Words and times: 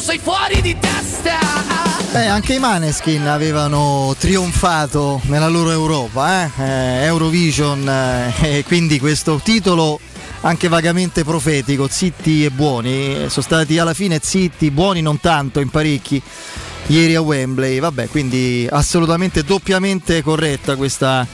tu 0.00 0.06
sei 0.06 0.18
fuori 0.18 0.62
di 0.62 0.74
testa. 0.78 1.38
Beh, 2.12 2.26
anche 2.26 2.54
i 2.54 2.58
Maneskin 2.58 3.26
avevano 3.26 4.14
trionfato 4.18 5.20
nella 5.24 5.48
loro 5.48 5.70
Europa, 5.70 6.44
eh? 6.44 6.50
Eh, 6.58 7.04
Eurovision, 7.04 7.86
eh, 7.86 8.58
e 8.58 8.64
quindi 8.64 8.98
questo 8.98 9.40
titolo 9.44 10.00
anche 10.40 10.68
vagamente 10.68 11.22
profetico, 11.22 11.86
zitti 11.86 12.46
e 12.46 12.50
buoni, 12.50 13.28
sono 13.28 13.44
stati 13.44 13.78
alla 13.78 13.92
fine 13.92 14.18
zitti, 14.22 14.70
buoni 14.70 15.02
non 15.02 15.20
tanto 15.20 15.60
in 15.60 15.68
parecchi 15.68 16.20
ieri 16.86 17.14
a 17.14 17.20
Wembley, 17.20 17.78
vabbè, 17.78 18.08
quindi 18.08 18.66
assolutamente 18.70 19.44
doppiamente 19.44 20.22
corretta 20.22 20.76
questa, 20.76 21.26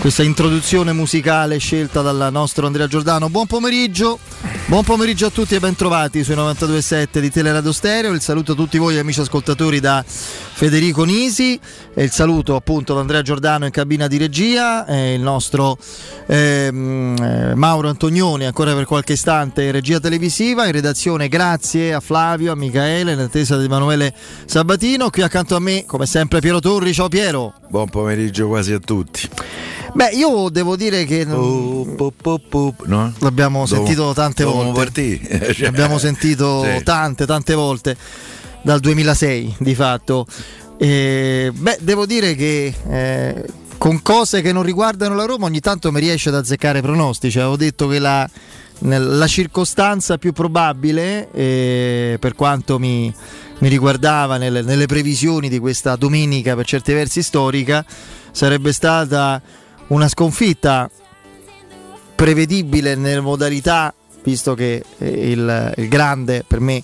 questa 0.00 0.22
introduzione 0.22 0.92
musicale 0.92 1.58
scelta 1.58 2.02
dal 2.02 2.28
nostro 2.30 2.66
Andrea 2.66 2.86
Giordano. 2.86 3.28
Buon 3.28 3.46
pomeriggio, 3.46 4.18
buon 4.66 4.84
pomeriggio 4.84 5.26
a 5.26 5.30
tutti 5.30 5.56
e 5.56 5.60
bentrovati 5.60 6.22
sui 6.22 6.36
92.7 6.36 7.18
di 7.18 7.30
Teleradio 7.30 7.72
Stereo. 7.72 8.12
Il 8.12 8.20
saluto 8.20 8.52
a 8.52 8.54
tutti 8.54 8.78
voi 8.78 8.96
amici 8.98 9.20
ascoltatori 9.20 9.80
da 9.80 10.04
Federico 10.06 11.02
Nisi 11.02 11.58
e 11.94 12.04
il 12.04 12.10
saluto 12.10 12.54
appunto 12.54 12.92
ad 12.92 13.00
Andrea 13.00 13.22
Giordano 13.22 13.64
in 13.64 13.72
cabina 13.72 14.06
di 14.06 14.18
regia 14.18 14.86
e 14.86 15.14
il 15.14 15.20
nostro 15.20 15.76
ehm, 16.26 17.16
eh, 17.20 17.54
Mauro 17.56 17.88
Antonioni 17.88 18.44
ancora 18.44 18.74
per 18.74 18.84
qualche 18.84 19.14
istante 19.14 19.64
in 19.64 19.72
regia 19.72 19.98
televisiva, 19.98 20.66
in 20.66 20.72
redazione 20.72 21.28
grazie 21.28 21.92
a 21.92 22.00
Flavio, 22.00 22.52
a 22.52 22.56
Michaele, 22.56 23.12
in 23.12 23.18
attesa 23.18 23.58
di 23.58 23.64
Emanuele 23.64 24.14
Sabatino, 24.44 25.10
qui 25.10 25.22
accanto 25.22 25.56
a 25.56 25.60
me 25.60 25.84
come 25.86 26.06
sempre 26.06 26.38
Piero 26.38 26.60
Torri, 26.60 26.92
ciao 26.92 27.08
Piero. 27.08 27.54
Buon 27.68 27.88
pomeriggio 27.88 28.46
quasi 28.46 28.72
a 28.72 28.78
tutti. 28.78 29.28
Beh, 29.98 30.10
io 30.10 30.48
devo 30.48 30.76
dire 30.76 31.04
che 31.04 31.26
po, 31.26 32.12
po, 32.16 32.40
po, 32.48 32.72
no? 32.84 33.12
l'abbiamo 33.18 33.66
sentito 33.66 34.12
tante 34.14 34.44
volte. 34.44 34.72
partire. 34.72 35.18
Cioè, 35.52 35.64
L'abbiamo 35.64 35.98
sentito 35.98 36.62
sì. 36.62 36.84
tante, 36.84 37.26
tante 37.26 37.54
volte 37.54 37.96
dal 38.62 38.78
2006 38.78 39.56
di 39.58 39.74
fatto. 39.74 40.24
E, 40.78 41.50
beh, 41.52 41.78
devo 41.80 42.06
dire 42.06 42.36
che 42.36 42.72
eh, 42.88 43.44
con 43.76 44.00
cose 44.00 44.40
che 44.40 44.52
non 44.52 44.62
riguardano 44.62 45.16
la 45.16 45.24
Roma 45.24 45.46
ogni 45.46 45.58
tanto 45.58 45.90
mi 45.90 45.98
riesce 45.98 46.28
ad 46.28 46.36
azzeccare 46.36 46.80
pronostici. 46.80 47.40
Avevo 47.40 47.56
detto 47.56 47.88
che 47.88 47.98
la, 47.98 48.30
nel- 48.82 49.18
la 49.18 49.26
circostanza 49.26 50.16
più 50.16 50.32
probabile, 50.32 51.28
eh, 51.32 52.18
per 52.20 52.36
quanto 52.36 52.78
mi, 52.78 53.12
mi 53.58 53.68
riguardava 53.68 54.36
nelle, 54.36 54.62
nelle 54.62 54.86
previsioni 54.86 55.48
di 55.48 55.58
questa 55.58 55.96
domenica 55.96 56.54
per 56.54 56.66
certi 56.66 56.92
versi 56.92 57.20
storica, 57.20 57.84
sarebbe 58.30 58.72
stata 58.72 59.42
una 59.88 60.08
sconfitta 60.08 60.90
prevedibile 62.14 62.94
nelle 62.94 63.20
modalità, 63.20 63.94
visto 64.22 64.54
che 64.54 64.84
eh, 64.98 65.30
il, 65.30 65.74
il 65.76 65.88
grande 65.88 66.44
per 66.46 66.60
me 66.60 66.82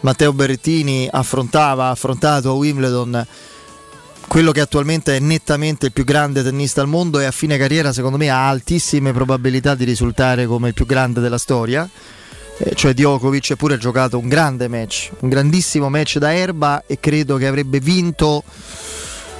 Matteo 0.00 0.32
Berrettini 0.32 1.08
affrontava, 1.10 1.86
ha 1.86 1.90
affrontato 1.90 2.50
a 2.50 2.54
Wimbledon 2.54 3.26
quello 4.28 4.52
che 4.52 4.60
attualmente 4.60 5.16
è 5.16 5.20
nettamente 5.20 5.86
il 5.86 5.92
più 5.92 6.04
grande 6.04 6.42
tennista 6.42 6.82
al 6.82 6.86
mondo 6.86 7.18
e 7.18 7.24
a 7.24 7.30
fine 7.30 7.56
carriera 7.56 7.92
secondo 7.92 8.18
me 8.18 8.28
ha 8.28 8.48
altissime 8.48 9.12
probabilità 9.12 9.74
di 9.74 9.84
risultare 9.84 10.46
come 10.46 10.68
il 10.68 10.74
più 10.74 10.86
grande 10.86 11.20
della 11.20 11.38
storia. 11.38 11.88
eh, 12.58 12.74
Cioè 12.74 12.92
Djokovic 12.92 13.56
pure 13.56 13.74
ha 13.74 13.78
giocato 13.78 14.18
un 14.18 14.28
grande 14.28 14.68
match, 14.68 15.10
un 15.20 15.30
grandissimo 15.30 15.88
match 15.88 16.18
da 16.18 16.34
erba 16.34 16.84
e 16.86 17.00
credo 17.00 17.36
che 17.36 17.46
avrebbe 17.46 17.80
vinto 17.80 18.44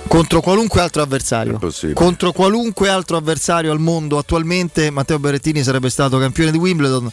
contro 0.08 0.40
qualunque 0.40 0.80
altro 0.80 1.02
avversario. 1.02 1.60
Contro 1.94 2.32
qualunque 2.32 2.88
altro 2.88 3.16
avversario 3.16 3.70
al 3.70 3.78
mondo 3.78 4.18
attualmente 4.18 4.90
Matteo 4.90 5.18
Berrettini 5.18 5.62
sarebbe 5.62 5.90
stato 5.90 6.18
campione 6.18 6.50
di 6.50 6.58
Wimbledon. 6.58 7.10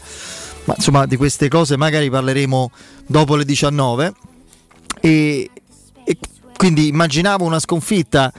Ma 0.65 0.73
insomma 0.75 1.05
di 1.05 1.15
queste 1.15 1.47
cose 1.47 1.77
magari 1.77 2.09
parleremo 2.09 2.71
dopo 3.05 3.35
le 3.35 3.45
19. 3.45 4.13
E, 5.01 5.49
e 6.03 6.17
quindi 6.55 6.87
immaginavo 6.87 7.43
una 7.43 7.59
sconfitta 7.59 8.31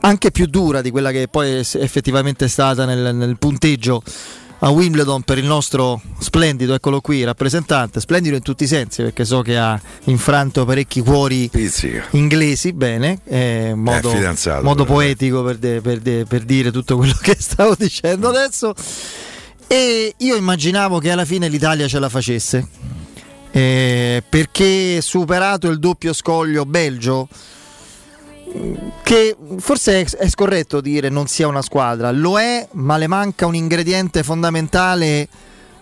anche 0.00 0.30
più 0.30 0.46
dura 0.46 0.80
di 0.80 0.90
quella 0.90 1.10
che 1.10 1.26
poi 1.28 1.50
è 1.50 1.58
effettivamente 1.58 2.44
è 2.44 2.48
stata 2.48 2.84
nel, 2.84 3.14
nel 3.14 3.36
punteggio 3.36 4.02
a 4.64 4.70
Wimbledon 4.70 5.22
per 5.22 5.38
il 5.38 5.44
nostro 5.44 6.00
splendido, 6.20 6.74
eccolo 6.74 7.00
qui, 7.00 7.24
rappresentante, 7.24 7.98
splendido 7.98 8.36
in 8.36 8.42
tutti 8.42 8.62
i 8.62 8.68
sensi 8.68 9.02
perché 9.02 9.24
so 9.24 9.42
che 9.42 9.58
ha 9.58 9.80
infranto 10.04 10.64
parecchi 10.64 11.00
cuori 11.00 11.48
Pizzica. 11.50 12.04
inglesi, 12.10 12.72
bene, 12.72 13.18
eh, 13.24 13.72
modo, 13.74 14.14
modo 14.62 14.84
poetico 14.84 15.42
per, 15.42 15.58
de- 15.58 15.80
per 15.80 15.98
de- 15.98 16.24
per 16.26 16.42
dire 16.44 16.70
tutto 16.70 16.96
quello 16.96 17.16
che 17.20 17.36
stavo 17.38 17.74
dicendo 17.76 18.28
adesso. 18.28 18.72
E 19.66 20.14
io 20.18 20.36
immaginavo 20.36 20.98
che 20.98 21.10
alla 21.10 21.24
fine 21.24 21.48
l'Italia 21.48 21.88
ce 21.88 21.98
la 21.98 22.08
facesse, 22.08 22.68
eh, 23.50 24.22
perché 24.28 25.00
superato 25.00 25.68
il 25.68 25.80
doppio 25.80 26.12
scoglio 26.12 26.64
Belgio, 26.66 27.26
che 29.02 29.36
forse 29.58 30.04
è, 30.04 30.28
scorretto 30.28 30.80
dire 30.80 31.08
non 31.08 31.26
sia 31.26 31.46
una 31.48 31.62
squadra, 31.62 32.10
lo 32.10 32.38
è, 32.38 32.66
ma 32.72 32.96
le 32.96 33.06
manca 33.06 33.46
un 33.46 33.54
ingrediente 33.54 34.22
fondamentale 34.22 35.28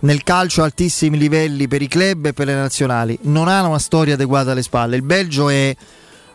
nel 0.00 0.22
calcio 0.22 0.62
a 0.62 0.64
altissimi 0.64 1.18
livelli 1.18 1.68
per 1.68 1.82
i 1.82 1.88
club 1.88 2.26
e 2.26 2.32
per 2.32 2.46
le 2.46 2.54
nazionali. 2.54 3.18
Non 3.22 3.48
ha 3.48 3.62
una 3.66 3.78
storia 3.78 4.14
adeguata 4.14 4.52
alle 4.52 4.62
spalle. 4.62 4.96
Il 4.96 5.02
Belgio 5.02 5.48
è, 5.48 5.74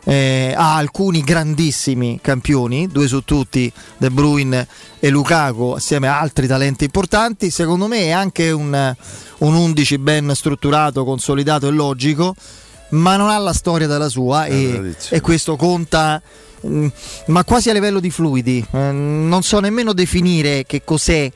eh, 0.04 0.54
ha 0.56 0.76
alcuni 0.76 1.22
grandissimi 1.22 2.20
campioni, 2.22 2.86
due 2.86 3.08
su 3.08 3.24
tutti, 3.24 3.70
De 3.96 4.10
Bruyne 4.10 4.66
e 5.00 5.08
Lukaku, 5.08 5.72
assieme 5.76 6.08
a 6.08 6.20
altri 6.20 6.46
talenti 6.46 6.84
importanti. 6.84 7.50
Secondo 7.50 7.88
me 7.88 8.02
è 8.02 8.10
anche 8.10 8.50
un, 8.50 8.94
un 9.38 9.54
11 9.54 9.98
ben 9.98 10.32
strutturato, 10.34 11.04
consolidato 11.04 11.66
e 11.66 11.70
logico, 11.72 12.34
ma 12.90 13.16
non 13.16 13.30
ha 13.30 13.38
la 13.38 13.52
storia 13.52 13.86
della 13.86 14.08
sua 14.08 14.46
e, 14.46 14.70
tradizione. 14.72 15.16
e 15.16 15.20
questo 15.20 15.56
conta. 15.56 16.20
mm, 16.66 16.86
Ma 17.26 17.44
quasi 17.44 17.70
a 17.70 17.72
livello 17.72 18.00
di 18.00 18.10
fluidi, 18.10 18.64
Eh, 18.70 18.90
non 18.90 19.42
so 19.42 19.60
nemmeno 19.60 19.92
definire 19.92 20.64
che 20.64 20.82
cos'è 20.84 21.30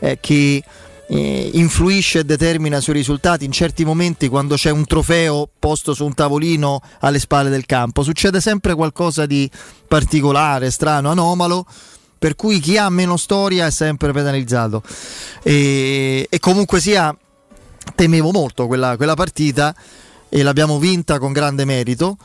eh, 0.00 0.18
che 0.20 0.62
eh, 1.06 1.50
influisce 1.54 2.20
e 2.20 2.24
determina 2.24 2.80
sui 2.80 2.94
risultati 2.94 3.44
in 3.44 3.52
certi 3.52 3.84
momenti 3.84 4.28
quando 4.28 4.54
c'è 4.54 4.70
un 4.70 4.86
trofeo 4.86 5.48
posto 5.58 5.92
su 5.92 6.04
un 6.04 6.14
tavolino 6.14 6.80
alle 7.00 7.18
spalle 7.18 7.50
del 7.50 7.66
campo. 7.66 8.02
Succede 8.02 8.40
sempre 8.40 8.74
qualcosa 8.74 9.26
di 9.26 9.48
particolare, 9.86 10.70
strano, 10.70 11.10
anomalo. 11.10 11.66
Per 12.16 12.36
cui 12.36 12.58
chi 12.58 12.78
ha 12.78 12.88
meno 12.88 13.18
storia 13.18 13.66
è 13.66 13.70
sempre 13.70 14.10
penalizzato. 14.12 14.82
E, 15.42 16.26
e 16.30 16.38
comunque 16.38 16.80
sia, 16.80 17.14
temevo 17.94 18.30
molto 18.32 18.66
quella, 18.66 18.96
quella 18.96 19.14
partita 19.14 19.74
e 20.34 20.42
l'abbiamo 20.42 20.80
vinta 20.80 21.20
con 21.20 21.30
grande 21.30 21.64
merito. 21.64 22.16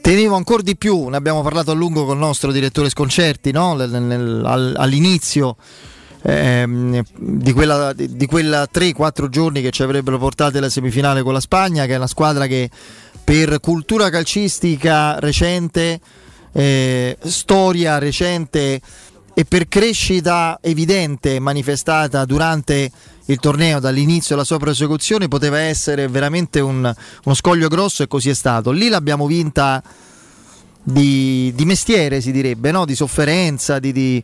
Temevo 0.00 0.34
ancora 0.34 0.62
di 0.62 0.76
più, 0.76 1.06
ne 1.06 1.16
abbiamo 1.16 1.42
parlato 1.42 1.70
a 1.70 1.74
lungo 1.74 2.04
con 2.04 2.14
il 2.16 2.20
nostro 2.20 2.50
direttore 2.50 2.88
Sconcerti 2.88 3.52
no? 3.52 3.70
All'inizio 3.74 5.56
ehm, 6.22 7.04
di 7.16 7.52
quella, 7.52 7.92
di 7.92 8.26
quella 8.26 8.66
3-4 8.72 9.28
giorni 9.28 9.62
che 9.62 9.70
ci 9.70 9.84
avrebbero 9.84 10.18
portato 10.18 10.58
alla 10.58 10.68
semifinale 10.68 11.22
con 11.22 11.32
la 11.32 11.40
Spagna, 11.40 11.86
che 11.86 11.92
è 11.92 11.96
una 11.96 12.08
squadra 12.08 12.48
che 12.48 12.68
per 13.22 13.60
cultura 13.60 14.10
calcistica 14.10 15.20
recente, 15.20 16.00
eh, 16.50 17.16
storia 17.22 17.98
recente 17.98 18.80
e 19.38 19.44
per 19.44 19.68
crescita 19.68 20.58
evidente 20.62 21.38
manifestata 21.40 22.24
durante 22.24 22.90
il 23.26 23.38
torneo 23.38 23.80
dall'inizio 23.80 24.34
alla 24.34 24.44
sua 24.44 24.56
prosecuzione 24.56 25.28
poteva 25.28 25.58
essere 25.58 26.08
veramente 26.08 26.58
un- 26.60 26.90
uno 27.24 27.34
scoglio 27.34 27.68
grosso 27.68 28.02
e 28.02 28.08
così 28.08 28.30
è 28.30 28.34
stato. 28.34 28.70
Lì 28.70 28.88
l'abbiamo 28.88 29.26
vinta 29.26 29.82
di, 30.82 31.52
di 31.54 31.64
mestiere, 31.66 32.22
si 32.22 32.32
direbbe, 32.32 32.70
no? 32.70 32.86
di 32.86 32.94
sofferenza. 32.94 33.78
Di, 33.78 33.92
di- 33.92 34.22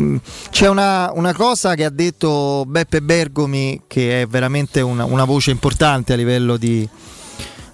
mm. 0.00 0.16
C'è 0.50 0.68
una, 0.68 1.12
una 1.14 1.34
cosa 1.34 1.76
che 1.76 1.84
ha 1.84 1.90
detto 1.90 2.64
Beppe 2.66 3.00
Bergomi, 3.00 3.82
che 3.86 4.22
è 4.22 4.26
veramente 4.26 4.80
una, 4.80 5.04
una 5.04 5.24
voce 5.24 5.52
importante 5.52 6.14
a 6.14 6.16
livello 6.16 6.56
di, 6.56 6.88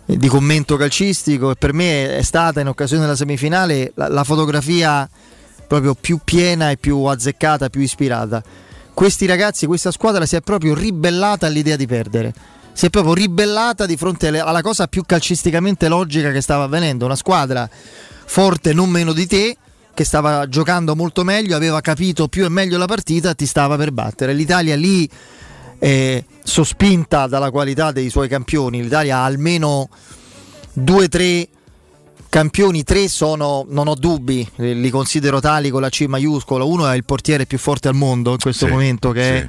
di 0.05 0.29
commento 0.29 0.77
calcistico, 0.77 1.53
e 1.53 1.55
per 1.55 1.73
me 1.73 2.15
è 2.15 2.23
stata 2.23 2.61
in 2.61 2.69
occasione 2.69 3.05
della 3.05 3.17
semifinale 3.17 3.93
la, 3.95 4.09
la 4.09 4.23
fotografia 4.23 5.09
proprio 5.67 5.95
più 5.95 6.19
piena 6.25 6.71
e 6.71 6.77
più 6.77 7.03
azzeccata, 7.05 7.69
più 7.69 7.81
ispirata. 7.81 8.43
Questi 8.93 9.27
ragazzi, 9.27 9.67
questa 9.67 9.91
squadra 9.91 10.25
si 10.25 10.37
è 10.37 10.41
proprio 10.41 10.75
ribellata 10.75 11.47
all'idea 11.47 11.77
di 11.77 11.87
perdere. 11.87 12.33
Si 12.73 12.87
è 12.87 12.91
proprio 12.91 13.15
ribellata 13.15 13.87
di 13.87 13.97
fronte 13.97 14.29
alla 14.29 14.63
cosa 14.63 14.87
più 14.87 15.03
calcisticamente 15.07 15.89
logica 15.89 16.31
che 16.31 16.41
stava 16.41 16.65
avvenendo. 16.65 17.05
Una 17.05 17.17
squadra 17.17 17.69
forte 17.71 18.73
non 18.73 18.91
meno 18.91 19.13
di 19.13 19.27
te, 19.27 19.57
che 19.95 20.05
stava 20.05 20.49
giocando 20.49 20.97
molto 20.97 21.23
meglio, 21.23 21.57
aveva 21.57 21.81
capito 21.81 22.29
più 22.29 22.45
e 22.45 22.49
meglio 22.49 22.79
la 22.79 22.87
partita, 22.87 23.35
ti 23.35 23.47
stava 23.47 23.77
per 23.77 23.93
battere. 23.93 24.33
L'Italia 24.33 24.75
lì, 24.75 25.09
eh, 25.79 26.25
sospinta 26.43 27.27
dalla 27.27 27.51
qualità 27.51 27.93
dei 27.93 28.11
suoi 28.11 28.29
campioni, 28.29 28.83
l'Italia 28.83 29.19
ha 29.19 29.25
almeno 29.25 29.89
due 30.73 31.05
o 31.05 31.09
tre 31.09 31.49
campioni, 32.35 32.83
tre 32.83 33.07
sono, 33.07 33.65
non 33.69 33.87
ho 33.87 33.95
dubbi, 33.95 34.45
li 34.57 34.91
considero 34.91 35.39
tali 35.39 35.71
con 35.71 35.81
la 35.81 35.89
C 35.89 36.07
maiuscola. 36.09 36.65
Uno 36.65 36.89
è 36.89 36.97
il 36.97 37.05
portiere 37.05 37.47
più 37.47 37.59
forte 37.59 37.87
al 37.87 37.95
mondo 37.95 38.33
in 38.33 38.39
questo 38.39 38.67
Sì, 38.67 38.73
momento, 38.73 39.13
che 39.13 39.37
è 39.37 39.41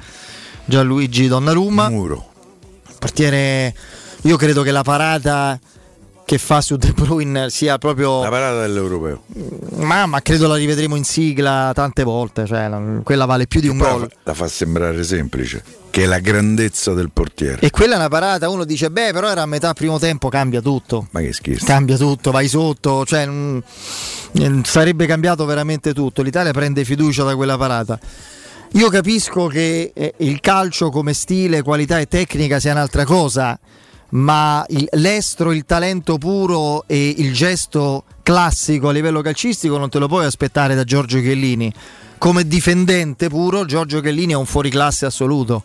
Gianluigi 0.66 1.26
Donnarumma 1.26 1.88
Muro. 1.88 2.28
portiere 2.96 3.74
io 4.22 4.36
credo 4.36 4.62
che 4.62 4.70
la 4.70 4.82
parata 4.84 5.58
che 6.24 6.38
fa 6.38 6.60
su 6.60 6.76
De 6.76 6.92
Bruyne 6.92 7.50
sia 7.50 7.76
proprio 7.78 8.22
La 8.22 8.28
parata 8.30 8.60
dell'europeo. 8.60 9.22
ma, 9.78 10.06
ma 10.06 10.20
credo 10.22 10.46
la 10.46 10.54
rivedremo 10.54 10.94
in 10.94 11.02
sigla 11.04 11.72
tante 11.74 12.04
volte 12.04 12.46
cioè, 12.46 12.68
la- 12.68 13.00
quella 13.02 13.24
vale 13.24 13.48
più 13.48 13.60
di 13.60 13.66
un 13.68 13.78
gol 13.78 14.08
la 14.22 14.34
fa 14.34 14.46
sembrare 14.46 15.02
semplice, 15.02 15.62
che 15.96 16.02
è 16.02 16.06
la 16.06 16.18
grandezza 16.18 16.92
del 16.92 17.10
portiere. 17.10 17.56
e 17.60 17.70
quella 17.70 17.94
è 17.94 17.96
una 17.96 18.08
parata 18.08 18.50
uno 18.50 18.66
dice 18.66 18.90
beh 18.90 19.12
però 19.12 19.30
era 19.30 19.40
a 19.40 19.46
metà 19.46 19.72
primo 19.72 19.98
tempo 19.98 20.28
cambia 20.28 20.60
tutto 20.60 21.06
Ma 21.12 21.20
che 21.20 21.32
schifo. 21.32 21.64
cambia 21.64 21.96
tutto, 21.96 22.30
vai 22.30 22.48
sotto, 22.48 23.06
cioè 23.06 23.26
mm, 23.26 23.58
eh, 24.32 24.60
sarebbe 24.64 25.06
cambiato 25.06 25.46
veramente 25.46 25.94
tutto. 25.94 26.20
L'Italia 26.20 26.52
prende 26.52 26.84
fiducia 26.84 27.24
da 27.24 27.34
quella 27.34 27.56
parata. 27.56 27.98
Io 28.72 28.90
capisco 28.90 29.46
che 29.46 29.92
eh, 29.94 30.14
il 30.18 30.38
calcio 30.40 30.90
come 30.90 31.14
stile, 31.14 31.62
qualità 31.62 31.98
e 31.98 32.04
tecnica 32.04 32.60
sia 32.60 32.72
un'altra 32.72 33.06
cosa, 33.06 33.58
ma 34.16 34.64
il- 34.68 34.88
l'estro, 34.92 35.52
il 35.52 35.64
talento 35.66 36.16
puro 36.18 36.84
e 36.86 37.14
il 37.18 37.32
gesto 37.34 38.04
classico 38.22 38.88
a 38.88 38.92
livello 38.92 39.20
calcistico 39.20 39.76
non 39.78 39.88
te 39.90 39.98
lo 39.98 40.08
puoi 40.08 40.24
aspettare 40.24 40.74
da 40.74 40.84
Giorgio 40.84 41.20
Chiellini. 41.20 41.72
Come 42.18 42.46
difendente 42.48 43.28
puro, 43.28 43.66
Giorgio 43.66 44.00
Chiellini 44.00 44.32
è 44.32 44.36
un 44.36 44.46
fuoriclasse 44.46 45.04
assoluto. 45.04 45.62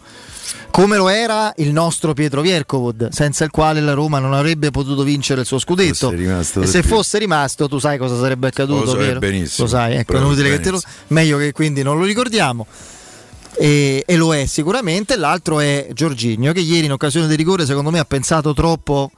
Come 0.70 0.98
lo 0.98 1.08
era 1.08 1.54
il 1.58 1.72
nostro 1.72 2.14
Pietro 2.14 2.42
Viercovod, 2.42 3.08
senza 3.10 3.46
il 3.46 3.52
quale 3.52 3.80
la 3.80 3.94
Roma 3.94 4.20
non 4.20 4.34
avrebbe 4.34 4.70
potuto 4.70 5.04
vincere 5.04 5.42
il 5.42 5.48
suo 5.48 5.58
scudetto. 5.60 6.12
E 6.12 6.68
se 6.68 6.84
fosse 6.84 7.20
rimasto, 7.20 7.70
tu 7.70 7.78
sai 7.80 7.98
cosa 7.98 8.20
sarebbe 8.20 8.48
accaduto, 8.48 8.84
Lo 8.84 8.92
so 8.92 8.98
Piero? 8.98 9.20
benissimo. 9.20 9.66
Lo 9.66 9.72
sai, 9.74 9.96
ecco, 9.96 10.14
è 10.16 10.18
inutile 10.18 10.50
che 10.50 10.60
te 10.60 10.72
lo 10.72 10.80
benissimo. 10.82 11.04
meglio 11.08 11.38
che 11.38 11.52
quindi 11.54 11.84
non 11.84 11.98
lo 11.98 12.04
ricordiamo. 12.04 12.68
E, 13.58 14.04
e 14.06 14.16
lo 14.16 14.34
è 14.34 14.46
sicuramente. 14.46 15.18
L'altro 15.18 15.60
è 15.60 15.90
Giorginio, 15.94 16.54
che 16.54 16.62
ieri 16.62 16.86
in 16.86 16.92
occasione 16.94 17.28
di 17.28 17.36
rigore, 17.36 17.66
secondo 17.66 17.92
me, 17.92 18.00
ha 18.00 18.06
pensato 18.06 18.54
troppo 18.54 19.12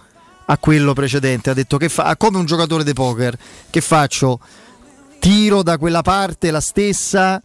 a 0.45 0.57
quello 0.57 0.93
precedente. 0.93 1.49
Ha 1.49 1.53
detto 1.53 1.77
che 1.77 1.89
fa 1.89 2.15
come 2.17 2.37
un 2.37 2.45
giocatore 2.45 2.83
di 2.83 2.93
poker. 2.93 3.37
Che 3.69 3.81
faccio? 3.81 4.39
Tiro 5.19 5.63
da 5.63 5.77
quella 5.77 6.01
parte 6.01 6.51
la 6.51 6.59
stessa 6.59 7.41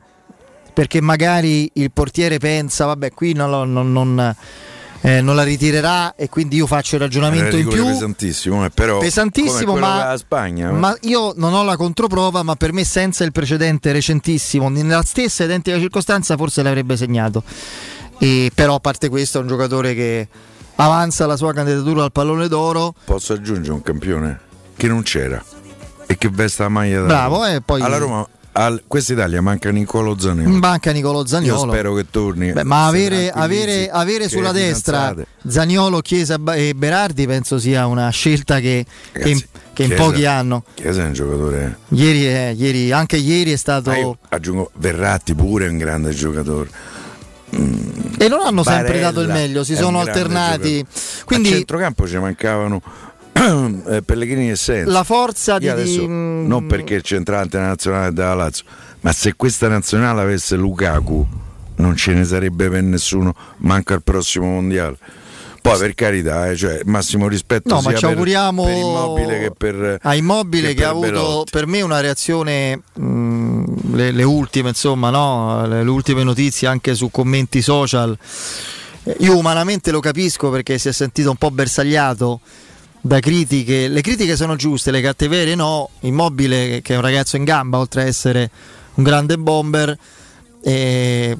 perché 0.78 1.00
magari 1.00 1.68
il 1.74 1.90
portiere 1.90 2.38
pensa, 2.38 2.84
vabbè, 2.84 3.12
qui 3.12 3.32
non, 3.32 3.72
non- 3.72 3.90
non, 3.90 4.36
eh, 5.00 5.20
non 5.20 5.36
la 5.36 5.42
ritirerà 5.42 6.14
e 6.16 6.28
quindi 6.28 6.56
io 6.56 6.66
faccio 6.66 6.96
il 6.96 7.02
ragionamento 7.02 7.56
in 7.56 7.68
rigore 7.68 7.76
più. 7.76 7.86
pesantissimo, 7.86 8.64
eh, 8.64 8.70
però 8.70 8.98
pesantissimo, 8.98 9.76
ma, 9.76 10.14
Spagna, 10.16 10.70
eh. 10.70 10.72
ma 10.72 10.96
io 11.02 11.32
non 11.36 11.54
ho 11.54 11.62
la 11.62 11.76
controprova, 11.76 12.42
ma 12.42 12.56
per 12.56 12.72
me 12.72 12.84
senza 12.84 13.24
il 13.24 13.32
precedente 13.32 13.92
recentissimo, 13.92 14.68
nella 14.68 15.02
stessa 15.02 15.44
identica 15.44 15.78
circostanza 15.78 16.36
forse 16.36 16.62
l'avrebbe 16.62 16.96
segnato. 16.96 17.42
E, 18.18 18.50
però 18.52 18.74
a 18.74 18.80
parte 18.80 19.08
questo 19.08 19.38
è 19.38 19.40
un 19.42 19.46
giocatore 19.46 19.94
che 19.94 20.26
avanza 20.76 21.26
la 21.26 21.36
sua 21.36 21.52
candidatura 21.52 22.04
al 22.04 22.12
pallone 22.12 22.48
d'oro. 22.48 22.94
posso 23.04 23.32
aggiungere 23.32 23.72
un 23.72 23.82
campione 23.82 24.40
che 24.76 24.88
non 24.88 25.02
c'era 25.02 25.42
e 26.06 26.16
che 26.18 26.28
veste 26.28 26.62
la 26.62 26.68
maglia 26.68 27.00
da 27.00 27.06
Bravo, 27.06 27.34
Roma. 27.36 27.54
e 27.54 27.60
poi- 27.60 27.80
alla 27.80 27.98
Roma 27.98 28.28
al, 28.52 28.82
questa 28.86 29.12
Italia 29.12 29.40
manca 29.40 29.70
Nicolo 29.70 30.18
Zaniolo 30.18 30.50
In 30.50 30.58
banca 30.58 30.90
Nicolo 30.92 31.20
io 31.20 31.26
Zaniolo. 31.26 31.70
spero 31.72 31.94
che 31.94 32.06
torni 32.10 32.52
Beh, 32.52 32.64
ma 32.64 32.86
avere, 32.86 33.30
avere- 33.30 33.88
avere 33.90 34.24
che 34.24 34.30
sulla 34.30 34.52
destra 34.52 35.14
Zaniolo, 35.46 36.00
Chiesa 36.00 36.38
e 36.54 36.74
Berardi 36.74 37.26
penso 37.26 37.58
sia 37.58 37.86
una 37.86 38.08
scelta 38.10 38.58
che, 38.60 38.84
che 39.12 39.18
in, 39.18 39.24
Ragazzi, 39.24 39.46
che 39.72 39.82
in 39.82 39.88
Chiesa- 39.90 40.02
pochi 40.02 40.24
hanno. 40.24 40.64
Chiesa 40.74 41.02
è 41.02 41.06
un 41.06 41.12
giocatore 41.12 41.78
Ieri, 41.88 42.24
è- 42.24 42.54
ieri- 42.56 42.90
anche 42.92 43.16
ieri 43.16 43.52
è 43.52 43.56
stato... 43.56 43.92
Io 43.92 44.18
aggiungo 44.30 44.70
Verratti 44.76 45.34
pure 45.34 45.66
è 45.66 45.68
un 45.68 45.78
grande 45.78 46.10
giocatore 46.10 46.68
E 47.50 48.28
non 48.28 48.40
hanno 48.44 48.62
sempre 48.62 48.86
Barella 49.00 49.10
dato 49.10 49.20
il 49.20 49.28
meglio, 49.28 49.64
si 49.64 49.74
sono 49.76 50.00
alternati. 50.00 50.78
giocatore. 50.78 51.20
a 51.20 51.24
Quindi 51.24 51.48
centrocampo 51.50 52.06
ci 52.08 52.18
mancavano 52.18 52.82
eh, 53.86 54.02
Pellegrini 54.02 54.50
e 54.50 54.56
Senza 54.56 54.90
la 54.90 55.04
forza 55.04 55.58
di... 55.58 55.68
Adesso, 55.68 56.00
di- 56.00 56.06
non 56.08 56.66
perché 56.66 56.94
il 56.94 57.02
centrante 57.02 57.58
nazionale 57.58 58.12
della 58.12 58.34
Lazio, 58.34 58.64
ma 59.00 59.12
se 59.12 59.34
questa 59.36 59.68
nazionale 59.68 60.20
avesse 60.22 60.56
Lukaku, 60.56 61.26
non 61.76 61.96
ce 61.96 62.12
ne 62.14 62.24
sarebbe 62.24 62.68
per 62.68 62.82
nessuno, 62.82 63.34
manca 63.58 63.94
al 63.94 64.02
prossimo 64.02 64.46
mondiale. 64.46 64.96
Poi 65.60 65.76
per 65.78 65.94
carità, 65.94 66.48
eh, 66.48 66.56
cioè, 66.56 66.80
massimo 66.84 67.28
rispetto 67.28 67.74
No, 67.74 67.80
ma 67.82 67.92
ci 67.92 68.00
per- 68.00 68.10
auguriamo 68.10 68.64
per 68.64 68.76
Immobile 68.76 69.38
che 69.40 69.50
per 69.56 69.98
a 70.00 70.14
Immobile 70.14 70.68
che, 70.68 70.74
per 70.76 70.84
ha 70.86 70.88
avuto 70.90 71.06
Belotti. 71.10 71.50
per 71.50 71.66
me 71.66 71.80
una 71.82 72.00
reazione, 72.00 72.80
mh, 72.94 73.94
le, 73.94 74.10
le 74.12 74.22
ultime 74.22 74.70
insomma, 74.70 75.10
no? 75.10 75.66
le, 75.66 75.82
le 75.82 75.90
ultime 75.90 76.22
notizie 76.22 76.68
anche 76.68 76.94
su 76.94 77.10
commenti 77.10 77.60
social. 77.60 78.16
Eh, 79.02 79.16
Io 79.18 79.36
umanamente 79.36 79.90
lo 79.90 80.00
capisco 80.00 80.48
perché 80.48 80.78
si 80.78 80.88
è 80.88 80.92
sentito 80.92 81.28
un 81.30 81.36
po' 81.36 81.50
bersagliato 81.50 82.40
da 83.00 83.20
critiche. 83.20 83.88
Le 83.88 84.00
critiche 84.00 84.36
sono 84.36 84.56
giuste, 84.56 84.90
le 84.90 85.00
cattiverie 85.00 85.54
no. 85.54 85.90
Immobile, 86.00 86.80
che 86.82 86.94
è 86.94 86.96
un 86.96 87.02
ragazzo 87.02 87.36
in 87.36 87.44
gamba, 87.44 87.78
oltre 87.78 88.02
a 88.02 88.06
essere 88.06 88.50
un 88.94 89.04
grande 89.04 89.38
bomber, 89.38 89.96
eh, 90.60 91.36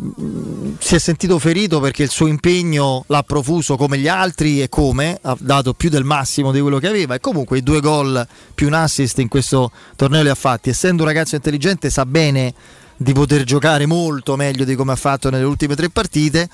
si 0.78 0.94
è 0.94 0.98
sentito 0.98 1.38
ferito 1.38 1.80
perché 1.80 2.04
il 2.04 2.08
suo 2.08 2.28
impegno 2.28 3.04
l'ha 3.08 3.22
profuso 3.22 3.76
come 3.76 3.98
gli 3.98 4.08
altri 4.08 4.62
e 4.62 4.68
come 4.68 5.18
ha 5.20 5.36
dato 5.38 5.74
più 5.74 5.90
del 5.90 6.04
massimo 6.04 6.52
di 6.52 6.60
quello 6.60 6.78
che 6.78 6.86
aveva 6.86 7.14
e 7.14 7.20
comunque 7.20 7.58
i 7.58 7.62
due 7.62 7.80
gol 7.80 8.26
più 8.54 8.68
un 8.68 8.74
assist 8.74 9.18
in 9.18 9.28
questo 9.28 9.72
torneo 9.96 10.22
li 10.22 10.28
ha 10.28 10.36
fatti 10.36 10.70
essendo 10.70 11.02
un 11.02 11.08
ragazzo 11.08 11.34
intelligente 11.34 11.90
sa 11.90 12.06
bene 12.06 12.54
di 13.00 13.12
poter 13.12 13.44
giocare 13.44 13.86
molto 13.86 14.36
meglio 14.36 14.64
di 14.64 14.74
come 14.74 14.92
ha 14.92 14.96
fatto 14.96 15.30
nelle 15.30 15.44
ultime 15.44 15.76
tre 15.76 15.88
partite 15.88 16.48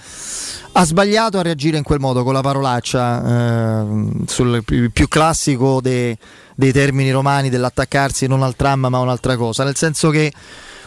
ha 0.72 0.84
sbagliato 0.84 1.38
a 1.38 1.42
reagire 1.42 1.78
in 1.78 1.82
quel 1.82 2.00
modo 2.00 2.22
con 2.22 2.34
la 2.34 2.42
parolaccia 2.42 3.80
eh, 3.82 4.06
sul 4.26 4.62
più, 4.62 5.08
classico 5.08 5.80
de- 5.80 6.16
dei 6.54 6.70
termini 6.70 7.10
romani 7.10 7.48
dell'attaccarsi 7.48 8.26
non 8.26 8.42
al 8.42 8.56
tram 8.56 8.86
ma 8.88 8.98
a 8.98 9.00
un'altra 9.00 9.36
cosa 9.36 9.64
nel 9.64 9.76
senso 9.76 10.10
che 10.10 10.32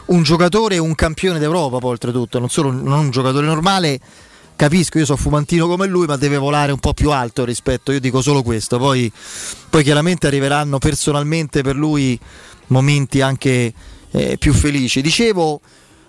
un 0.07 0.24
giocatore 0.24 0.77
un 0.77 0.95
campione 0.95 1.39
d'Europa 1.39 1.80
poi 1.80 1.92
oltretutto, 1.92 2.39
non 2.39 2.50
solo 2.50 2.71
non 2.71 3.00
un 3.00 3.09
giocatore 3.09 3.45
normale. 3.45 4.00
Capisco, 4.56 4.98
io 4.98 5.06
sono 5.06 5.19
fumantino 5.19 5.68
come 5.68 5.86
lui, 5.86 6.07
ma 6.07 6.18
deve 6.18 6.38
volare 6.38 6.71
un 6.71 6.80
po' 6.80 6.94
più 6.94 7.12
alto 7.12 7.45
rispetto, 7.45 7.92
io 7.92 8.00
dico 8.00 8.24
solo 8.24 8.42
questo, 8.42 8.80
poi, 8.80 9.12
poi 9.69 9.83
chiaramente 9.83 10.25
arriveranno 10.25 10.80
personalmente 10.80 11.62
per 11.62 11.75
lui 11.75 12.19
momenti 12.68 13.21
anche 13.21 13.71
eh, 14.18 14.38
più 14.38 14.54
felici. 14.54 15.02
Dicevo, 15.02 15.62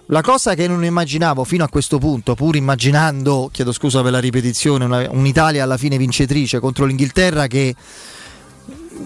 la 0.07 0.23
cosa 0.23 0.55
che 0.55 0.67
non 0.67 0.85
immaginavo 0.85 1.45
fino 1.45 1.65
a 1.65 1.69
questo 1.69 1.99
punto, 1.99 2.35
pur 2.35 2.57
immaginando, 2.57 3.51
chiedo 3.53 3.73
scusa 3.73 4.03
per 4.03 4.13
la 4.13 4.21
ripetizione, 4.21 4.85
una- 4.85 5.09
un'Italia 5.11 5.63
alla 5.63 5.77
fine 5.77 5.99
vincitrice 5.99 6.59
contro 6.59 6.87
l'Inghilterra 6.87 7.47
che 7.47 7.75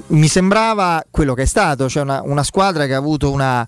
mi 0.08 0.28
sembrava 0.28 1.04
quello 1.10 1.34
che 1.34 1.43
è 1.43 1.46
stato, 1.46 1.88
cioè 1.88 2.02
una, 2.02 2.23
una 2.25 2.44
squadra 2.44 2.87
che 2.87 2.94
ha 2.94 2.99
avuto 2.99 3.30
una 3.30 3.66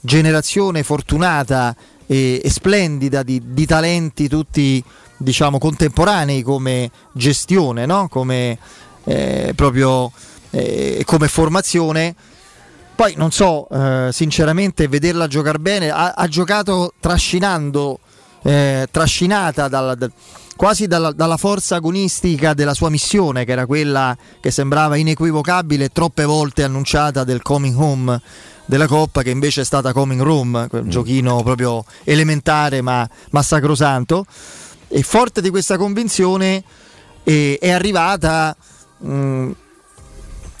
generazione 0.00 0.82
fortunata 0.82 1.76
e, 2.06 2.40
e 2.42 2.50
splendida 2.50 3.22
di, 3.22 3.40
di 3.44 3.66
talenti 3.66 4.26
tutti 4.28 4.82
diciamo 5.16 5.58
contemporanei 5.58 6.42
come 6.42 6.90
gestione, 7.12 7.84
no? 7.84 8.08
come 8.08 8.58
eh, 9.04 9.52
proprio 9.54 10.10
eh, 10.50 11.02
come 11.04 11.28
formazione. 11.28 12.14
Poi 13.00 13.14
non 13.16 13.30
so, 13.30 13.66
eh, 13.70 14.10
sinceramente, 14.12 14.86
vederla 14.86 15.26
giocare 15.26 15.58
bene, 15.58 15.88
ha, 15.88 16.12
ha 16.14 16.28
giocato 16.28 16.92
trascinando, 17.00 17.98
eh, 18.42 18.88
trascinata 18.90 19.68
dalla- 19.68 19.94
da- 19.94 20.10
quasi 20.54 20.86
dalla, 20.86 21.10
dalla 21.10 21.38
forza 21.38 21.76
agonistica 21.76 22.52
della 22.52 22.74
sua 22.74 22.90
missione, 22.90 23.46
che 23.46 23.52
era 23.52 23.64
quella 23.64 24.14
che 24.38 24.50
sembrava 24.50 24.96
inequivocabile 24.96 25.88
troppe 25.88 26.26
volte 26.26 26.62
annunciata 26.62 27.24
del 27.24 27.40
coming 27.40 27.74
home 27.74 28.20
della 28.66 28.86
Coppa, 28.86 29.22
che 29.22 29.30
invece 29.30 29.62
è 29.62 29.64
stata 29.64 29.94
coming 29.94 30.20
room, 30.20 30.68
quel 30.68 30.86
giochino 30.86 31.42
proprio 31.42 31.82
elementare 32.04 32.82
ma, 32.82 33.08
ma 33.30 33.42
sacrosanto. 33.42 34.26
E 34.88 35.02
forte 35.02 35.40
di 35.40 35.48
questa 35.48 35.78
convinzione 35.78 36.62
eh, 37.22 37.56
è 37.58 37.70
arrivata 37.70 38.54
mh, 38.98 39.50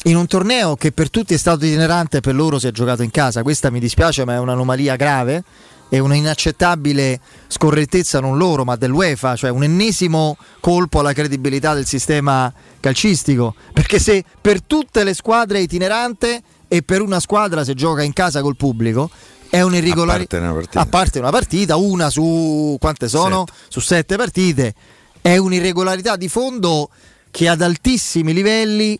in 0.04 0.16
un 0.16 0.26
torneo 0.26 0.76
che 0.76 0.92
per 0.92 1.10
tutti 1.10 1.34
è 1.34 1.36
stato 1.36 1.64
itinerante 1.64 2.20
per 2.20 2.34
loro 2.34 2.58
si 2.58 2.66
è 2.66 2.70
giocato 2.70 3.02
in 3.02 3.10
casa. 3.10 3.42
Questa 3.42 3.70
mi 3.70 3.80
dispiace, 3.80 4.24
ma 4.24 4.34
è 4.34 4.38
un'anomalia 4.38 4.96
grave. 4.96 5.44
È 5.90 5.98
una 5.98 6.14
inaccettabile 6.14 7.18
scorrettezza 7.48 8.20
non 8.20 8.38
loro, 8.38 8.64
ma 8.64 8.76
dell'UEFA, 8.76 9.34
cioè 9.34 9.50
un 9.50 9.64
ennesimo 9.64 10.36
colpo 10.60 11.00
alla 11.00 11.12
credibilità 11.12 11.74
del 11.74 11.84
sistema 11.84 12.52
calcistico. 12.78 13.54
Perché 13.72 13.98
se 13.98 14.24
per 14.40 14.62
tutte 14.62 15.02
le 15.02 15.14
squadre 15.14 15.58
è 15.58 15.62
itinerante 15.62 16.42
e 16.68 16.82
per 16.82 17.02
una 17.02 17.18
squadra 17.18 17.64
se 17.64 17.74
gioca 17.74 18.02
in 18.02 18.12
casa 18.12 18.40
col 18.40 18.56
pubblico, 18.56 19.10
è 19.50 19.60
un'irregolarità. 19.62 20.36
A 20.36 20.38
parte 20.38 20.38
una 20.38 20.52
partita. 20.52 20.80
A 20.80 20.86
parte 20.86 21.18
una 21.18 21.30
partita, 21.30 21.76
una 21.76 22.08
su 22.08 22.76
quante 22.78 23.08
sono? 23.08 23.44
Sette. 23.46 23.58
Su 23.68 23.80
sette 23.80 24.16
partite. 24.16 24.74
È 25.20 25.36
un'irregolarità 25.36 26.14
di 26.14 26.28
fondo 26.28 26.88
che 27.32 27.48
ad 27.48 27.60
altissimi 27.62 28.32
livelli 28.32 28.98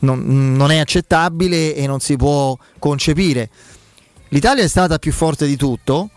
non, 0.00 0.54
non 0.54 0.70
è 0.70 0.78
accettabile 0.78 1.74
e 1.74 1.86
non 1.86 2.00
si 2.00 2.16
può 2.16 2.56
concepire. 2.78 3.48
L'Italia 4.28 4.62
è 4.62 4.68
stata 4.68 4.98
più 4.98 5.12
forte 5.12 5.46
di 5.46 5.56
tutto 5.56 6.10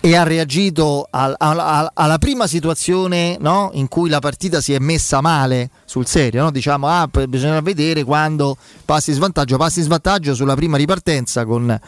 e 0.00 0.14
ha 0.14 0.22
reagito 0.22 1.08
al, 1.10 1.34
al, 1.36 1.90
alla 1.92 2.18
prima 2.18 2.46
situazione 2.46 3.36
no? 3.40 3.70
in 3.74 3.88
cui 3.88 4.08
la 4.08 4.20
partita 4.20 4.60
si 4.60 4.72
è 4.72 4.78
messa 4.78 5.20
male 5.20 5.70
sul 5.84 6.06
serio. 6.06 6.44
No? 6.44 6.50
Diciamo, 6.50 6.86
ah, 6.86 7.08
bisogna 7.26 7.60
vedere 7.60 8.04
quando 8.04 8.56
passi 8.84 9.10
in 9.10 9.16
svantaggio. 9.16 9.56
Passi 9.56 9.80
in 9.80 9.86
svantaggio 9.86 10.34
sulla 10.34 10.54
prima 10.54 10.76
ripartenza 10.76 11.44
con, 11.44 11.78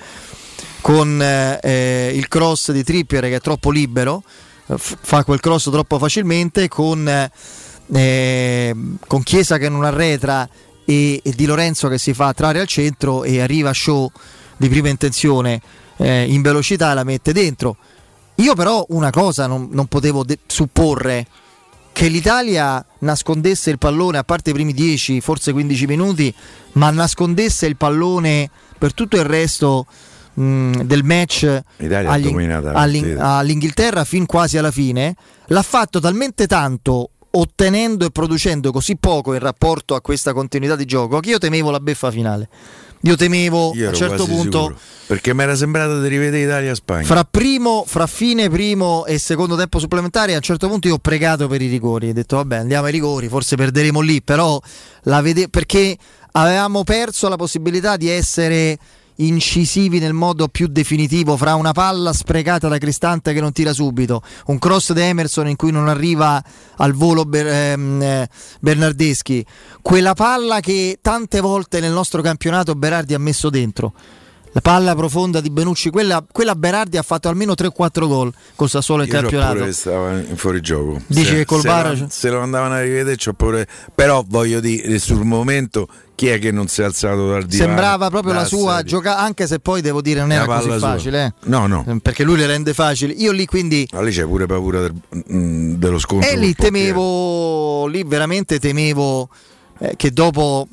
con 0.80 1.22
eh, 1.22 2.12
il 2.12 2.26
cross 2.26 2.72
di 2.72 2.82
Trippier 2.82 3.24
che 3.24 3.36
è 3.36 3.40
troppo 3.40 3.70
libero, 3.70 4.24
eh, 4.66 4.74
fa 4.76 5.22
quel 5.22 5.38
cross 5.38 5.70
troppo 5.70 5.98
facilmente, 5.98 6.66
con, 6.66 7.08
eh, 7.92 8.76
con 9.06 9.22
Chiesa 9.22 9.58
che 9.58 9.68
non 9.68 9.84
arretra 9.84 10.48
e, 10.84 11.20
e 11.22 11.32
Di 11.32 11.46
Lorenzo 11.46 11.88
che 11.88 11.98
si 11.98 12.12
fa 12.14 12.32
trarre 12.32 12.60
al 12.60 12.66
centro 12.66 13.24
e 13.24 13.40
arriva 13.40 13.72
Show 13.72 14.10
di 14.56 14.68
prima 14.68 14.88
intenzione 14.88 15.60
eh, 15.96 16.24
in 16.28 16.42
velocità 16.42 16.90
e 16.90 16.94
la 16.94 17.04
mette 17.04 17.32
dentro. 17.32 17.76
Io 18.36 18.54
però 18.54 18.84
una 18.88 19.10
cosa 19.10 19.46
non, 19.46 19.68
non 19.70 19.86
potevo 19.86 20.24
de- 20.24 20.38
supporre, 20.46 21.26
che 21.92 22.08
l'Italia 22.08 22.84
nascondesse 23.00 23.70
il 23.70 23.78
pallone 23.78 24.18
a 24.18 24.24
parte 24.24 24.50
i 24.50 24.52
primi 24.52 24.72
10, 24.72 25.20
forse 25.20 25.52
15 25.52 25.86
minuti, 25.86 26.34
ma 26.72 26.90
nascondesse 26.90 27.66
il 27.66 27.76
pallone 27.76 28.48
per 28.78 28.94
tutto 28.94 29.16
il 29.16 29.24
resto 29.24 29.86
mh, 30.34 30.82
del 30.82 31.04
match 31.04 31.42
agli, 31.44 32.50
all'Ing- 32.62 33.18
all'Inghilterra 33.18 34.04
fin 34.04 34.24
quasi 34.24 34.56
alla 34.56 34.70
fine, 34.70 35.14
l'ha 35.46 35.62
fatto 35.62 36.00
talmente 36.00 36.46
tanto 36.46 37.10
ottenendo 37.32 38.06
e 38.06 38.10
producendo 38.10 38.72
così 38.72 38.96
poco 38.96 39.34
in 39.34 39.40
rapporto 39.40 39.94
a 39.94 40.00
questa 40.00 40.32
continuità 40.32 40.76
di 40.76 40.84
gioco 40.84 41.20
che 41.20 41.30
io 41.30 41.38
temevo 41.38 41.70
la 41.70 41.80
beffa 41.80 42.10
finale. 42.10 42.48
Io 43.02 43.16
temevo 43.16 43.72
Io 43.74 43.86
a 43.86 43.88
un 43.90 43.94
certo 43.94 44.26
punto. 44.26 44.60
Sicuro, 44.60 44.78
perché 45.06 45.32
mi 45.32 45.42
era 45.42 45.54
sembrato 45.54 46.00
di 46.02 46.08
rivedere 46.08 46.44
Italia-Spagna. 46.44 47.06
Fra, 47.06 47.24
primo, 47.24 47.84
fra 47.86 48.06
fine 48.06 48.50
primo 48.50 49.06
e 49.06 49.18
secondo 49.18 49.56
tempo 49.56 49.78
supplementare, 49.78 50.34
a 50.34 50.36
un 50.36 50.42
certo 50.42 50.68
punto 50.68 50.86
io 50.86 50.94
ho 50.94 50.98
pregato 50.98 51.48
per 51.48 51.62
i 51.62 51.68
rigori. 51.68 52.10
Ho 52.10 52.12
detto, 52.12 52.36
vabbè, 52.36 52.56
andiamo 52.56 52.86
ai 52.86 52.92
rigori, 52.92 53.28
forse 53.28 53.56
perderemo 53.56 54.00
lì, 54.00 54.20
però 54.20 54.60
la 55.04 55.22
vede- 55.22 55.48
perché 55.48 55.96
avevamo 56.32 56.84
perso 56.84 57.28
la 57.28 57.36
possibilità 57.36 57.96
di 57.96 58.10
essere 58.10 58.78
incisivi 59.26 59.98
nel 59.98 60.12
modo 60.12 60.48
più 60.48 60.66
definitivo 60.66 61.36
fra 61.36 61.54
una 61.54 61.72
palla 61.72 62.12
sprecata 62.12 62.68
da 62.68 62.78
Cristante 62.78 63.32
che 63.32 63.40
non 63.40 63.52
tira 63.52 63.72
subito, 63.72 64.22
un 64.46 64.58
cross 64.58 64.92
di 64.92 65.00
Emerson 65.00 65.48
in 65.48 65.56
cui 65.56 65.70
non 65.70 65.88
arriva 65.88 66.42
al 66.76 66.92
volo 66.92 67.24
Ber- 67.24 67.46
ehm, 67.46 68.02
eh, 68.02 68.28
Bernardeschi, 68.60 69.44
quella 69.82 70.14
palla 70.14 70.60
che 70.60 70.98
tante 71.00 71.40
volte 71.40 71.80
nel 71.80 71.92
nostro 71.92 72.22
campionato 72.22 72.74
Berardi 72.74 73.14
ha 73.14 73.18
messo 73.18 73.50
dentro. 73.50 73.92
La 74.52 74.60
palla 74.60 74.96
profonda 74.96 75.40
di 75.40 75.48
Benucci, 75.48 75.90
quella, 75.90 76.24
quella 76.30 76.56
Berardi 76.56 76.96
ha 76.96 77.02
fatto 77.02 77.28
almeno 77.28 77.52
3-4 77.52 78.06
gol 78.08 78.32
con 78.56 78.68
Sassuolo 78.68 79.04
in 79.04 79.08
Io 79.08 79.14
campionato. 79.20 79.58
Pure 79.58 79.72
stava 79.72 80.18
in 80.18 80.36
fuorigioco. 80.36 81.00
Dici 81.06 81.26
se, 81.26 81.34
che 81.36 81.44
col 81.44 81.60
se 81.60 81.68
VAR- 81.68 81.98
lo, 82.00 82.06
se 82.10 82.30
lo 82.30 82.40
andavano 82.40 82.74
a 82.74 82.80
rivedere, 82.80 83.16
c'ho 83.16 83.32
pure. 83.32 83.68
Però 83.94 84.24
voglio 84.26 84.58
dire, 84.58 84.98
sul 84.98 85.24
momento, 85.24 85.86
chi 86.16 86.26
è 86.26 86.40
che 86.40 86.50
non 86.50 86.66
si 86.66 86.80
è 86.80 86.84
alzato 86.84 87.30
dal 87.30 87.44
divano? 87.44 87.68
Sembrava 87.70 88.10
proprio 88.10 88.32
la 88.32 88.44
sua 88.44 88.82
giocata, 88.82 89.20
anche 89.20 89.46
se 89.46 89.60
poi 89.60 89.82
devo 89.82 90.02
dire 90.02 90.18
non 90.18 90.30
La 90.30 90.34
era 90.34 90.46
così 90.46 90.78
facile, 90.80 91.26
eh. 91.26 91.32
No, 91.48 91.68
no. 91.68 91.84
perché 92.02 92.24
lui 92.24 92.36
le 92.36 92.46
rende 92.48 92.74
facili. 92.74 93.22
Io 93.22 93.30
lì 93.30 93.46
quindi 93.46 93.86
Ma 93.92 94.00
lì 94.02 94.10
c'è 94.10 94.24
pure 94.24 94.46
paura 94.46 94.80
del- 94.80 94.94
mm, 95.32 95.74
dello 95.74 96.00
scontro. 96.00 96.28
E 96.28 96.32
col 96.32 96.40
lì 96.40 96.54
temevo, 96.56 97.86
lì 97.86 98.02
veramente 98.04 98.58
temevo 98.58 99.28
eh, 99.78 99.94
che 99.96 100.10
dopo 100.10 100.66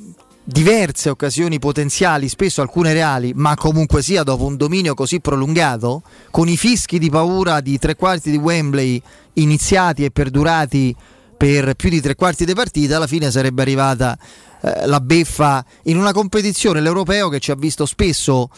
diverse 0.49 1.09
occasioni 1.09 1.59
potenziali, 1.59 2.29
spesso 2.29 2.61
alcune 2.61 2.93
reali, 2.93 3.33
ma 3.35 3.53
comunque 3.55 4.01
sia 4.01 4.23
dopo 4.23 4.45
un 4.45 4.55
dominio 4.55 4.93
così 4.93 5.19
prolungato, 5.19 6.03
con 6.31 6.47
i 6.47 6.55
fischi 6.55 6.99
di 6.99 7.09
paura 7.09 7.59
di 7.59 7.77
tre 7.77 7.95
quarti 7.95 8.31
di 8.31 8.37
Wembley 8.37 9.01
iniziati 9.33 10.05
e 10.05 10.11
perdurati 10.11 10.95
per 11.35 11.75
più 11.75 11.89
di 11.89 11.99
tre 11.99 12.15
quarti 12.15 12.45
di 12.45 12.53
partita, 12.53 12.95
alla 12.95 13.07
fine 13.07 13.29
sarebbe 13.29 13.61
arrivata 13.61 14.17
eh, 14.61 14.87
la 14.87 15.01
beffa 15.01 15.65
in 15.83 15.97
una 15.97 16.13
competizione, 16.13 16.79
l'europeo, 16.79 17.27
che 17.27 17.39
ci 17.39 17.51
ha 17.51 17.55
visto 17.55 17.85
spesso 17.85 18.49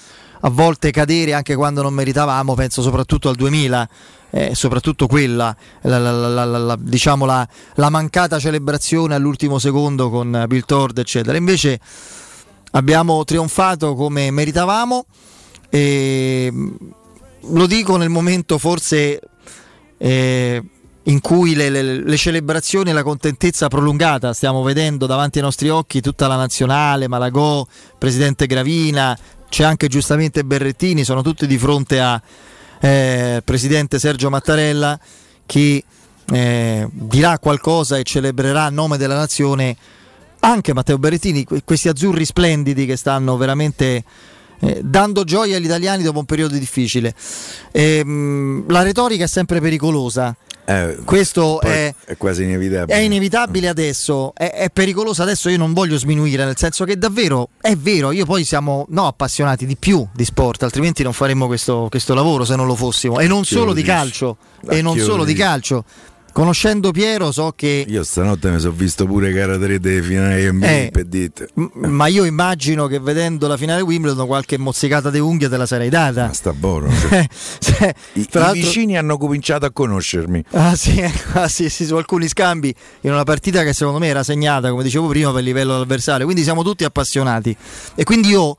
a 0.41 0.49
volte 0.49 0.91
cadere 0.91 1.33
anche 1.33 1.55
quando 1.55 1.81
non 1.81 1.93
meritavamo, 1.93 2.53
penso 2.53 2.81
soprattutto 2.81 3.29
al 3.29 3.35
2000, 3.35 3.89
eh, 4.31 4.55
soprattutto 4.55 5.07
quella, 5.07 5.55
la, 5.81 5.97
la- 5.97 6.45
la- 6.45 6.77
diciamo 6.79 7.25
la, 7.25 7.47
mancata 7.89 8.39
celebrazione 8.39 9.15
all'ultimo 9.15 9.59
secondo 9.59 10.09
con 10.09 10.45
Bill 10.47 10.63
Tord, 10.65 10.97
eccetera. 10.97 11.37
Invece 11.37 11.79
abbiamo 12.71 13.23
trionfato 13.23 13.95
come 13.95 14.31
meritavamo 14.31 15.05
e 15.69 16.49
mh, 16.51 16.75
lo 17.53 17.65
dico 17.67 17.97
nel 17.97 18.09
momento 18.09 18.57
forse 18.57 19.19
eh, 19.97 20.63
in 21.03 21.21
cui 21.21 21.55
le, 21.55 21.69
le- 21.69 22.03
le 22.03 22.17
celebrazioni 22.17 22.91
e 22.91 22.93
la 22.93 23.03
contentezza 23.03 23.67
prolungata 23.67 24.31
stiamo 24.33 24.61
vedendo 24.61 25.05
davanti 25.07 25.39
ai 25.39 25.43
nostri 25.43 25.69
occhi 25.69 26.01
tutta 26.01 26.27
la 26.27 26.35
nazionale, 26.35 27.07
Malagò, 27.07 27.65
presidente 27.97 28.45
Gravina, 28.45 29.17
c'è 29.49 29.63
anche 29.63 29.87
giustamente 29.87 30.43
Berrettini, 30.43 31.03
sono 31.03 31.21
tutti 31.21 31.45
di 31.47 31.57
fronte 31.57 31.99
a 31.99 32.21
eh, 32.79 33.41
presidente 33.43 33.99
Sergio 33.99 34.29
Mattarella 34.29 34.97
che 35.45 35.83
eh, 36.31 36.87
dirà 36.91 37.39
qualcosa 37.39 37.97
e 37.97 38.03
celebrerà 38.03 38.65
a 38.65 38.69
nome 38.69 38.97
della 38.97 39.15
nazione 39.15 39.75
anche 40.41 40.73
Matteo 40.73 40.97
Berrettini, 40.97 41.43
que- 41.43 41.63
questi 41.63 41.89
azzurri 41.89 42.23
splendidi 42.23 42.85
che 42.85 42.95
stanno 42.95 43.35
veramente 43.35 44.03
eh, 44.61 44.81
dando 44.83 45.23
gioia 45.23 45.57
agli 45.57 45.65
italiani 45.65 46.03
dopo 46.03 46.19
un 46.19 46.25
periodo 46.25 46.57
difficile. 46.57 47.13
Ehm, 47.71 48.65
la 48.67 48.83
retorica 48.83 49.23
è 49.23 49.27
sempre 49.27 49.59
pericolosa. 49.59 50.35
Eh, 50.69 50.97
Questo 51.03 51.61
è, 51.61 51.91
è 52.05 52.15
quasi 52.15 52.43
inevitabile. 52.43 52.95
è 52.95 53.01
inevitabile 53.01 53.69
adesso, 53.69 54.33
è, 54.35 54.51
è 54.51 54.69
pericoloso 54.69 55.23
adesso, 55.23 55.49
io 55.49 55.57
non 55.57 55.73
voglio 55.73 55.97
sminuire, 55.97 56.45
nel 56.45 56.57
senso 56.57 56.85
che 56.85 56.95
davvero 56.95 57.49
è 57.59 57.75
vero, 57.75 58.11
io 58.11 58.23
poi 58.25 58.43
siamo 58.43 58.85
no, 58.89 59.07
appassionati 59.07 59.65
di 59.65 59.75
più 59.77 60.07
di 60.13 60.23
sport, 60.23 60.61
altrimenti 60.61 61.01
non 61.01 61.13
faremmo 61.13 61.47
questo, 61.47 61.87
questo 61.89 62.13
lavoro 62.13 62.45
se 62.45 62.55
non 62.55 62.67
lo 62.67 62.75
fossimo, 62.75 63.19
e 63.19 63.25
non 63.25 63.45
solo 63.45 63.65
lo 63.65 63.73
di 63.73 63.81
calcio, 63.81 64.37
e 64.69 64.83
non 64.83 64.95
solo 64.99 65.23
di 65.23 65.33
calcio. 65.33 65.83
Conoscendo 66.39 66.91
Piero 66.91 67.33
so 67.33 67.51
che 67.53 67.83
Io 67.85 68.01
stanotte 68.01 68.49
mi 68.49 68.61
sono 68.61 68.71
visto 68.71 69.05
pure 69.05 69.33
gara 69.33 69.57
3 69.57 69.77
delle 69.77 70.01
finali 70.01 70.49
NBA 70.49 70.67
Eh. 70.67 70.89
per 70.89 71.03
dite. 71.03 71.49
M- 71.55 71.67
ma 71.89 72.07
io 72.07 72.23
immagino 72.23 72.87
che 72.87 72.97
vedendo 72.97 73.45
la 73.45 73.57
finale 73.57 73.81
Wimbledon 73.81 74.25
qualche 74.25 74.57
mozzicata 74.57 75.09
di 75.09 75.19
unghia 75.19 75.49
te 75.49 75.57
la 75.57 75.65
sarei 75.65 75.89
data. 75.89 76.27
Ma 76.27 76.31
sta 76.33 76.53
buono. 76.53 76.87
cioè. 76.95 77.27
Cioè, 77.59 77.93
I, 78.13 78.25
tra 78.27 78.51
i 78.51 78.61
vicini 78.61 78.97
hanno 78.97 79.17
cominciato 79.17 79.65
a 79.65 79.71
conoscermi. 79.71 80.45
Ah 80.51 80.77
sì, 80.77 80.95
ecco, 81.01 81.39
ah, 81.41 81.49
sì, 81.49 81.67
sì, 81.69 81.83
su 81.85 81.97
alcuni 81.97 82.29
scambi 82.29 82.73
in 83.01 83.11
una 83.11 83.23
partita 83.23 83.63
che 83.63 83.73
secondo 83.73 83.99
me 83.99 84.07
era 84.07 84.23
segnata, 84.23 84.69
come 84.69 84.83
dicevo 84.83 85.09
prima, 85.09 85.33
per 85.33 85.43
livello 85.43 85.73
dell'avversario. 85.73 86.23
Quindi 86.23 86.43
siamo 86.43 86.63
tutti 86.63 86.85
appassionati. 86.85 87.53
E 87.95 88.03
quindi 88.05 88.29
io 88.29 88.55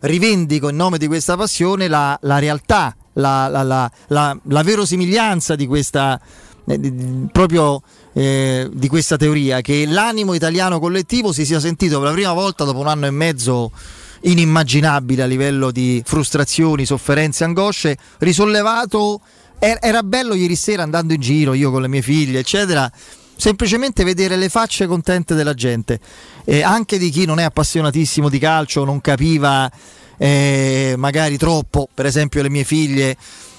rivendico 0.00 0.68
in 0.68 0.76
nome 0.76 0.98
di 0.98 1.06
questa 1.06 1.34
passione 1.38 1.88
la, 1.88 2.14
la 2.20 2.38
realtà, 2.38 2.94
la, 3.14 3.48
la- 3.48 3.62
la- 3.62 3.90
la- 4.08 4.38
la 4.48 4.62
verosimiglianza 4.62 5.54
di 5.54 5.66
questa 5.66 6.20
eh, 6.66 6.92
proprio 7.30 7.82
eh, 8.12 8.68
di 8.72 8.88
questa 8.88 9.16
teoria 9.16 9.60
che 9.60 9.86
l'animo 9.86 10.34
italiano 10.34 10.78
collettivo 10.78 11.32
si 11.32 11.44
sia 11.44 11.60
sentito 11.60 11.98
per 11.98 12.08
la 12.08 12.14
prima 12.14 12.32
volta 12.32 12.64
dopo 12.64 12.78
un 12.78 12.86
anno 12.86 13.06
e 13.06 13.10
mezzo 13.10 13.70
inimmaginabile 14.20 15.22
a 15.22 15.26
livello 15.26 15.70
di 15.70 16.02
frustrazioni, 16.04 16.84
sofferenze, 16.84 17.44
angosce, 17.44 17.96
risollevato. 18.18 19.20
Er- 19.58 19.78
Era 19.80 20.02
bello 20.02 20.34
ieri 20.34 20.56
sera 20.56 20.82
andando 20.82 21.12
in 21.12 21.20
giro, 21.20 21.54
io 21.54 21.70
con 21.70 21.82
le 21.82 21.88
mie 21.88 22.02
figlie, 22.02 22.40
eccetera, 22.40 22.90
semplicemente 23.36 24.04
vedere 24.04 24.36
le 24.36 24.48
facce 24.48 24.86
contente 24.86 25.34
della 25.34 25.54
gente, 25.54 25.98
e 26.44 26.62
anche 26.62 26.98
di 26.98 27.10
chi 27.10 27.24
non 27.24 27.38
è 27.38 27.42
appassionatissimo 27.44 28.28
di 28.28 28.38
calcio, 28.38 28.84
non 28.84 29.00
capiva 29.00 29.70
eh, 30.18 30.94
magari 30.96 31.36
troppo, 31.36 31.88
per 31.92 32.06
esempio 32.06 32.42
le 32.42 32.50
mie 32.50 32.64
figlie, 32.64 33.16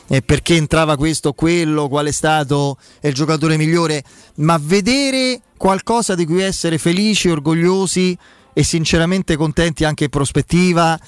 eh, 0.08 0.22
perché 0.22 0.56
entrava 0.56 0.98
questo 0.98 1.30
o 1.30 1.34
quello, 1.34 1.88
qual 1.88 2.08
è 2.08 2.12
stato 2.12 2.78
il 3.02 3.14
giocatore 3.14 3.58
migliore, 3.58 4.04
ma 4.36 4.60
vedere 4.62 5.42
qualcosa 5.58 6.16
di 6.16 6.26
cui 6.26 6.42
essere 6.42 6.78
felici, 6.78 7.30
orgogliosi 7.30 8.18
e 8.54 8.64
sinceramente 8.64 9.36
contenti 9.36 9.84
anche 9.84 10.06
in 10.06 10.10
prospettiva, 10.10 11.00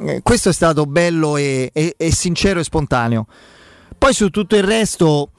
eh, 0.00 0.20
questo 0.22 0.50
è 0.50 0.52
stato 0.52 0.86
bello 0.86 1.36
e, 1.36 1.70
e- 1.72 1.94
e 1.96 2.12
sincero 2.12 2.60
e 2.60 2.64
spontaneo. 2.64 3.26
Poi 3.96 4.12
su 4.12 4.28
tutto 4.28 4.56
il 4.56 4.62
resto, 4.62 5.30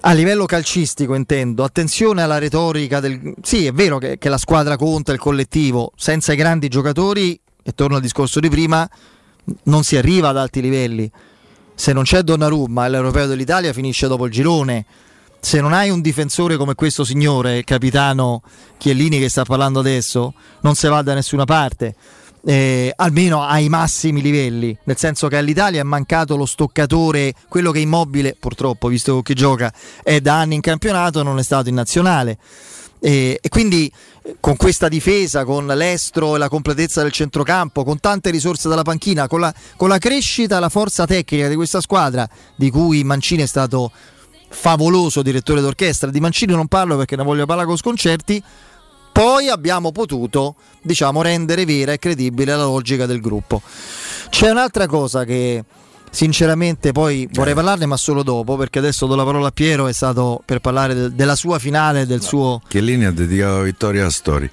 a 0.00 0.12
livello 0.12 0.46
calcistico 0.46 1.14
intendo, 1.14 1.62
attenzione 1.62 2.22
alla 2.22 2.38
retorica 2.38 3.00
del... 3.00 3.34
Sì, 3.42 3.66
è 3.66 3.72
vero 3.72 3.98
che, 3.98 4.18
che 4.18 4.28
la 4.28 4.38
squadra 4.38 4.76
conta, 4.76 5.12
il 5.12 5.18
collettivo, 5.18 5.92
senza 5.96 6.32
i 6.32 6.36
grandi 6.36 6.68
giocatori, 6.68 7.38
e 7.62 7.72
torno 7.72 7.96
al 7.96 8.02
discorso 8.02 8.40
di 8.40 8.48
prima, 8.48 8.88
non 9.64 9.84
si 9.84 9.96
arriva 9.96 10.30
ad 10.30 10.36
alti 10.36 10.60
livelli. 10.60 11.10
Se 11.82 11.92
non 11.92 12.04
c'è 12.04 12.22
Donnarumma, 12.22 12.86
l'Europeo 12.86 13.26
dell'Italia 13.26 13.72
finisce 13.72 14.06
dopo 14.06 14.26
il 14.26 14.30
girone. 14.30 14.86
Se 15.40 15.60
non 15.60 15.72
hai 15.72 15.90
un 15.90 16.00
difensore 16.00 16.56
come 16.56 16.76
questo 16.76 17.02
signore, 17.02 17.58
il 17.58 17.64
capitano 17.64 18.42
Chiellini 18.78 19.18
che 19.18 19.28
sta 19.28 19.42
parlando 19.42 19.80
adesso, 19.80 20.32
non 20.60 20.76
si 20.76 20.86
va 20.86 21.02
da 21.02 21.12
nessuna 21.14 21.44
parte. 21.44 21.96
eh, 22.44 22.92
almeno 22.94 23.42
ai 23.42 23.68
massimi 23.68 24.22
livelli, 24.22 24.78
nel 24.84 24.96
senso 24.96 25.26
che 25.26 25.36
all'Italia 25.36 25.80
è 25.80 25.82
mancato 25.82 26.36
lo 26.36 26.46
stoccatore, 26.46 27.34
quello 27.48 27.72
che 27.72 27.80
immobile 27.80 28.36
purtroppo, 28.38 28.86
visto 28.86 29.20
che 29.20 29.34
gioca, 29.34 29.72
è 30.04 30.20
da 30.20 30.38
anni 30.38 30.54
in 30.54 30.60
campionato, 30.60 31.24
non 31.24 31.40
è 31.40 31.42
stato 31.42 31.68
in 31.68 31.74
nazionale. 31.74 32.38
E, 33.00 33.40
e, 33.42 33.48
quindi 33.48 33.92
con 34.40 34.56
questa 34.56 34.88
difesa, 34.88 35.44
con 35.44 35.66
l'estro 35.66 36.36
e 36.36 36.38
la 36.38 36.48
completezza 36.48 37.02
del 37.02 37.12
centrocampo, 37.12 37.84
con 37.84 38.00
tante 38.00 38.30
risorse 38.30 38.68
dalla 38.68 38.82
panchina, 38.82 39.26
con 39.26 39.40
la, 39.40 39.52
con 39.76 39.88
la 39.88 39.98
crescita 39.98 40.58
la 40.58 40.68
forza 40.68 41.06
tecnica 41.06 41.48
di 41.48 41.54
questa 41.54 41.80
squadra, 41.80 42.28
di 42.54 42.70
cui 42.70 43.02
Mancini 43.04 43.42
è 43.42 43.46
stato 43.46 43.90
favoloso 44.48 45.22
direttore 45.22 45.60
d'orchestra, 45.60 46.10
di 46.10 46.20
Mancini 46.20 46.52
non 46.52 46.68
parlo 46.68 46.96
perché 46.96 47.16
ne 47.16 47.22
voglio 47.22 47.46
parlare 47.46 47.66
con 47.66 47.76
sconcerti, 47.76 48.42
poi 49.12 49.48
abbiamo 49.48 49.92
potuto 49.92 50.54
diciamo, 50.82 51.22
rendere 51.22 51.64
vera 51.64 51.92
e 51.92 51.98
credibile 51.98 52.56
la 52.56 52.64
logica 52.64 53.06
del 53.06 53.20
gruppo. 53.20 53.60
C'è 54.30 54.50
un'altra 54.50 54.86
cosa 54.86 55.24
che 55.24 55.64
sinceramente 56.12 56.92
poi 56.92 57.26
vorrei 57.32 57.54
parlarne 57.54 57.86
ma 57.86 57.96
solo 57.96 58.22
dopo 58.22 58.56
perché 58.56 58.78
adesso 58.78 59.06
do 59.06 59.14
la 59.14 59.24
parola 59.24 59.48
a 59.48 59.50
Piero 59.50 59.86
è 59.86 59.94
stato 59.94 60.42
per 60.44 60.60
parlare 60.60 60.92
de- 60.94 61.14
della 61.14 61.34
sua 61.34 61.58
finale 61.58 62.04
del 62.04 62.18
no. 62.18 62.22
suo 62.22 62.60
Chiellini 62.68 63.06
ha 63.06 63.10
dedicato 63.10 63.56
la 63.56 63.62
vittoria 63.62 64.04
a 64.04 64.10
Story 64.10 64.50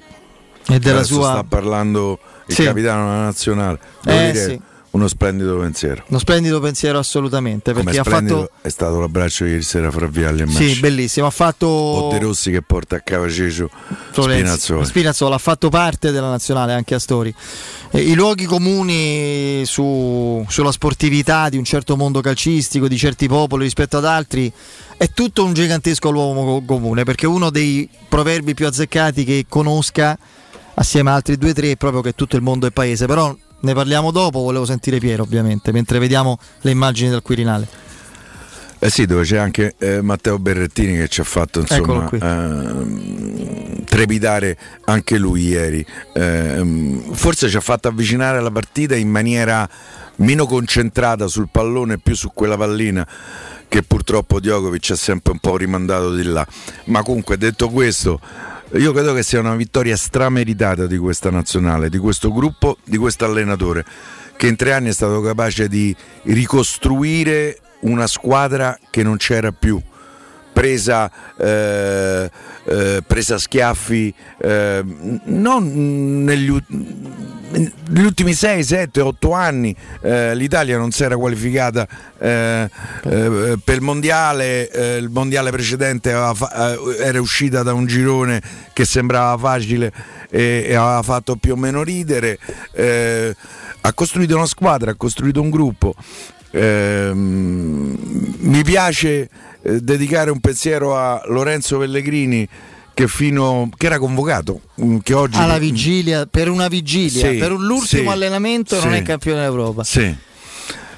e 0.70 0.80
della 0.80 1.04
sua 1.04 1.32
sta 1.32 1.44
parlando 1.44 2.18
il 2.46 2.56
sì. 2.56 2.64
capitano 2.64 3.10
della 3.10 3.24
nazionale 3.24 3.80
Devo 4.02 4.20
eh, 4.20 4.32
dire, 4.32 4.46
sì. 4.46 4.62
Uno 4.92 5.08
splendido 5.08 5.56
pensiero. 5.58 6.04
Uno 6.08 6.18
splendido 6.18 6.60
pensiero 6.60 6.98
assolutamente. 6.98 7.74
Perché 7.74 8.00
ha 8.00 8.04
fatto... 8.04 8.50
è 8.62 8.70
stato 8.70 9.00
l'abbraccio 9.00 9.46
ieri 9.46 9.62
sera 9.62 9.92
fra 9.92 10.08
Vialli 10.08 10.42
e 10.42 10.46
Messi. 10.46 10.74
Sì, 10.74 10.80
bellissimo. 10.80 11.28
Ha 11.28 11.32
fatto. 11.32 11.68
O 11.68 12.12
De 12.12 12.18
Rossi 12.18 12.50
che 12.50 12.64
porta 12.64 12.96
a 12.96 13.00
Cavacecio 13.00 13.70
Spinazzola. 14.12 14.84
Spinazzola 14.84 15.36
ha 15.36 15.40
fatto 15.40 15.70
parte 15.70 16.12
della 16.12 16.30
nazionale 16.30 16.74
anche 16.74 16.96
a 16.96 17.00
Stori. 17.00 17.32
Eh, 17.92 18.02
I 18.02 18.16
luoghi 18.16 18.46
comuni 18.46 19.62
su, 19.66 20.44
sulla 20.50 20.72
sportività 20.72 21.50
di 21.50 21.58
un 21.58 21.66
certo 21.66 21.96
mondo 21.96 22.20
calcistico, 22.22 22.88
di 22.88 22.98
certi 22.98 23.28
popoli 23.28 23.66
rispetto 23.66 23.98
ad 23.98 24.06
altri, 24.06 24.52
è 24.98 25.12
tutto 25.14 25.44
un 25.44 25.54
gigantesco 25.54 26.10
luogo 26.10 26.64
comune. 26.66 27.04
Perché 27.04 27.28
uno 27.28 27.52
dei 27.52 27.88
proverbi 28.08 28.56
più 28.56 28.66
azzeccati 28.66 29.24
che 29.24 29.46
conosca 29.48 30.18
assieme 30.74 31.12
ad 31.12 31.18
altri 31.18 31.38
due 31.38 31.52
o 31.52 31.54
tre 31.54 31.72
è 31.72 31.78
proprio 31.78 32.02
che 32.02 32.16
tutto 32.16 32.36
il 32.36 32.42
mondo 32.42 32.66
è 32.66 32.72
paese. 32.72 33.06
Però 33.06 33.38
ne 33.62 33.74
parliamo 33.74 34.12
dopo, 34.12 34.40
volevo 34.40 34.66
sentire 34.66 35.00
Piero 35.00 35.24
ovviamente, 35.24 35.72
mentre 35.72 36.00
vediamo 36.00 36.38
le 36.62 36.72
immagini 36.72 37.10
del 37.10 37.22
Quirinale. 37.22 37.68
Eh 38.82 38.90
sì, 38.90 39.06
dove 39.06 39.24
c'è 39.24 39.36
anche 39.36 39.76
eh, 39.78 40.02
Matteo 40.02 40.40
Berrettini 40.40 40.96
che 40.96 41.10
ci 41.10 41.20
ha 41.20 41.26
fatto 41.26 41.60
insomma, 41.60 42.10
eh, 42.10 43.84
trepidare 43.84 44.58
anche 44.86 45.18
lui 45.18 45.48
ieri. 45.48 45.86
Eh, 46.14 47.02
forse 47.12 47.50
ci 47.50 47.58
ha 47.58 47.62
fatto 47.62 47.90
avvicinare 47.90 48.40
la 48.40 48.52
partita 48.52 48.96
in 48.96 49.10
maniera 49.10 49.68
meno 50.18 50.46
concentrata 50.46 51.28
sul 51.28 51.50
pallone 51.52 51.96
e 51.96 51.98
più 51.98 52.16
su 52.16 52.32
quella 52.34 52.56
pallina 52.56 53.06
che 53.68 53.84
purtroppo 53.84 54.40
Djokovic 54.40 54.92
ha 54.92 54.96
sempre 54.96 55.34
un 55.34 55.40
po' 55.40 55.58
rimandato 55.58 56.16
di 56.16 56.24
là. 56.24 56.46
Ma 56.86 57.04
comunque 57.04 57.38
detto 57.38 57.68
questo, 57.70 58.20
io 58.74 58.94
credo 58.94 59.14
che 59.14 59.24
sia 59.24 59.40
una 59.40 59.56
vittoria 59.56 59.98
strameritata 59.98 60.86
di 60.86 60.98
questa 60.98 61.32
nazionale, 61.32 61.90
di 61.90 61.98
questo 61.98 62.32
gruppo, 62.32 62.78
di 62.84 62.98
questo 62.98 63.26
allenatore, 63.26 63.84
che 64.38 64.48
in 64.48 64.56
tre 64.56 64.74
anni 64.74 64.90
è 64.90 64.94
stato 64.94 65.22
capace 65.22 65.68
di 65.68 65.96
ricostruire 66.24 67.60
una 67.82 68.06
squadra 68.06 68.78
che 68.92 69.02
non 69.02 69.18
c'era 69.18 69.52
più. 69.52 69.82
Presa, 70.60 71.10
eh, 71.38 72.30
eh, 72.66 73.02
presa 73.08 73.38
schiaffi 73.38 74.14
eh, 74.42 74.84
non 75.24 76.24
negli, 76.26 76.54
negli, 77.48 78.04
ultimi 78.04 78.34
6, 78.34 78.62
7, 78.62 79.00
8 79.00 79.32
anni 79.32 79.74
eh, 80.02 80.36
l'Italia 80.36 80.78
non 80.78 80.92
si 80.92 81.04
era 81.06 81.16
qualificata 81.16 81.88
eh, 82.20 82.70
eh, 83.06 83.58
per 83.64 83.76
il 83.76 83.82
mondiale, 83.82 84.70
il 85.00 85.08
mondiale 85.10 85.50
precedente 85.52 86.12
fa- 86.34 86.78
era 87.00 87.22
uscita 87.22 87.64
da 87.64 87.72
un 87.72 87.86
girone 87.86 88.42
che 88.74 88.84
sembrava 88.84 89.38
facile 89.38 89.94
e, 90.30 90.66
e 90.68 90.76
aveva 90.76 91.04
fatto 91.04 91.38
più 91.38 91.54
o 91.54 91.56
meno 91.56 91.84
ridere. 91.84 92.38
Ha 93.80 93.94
costruito 93.94 94.36
una 94.36 94.46
squadra, 94.46 94.92
ha 94.92 94.96
costruito 94.96 95.42
un 95.42 95.50
gruppo. 95.50 95.96
Ehm, 96.52 97.96
mi 98.40 98.64
piace 98.64 99.30
dedicare 99.62 100.32
un 100.32 100.40
pensiero 100.40 100.96
a 100.96 101.22
Lorenzo 101.26 101.78
Pellegrini 101.78 102.48
che, 102.94 103.08
fino, 103.08 103.70
che 103.78 103.86
era 103.86 103.98
convocato 103.98 104.62
mm, 104.82 104.98
che 104.98 105.14
oggi... 105.14 105.38
alla 105.38 105.58
vigilia 105.58 106.26
per 106.26 106.50
una 106.50 106.68
vigilia 106.68 107.30
sì, 107.30 107.38
per 107.38 107.52
l'ultimo 107.52 108.10
sì, 108.10 108.16
allenamento 108.16 108.78
sì, 108.78 108.86
non 108.86 108.94
è 108.94 109.02
campione 109.04 109.42
d'Europa 109.42 109.84
sì. 109.84 110.14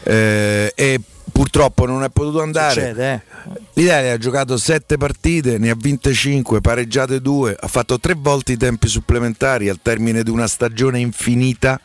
Eh, 0.04 0.74
e 0.76 1.00
purtroppo 1.32 1.86
non 1.86 2.04
è 2.04 2.10
potuto 2.10 2.42
andare 2.42 2.74
Succede, 2.74 3.14
eh. 3.14 3.62
l'Italia 3.74 4.14
ha 4.14 4.18
giocato 4.18 4.58
sette 4.58 4.98
partite 4.98 5.60
ne 5.60 5.70
ha 5.70 5.76
vinte 5.78 6.12
cinque 6.14 6.60
pareggiate 6.60 7.22
due 7.22 7.56
ha 7.60 7.68
fatto 7.68 8.00
tre 8.00 8.16
volte 8.18 8.54
i 8.54 8.58
tempi 8.58 8.88
supplementari 8.88 9.70
al 9.70 9.80
termine 9.82 10.24
di 10.24 10.32
una 10.32 10.48
stagione 10.48 11.00
infinita 11.00 11.80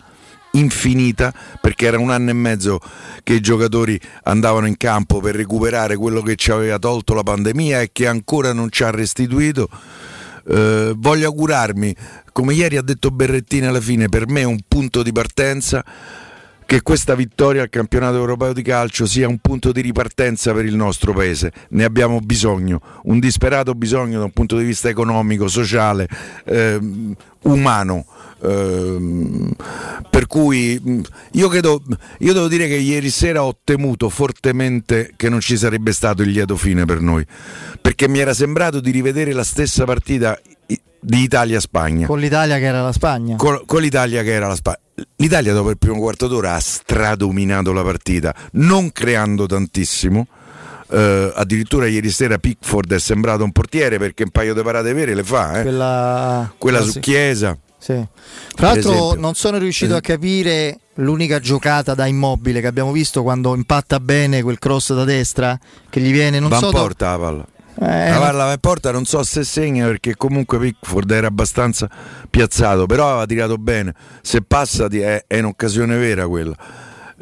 infinita 0.59 1.33
perché 1.61 1.87
era 1.87 1.99
un 1.99 2.11
anno 2.11 2.31
e 2.31 2.35
mezzo 2.35 2.81
che 3.23 3.35
i 3.35 3.40
giocatori 3.40 3.99
andavano 4.25 4.66
in 4.66 4.77
campo 4.77 5.21
per 5.21 5.35
recuperare 5.35 5.97
quello 5.97 6.23
che 6.23 6.37
ci 6.37 6.51
aveva 6.51 6.79
tolto 6.79 7.14
la 7.14 7.23
pandemia 7.23 7.81
e 7.81 7.90
che 7.92 8.07
ancora 8.07 8.53
non 8.53 8.71
ci 8.71 8.85
ha 8.85 8.90
restituito. 8.90 9.69
Eh, 10.49 10.92
voglio 10.97 11.27
augurarmi, 11.27 11.95
come 12.33 12.55
ieri 12.55 12.77
ha 12.77 12.83
detto 12.83 13.11
Berrettini 13.11 13.66
alla 13.66 13.81
fine, 13.81 14.09
per 14.09 14.29
me 14.29 14.42
è 14.42 14.45
un 14.45 14.61
punto 14.66 15.03
di 15.03 15.12
partenza 15.12 15.85
che 16.66 16.83
questa 16.83 17.14
vittoria 17.14 17.62
al 17.62 17.71
campionato 17.71 18.16
europeo 18.16 18.53
di 18.53 18.62
calcio 18.62 19.07
sia 19.07 19.29
un 19.29 19.38
punto 19.38 19.71
di 19.71 19.81
ripartenza 19.81 20.53
per 20.53 20.64
il 20.64 20.75
nostro 20.75 21.12
paese. 21.12 21.53
Ne 21.71 21.85
abbiamo 21.85 22.19
bisogno, 22.19 22.81
un 23.05 23.21
disperato 23.21 23.75
bisogno 23.75 24.19
da 24.19 24.25
un 24.25 24.33
punto 24.33 24.57
di 24.57 24.64
vista 24.64 24.88
economico, 24.88 25.47
sociale, 25.47 26.09
eh, 26.45 26.79
umano. 27.42 28.05
Eh, 28.47 29.55
per 30.09 30.29
cui 30.29 30.81
mm, 30.81 31.01
io 31.33 31.49
credo, 31.49 31.83
io 32.19 32.33
devo 32.33 32.47
dire 32.47 32.69
che 32.69 32.77
ieri 32.77 33.11
sera 33.11 33.43
ho 33.43 33.59
temuto 33.65 34.09
fortemente 34.09 35.13
che 35.17 35.29
non 35.29 35.41
ci 35.41 35.57
sarebbe 35.57 35.93
stato 35.93 36.23
il 36.23 36.31
lieto 36.31 36.57
fine 36.57 36.85
per 36.85 37.01
noi, 37.01 37.27
perché 37.81 38.09
mi 38.09 38.21
era 38.21 38.33
sembrato 38.35 38.79
di 38.79 38.93
rivedere 38.93 39.33
la 39.33 39.43
stessa 39.43 39.85
partita 39.85 40.39
di 40.67 41.23
Italia-Spagna. 41.23 42.07
Con 42.07 42.21
l'Italia 42.21 42.59
che 42.59 42.65
era 42.65 42.83
la 42.83 42.93
Spagna. 42.93 43.37
Con, 43.37 43.63
con 43.67 43.81
l'Italia 43.81 44.23
che 44.23 44.33
era 44.33 44.47
la 44.47 44.55
Spagna. 44.55 44.79
L'Italia 45.17 45.53
dopo 45.53 45.71
il 45.71 45.79
primo 45.79 45.99
quarto 45.99 46.29
d'ora 46.29 46.55
ha 46.55 46.61
stradominato 46.61 47.73
la 47.73 47.83
partita, 47.83 48.35
non 48.53 48.93
creando 48.93 49.47
tantissimo. 49.47 50.27
Uh, 50.89 51.33
addirittura 51.35 51.89
ieri 51.89 52.11
sera 52.11 52.39
Pickford 52.39 52.93
è 52.93 53.01
sembrato 53.01 53.43
un 53.43 53.51
portiere 53.51 53.99
perché 53.99 54.23
un 54.23 54.31
paio 54.31 54.55
di 54.55 54.63
parate 54.63 54.93
vere 54.93 55.15
le 55.15 55.25
fa. 55.25 55.59
Eh? 55.59 55.63
Quella, 55.63 56.55
Quella 56.57 56.81
su 56.83 57.01
Chiesa. 57.01 57.59
Sì. 57.87 58.05
Tra 58.57 58.72
l'altro 58.72 59.14
non 59.14 59.35
sono 59.35 59.59
riuscito 59.59 59.94
a 59.94 60.01
capire 60.01 60.81
l'unica 60.94 61.38
giocata 61.38 61.94
da 61.94 62.07
immobile 62.07 62.61
che 62.61 62.66
abbiamo 62.66 62.90
visto 62.90 63.22
quando 63.22 63.55
impatta 63.55 64.01
bene 64.01 64.42
quel 64.42 64.59
cross 64.59 64.92
da 64.92 65.05
destra 65.05 65.57
che 65.88 66.01
gli 66.01 66.11
viene 66.11 66.40
non 66.40 66.49
Van 66.49 66.59
so 66.59 66.70
porta 66.70 67.11
la 67.12 67.18
palla 67.18 67.46
eh, 67.79 68.11
la 68.11 68.18
palla 68.18 68.51
in 68.51 68.59
porta 68.59 68.90
non 68.90 69.05
so 69.05 69.22
se 69.22 69.44
segna 69.44 69.87
perché 69.87 70.16
comunque 70.16 70.59
Pickford 70.59 71.09
era 71.12 71.29
abbastanza 71.29 71.88
piazzato, 72.29 72.87
però 72.87 73.11
aveva 73.11 73.27
tirato 73.27 73.57
bene. 73.57 73.94
Se 74.20 74.40
passa 74.42 74.87
è, 74.87 75.25
è 75.27 75.38
un'occasione 75.38 75.96
vera 75.96 76.27
quella. 76.27 76.57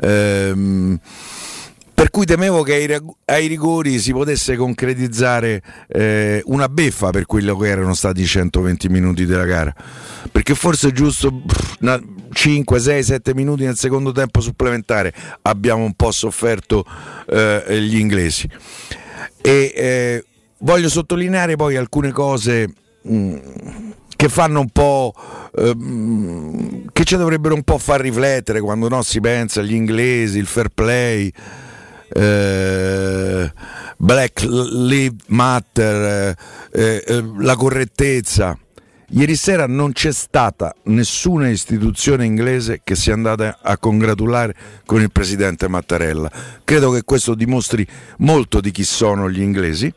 Ehm, 0.00 0.98
per 1.94 2.10
cui 2.10 2.26
temevo 2.26 2.62
che 2.62 3.00
ai, 3.24 3.46
rigori 3.46 4.00
si 4.00 4.12
potesse 4.12 4.56
concretizzare 4.56 5.62
eh, 5.86 6.42
una 6.46 6.68
beffa 6.68 7.10
per 7.10 7.24
quello 7.24 7.56
che 7.56 7.68
erano 7.68 7.94
stati 7.94 8.20
i 8.20 8.26
120 8.26 8.88
minuti 8.88 9.24
della 9.24 9.44
gara. 9.44 9.72
Perché 10.30 10.56
forse 10.56 10.90
giusto 10.90 11.32
pff, 11.32 11.76
una, 11.80 12.00
5, 12.32 12.80
6, 12.80 13.02
7 13.02 13.34
minuti 13.34 13.64
nel 13.64 13.76
secondo 13.76 14.10
tempo 14.10 14.40
supplementare 14.40 15.14
abbiamo 15.42 15.84
un 15.84 15.94
po' 15.94 16.10
sofferto 16.10 16.84
eh, 17.28 17.80
gli 17.80 17.96
inglesi. 17.96 18.48
E, 19.40 19.72
eh, 19.74 20.24
voglio 20.58 20.88
sottolineare 20.88 21.54
poi 21.54 21.76
alcune 21.76 22.10
cose 22.10 22.74
mh, 23.02 23.16
mm, 23.16 23.36
che 24.16 24.28
fanno 24.28 24.60
un 24.60 24.70
po' 24.70 25.12
ehm, 25.56 26.86
che 26.92 27.04
ci 27.04 27.16
dovrebbero 27.16 27.54
un 27.54 27.62
po' 27.62 27.78
far 27.78 28.00
riflettere 28.00 28.60
quando 28.60 28.88
no, 28.88 29.02
si 29.02 29.20
pensa 29.20 29.60
agli 29.60 29.74
inglesi, 29.74 30.38
il 30.38 30.46
fair 30.46 30.68
play, 30.68 31.32
eh, 32.12 33.52
Black 33.96 34.42
Lives 34.42 35.24
Matter, 35.28 36.36
eh, 36.70 37.04
eh, 37.06 37.24
la 37.38 37.56
correttezza. 37.56 38.58
Ieri 39.08 39.36
sera 39.36 39.66
non 39.66 39.92
c'è 39.92 40.12
stata 40.12 40.74
nessuna 40.84 41.48
istituzione 41.48 42.24
inglese 42.24 42.80
che 42.82 42.96
sia 42.96 43.12
andata 43.12 43.58
a 43.62 43.76
congratulare 43.78 44.54
con 44.86 45.00
il 45.02 45.12
presidente 45.12 45.68
Mattarella. 45.68 46.30
Credo 46.64 46.90
che 46.90 47.04
questo 47.04 47.34
dimostri 47.34 47.86
molto 48.18 48.60
di 48.60 48.70
chi 48.70 48.82
sono 48.82 49.30
gli 49.30 49.40
inglesi 49.40 49.92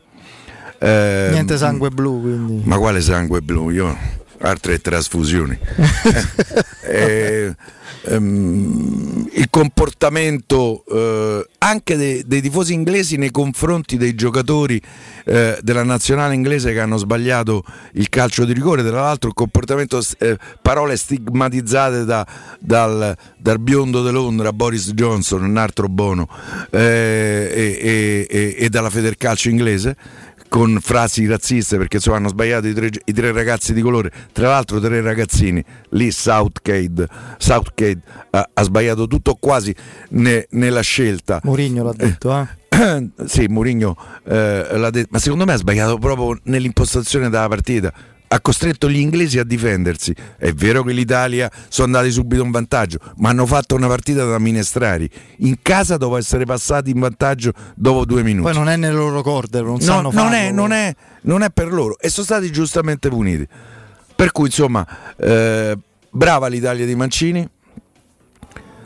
eh, 0.78 1.28
Niente 1.32 1.56
sangue 1.56 1.90
blu 1.90 2.20
quindi. 2.20 2.62
Ma 2.64 2.78
quale 2.78 3.00
sangue 3.00 3.40
blu? 3.40 3.70
Io 3.70 3.96
altre 4.40 4.80
trasfusioni. 4.80 5.58
eh, 6.86 7.54
ehm, 8.02 9.28
il 9.32 9.46
comportamento 9.50 10.84
eh, 10.90 11.46
anche 11.58 11.96
dei, 11.96 12.22
dei, 12.26 12.40
tifosi 12.40 12.72
inglesi 12.72 13.16
nei 13.16 13.30
confronti 13.30 13.96
dei 13.96 14.14
giocatori 14.14 14.80
eh, 15.24 15.58
della 15.60 15.82
nazionale 15.82 16.34
inglese 16.34 16.72
che 16.72 16.80
hanno 16.80 16.96
sbagliato 16.96 17.64
il 17.92 18.08
calcio 18.08 18.44
di 18.44 18.52
rigore, 18.52 18.82
tra 18.82 19.00
l'altro 19.02 19.28
il 19.28 19.34
comportamento, 19.34 20.00
eh, 20.18 20.36
parole 20.62 20.96
stigmatizzate 20.96 22.04
da, 22.04 22.26
dal, 22.58 23.16
dal, 23.36 23.58
biondo 23.60 24.04
di 24.04 24.10
Londra, 24.10 24.52
Boris 24.52 24.92
Johnson, 24.92 25.42
un 25.42 25.56
altro 25.56 25.88
buono, 25.88 26.28
eh, 26.70 27.48
e, 27.52 28.26
e, 28.28 28.56
e 28.58 28.68
dalla 28.68 28.90
Federcalcio 28.90 29.48
inglese 29.48 29.96
con 30.48 30.78
frasi 30.80 31.26
razziste 31.26 31.76
perché 31.76 31.96
insomma 31.96 32.16
hanno 32.16 32.28
sbagliato 32.28 32.66
i 32.66 32.74
tre, 32.74 32.90
i 33.04 33.12
tre, 33.12 33.32
ragazzi 33.32 33.72
di 33.72 33.80
colore. 33.80 34.10
Tra 34.32 34.48
l'altro 34.48 34.80
tre 34.80 35.00
ragazzini 35.00 35.62
lì 35.90 36.10
Southgate, 36.10 37.08
Southgate 37.38 38.00
ha, 38.30 38.48
ha 38.52 38.62
sbagliato 38.62 39.06
tutto 39.06 39.36
quasi 39.38 39.74
ne, 40.10 40.46
nella 40.50 40.80
scelta. 40.80 41.40
Mourinho 41.42 41.84
l'ha 41.84 41.92
detto 41.92 42.36
eh? 42.36 42.46
sì 43.26 43.46
Mourinho 43.46 43.96
eh, 44.24 44.76
l'ha 44.76 44.90
detto 44.90 45.08
ma 45.10 45.18
secondo 45.18 45.44
me 45.44 45.52
ha 45.52 45.56
sbagliato 45.56 45.98
proprio 45.98 46.38
nell'impostazione 46.44 47.28
della 47.28 47.48
partita 47.48 47.92
ha 48.28 48.40
costretto 48.40 48.88
gli 48.88 48.98
inglesi 48.98 49.38
a 49.38 49.44
difendersi. 49.44 50.14
È 50.36 50.52
vero 50.52 50.82
che 50.82 50.92
l'Italia 50.92 51.50
sono 51.68 51.86
andati 51.86 52.12
subito 52.12 52.42
in 52.42 52.50
vantaggio, 52.50 52.98
ma 53.16 53.30
hanno 53.30 53.46
fatto 53.46 53.74
una 53.74 53.86
partita 53.86 54.24
da 54.24 54.38
minestrari. 54.38 55.08
In 55.38 55.56
casa 55.62 55.96
dopo 55.96 56.16
essere 56.16 56.44
passati 56.44 56.90
in 56.90 57.00
vantaggio 57.00 57.52
dopo 57.74 58.04
due 58.04 58.22
minuti. 58.22 58.44
Poi 58.50 58.54
non 58.54 58.68
è 58.68 58.76
nelle 58.76 58.96
loro 58.96 59.22
corde, 59.22 59.60
non 59.60 59.74
no, 59.74 59.80
sanno 59.80 60.10
non 60.12 60.32
è, 60.32 60.50
non, 60.50 60.72
è, 60.72 60.94
non 61.22 61.42
è, 61.42 61.50
per 61.50 61.72
loro 61.72 61.98
e 61.98 62.08
sono 62.10 62.26
stati 62.26 62.52
giustamente 62.52 63.08
puniti. 63.08 63.46
Per 64.14 64.32
cui 64.32 64.46
insomma, 64.46 64.86
eh, 65.16 65.78
brava 66.10 66.48
l'Italia 66.48 66.84
di 66.84 66.94
Mancini, 66.94 67.48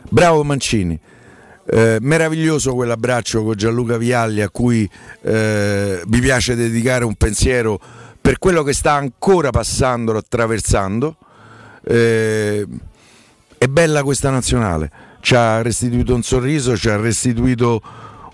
bravo 0.09 0.43
Mancini. 0.43 0.99
Eh, 1.65 1.97
meraviglioso 2.01 2.73
quell'abbraccio 2.73 3.41
con 3.41 3.55
Gianluca 3.55 3.95
Vialli 3.95 4.41
a 4.41 4.49
cui 4.49 4.87
eh, 5.21 6.01
mi 6.05 6.19
piace 6.19 6.55
dedicare 6.55 7.05
un 7.05 7.15
pensiero 7.15 7.79
per 8.23 8.39
quello 8.39 8.63
che 8.63 8.71
sta 8.71 8.93
ancora 8.93 9.49
passando, 9.49 10.15
attraversando. 10.15 11.17
Eh, 11.83 12.65
è 13.57 13.67
bella 13.67 14.01
questa 14.01 14.29
nazionale, 14.29 14.89
ci 15.19 15.35
ha 15.35 15.61
restituito 15.61 16.15
un 16.15 16.23
sorriso, 16.23 16.77
ci 16.77 16.87
ha 16.87 16.95
restituito 16.95 17.81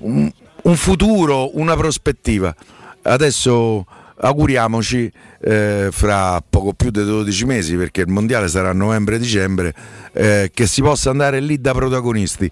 un, 0.02 0.32
un 0.62 0.76
futuro, 0.76 1.58
una 1.58 1.76
prospettiva. 1.76 2.56
Adesso 3.02 3.84
auguriamoci 4.18 5.12
eh, 5.42 5.88
fra 5.92 6.40
poco 6.48 6.74
più 6.74 6.92
di 6.92 7.04
12 7.04 7.46
mesi, 7.46 7.76
perché 7.76 8.02
il 8.02 8.10
mondiale 8.10 8.48
sarà 8.48 8.72
novembre-dicembre, 8.74 9.74
eh, 10.14 10.52
che 10.54 10.68
si 10.68 10.84
possa 10.84 11.10
andare 11.10 11.40
lì 11.40 11.60
da 11.60 11.74
protagonisti. 11.74 12.52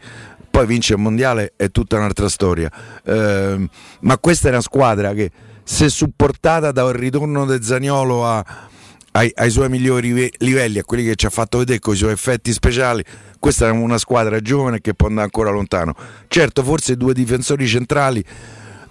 Poi 0.49 0.65
vince 0.65 0.93
il 0.93 0.99
mondiale 0.99 1.53
è 1.55 1.69
tutta 1.69 1.97
un'altra 1.97 2.29
storia. 2.29 2.71
Eh, 3.03 3.69
ma 3.99 4.17
questa 4.17 4.47
è 4.47 4.51
una 4.51 4.61
squadra 4.61 5.13
che 5.13 5.31
se 5.69 5.89
supportata 5.89 6.71
dal 6.71 6.93
ritorno 6.93 7.43
del 7.43 7.61
Zagnolo 7.61 8.25
a, 8.25 8.43
ai, 9.11 9.29
ai, 9.35 9.49
suoi 9.49 9.67
migliori 9.67 10.31
livelli, 10.37 10.79
a 10.79 10.83
quelli 10.85 11.03
che 11.03 11.15
ci 11.15 11.25
ha 11.25 11.29
fatto 11.29 11.57
vedere 11.57 11.79
con 11.79 11.93
i 11.93 11.97
suoi 11.97 12.13
effetti 12.13 12.53
speciali, 12.53 13.03
questa 13.37 13.67
è 13.67 13.71
una 13.71 13.97
squadra 13.97 14.39
giovane 14.39 14.79
che 14.79 14.93
può 14.93 15.09
andare 15.09 15.25
ancora 15.25 15.49
lontano. 15.49 15.93
Certo, 16.29 16.63
forse 16.63 16.95
due 16.95 17.13
difensori 17.13 17.67
centrali 17.67 18.23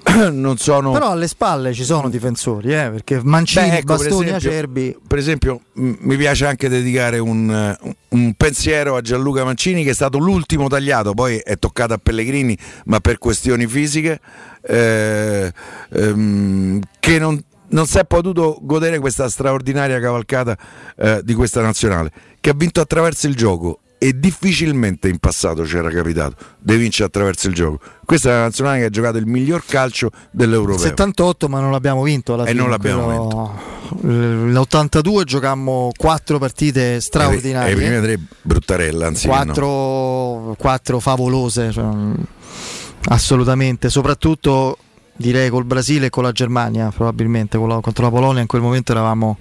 non 0.30 0.56
sono... 0.56 0.92
Però 0.92 1.10
alle 1.10 1.28
spalle 1.28 1.72
ci 1.72 1.84
sono 1.84 2.08
difensori, 2.08 2.72
eh, 2.72 2.90
perché 2.90 3.20
Mancini, 3.22 3.70
Beh, 3.70 3.76
ecco, 3.78 3.96
Bastoni, 3.96 4.26
per 4.26 4.36
esempio, 4.36 4.50
Acerbi... 4.50 4.98
Per 5.06 5.18
esempio 5.18 5.60
m- 5.74 5.94
mi 6.00 6.16
piace 6.16 6.46
anche 6.46 6.68
dedicare 6.68 7.18
un, 7.18 7.76
un, 8.08 8.34
pensiero 8.34 8.96
a 8.96 9.00
Gianluca 9.00 9.44
Mancini 9.44 9.84
che 9.84 9.90
è 9.90 9.94
stato 9.94 10.18
l'ultimo 10.18 10.68
tagliato, 10.68 11.12
poi 11.12 11.38
è 11.38 11.58
toccato 11.58 11.94
a 11.94 11.98
Pellegrini, 11.98 12.56
ma 12.86 13.00
per 13.00 13.18
questioni 13.18 13.66
fisiche, 13.66 14.20
eh, 14.62 15.52
ehm, 15.90 16.80
che 17.00 17.18
non, 17.18 17.42
non 17.68 17.86
si 17.86 17.98
è 17.98 18.04
potuto 18.04 18.58
godere 18.62 18.98
questa 18.98 19.28
straordinaria 19.28 20.00
cavalcata 20.00 20.56
eh, 20.96 21.20
di 21.22 21.34
questa 21.34 21.60
nazionale, 21.60 22.12
che 22.40 22.50
ha 22.50 22.54
vinto 22.54 22.80
attraverso 22.80 23.26
il 23.26 23.34
gioco 23.34 23.80
e 23.98 24.18
difficilmente 24.18 25.08
in 25.08 25.18
passato 25.18 25.62
c'era 25.62 25.90
capitato 25.90 26.36
di 26.58 26.76
vincere 26.76 27.08
attraverso 27.08 27.48
il 27.48 27.54
gioco. 27.54 27.80
Questa 28.04 28.28
è 28.28 28.32
la 28.32 28.42
nazionale 28.42 28.80
che 28.80 28.84
ha 28.84 28.90
giocato 28.90 29.16
il 29.16 29.26
miglior 29.26 29.64
calcio 29.64 30.10
dell'Europeo. 30.30 30.78
78 30.78 31.48
ma 31.48 31.60
non 31.60 31.70
l'abbiamo 31.70 32.02
vinto 32.02 32.34
alla 32.34 32.44
e 32.44 32.48
fine. 32.48 32.60
non 32.60 32.70
l'abbiamo 32.70 33.04
quello... 33.04 33.28
vinto. 33.28 33.74
L'82 34.08 35.24
giocammo 35.24 35.92
quattro 35.96 36.38
partite 36.38 37.00
straordinarie. 37.00 37.72
E 37.72 37.74
le 37.74 37.80
prime 37.80 38.00
tre 38.00 38.18
bruttarelle, 38.42 39.04
anzi 39.04 39.28
quattro, 39.28 40.54
quattro 40.58 40.98
favolose, 40.98 41.70
cioè, 41.70 41.88
assolutamente, 43.04 43.88
soprattutto 43.88 44.78
direi 45.16 45.48
col 45.50 45.64
Brasile 45.64 46.06
e 46.06 46.10
con 46.10 46.24
la 46.24 46.32
Germania, 46.32 46.90
probabilmente 46.94 47.58
contro 47.58 48.04
la 48.04 48.10
Polonia 48.10 48.40
in 48.40 48.46
quel 48.46 48.62
momento 48.62 48.92
eravamo 48.92 49.38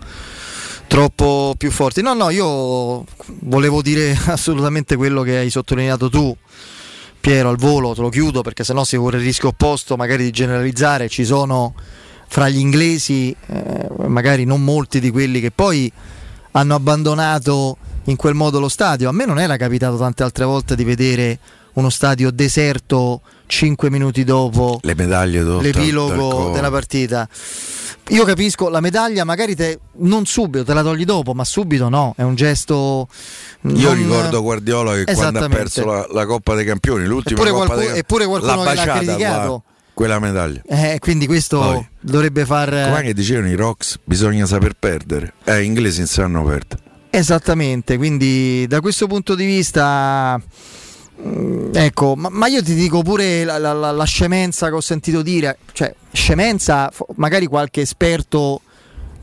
troppo 0.88 1.56
più 1.58 1.72
forti. 1.72 2.02
No, 2.02 2.14
no, 2.14 2.30
io 2.30 3.06
volevo 3.42 3.82
dire 3.82 4.18
assolutamente 4.28 4.96
quello 4.96 5.22
che 5.22 5.38
hai 5.38 5.50
sottolineato 5.50 6.10
tu. 6.10 6.36
Piero 7.20 7.50
al 7.50 7.58
volo, 7.58 7.96
te 7.96 8.02
lo 8.02 8.10
chiudo 8.10 8.44
perché 8.44 8.64
sennò 8.64 8.84
si 8.84 8.98
corre 8.98 9.18
il 9.18 9.24
rischio 9.24 9.48
opposto 9.48 9.96
magari 9.96 10.24
di 10.24 10.30
generalizzare, 10.30 11.10
ci 11.10 11.26
sono 11.26 11.74
fra 12.28 12.50
gli 12.50 12.60
inglesi 12.60 13.36
eh, 13.48 13.88
magari 14.06 14.46
non 14.46 14.64
molti 14.64 15.00
di 15.00 15.10
quelli 15.10 15.40
che 15.40 15.50
poi 15.50 15.92
hanno 16.52 16.76
abbandonato 16.76 17.78
in 18.04 18.16
quel 18.16 18.36
modo 18.36 18.60
lo 18.60 18.70
stadio. 18.70 19.10
A 19.10 19.12
me 19.12 19.26
non 19.26 19.40
era 19.40 19.58
capitato 19.58 19.98
tante 19.98 20.22
altre 20.22 20.46
volte 20.46 20.76
di 20.76 20.84
vedere 20.84 21.40
uno 21.74 21.90
stadio 21.90 22.32
deserto 22.32 23.22
5 23.48 23.90
minuti 23.90 24.24
dopo 24.24 24.80
le 24.82 24.96
medaglie 24.96 25.44
l'epilogo 25.44 26.52
della 26.54 26.72
partita. 26.72 27.28
Io 28.10 28.24
capisco 28.24 28.70
la 28.70 28.82
medaglia, 28.82 29.24
magari 29.24 29.56
te, 29.56 29.80
non 30.00 30.26
subito, 30.26 30.64
te 30.64 30.74
la 30.74 30.84
togli 30.84 31.06
dopo, 31.06 31.34
ma 31.34 31.44
subito 31.44 31.90
no, 31.90 32.14
è 32.16 32.22
un 32.22 32.36
gesto. 32.36 33.08
Io 33.62 33.90
non... 33.90 33.98
ricordo 33.98 34.42
Guardiola 34.42 34.94
che 34.94 35.14
quando 35.14 35.40
ha 35.40 35.50
perso 35.50 35.86
la, 35.86 36.08
la, 36.12 36.26
Coppa 36.26 36.54
dei 36.54 36.66
Campioni, 36.66 37.06
l'ultima 37.06 37.40
eppure 37.40 37.52
Coppa 37.52 37.66
qualcuno, 37.66 37.92
dei 37.92 38.00
Eppure 38.00 38.26
qualcuno 38.26 38.64
l'ha, 38.64 38.74
l'ha 38.74 38.98
criticato. 38.98 39.64
quella 39.96 40.20
medaglia. 40.20 40.62
Eh, 40.68 40.98
quindi 41.00 41.26
questo 41.26 41.60
Poi, 41.60 41.88
dovrebbe 42.00 42.46
far. 42.46 42.70
Come 42.90 43.02
che 43.02 43.14
dicevano 43.16 43.50
i 43.50 43.56
Rocks, 43.56 44.00
bisogna 44.04 44.46
saper 44.46 44.74
perdere. 44.78 45.34
Eh, 45.44 45.62
gli 45.62 45.66
inglesi 45.66 46.00
non 46.00 46.08
sanno 46.08 46.44
perdere. 46.44 46.84
Esattamente, 47.10 47.98
quindi 47.98 48.68
da 48.68 48.82
questo 48.82 49.08
punto 49.08 49.34
di 49.34 49.46
vista 49.46 50.40
Mm, 50.40 50.85
ecco, 51.74 52.16
ma, 52.16 52.30
ma, 52.30 52.48
io 52.48 52.62
ti 52.62 52.74
dico 52.74 53.02
pure 53.02 53.44
la, 53.44 53.58
la, 53.58 53.92
la, 53.92 54.04
scemenza 54.04 54.68
che 54.68 54.76
ho 54.76 54.82
sentito 54.82 55.22
dire, 55.22 55.58
cioè 55.74 55.94
scemenza, 56.12 56.92
magari 57.16 57.46
qualche 57.46 57.82
esperto 57.82 58.62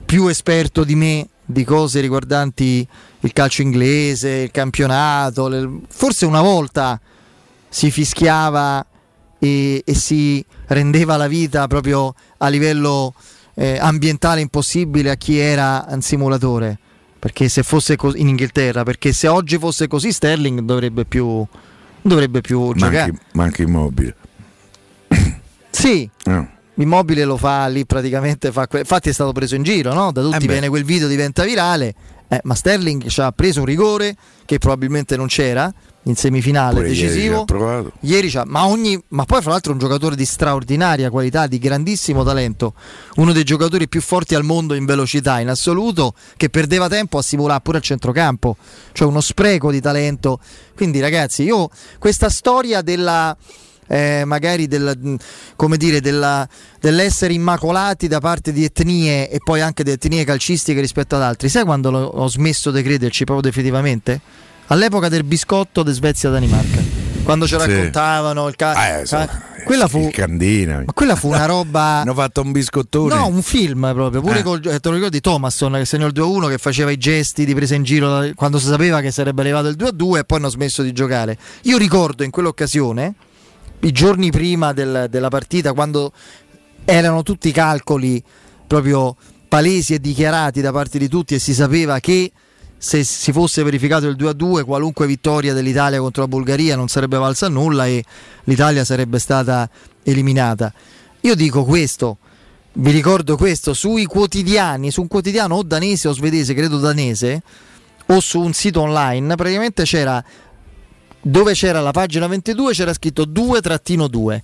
più 0.04 0.28
esperto 0.28 0.84
di 0.84 0.94
me 0.94 1.28
di 1.44 1.64
cose 1.64 2.00
riguardanti 2.00 2.86
il 3.20 3.32
calcio 3.32 3.62
inglese, 3.62 4.30
il 4.30 4.50
campionato, 4.50 5.48
le, 5.48 5.80
forse 5.88 6.26
una 6.26 6.40
volta 6.40 7.00
si 7.68 7.90
fischiava 7.90 8.84
e, 9.38 9.82
e, 9.84 9.94
si 9.94 10.44
rendeva 10.66 11.16
la 11.16 11.26
vita 11.26 11.66
proprio 11.66 12.14
a 12.38 12.48
livello 12.48 13.14
eh, 13.54 13.78
ambientale 13.78 14.40
impossibile 14.40 15.10
a 15.10 15.16
chi 15.16 15.38
era 15.38 15.86
un 15.88 16.00
simulatore. 16.00 16.78
Perché 17.18 17.48
se 17.48 17.62
fosse 17.62 17.94
così 17.94 18.20
in 18.20 18.28
Inghilterra, 18.28 18.82
perché 18.82 19.12
se 19.12 19.28
oggi 19.28 19.56
fosse 19.56 19.86
così 19.86 20.10
Sterling 20.10 20.60
dovrebbe 20.60 21.04
più 21.04 21.46
dovrebbe 22.02 22.40
più 22.40 22.74
giocare. 22.74 23.12
Ma 23.32 23.44
anche 23.44 23.62
immobile. 23.62 24.14
Sì. 25.70 26.08
No. 26.24 26.48
Immobile 26.74 27.24
lo 27.24 27.36
fa 27.36 27.66
lì 27.66 27.84
praticamente, 27.86 28.52
fa 28.52 28.66
que- 28.66 28.80
infatti 28.80 29.08
è 29.08 29.12
stato 29.12 29.32
preso 29.32 29.54
in 29.54 29.62
giro, 29.62 29.92
no? 29.94 30.12
da 30.12 30.22
tutti 30.22 30.44
eh 30.44 30.48
viene 30.48 30.68
quel 30.68 30.84
video, 30.84 31.08
diventa 31.08 31.44
virale, 31.44 31.94
eh, 32.32 32.40
ma 32.44 32.54
Sterling 32.54 33.08
ci 33.08 33.20
ha 33.20 33.30
preso 33.30 33.60
un 33.60 33.66
rigore 33.66 34.16
che 34.46 34.56
probabilmente 34.56 35.18
non 35.18 35.26
c'era 35.26 35.70
in 36.04 36.16
semifinale 36.16 36.76
Pure 36.76 36.88
decisivo. 36.88 37.44
Ieri, 38.00 38.30
c'ha, 38.30 38.44
ma, 38.46 38.66
ogni, 38.66 38.98
ma 39.08 39.26
poi 39.26 39.42
fra 39.42 39.50
l'altro 39.50 39.72
è 39.72 39.74
un 39.74 39.80
giocatore 39.80 40.16
di 40.16 40.24
straordinaria 40.24 41.10
qualità, 41.10 41.46
di 41.46 41.58
grandissimo 41.58 42.24
talento, 42.24 42.72
uno 43.16 43.34
dei 43.34 43.44
giocatori 43.44 43.86
più 43.86 44.00
forti 44.00 44.34
al 44.34 44.44
mondo 44.44 44.72
in 44.72 44.86
velocità 44.86 45.40
in 45.40 45.50
assoluto, 45.50 46.14
che 46.38 46.48
perdeva 46.48 46.88
tempo 46.88 47.18
a 47.18 47.22
simulare 47.22 47.60
pure 47.60 47.76
al 47.76 47.82
centrocampo, 47.82 48.56
cioè 48.92 49.06
uno 49.06 49.20
spreco 49.20 49.70
di 49.70 49.82
talento. 49.82 50.40
Quindi 50.74 51.00
ragazzi, 51.00 51.42
io 51.42 51.68
questa 51.98 52.30
storia 52.30 52.80
della 52.80 53.36
eh, 53.92 54.22
magari 54.24 54.68
del, 54.68 55.18
come 55.54 55.76
dire, 55.76 56.00
della, 56.00 56.48
dell'essere 56.80 57.34
immacolati 57.34 58.08
da 58.08 58.20
parte 58.20 58.50
di 58.50 58.64
etnie 58.64 59.28
e 59.28 59.38
poi 59.44 59.60
anche 59.60 59.84
di 59.84 59.90
etnie 59.90 60.24
calcistiche 60.24 60.80
rispetto 60.80 61.14
ad 61.16 61.20
altri. 61.22 61.50
Sai 61.50 61.64
quando 61.64 61.90
ho 61.90 62.26
smesso 62.26 62.70
di 62.70 62.82
crederci 62.82 63.24
proprio 63.24 63.50
definitivamente? 63.50 64.18
All'epoca 64.68 65.10
del 65.10 65.24
biscotto 65.24 65.82
di 65.82 65.92
Svezia-Danimarca. 65.92 67.00
Quando 67.22 67.46
ci 67.46 67.54
raccontavano 67.54 68.48
il 68.48 68.56
ca- 68.56 69.00
eh, 69.00 69.06
so. 69.06 69.28
quella 69.64 69.86
fu, 69.86 70.08
Candina. 70.10 70.82
ma 70.86 70.92
quella 70.94 71.14
fu 71.14 71.28
una 71.28 71.44
roba. 71.44 72.00
Hanno 72.02 72.14
fatto 72.14 72.40
un 72.40 72.50
biscottone. 72.50 73.14
No, 73.14 73.26
un 73.26 73.42
film 73.42 73.90
proprio. 73.92 74.22
Pure 74.22 74.38
Eh. 74.38 74.42
col, 74.42 74.60
eh, 74.66 74.80
te 74.80 74.88
lo 74.88 74.94
ricordi 74.94 75.20
Thomasson 75.20 75.74
che 75.74 75.84
segnò 75.84 76.06
il 76.06 76.14
2-1 76.14 76.48
che 76.48 76.56
faceva 76.56 76.90
i 76.90 76.96
gesti 76.96 77.44
di 77.44 77.54
presa 77.54 77.74
in 77.74 77.82
giro 77.82 78.30
quando 78.34 78.58
si 78.58 78.66
sapeva 78.66 79.00
che 79.02 79.10
sarebbe 79.10 79.42
arrivato 79.42 79.68
il 79.68 79.76
2-2 79.76 80.16
e 80.20 80.24
poi 80.24 80.38
hanno 80.38 80.48
smesso 80.48 80.82
di 80.82 80.92
giocare. 80.92 81.36
Io 81.64 81.76
ricordo 81.76 82.24
in 82.24 82.30
quell'occasione, 82.30 83.14
i 83.82 83.92
giorni 83.92 84.30
prima 84.30 84.72
del- 84.72 85.06
della 85.10 85.28
partita, 85.28 85.72
quando 85.72 86.12
erano 86.84 87.22
tutti 87.22 87.50
calcoli 87.52 88.22
proprio 88.66 89.16
palesi 89.48 89.94
e 89.94 90.00
dichiarati 90.00 90.60
da 90.60 90.72
parte 90.72 90.98
di 90.98 91.08
tutti 91.08 91.34
e 91.34 91.38
si 91.38 91.52
sapeva 91.52 92.00
che 92.00 92.32
se 92.78 93.04
si 93.04 93.30
fosse 93.32 93.62
verificato 93.62 94.08
il 94.08 94.16
2-2 94.16 94.64
qualunque 94.64 95.06
vittoria 95.06 95.52
dell'Italia 95.52 96.00
contro 96.00 96.22
la 96.22 96.28
Bulgaria 96.28 96.74
non 96.74 96.88
sarebbe 96.88 97.16
valsa 97.16 97.46
a 97.46 97.48
nulla 97.48 97.86
e 97.86 98.04
l'Italia 98.44 98.84
sarebbe 98.84 99.18
stata 99.20 99.68
eliminata. 100.02 100.72
Io 101.20 101.36
dico 101.36 101.64
questo, 101.64 102.18
vi 102.74 102.90
ricordo 102.90 103.36
questo, 103.36 103.74
sui 103.74 104.06
quotidiani, 104.06 104.90
su 104.90 105.02
un 105.02 105.08
quotidiano 105.08 105.56
o 105.56 105.62
danese 105.62 106.08
o 106.08 106.12
svedese, 106.12 106.54
credo 106.54 106.78
danese, 106.78 107.42
o 108.06 108.18
su 108.18 108.40
un 108.40 108.52
sito 108.52 108.80
online, 108.80 109.36
praticamente 109.36 109.84
c'era 109.84 110.24
dove 111.22 111.52
c'era 111.54 111.80
la 111.80 111.92
pagina 111.92 112.26
22 112.26 112.72
c'era 112.72 112.92
scritto 112.92 113.22
2-2 113.24 114.40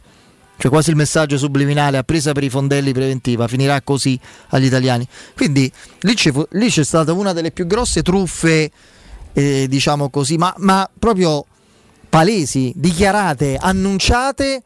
cioè 0.61 0.71
quasi 0.71 0.91
il 0.91 0.97
messaggio 0.97 1.39
subliminale 1.39 1.99
a 1.99 2.03
presa 2.03 2.33
per 2.33 2.43
i 2.45 2.51
fondelli 2.51 2.93
preventiva 2.93 3.47
finirà 3.49 3.81
così 3.83 4.19
agli 4.49 4.65
italiani 4.65 5.07
quindi 5.37 5.71
lì, 6.01 6.17
fu- 6.17 6.47
lì 6.51 6.69
c'è 6.69 6.85
stata 6.85 7.13
una 7.13 7.33
delle 7.33 7.51
più 7.53 7.67
grosse 7.67 8.03
truffe 8.03 8.71
eh, 9.33 9.67
diciamo 9.69 10.11
così 10.11 10.37
ma, 10.37 10.53
ma 10.59 10.89
proprio 10.99 11.45
palesi 12.09 12.73
dichiarate 12.75 13.57
annunciate 13.61 14.63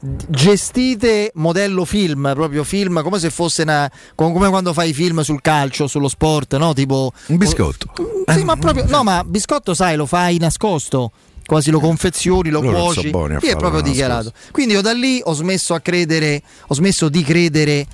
gestite 0.00 1.32
modello 1.34 1.84
film 1.84 2.30
proprio 2.34 2.62
film 2.64 3.02
come 3.02 3.18
se 3.18 3.30
fosse 3.30 3.62
una, 3.62 3.90
com- 4.14 4.32
come 4.32 4.48
quando 4.48 4.72
fai 4.72 4.92
film 4.92 5.20
sul 5.22 5.40
calcio 5.40 5.86
sullo 5.86 6.08
sport 6.08 6.56
no 6.56 6.72
tipo 6.72 7.12
Un 7.26 7.36
biscotto. 7.36 7.92
sì, 8.26 8.44
ma 8.44 8.56
proprio 8.56 8.84
no, 8.86 9.02
ma 9.02 9.24
biscotto 9.24 9.74
sai, 9.74 9.96
lo 9.96 10.06
fai 10.06 10.38
nascosto. 10.38 11.10
Quasi 11.48 11.70
lo 11.70 11.80
confezioni, 11.80 12.50
lo 12.50 12.60
Loro 12.60 12.76
cuoci. 12.76 13.10
Qui 13.10 13.48
è 13.48 13.56
proprio 13.56 13.80
dichiarato. 13.80 14.32
Quindi 14.50 14.74
io 14.74 14.82
da 14.82 14.92
lì 14.92 15.18
ho 15.24 15.32
smesso 15.32 15.72
a 15.72 15.80
credere, 15.80 16.42
ho 16.66 16.74
smesso 16.74 17.08
di 17.08 17.22
credere 17.22 17.86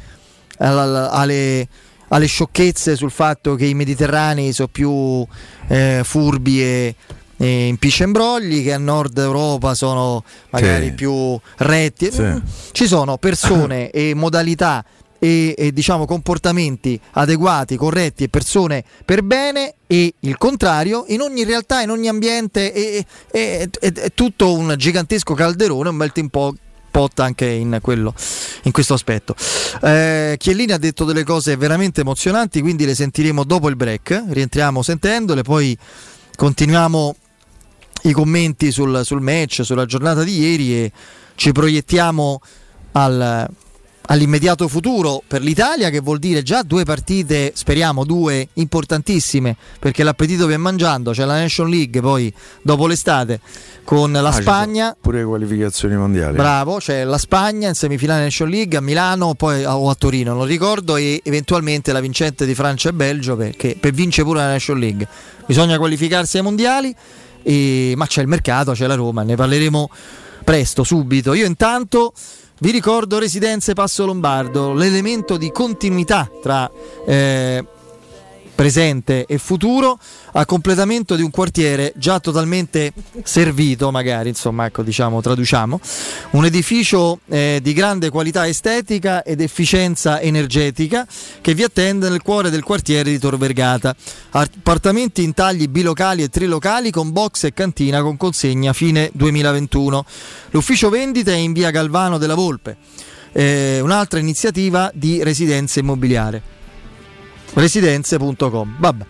alle, 0.59 1.69
alle 2.09 2.27
sciocchezze 2.27 2.97
sul 2.97 3.12
fatto 3.12 3.55
che 3.55 3.67
i 3.67 3.75
mediterranei 3.75 4.53
sono 4.53 4.67
più 4.67 5.25
eh, 5.69 6.01
furbi 6.03 6.62
e, 6.62 6.95
e 7.37 7.67
impiccia 7.69 8.03
imbrogli, 8.03 8.64
che 8.64 8.73
a 8.73 8.79
nord 8.79 9.17
Europa 9.19 9.75
sono 9.75 10.25
magari 10.51 10.87
Sì. 10.87 10.93
più 10.95 11.38
retti. 11.59 12.11
Sì. 12.11 12.23
Mm, 12.23 12.37
Ci 12.73 12.87
sono 12.88 13.19
persone 13.19 13.90
e 13.95 14.14
modalità 14.14 14.85
e, 15.25 15.55
e, 15.57 15.73
diciamo 15.73 16.05
comportamenti 16.05 17.01
adeguati, 17.13 17.77
corretti 17.77 18.25
e 18.25 18.29
persone 18.29 18.85
per 19.07 19.23
bene 19.23 19.77
e 19.87 20.13
il 20.21 20.37
contrario 20.37 21.07
in 21.09 21.23
ogni 21.23 21.45
realtà, 21.45 21.81
in 21.81 21.89
ogni 21.89 22.09
ambiente 22.09 22.71
è, 22.73 23.05
è- 23.31 23.69
è- 23.81 23.93
è 23.93 24.13
tutto 24.13 24.53
un 24.53 24.75
gigantesco 24.77 25.33
calderone, 25.33 25.89
un 25.89 25.97
melting 25.97 26.29
po- 26.29 26.55
pot 26.91 27.19
anche 27.21 27.47
in, 27.47 27.79
quello, 27.81 28.15
in 28.65 28.73
questo 28.73 28.93
aspetto. 28.93 29.35
Eh, 29.83 30.37
Chiellini 30.39 30.73
ha 30.73 30.79
detto 30.79 31.05
delle 31.05 31.25
cose 31.25 31.57
veramente 31.57 32.03
emozionanti, 32.03 32.61
quindi 32.61 32.85
le 32.85 32.95
sentiremo 32.95 33.45
dopo 33.45 33.71
il 33.71 33.77
break, 33.77 34.25
rientriamo 34.29 34.83
sentendole, 34.83 35.43
poi 35.43 35.77
continuiamo 36.37 37.17
i 38.03 38.13
commenti 38.13 38.71
sul, 38.71 39.01
sul 39.05 39.23
match, 39.23 39.65
sulla 39.65 39.87
giornata 39.87 40.23
di 40.23 40.39
ieri 40.39 40.75
e 40.83 40.93
ci 41.35 41.51
proiettiamo 41.51 42.41
al- 42.93 43.49
all'immediato 44.07 44.69
futuro 44.69 45.23
per 45.27 45.40
l'Italia 45.40 45.88
che 45.88 46.01
vuol 46.01 46.19
dire 46.19 46.43
già 46.43 46.62
due 46.62 46.85
partite, 46.85 47.53
speriamo 47.55 48.05
due 48.05 48.49
importantissime 48.55 49.57
perché 49.79 50.03
l'appetito 50.03 50.47
viene 50.47 50.62
mangiando, 50.62 51.12
c'è 51.12 51.25
la 51.25 51.38
Nation 51.38 51.69
League 51.71 52.01
poi 52.03 52.33
dopo 52.62 52.87
l'estate 52.87 53.40
con 53.83 54.12
la 54.12 54.29
Ah, 54.29 54.33
Spagna. 54.33 54.97
Pure 55.01 55.19
le 55.19 55.25
qualificazioni 55.25 55.97
mondiali. 55.97 56.37
Bravo, 56.37 56.77
c'è 56.79 57.05
la 57.05 57.19
Spagna 57.19 57.69
in 57.69 57.75
semifinale 57.75 58.23
Nation 58.25 58.49
League 58.49 58.77
a 58.77 58.81
Milano 58.81 59.35
poi, 59.35 59.64
o 59.64 59.88
a 59.88 59.95
Torino, 59.95 60.35
non 60.35 60.45
ricordo, 60.47 60.97
e 60.97 61.21
eventualmente 61.25 61.93
la 61.93 62.01
vincente 62.01 62.47
di 62.47 62.55
Francia 62.55 62.88
e 62.90 62.93
Belgio 62.93 63.37
perché 63.37 63.77
per 63.79 63.93
vincere 63.93 64.27
pure 64.27 64.40
la 64.40 64.49
Nation 64.49 64.79
League. 64.79 65.07
Bisogna 65.47 65.77
qualificarsi 65.79 66.38
ai 66.38 66.43
mondiali, 66.43 66.95
e- 67.43 67.93
ma 67.97 68.07
c'è 68.07 68.23
il 68.23 68.29
mercato, 68.29 68.73
c'è 68.73 68.87
la 68.87 68.95
Roma, 68.95 69.23
ne 69.23 69.35
parleremo 69.35 69.90
presto, 70.45 70.83
subito. 70.83 71.33
Io 71.35 71.47
intanto 71.47 72.12
vi 72.61 72.71
ricordo 72.71 73.19
Residenze 73.19 73.73
Passo 73.73 74.07
Lombardo, 74.07 74.75
l'elemento 74.75 75.37
di 75.37 75.51
continuità 75.51 76.31
tra 76.40 76.71
eh, 77.05 77.64
presente 78.55 79.27
e 79.27 79.38
futuro 79.38 79.99
a 80.33 80.47
completamento 80.47 81.17
di 81.17 81.23
un 81.23 81.31
quartiere 81.31 81.93
già 81.97 82.21
totalmente 82.21 82.93
servito, 83.23 83.90
magari, 83.90 84.29
insomma, 84.29 84.67
ecco, 84.67 84.83
diciamo, 84.83 85.21
traduciamo, 85.21 85.81
un 86.31 86.45
edificio 86.45 87.21
eh, 87.29 87.59
di 87.62 87.73
grande 87.73 88.11
qualità 88.11 88.47
estetica 88.47 89.23
ed 89.23 89.40
efficienza 89.40 90.21
energetica 90.21 91.07
che 91.40 91.55
vi 91.55 91.62
attende 91.62 92.09
nel 92.09 92.23
cuore 92.23 92.51
del 92.51 92.62
quartiere 92.62 93.11
di 93.11 93.19
Tor 93.19 93.37
Vergata. 93.37 93.95
Appartamenti 94.31 95.23
in 95.23 95.35
tagli 95.35 95.69
bilocali 95.69 96.23
e 96.23 96.29
trilocali 96.29 96.90
con 96.90 97.12
box 97.12 97.45
e 97.45 97.53
cantina 97.53 98.03
con 98.03 98.17
consegna 98.17 98.73
fine 98.73 99.11
2021. 99.12 100.05
L'ufficio 100.51 100.88
vendita 100.88 101.33
è 101.33 101.37
in 101.37 101.53
via 101.53 101.71
Galvano 101.71 102.19
della 102.19 102.35
Volpe. 102.35 102.77
Eh, 103.33 103.81
un'altra 103.81 104.21
iniziativa 104.21 104.90
di 104.95 105.23
residenza 105.25 105.81
immobiliare 105.81 106.54
residenze.com. 107.53 108.77
Vabbè. 108.79 109.05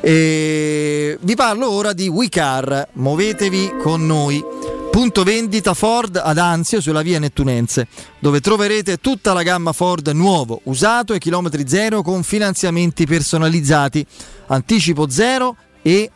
E 0.00 1.18
vi 1.20 1.34
parlo 1.34 1.70
ora 1.70 1.92
di 1.92 2.08
WeCar, 2.08 2.88
muovetevi 2.94 3.74
con 3.82 4.06
noi. 4.06 4.42
Punto 4.90 5.22
vendita 5.22 5.72
Ford 5.72 6.20
ad 6.22 6.36
Anzio 6.36 6.80
sulla 6.80 7.00
via 7.00 7.18
Nettunense, 7.18 7.86
dove 8.18 8.40
troverete 8.40 8.98
tutta 8.98 9.32
la 9.32 9.42
gamma 9.42 9.72
Ford 9.72 10.06
nuovo, 10.08 10.60
usato 10.64 11.14
e 11.14 11.18
chilometri 11.18 11.66
zero 11.66 12.02
con 12.02 12.22
finanziamenti 12.22 13.06
personalizzati, 13.06 14.04
anticipo 14.48 15.08
zero 15.08 15.56
e 15.80 16.10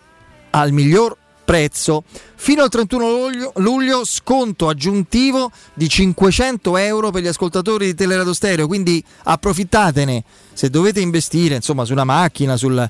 al 0.50 0.72
miglior 0.72 1.16
prezzo. 1.46 2.02
Fino 2.34 2.62
al 2.62 2.68
31 2.68 3.08
luglio, 3.08 3.52
luglio 3.56 4.04
sconto 4.04 4.68
aggiuntivo 4.68 5.50
di 5.72 5.88
500 5.88 6.76
euro 6.76 7.10
per 7.10 7.22
gli 7.22 7.28
ascoltatori 7.28 7.86
di 7.86 7.94
Teleradio 7.94 8.34
Stereo, 8.34 8.66
quindi 8.66 9.02
approfittatene 9.22 10.24
se 10.52 10.68
dovete 10.68 11.00
investire 11.00 11.54
insomma, 11.54 11.84
su 11.84 11.92
una 11.92 12.04
macchina, 12.04 12.56
sul, 12.56 12.86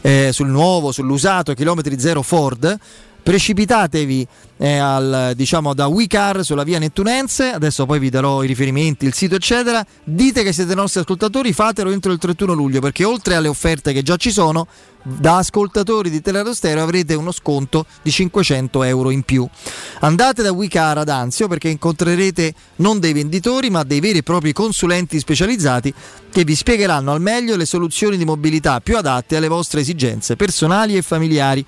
eh, 0.00 0.30
sul 0.32 0.48
nuovo, 0.48 0.92
sull'usato 0.92 1.52
chilometri 1.52 1.98
zero 1.98 2.22
Ford. 2.22 2.78
Precipitatevi 3.20 4.26
eh, 4.56 4.78
al, 4.78 5.32
diciamo, 5.34 5.74
da 5.74 5.86
WeCar 5.86 6.42
sulla 6.42 6.62
via 6.62 6.78
Nettunense, 6.78 7.50
adesso 7.50 7.84
poi 7.84 7.98
vi 7.98 8.08
darò 8.08 8.42
i 8.42 8.46
riferimenti, 8.46 9.04
il 9.04 9.12
sito 9.12 9.34
eccetera, 9.34 9.84
dite 10.02 10.42
che 10.42 10.52
siete 10.52 10.74
nostri 10.74 11.00
ascoltatori, 11.00 11.52
fatelo 11.52 11.90
entro 11.90 12.10
il 12.10 12.18
31 12.18 12.54
luglio 12.54 12.80
perché 12.80 13.04
oltre 13.04 13.34
alle 13.34 13.48
offerte 13.48 13.92
che 13.92 14.02
già 14.02 14.16
ci 14.16 14.30
sono, 14.30 14.66
da 15.16 15.38
ascoltatori 15.38 16.10
di 16.10 16.20
Teleradio 16.20 16.52
Stereo 16.52 16.82
avrete 16.82 17.14
uno 17.14 17.32
sconto 17.32 17.86
di 18.02 18.10
500 18.10 18.82
euro 18.82 19.10
in 19.10 19.22
più. 19.22 19.48
Andate 20.00 20.42
da 20.42 20.52
WeCar 20.52 20.98
ad 20.98 21.08
Anzio 21.08 21.48
perché 21.48 21.68
incontrerete 21.68 22.52
non 22.76 23.00
dei 23.00 23.14
venditori 23.14 23.70
ma 23.70 23.84
dei 23.84 24.00
veri 24.00 24.18
e 24.18 24.22
propri 24.22 24.52
consulenti 24.52 25.18
specializzati 25.18 25.92
che 26.30 26.44
vi 26.44 26.54
spiegheranno 26.54 27.12
al 27.12 27.20
meglio 27.20 27.56
le 27.56 27.64
soluzioni 27.64 28.16
di 28.16 28.24
mobilità 28.24 28.80
più 28.80 28.96
adatte 28.96 29.36
alle 29.36 29.48
vostre 29.48 29.80
esigenze 29.80 30.36
personali 30.36 30.96
e 30.96 31.02
familiari. 31.02 31.64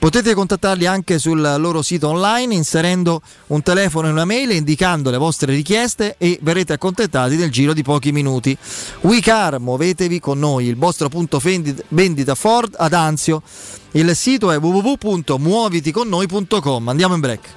Potete 0.00 0.32
contattarli 0.32 0.86
anche 0.86 1.18
sul 1.18 1.56
loro 1.58 1.82
sito 1.82 2.08
online 2.08 2.54
inserendo 2.54 3.20
un 3.48 3.60
telefono 3.60 4.08
e 4.08 4.10
una 4.10 4.24
mail 4.24 4.52
indicando 4.52 5.10
le 5.10 5.18
vostre 5.18 5.52
richieste 5.52 6.14
e 6.16 6.38
verrete 6.40 6.72
accontentati 6.72 7.36
nel 7.36 7.50
giro 7.50 7.74
di 7.74 7.82
pochi 7.82 8.10
minuti. 8.10 8.56
WeCar, 9.02 9.60
muovetevi 9.60 10.18
con 10.18 10.38
noi, 10.38 10.68
il 10.68 10.76
vostro 10.76 11.10
punto 11.10 11.38
vendita, 11.38 11.82
vendita 11.88 12.34
Ford 12.34 12.76
ad 12.78 12.94
Anzio. 12.94 13.42
Il 13.90 14.16
sito 14.16 14.50
è 14.50 14.58
www.muoviticonnoi.com. 14.58 16.88
Andiamo 16.88 17.12
in 17.12 17.20
break. 17.20 17.48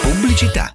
Pubblicità. 0.00 0.74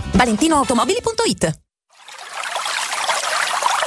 ValentinoAutomobili.it 0.00 1.44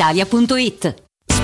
brispalitalia.it. 0.00 1.09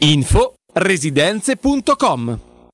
Info 0.00 0.54
residenze.com 0.72 2.53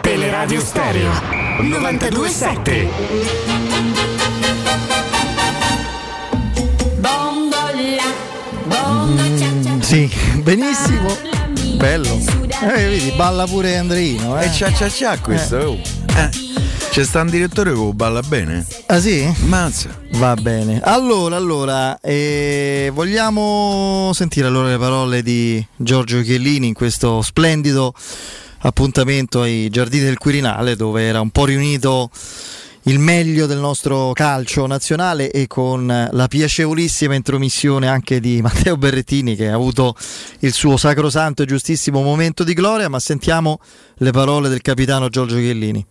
Teleradio 0.00 0.60
Stereo 0.60 1.10
927 1.60 3.92
Mm, 8.66 9.80
sì, 9.80 10.10
benissimo. 10.42 11.16
Bello. 11.76 12.18
Eh, 12.62 12.88
vedi, 12.88 13.12
balla 13.16 13.46
pure 13.46 13.76
Andreino. 13.76 14.40
Eh. 14.40 14.46
E 14.46 14.52
cia 14.52 14.72
cia 14.72 14.88
cia 14.88 15.18
questo. 15.18 15.58
Eh. 15.58 15.64
oh. 15.64 15.78
Eh, 16.16 16.30
C'è 16.90 17.04
sta 17.04 17.20
un 17.20 17.28
direttore 17.30 17.72
che 17.74 17.80
balla 17.92 18.22
bene. 18.22 18.64
Ah 18.86 19.00
sì? 19.00 19.30
Mazza. 19.46 19.90
Va 20.12 20.34
bene. 20.34 20.80
Allora, 20.82 21.36
allora, 21.36 21.98
eh, 22.00 22.90
vogliamo 22.94 24.10
sentire 24.14 24.46
allora 24.46 24.68
le 24.68 24.78
parole 24.78 25.22
di 25.22 25.64
Giorgio 25.76 26.20
Chiellini 26.22 26.68
in 26.68 26.74
questo 26.74 27.20
splendido 27.20 27.92
appuntamento 28.66 29.42
ai 29.42 29.68
Giardini 29.70 30.04
del 30.04 30.18
Quirinale 30.18 30.76
dove 30.76 31.02
era 31.02 31.20
un 31.20 31.30
po' 31.30 31.44
riunito 31.44 32.10
il 32.86 32.98
meglio 32.98 33.46
del 33.46 33.58
nostro 33.58 34.12
calcio 34.12 34.66
nazionale 34.66 35.30
e 35.30 35.46
con 35.46 36.08
la 36.10 36.28
piacevolissima 36.28 37.14
intromissione 37.14 37.88
anche 37.88 38.20
di 38.20 38.40
Matteo 38.42 38.76
Berrettini 38.76 39.36
che 39.36 39.48
ha 39.48 39.54
avuto 39.54 39.94
il 40.40 40.52
suo 40.52 40.76
sacrosanto 40.76 41.42
e 41.42 41.46
giustissimo 41.46 42.02
momento 42.02 42.44
di 42.44 42.52
gloria, 42.52 42.88
ma 42.88 42.98
sentiamo 42.98 43.58
le 43.96 44.10
parole 44.10 44.48
del 44.48 44.60
capitano 44.60 45.08
Giorgio 45.08 45.36
Chiellini. 45.36 45.84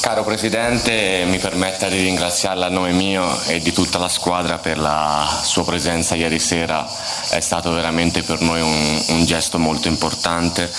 Caro 0.00 0.24
Presidente, 0.24 1.24
mi 1.26 1.38
permetta 1.38 1.88
di 1.88 2.00
ringraziarla 2.02 2.66
a 2.66 2.70
nome 2.70 2.90
mio 2.90 3.40
e 3.46 3.60
di 3.60 3.72
tutta 3.72 3.98
la 3.98 4.08
squadra 4.08 4.58
per 4.58 4.78
la 4.78 5.40
sua 5.44 5.64
presenza 5.64 6.16
ieri 6.16 6.40
sera, 6.40 6.84
è 7.30 7.38
stato 7.38 7.72
veramente 7.72 8.22
per 8.22 8.40
noi 8.40 8.60
un, 8.60 9.04
un 9.08 9.24
gesto 9.24 9.60
molto 9.60 9.86
importante 9.86 10.72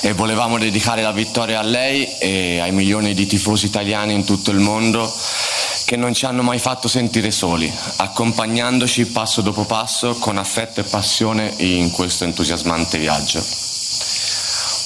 e 0.00 0.14
volevamo 0.14 0.56
dedicare 0.56 1.02
la 1.02 1.12
vittoria 1.12 1.58
a 1.58 1.62
lei 1.62 2.16
e 2.18 2.58
ai 2.60 2.72
milioni 2.72 3.12
di 3.12 3.26
tifosi 3.26 3.66
italiani 3.66 4.14
in 4.14 4.24
tutto 4.24 4.50
il 4.50 4.58
mondo 4.58 5.10
che 5.84 5.96
non 5.96 6.14
ci 6.14 6.24
hanno 6.24 6.42
mai 6.42 6.58
fatto 6.58 6.88
sentire 6.88 7.30
soli, 7.30 7.70
accompagnandoci 7.96 9.06
passo 9.06 9.42
dopo 9.42 9.64
passo 9.64 10.14
con 10.14 10.38
affetto 10.38 10.80
e 10.80 10.84
passione 10.84 11.52
in 11.58 11.90
questo 11.90 12.24
entusiasmante 12.24 12.96
viaggio. 12.96 13.44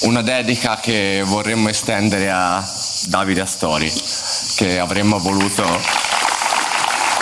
Una 0.01 0.21
dedica 0.21 0.79
che 0.79 1.21
vorremmo 1.25 1.69
estendere 1.69 2.29
a 2.29 2.79
Davide 3.07 3.41
Astori, 3.41 3.91
che 4.55 4.79
avremmo 4.79 5.17
voluto 5.19 5.63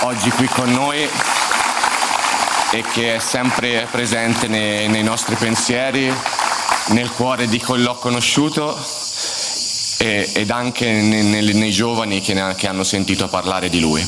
oggi 0.01 0.29
qui 0.31 0.47
con 0.47 0.71
noi 0.71 1.07
e 2.71 2.83
che 2.93 3.15
è 3.15 3.19
sempre 3.19 3.87
presente 3.89 4.47
nei, 4.47 4.87
nei 4.87 5.03
nostri 5.03 5.35
pensieri, 5.35 6.13
nel 6.87 7.09
cuore 7.11 7.47
di 7.47 7.57
chi 7.59 7.77
l'ho 7.77 7.95
conosciuto 7.95 8.77
e- 9.99 10.29
ed 10.33 10.49
anche 10.51 10.91
ne- 10.91 11.23
nel- 11.23 11.55
nei 11.55 11.71
giovani 11.71 12.21
che, 12.21 12.33
ne- 12.33 12.55
che 12.55 12.67
hanno 12.67 12.83
sentito 12.83 13.27
parlare 13.27 13.69
di 13.69 13.79
lui. 13.79 14.05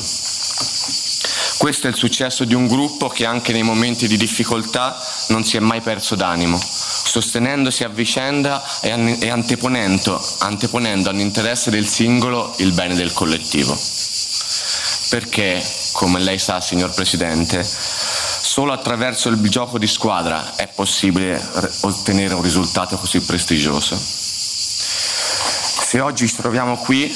Questo 1.57 1.87
è 1.87 1.89
il 1.89 1.95
successo 1.95 2.43
di 2.43 2.53
un 2.55 2.67
gruppo 2.67 3.07
che 3.07 3.25
anche 3.25 3.51
nei 3.53 3.61
momenti 3.63 4.07
di 4.07 4.17
difficoltà 4.17 4.99
non 5.27 5.43
si 5.43 5.57
è 5.57 5.59
mai 5.59 5.81
perso 5.81 6.15
d'animo, 6.15 6.59
sostenendosi 7.03 7.83
a 7.83 7.89
vicenda 7.89 8.63
e, 8.81 8.91
an- 8.91 9.17
e 9.19 9.29
anteponendo, 9.29 10.21
anteponendo 10.39 11.09
all'interesse 11.09 11.69
del 11.69 11.87
singolo 11.87 12.53
il 12.57 12.71
bene 12.73 12.95
del 12.95 13.13
collettivo. 13.13 13.77
Perché, 15.09 15.61
come 15.93 16.19
lei 16.19 16.39
sa, 16.39 16.61
signor 16.61 16.93
Presidente, 16.93 17.63
solo 17.63 18.71
attraverso 18.71 19.29
il 19.29 19.37
gioco 19.49 19.77
di 19.77 19.87
squadra 19.87 20.55
è 20.55 20.67
possibile 20.67 21.37
r- 21.37 21.69
ottenere 21.81 22.33
un 22.33 22.41
risultato 22.41 22.97
così 22.97 23.19
prestigioso. 23.19 23.97
Se 25.91 25.99
oggi 25.99 26.27
ci 26.27 26.35
troviamo 26.37 26.77
qui 26.77 27.13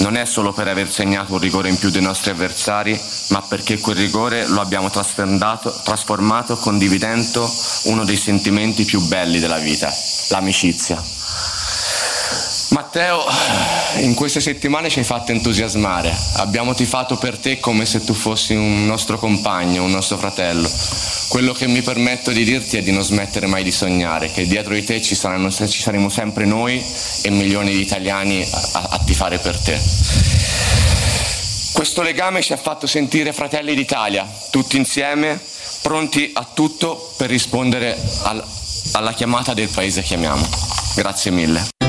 non 0.00 0.16
è 0.16 0.24
solo 0.24 0.52
per 0.52 0.68
aver 0.68 0.90
segnato 0.90 1.32
un 1.34 1.38
rigore 1.38 1.68
in 1.68 1.78
più 1.78 1.90
dei 1.90 2.02
nostri 2.02 2.30
avversari, 2.30 2.98
ma 3.28 3.42
perché 3.42 3.78
quel 3.78 3.96
rigore 3.96 4.46
lo 4.46 4.60
abbiamo 4.60 4.90
trasformato, 4.90 6.56
condividendo 6.56 7.50
uno 7.84 8.04
dei 8.04 8.16
sentimenti 8.16 8.84
più 8.84 9.00
belli 9.02 9.38
della 9.38 9.58
vita, 9.58 9.92
l'amicizia. 10.28 11.02
Matteo, 12.70 13.24
in 13.96 14.14
queste 14.14 14.40
settimane 14.40 14.88
ci 14.88 15.00
hai 15.00 15.04
fatto 15.04 15.32
entusiasmare. 15.32 16.16
Abbiamo 16.36 16.72
tifato 16.74 17.16
per 17.16 17.36
te 17.38 17.58
come 17.58 17.84
se 17.84 18.04
tu 18.04 18.14
fossi 18.14 18.54
un 18.54 18.86
nostro 18.86 19.18
compagno, 19.18 19.82
un 19.82 19.90
nostro 19.90 20.16
fratello. 20.16 20.70
Quello 21.30 21.52
che 21.52 21.68
mi 21.68 21.80
permetto 21.80 22.32
di 22.32 22.42
dirti 22.42 22.76
è 22.76 22.82
di 22.82 22.90
non 22.90 23.04
smettere 23.04 23.46
mai 23.46 23.62
di 23.62 23.70
sognare, 23.70 24.32
che 24.32 24.48
dietro 24.48 24.74
di 24.74 24.82
te 24.82 25.00
ci, 25.00 25.14
saranno- 25.14 25.48
ci 25.52 25.80
saremo 25.80 26.08
sempre 26.08 26.44
noi 26.44 26.84
e 27.22 27.30
milioni 27.30 27.70
di 27.70 27.80
italiani 27.80 28.44
a, 28.50 28.88
a- 28.90 29.00
tifare 29.06 29.38
per 29.38 29.56
te. 29.56 29.78
Questo 31.72 32.02
legame 32.02 32.42
ci 32.42 32.52
ha 32.52 32.56
fatto 32.56 32.88
sentire 32.88 33.32
fratelli 33.32 33.76
d'Italia, 33.76 34.28
tutti 34.50 34.76
insieme, 34.76 35.38
pronti 35.82 36.32
a 36.34 36.44
tutto 36.52 37.12
per 37.16 37.30
rispondere 37.30 37.96
al- 38.24 38.44
alla 38.92 39.12
chiamata 39.12 39.54
del 39.54 39.68
paese 39.68 40.02
che 40.02 40.14
amiamo. 40.14 40.44
Grazie 40.96 41.30
mille. 41.30 41.79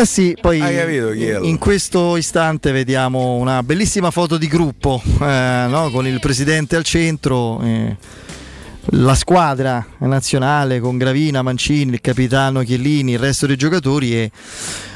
Eh 0.00 0.06
sì, 0.06 0.34
poi 0.40 0.58
capito 0.60 1.12
in 1.12 1.58
questo 1.58 2.16
istante 2.16 2.72
vediamo 2.72 3.34
una 3.34 3.62
bellissima 3.62 4.10
foto 4.10 4.38
di 4.38 4.46
gruppo 4.46 4.98
eh, 5.20 5.66
no? 5.68 5.90
con 5.90 6.06
il 6.06 6.18
presidente 6.20 6.74
al 6.74 6.84
centro, 6.84 7.60
eh, 7.60 7.96
la 8.92 9.14
squadra 9.14 9.86
nazionale 9.98 10.80
con 10.80 10.96
Gravina, 10.96 11.42
Mancini, 11.42 11.92
il 11.92 12.00
capitano 12.00 12.62
Chiellini, 12.62 13.12
il 13.12 13.18
resto 13.18 13.46
dei 13.46 13.56
giocatori 13.56 14.14
e 14.14 14.30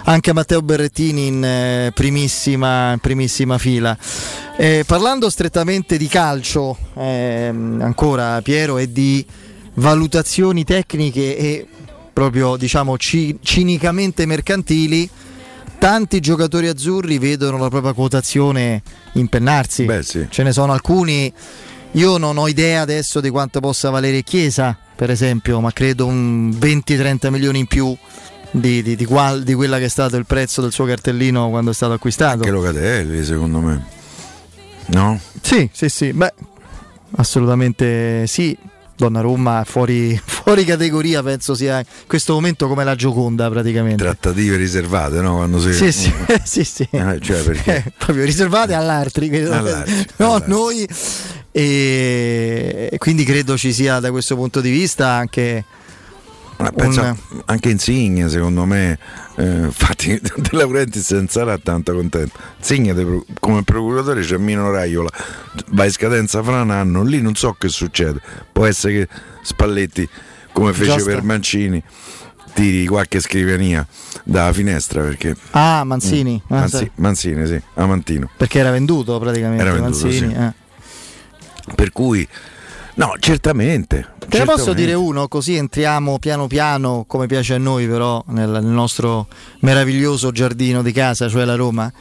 anche 0.04 0.32
Matteo 0.32 0.62
Berrettini 0.62 1.26
in 1.26 1.44
eh, 1.44 1.92
primissima, 1.94 2.96
primissima 2.98 3.58
fila. 3.58 3.94
Eh, 4.56 4.84
parlando 4.86 5.28
strettamente 5.28 5.98
di 5.98 6.06
calcio, 6.06 6.78
ehm, 6.94 7.82
ancora 7.82 8.40
Piero, 8.40 8.78
e 8.78 8.90
di 8.90 9.22
valutazioni 9.74 10.64
tecniche 10.64 11.36
e 11.36 11.66
proprio 12.14 12.56
diciamo 12.56 12.96
ci- 12.96 13.36
cinicamente 13.42 14.24
mercantili, 14.24 15.06
tanti 15.78 16.20
giocatori 16.20 16.68
azzurri 16.68 17.18
vedono 17.18 17.58
la 17.58 17.68
propria 17.68 17.92
quotazione 17.92 18.80
impennarsi. 19.12 19.84
Ce 20.30 20.42
ne 20.42 20.52
sono 20.52 20.72
alcuni. 20.72 21.30
Io 21.92 22.16
non 22.16 22.38
ho 22.38 22.48
idea 22.48 22.80
adesso 22.80 23.20
di 23.20 23.28
quanto 23.28 23.60
possa 23.60 23.90
valere 23.90 24.22
Chiesa, 24.22 24.76
per 24.96 25.10
esempio, 25.10 25.60
ma 25.60 25.70
credo 25.72 26.06
un 26.06 26.48
20-30 26.50 27.28
milioni 27.30 27.58
in 27.60 27.66
più 27.66 27.94
di, 28.50 28.82
di- 28.82 28.96
di 28.96 29.04
qual- 29.04 29.42
di 29.42 29.52
quella 29.54 29.78
che 29.78 29.84
è 29.84 29.88
stato 29.88 30.16
il 30.16 30.24
prezzo 30.26 30.60
del 30.62 30.72
suo 30.72 30.86
cartellino 30.86 31.50
quando 31.50 31.70
è 31.72 31.74
stato 31.74 31.92
acquistato. 31.92 32.36
Anche 32.38 32.50
Locatelli, 32.50 33.24
secondo 33.24 33.58
me. 33.60 33.84
No? 34.86 35.20
Sì, 35.40 35.68
sì, 35.72 35.88
sì, 35.88 36.12
beh, 36.12 36.32
assolutamente 37.16 38.26
sì. 38.26 38.56
Donnarumma 38.96 39.64
fuori, 39.64 40.18
fuori 40.24 40.64
categoria, 40.64 41.22
penso 41.22 41.54
sia 41.54 41.78
in 41.78 41.84
questo 42.06 42.34
momento 42.34 42.68
come 42.68 42.84
la 42.84 42.94
Gioconda 42.94 43.50
praticamente. 43.50 44.02
Trattative 44.02 44.56
riservate, 44.56 45.20
no? 45.20 45.36
Quando 45.36 45.60
si... 45.60 45.72
Sì, 45.72 45.92
sì, 45.92 46.12
sì, 46.44 46.64
sì. 46.64 46.88
Eh, 46.90 47.18
cioè 47.20 47.42
perché... 47.42 47.76
Eh, 47.76 47.92
proprio 47.96 48.24
riservate 48.24 48.74
all'altri. 48.74 49.34
All'altri, 49.44 50.06
no, 50.16 50.42
noi. 50.46 50.86
E 51.50 52.96
quindi 52.98 53.24
credo 53.24 53.56
ci 53.56 53.72
sia 53.72 54.00
da 54.00 54.10
questo 54.10 54.34
punto 54.34 54.60
di 54.60 54.70
vista 54.70 55.08
anche 55.10 55.64
un- 56.58 57.16
anche 57.46 57.70
Insigne 57.70 58.28
secondo 58.28 58.64
me 58.64 58.98
eh, 59.36 59.44
infatti 59.44 60.18
De 60.20 60.48
Laurentiis 60.52 61.10
non 61.10 61.28
sarà 61.28 61.58
tanto 61.58 61.94
contento 61.94 62.38
Insigne 62.58 62.94
come 63.40 63.62
procuratore 63.64 64.22
c'è 64.22 64.36
Mino 64.36 64.70
Raiola 64.70 65.08
va 65.70 65.84
in 65.84 65.90
scadenza 65.90 66.42
fra 66.42 66.62
un 66.62 66.70
anno 66.70 67.02
lì 67.02 67.20
non 67.20 67.34
so 67.34 67.54
che 67.58 67.68
succede 67.68 68.20
può 68.52 68.66
essere 68.66 68.92
che 68.92 69.08
Spalletti 69.42 70.08
come 70.52 70.72
fece 70.72 70.92
Già 70.92 70.98
sta. 71.00 71.10
per 71.10 71.22
Mancini 71.22 71.82
tiri 72.54 72.86
qualche 72.86 73.18
scrivania 73.20 73.84
dalla 74.22 74.52
finestra 74.52 75.02
perché 75.02 75.34
Ah, 75.50 75.82
Manzini. 75.84 76.34
Mm. 76.40 76.56
Manzi- 76.56 76.76
sì. 76.78 76.90
Manzini 76.94 77.46
sì 77.46 77.60
Amantino 77.74 78.30
perché 78.36 78.60
era 78.60 78.70
venduto 78.70 79.18
praticamente 79.18 79.62
Era 79.62 79.72
venduto, 79.72 80.06
Manzini. 80.06 80.32
sì. 80.32 80.38
eh. 80.40 80.52
per 81.74 81.90
cui 81.92 82.26
No, 82.94 83.14
certamente. 83.18 84.06
Te 84.18 84.38
ne 84.38 84.44
posso 84.44 84.56
certamente. 84.56 84.74
dire 84.74 84.94
uno, 84.94 85.28
così 85.28 85.56
entriamo 85.56 86.18
piano 86.18 86.46
piano, 86.46 87.04
come 87.06 87.26
piace 87.26 87.54
a 87.54 87.58
noi 87.58 87.86
però, 87.86 88.22
nel, 88.28 88.48
nel 88.50 88.64
nostro 88.64 89.26
meraviglioso 89.60 90.30
giardino 90.30 90.82
di 90.82 90.92
casa, 90.92 91.28
cioè 91.28 91.44
la 91.44 91.56
Roma. 91.56 91.92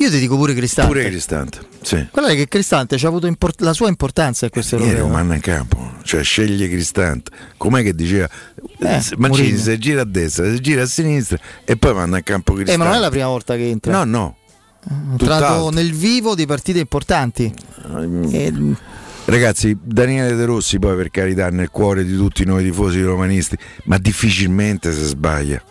Io 0.00 0.10
ti 0.10 0.18
dico 0.20 0.36
pure 0.36 0.54
Cristante. 0.54 0.92
Pure 0.92 1.08
Cristante, 1.08 1.58
sì. 1.82 2.06
Guarda 2.12 2.32
che 2.32 2.46
Cristante 2.46 2.96
ci 2.96 3.04
ha 3.04 3.08
avuto 3.08 3.26
import- 3.26 3.60
la 3.62 3.72
sua 3.72 3.88
importanza 3.88 4.44
in 4.44 4.52
questo 4.52 4.76
europeo. 4.76 5.00
lo 5.00 5.08
manda 5.08 5.34
in 5.34 5.40
campo, 5.40 5.94
cioè 6.04 6.22
sceglie 6.22 6.68
Cristante. 6.68 7.32
Com'è 7.56 7.82
che 7.82 7.94
diceva? 7.94 8.28
Eh, 8.78 9.02
Mancini 9.16 9.56
si 9.56 9.76
gira 9.78 10.02
a 10.02 10.04
destra, 10.04 10.48
si 10.50 10.60
gira 10.60 10.82
a 10.82 10.86
sinistra 10.86 11.36
e 11.64 11.76
poi 11.76 11.94
manda 11.94 12.16
in 12.16 12.22
campo 12.22 12.52
Cristante. 12.52 12.80
Eh, 12.80 12.84
ma 12.84 12.90
non 12.90 12.94
è 12.94 13.00
la 13.00 13.10
prima 13.10 13.26
volta 13.26 13.56
che 13.56 13.68
entra. 13.68 13.92
No, 13.92 14.04
no. 14.04 14.36
È 14.80 14.92
entrato 15.10 15.70
nel 15.70 15.92
vivo 15.92 16.36
di 16.36 16.46
partite 16.46 16.78
importanti. 16.78 17.52
E- 18.30 18.76
Ragazzi, 19.28 19.76
Daniele 19.78 20.34
De 20.34 20.46
Rossi 20.46 20.78
poi 20.78 20.96
per 20.96 21.10
carità 21.10 21.50
nel 21.50 21.68
cuore 21.68 22.02
di 22.02 22.16
tutti 22.16 22.46
noi 22.46 22.64
tifosi 22.64 23.02
romanisti, 23.02 23.58
ma 23.84 23.98
difficilmente 23.98 24.90
si 24.90 25.04
sbaglia. 25.04 25.62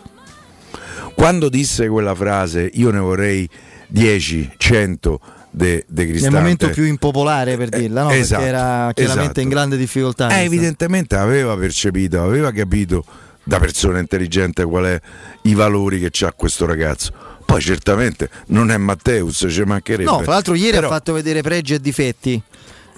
Quando 1.16 1.50
disse 1.50 1.88
quella 1.88 2.14
frase, 2.14 2.70
io 2.72 2.92
ne 2.92 3.00
vorrei 3.00 3.50
10, 3.88 4.52
100 4.58 5.20
de, 5.50 5.84
de 5.88 6.06
nel 6.06 6.32
momento 6.32 6.70
più 6.70 6.84
impopolare 6.84 7.58
per 7.58 7.70
dirla, 7.70 8.04
no? 8.04 8.12
esatto, 8.12 8.44
perché 8.44 8.56
era 8.56 8.92
chiaramente 8.94 9.24
esatto. 9.24 9.40
in 9.40 9.50
grande 9.50 9.78
difficoltà. 9.78 10.30
Eh, 10.38 10.44
evidentemente 10.44 11.16
aveva 11.16 11.58
percepito, 11.58 12.22
aveva 12.22 12.52
capito 12.52 13.04
da 13.44 13.58
persona 13.58 13.98
intelligente 13.98 14.66
qual 14.66 14.86
è 14.86 15.02
i 15.44 15.56
valori 15.56 16.00
che 16.00 16.26
ha 16.26 16.32
questo 16.32 16.68
ragazzo. 16.68 17.12
Poi 17.44 17.60
certamente 17.60 18.30
non 18.48 18.70
è 18.70 18.78
Matteus, 18.78 19.48
ci 19.50 19.64
mancherebbe. 19.64 20.12
No, 20.12 20.22
fra 20.22 20.34
l'altro 20.34 20.54
ieri 20.54 20.74
Però- 20.74 20.90
ha 20.90 20.92
fatto 20.92 21.14
vedere 21.14 21.42
pregi 21.42 21.74
e 21.74 21.80
difetti. 21.80 22.40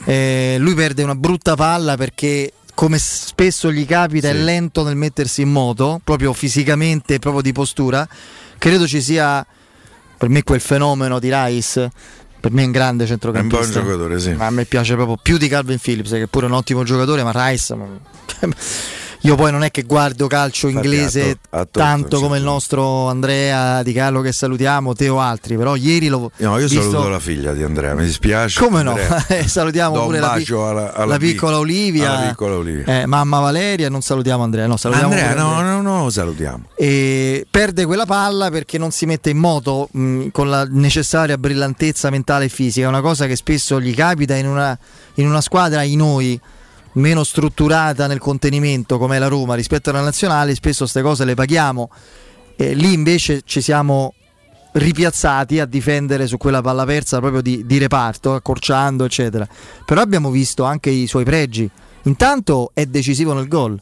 Eh, 0.05 0.55
lui 0.59 0.73
perde 0.73 1.03
una 1.03 1.15
brutta 1.15 1.55
palla 1.55 1.97
perché 1.97 2.53
come 2.73 2.97
spesso 2.97 3.71
gli 3.71 3.85
capita 3.85 4.29
è 4.29 4.33
lento 4.33 4.83
nel 4.83 4.95
mettersi 4.95 5.41
in 5.41 5.51
moto, 5.51 5.99
proprio 6.03 6.31
fisicamente, 6.31 7.19
proprio 7.19 7.41
di 7.41 7.51
postura. 7.51 8.07
Credo 8.57 8.87
ci 8.87 9.01
sia 9.01 9.45
per 10.17 10.29
me 10.29 10.43
quel 10.43 10.61
fenomeno 10.61 11.19
di 11.19 11.29
Rice, 11.29 11.91
per 12.39 12.51
me 12.51 12.63
è 12.63 12.65
un 12.65 12.71
grande 12.71 13.05
centrocampista. 13.05 13.57
È 13.57 13.65
un 13.65 13.71
buon 13.83 13.85
giocatore, 13.85 14.19
sì. 14.19 14.31
Ma 14.31 14.45
a 14.45 14.49
me 14.49 14.65
piace 14.65 14.95
proprio 14.95 15.17
più 15.21 15.37
di 15.37 15.49
Calvin 15.49 15.77
Phillips, 15.77 16.11
che 16.11 16.27
pure 16.27 16.45
è 16.45 16.49
un 16.49 16.55
ottimo 16.55 16.83
giocatore, 16.83 17.23
ma 17.23 17.31
Rice 17.33 17.75
io 19.21 19.35
poi 19.35 19.51
non 19.51 19.63
è 19.63 19.71
che 19.71 19.83
guardo 19.83 20.27
calcio 20.27 20.67
inglese 20.67 21.21
ha 21.21 21.33
to- 21.33 21.39
ha 21.49 21.57
tolto, 21.65 21.79
tanto 21.79 22.19
come 22.21 22.37
il 22.37 22.43
nostro 22.43 23.07
Andrea 23.07 23.83
Di 23.83 23.91
Carlo 23.93 24.21
che 24.21 24.31
salutiamo, 24.31 24.93
Teo 24.93 25.19
altri, 25.19 25.57
però 25.57 25.75
ieri 25.75 26.07
l'ho 26.07 26.31
No, 26.37 26.57
io 26.57 26.67
visto... 26.67 26.81
saluto 26.89 27.09
la 27.09 27.19
figlia 27.19 27.53
di 27.53 27.63
Andrea, 27.63 27.93
mi 27.95 28.05
dispiace. 28.05 28.59
Come 28.59 28.83
no? 28.83 28.97
Eh, 29.27 29.47
salutiamo 29.47 29.95
Do 29.95 30.05
pure 30.05 30.19
la, 30.19 30.31
pi- 30.41 30.51
alla, 30.53 30.93
alla 30.93 31.05
la 31.05 31.17
pi- 31.17 31.31
piccola 31.31 31.57
Olivia, 31.57 32.27
piccola 32.29 32.55
Olivia. 32.55 33.01
eh, 33.01 33.05
mamma 33.05 33.39
Valeria, 33.39 33.89
non 33.89 34.01
salutiamo 34.01 34.43
Andrea, 34.43 34.67
no, 34.67 34.77
salutiamo 34.77 35.11
Andrea, 35.13 35.33
no, 35.35 35.53
Andrea. 35.55 35.71
no, 35.73 35.81
no, 35.81 36.03
lo 36.05 36.09
salutiamo. 36.09 36.63
E 36.75 37.45
perde 37.49 37.85
quella 37.85 38.05
palla 38.05 38.49
perché 38.49 38.77
non 38.77 38.91
si 38.91 39.05
mette 39.05 39.29
in 39.29 39.37
moto 39.37 39.89
mh, 39.91 40.27
con 40.31 40.49
la 40.49 40.65
necessaria 40.69 41.37
brillantezza 41.37 42.09
mentale 42.09 42.45
e 42.45 42.49
fisica, 42.49 42.85
è 42.85 42.89
una 42.89 43.01
cosa 43.01 43.25
che 43.27 43.35
spesso 43.35 43.79
gli 43.81 43.93
capita 43.93 44.35
in 44.35 44.47
una, 44.47 44.77
in 45.15 45.27
una 45.27 45.41
squadra 45.41 45.83
in 45.83 45.97
noi 45.97 46.39
meno 46.93 47.23
strutturata 47.23 48.07
nel 48.07 48.19
contenimento 48.19 48.97
come 48.97 49.19
la 49.19 49.27
Roma 49.27 49.55
rispetto 49.55 49.89
alla 49.89 50.01
nazionale, 50.01 50.55
spesso 50.55 50.79
queste 50.79 51.01
cose 51.01 51.25
le 51.25 51.35
paghiamo. 51.35 51.89
E 52.55 52.73
lì 52.73 52.93
invece 52.93 53.41
ci 53.45 53.61
siamo 53.61 54.13
ripiazzati 54.71 55.59
a 55.59 55.65
difendere 55.65 56.27
su 56.27 56.37
quella 56.37 56.61
palla 56.61 56.85
persa 56.85 57.19
proprio 57.19 57.41
di, 57.41 57.65
di 57.65 57.77
reparto, 57.77 58.33
accorciando, 58.35 59.05
eccetera. 59.05 59.47
Però 59.85 60.01
abbiamo 60.01 60.29
visto 60.29 60.63
anche 60.63 60.89
i 60.89 61.07
suoi 61.07 61.23
pregi. 61.23 61.69
Intanto 62.03 62.71
è 62.73 62.85
decisivo 62.85 63.33
nel 63.33 63.47
gol. 63.47 63.79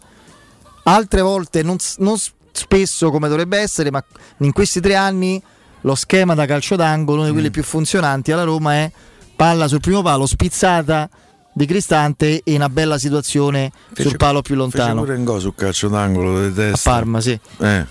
Altre 0.84 1.22
volte 1.22 1.64
non, 1.64 1.78
non 1.98 2.16
spesso 2.52 3.12
come 3.12 3.28
dovrebbe 3.28 3.58
essere, 3.58 3.92
ma 3.92 4.04
in 4.40 4.52
questi 4.52 4.80
tre 4.80 4.96
anni 4.96 5.42
lo 5.82 5.96
schema 5.96 6.34
da 6.34 6.46
calcio 6.46 6.76
d'angolo, 6.76 7.18
uno 7.18 7.26
di 7.26 7.32
Mm. 7.32 7.34
quelli 7.34 7.52
più 7.52 7.64
funzionanti 7.64 8.32
alla 8.32 8.44
Roma 8.44 8.74
è 8.74 8.92
palla 9.36 9.68
sul 9.68 9.80
primo 9.80 10.02
palo, 10.02 10.26
spizzata 10.26 11.10
di 11.58 11.66
Cristante 11.66 12.42
e 12.44 12.56
una 12.56 12.70
bella 12.70 13.00
situazione 13.00 13.72
Fece- 13.94 14.10
sul 14.10 14.18
palo 14.18 14.42
più 14.42 14.54
Fece 14.54 14.78
lontano. 14.78 15.02
pure 15.02 15.16
un 15.16 15.24
gol 15.24 15.40
sul 15.42 15.56
calcio 15.56 15.88
d'angolo 15.88 16.40
di 16.42 16.48
A 16.62 16.70
testa. 16.72 16.92
Parma, 16.92 17.20
sì. 17.20 17.40
Eh. 17.60 17.86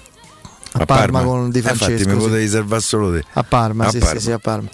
A 0.78 0.84
Parma 0.84 1.22
con 1.22 1.50
Di 1.50 1.58
Eh, 1.58 1.60
Infatti 1.62 1.78
Francesco, 1.78 2.08
mi 2.10 2.20
sì. 2.20 2.26
potevi 2.28 2.48
salvare 2.48 2.80
solo 2.82 3.12
te. 3.12 3.24
A 3.32 3.42
Parma, 3.42 3.86
A 3.86 3.90
sì, 3.90 3.98
Parma. 3.98 4.18
sì, 4.20 4.24
sì, 4.26 4.30
a 4.32 4.38
Parma. 4.38 4.68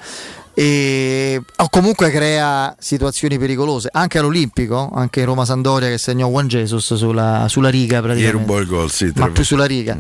E 0.55 1.41
o 1.57 1.69
comunque 1.71 2.11
crea 2.11 2.77
situazioni 2.79 3.39
pericolose 3.39 3.89
anche 3.91 4.19
all'Olimpico, 4.19 4.91
anche 4.93 5.21
in 5.21 5.27
Roma 5.27 5.47
Sandoria 5.47 5.89
che 5.89 5.97
segnò 5.97 6.29
Juan 6.29 6.47
Jesus 6.49 6.93
sulla, 6.95 7.47
sulla 7.49 7.71
riga 7.71 8.03
praticamente. 8.03 8.39
rubò 8.47 8.59
il 8.61 8.67
gol, 8.67 8.91
sì. 8.91 9.11
ma 9.17 9.31
più 9.31 9.45
sulla 9.45 9.65
riga. 9.65 9.97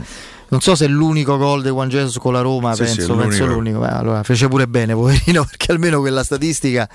Non 0.48 0.60
so 0.60 0.74
se 0.74 0.84
è 0.84 0.88
l'unico 0.88 1.38
gol 1.38 1.62
di 1.62 1.70
Juan 1.70 1.88
Jesus 1.88 2.18
con 2.18 2.34
la 2.34 2.42
Roma, 2.42 2.74
Sì, 2.74 2.86
sì, 2.86 2.96
penso, 2.96 3.14
penso 3.14 3.46
l'unico. 3.46 3.54
l'unico. 3.54 3.78
Beh, 3.78 3.88
allora 3.88 4.22
fece 4.22 4.48
pure 4.48 4.66
bene, 4.68 4.92
poverino, 4.92 5.44
perché 5.48 5.72
almeno 5.72 6.00
quella 6.00 6.22
statistica 6.22 6.86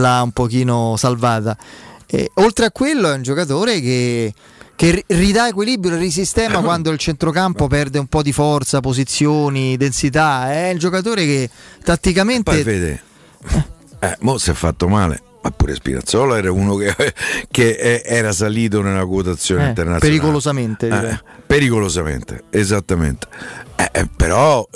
l'ha 0.00 0.22
un 0.22 0.32
pochino 0.32 0.96
salvata. 0.96 1.56
E, 2.06 2.30
oltre 2.34 2.66
a 2.66 2.70
quello 2.70 3.10
è 3.10 3.14
un 3.14 3.22
giocatore 3.22 3.80
che, 3.80 4.32
che 4.76 4.90
ri- 4.90 5.04
ridà 5.08 5.48
equilibrio 5.48 5.94
e 5.94 5.98
risistema 5.98 6.60
quando 6.62 6.90
il 6.90 6.98
centrocampo 6.98 7.66
perde 7.66 7.98
un 7.98 8.06
po' 8.06 8.22
di 8.22 8.32
forza, 8.32 8.80
posizioni, 8.80 9.76
densità. 9.76 10.52
È 10.52 10.70
un 10.72 10.78
giocatore 10.78 11.24
che 11.24 11.50
tatticamente... 11.82 12.50
Poi 12.50 12.62
vede, 12.62 13.02
eh, 14.00 14.16
mo 14.20 14.38
si 14.38 14.50
è 14.50 14.54
fatto 14.54 14.88
male, 14.88 15.22
ma 15.44 15.50
pure 15.50 15.74
Spinazzola 15.74 16.38
era 16.38 16.50
uno 16.50 16.74
che, 16.76 16.94
che 17.50 18.00
era 18.02 18.32
salito 18.32 18.80
nella 18.80 19.04
quotazione 19.04 19.66
Eh, 19.66 19.68
internazionale. 19.68 20.08
pericolosamente. 20.18 20.88
Eh, 20.88 21.20
pericolosamente, 21.46 22.44
esattamente. 22.48 23.26
Eh, 23.76 23.90
eh, 23.92 24.08
però 24.16 24.66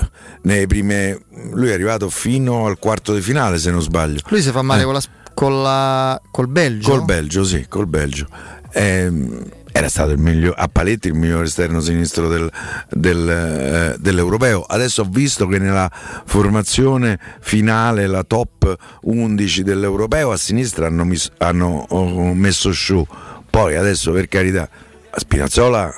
nei 0.42 0.66
prime, 0.66 1.18
lui 1.52 1.70
è 1.70 1.72
arrivato 1.72 2.10
fino 2.10 2.66
al 2.66 2.78
quarto 2.78 3.14
di 3.14 3.22
finale, 3.22 3.56
se 3.58 3.70
non 3.70 3.80
sbaglio. 3.80 4.20
Lui 4.28 4.42
si 4.42 4.50
fa 4.50 4.60
male 4.60 4.82
Eh. 4.82 4.84
con 4.84 4.92
la, 4.92 5.00
con 5.32 5.62
la- 5.62 6.20
col 6.30 6.48
Belgio. 6.48 6.90
Col 6.90 7.04
Belgio, 7.04 7.44
sì, 7.44 7.64
col 7.66 7.86
Belgio. 7.86 8.26
Ehm, 8.72 9.42
era 9.78 9.88
stato 9.88 10.10
il 10.10 10.18
miglior, 10.18 10.54
a 10.56 10.68
paletti 10.68 11.08
il 11.08 11.14
miglior 11.14 11.44
esterno 11.44 11.80
sinistro 11.80 12.28
del- 12.28 12.50
del, 12.90 13.28
eh, 13.28 13.96
dell'europeo. 13.98 14.62
Adesso 14.62 15.02
ho 15.02 15.08
visto 15.08 15.46
che 15.46 15.58
nella 15.58 15.90
formazione 16.24 17.18
finale, 17.40 18.06
la 18.06 18.24
top 18.24 18.76
11 19.02 19.62
dell'europeo, 19.62 20.32
a 20.32 20.36
sinistra 20.36 20.86
hanno, 20.86 21.04
mis- 21.04 21.30
hanno, 21.38 21.86
oh, 21.88 22.34
messo 22.34 22.72
show. 22.72 23.06
Poi 23.48 23.76
adesso, 23.76 24.12
per 24.12 24.28
carità, 24.28 24.68
Spinazzola 25.14 25.94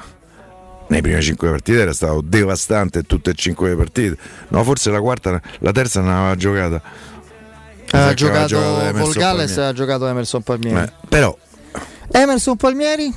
nei 0.89 1.01
primi 1.03 1.23
5 1.23 1.49
partite 1.49 1.81
era 1.81 1.93
stato 1.93 2.21
devastante 2.21 3.03
tutte 3.05 3.31
e 3.31 3.35
5 3.35 3.69
le 3.71 3.77
partite. 3.77 4.17
No, 4.49 4.63
forse 4.65 4.91
la 4.91 5.01
quarta, 5.01 5.41
la 5.61 5.73
terza 5.73 6.01
non 6.01 6.13
aveva 6.13 6.35
giocata. 6.37 6.83
Ha 7.93 8.15
giocato 8.15 8.55
Emerson 8.81 8.93
Volgales, 9.03 9.51
Palmieri. 9.53 9.61
ha 9.63 9.73
giocato 9.73 10.07
Emerson 10.07 10.43
Palmieri. 10.43 10.79
Eh, 10.81 10.93
però 11.09 11.37
Emerson 12.13 12.57
Palmieri 12.57 13.13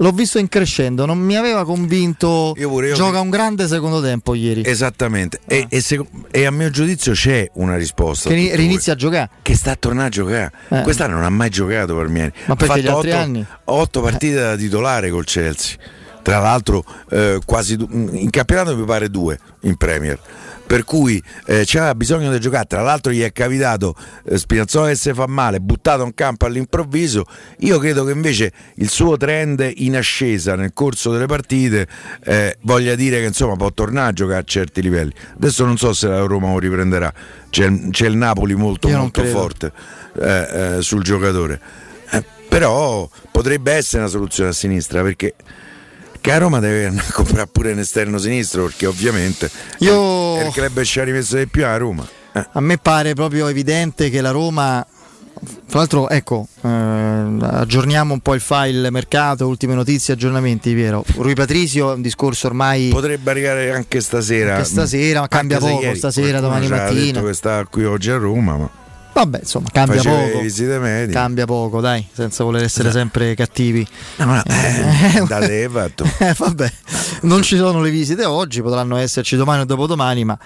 l'ho 0.00 0.10
visto 0.12 0.38
in 0.38 0.48
crescendo, 0.48 1.04
non 1.06 1.18
mi 1.18 1.36
aveva 1.36 1.64
convinto. 1.64 2.54
io 2.56 2.92
Gioca 2.94 3.20
un 3.20 3.28
grande 3.30 3.68
secondo 3.68 4.00
tempo 4.00 4.34
ieri. 4.34 4.62
Esattamente, 4.64 5.40
e, 5.46 5.66
e 5.68 5.80
se- 5.80 6.04
e 6.30 6.44
a 6.46 6.50
mio 6.50 6.70
giudizio 6.70 7.12
c'è 7.12 7.50
una 7.54 7.76
risposta. 7.76 8.28
Che 8.30 8.34
ri- 8.34 8.54
rinizia 8.56 8.94
a 8.94 8.96
giocare. 8.96 9.30
Che 9.42 9.54
sta 9.54 9.72
a 9.72 9.76
tornare 9.76 10.06
a 10.08 10.10
giocare. 10.10 10.52
Eh. 10.68 10.82
Quest'anno 10.82 11.14
non 11.14 11.24
ha 11.24 11.30
mai 11.30 11.50
giocato 11.50 11.94
Palmieri. 11.94 12.32
Ma 12.46 12.56
perché 12.56 12.72
ha 12.72 12.76
gli 12.78 12.82
fatto 12.84 12.96
altri 12.96 13.10
otto, 13.10 13.20
anni? 13.20 13.46
otto 13.64 14.00
partite 14.00 14.34
da 14.34 14.56
titolare 14.56 15.10
col 15.10 15.24
Chelsea. 15.24 15.76
Tra 16.22 16.38
l'altro, 16.38 16.84
eh, 17.10 17.38
quasi 17.46 17.76
in 17.80 18.28
campionato 18.30 18.76
mi 18.76 18.84
pare 18.84 19.08
due 19.08 19.38
in 19.60 19.76
Premier. 19.76 20.18
Per 20.70 20.84
cui 20.84 21.20
eh, 21.46 21.64
c'era 21.64 21.96
bisogno 21.96 22.30
di 22.30 22.38
giocare. 22.38 22.64
Tra 22.68 22.80
l'altro, 22.80 23.10
gli 23.10 23.22
è 23.22 23.32
capitato 23.32 23.96
eh, 24.24 24.38
Spinazzola 24.38 24.86
che 24.86 24.94
si 24.94 25.12
fa 25.12 25.26
male, 25.26 25.58
buttato 25.58 26.04
in 26.04 26.14
campo 26.14 26.46
all'improvviso. 26.46 27.24
Io 27.58 27.80
credo 27.80 28.04
che 28.04 28.12
invece 28.12 28.52
il 28.76 28.88
suo 28.88 29.16
trend 29.16 29.68
in 29.78 29.96
ascesa 29.96 30.54
nel 30.54 30.70
corso 30.72 31.10
delle 31.10 31.26
partite 31.26 31.88
eh, 32.22 32.56
voglia 32.60 32.94
dire 32.94 33.18
che 33.18 33.26
insomma 33.26 33.56
può 33.56 33.72
tornare 33.72 34.10
a 34.10 34.12
giocare 34.12 34.38
a 34.38 34.44
certi 34.44 34.80
livelli. 34.80 35.12
Adesso 35.34 35.64
non 35.64 35.76
so 35.76 35.92
se 35.92 36.06
la 36.06 36.20
Roma 36.20 36.52
lo 36.52 36.60
riprenderà. 36.60 37.12
C'è, 37.50 37.66
il- 37.66 37.88
c'è 37.90 38.06
il 38.06 38.16
Napoli 38.16 38.54
molto, 38.54 38.86
Io 38.86 38.96
molto 38.98 39.24
forte 39.24 39.72
eh, 40.20 40.76
eh, 40.76 40.82
sul 40.82 41.02
giocatore. 41.02 41.60
Eh, 42.12 42.24
però 42.48 43.10
potrebbe 43.32 43.72
essere 43.72 44.02
una 44.02 44.10
soluzione 44.10 44.50
a 44.50 44.52
sinistra 44.52 45.02
perché, 45.02 45.34
perché 46.20 46.32
a 46.32 46.38
Roma 46.38 46.60
deve 46.60 46.92
comprare 47.12 47.46
pure 47.46 47.72
un 47.72 47.78
esterno 47.78 48.18
sinistro 48.18 48.64
perché 48.64 48.86
ovviamente 48.86 49.50
Io- 49.78 50.40
il 50.46 50.52
club 50.52 50.74
che 50.74 50.84
ci 50.84 51.00
ha 51.00 51.04
rimesso 51.04 51.36
di 51.36 51.46
più 51.46 51.64
a 51.64 51.76
Roma. 51.76 52.06
Eh, 52.32 52.46
A 52.52 52.60
me 52.60 52.76
pare 52.78 53.14
proprio 53.14 53.48
evidente 53.48 54.10
che 54.10 54.20
la 54.20 54.30
Roma. 54.30 54.86
Fra 55.66 55.78
l'altro, 55.78 56.10
ecco, 56.10 56.46
eh, 56.60 56.68
aggiorniamo 56.68 58.12
un 58.12 58.20
po' 58.20 58.34
il 58.34 58.42
file 58.42 58.90
mercato, 58.90 59.46
ultime 59.46 59.74
notizie, 59.74 60.12
aggiornamenti, 60.12 60.74
Piero. 60.74 61.02
Rui 61.16 61.32
Patrizio 61.34 61.92
è 61.92 61.94
un 61.94 62.02
discorso 62.02 62.46
ormai. 62.48 62.88
Potrebbe 62.90 63.30
arrivare 63.30 63.72
anche 63.72 64.00
stasera. 64.00 64.56
Anche 64.56 64.66
stasera, 64.68 65.20
ma 65.20 65.28
cambia 65.28 65.58
poco, 65.58 65.80
ieri 65.80 65.96
stasera, 65.96 66.40
qualcuno 66.40 66.48
domani 66.60 66.68
mattina. 66.68 67.12
detto 67.12 67.24
che 67.26 67.32
sta 67.32 67.64
qui 67.70 67.84
oggi 67.86 68.10
a 68.10 68.16
Roma, 68.18 68.56
ma 68.56 68.70
Vabbè, 69.12 69.40
insomma, 69.40 69.68
cambia 69.72 70.02
poco. 70.02 70.38
Cambia 71.12 71.44
poco, 71.44 71.80
dai, 71.80 72.06
senza 72.12 72.44
voler 72.44 72.62
essere 72.62 72.90
sempre 72.90 73.34
cattivi. 73.34 73.86
No, 74.16 74.24
no, 74.26 74.42
Eh, 74.44 75.16
eh, 75.16 75.24
da 75.26 75.70
fatto. 75.70 76.04
Eh, 76.20 76.34
vabbè, 76.36 76.72
non 77.22 77.42
ci 77.42 77.56
sono 77.56 77.80
le 77.80 77.90
visite 77.90 78.24
oggi, 78.24 78.62
potranno 78.62 78.96
esserci 78.96 79.36
domani 79.36 79.62
o 79.62 79.64
dopodomani, 79.64 80.24
ma 80.24 80.38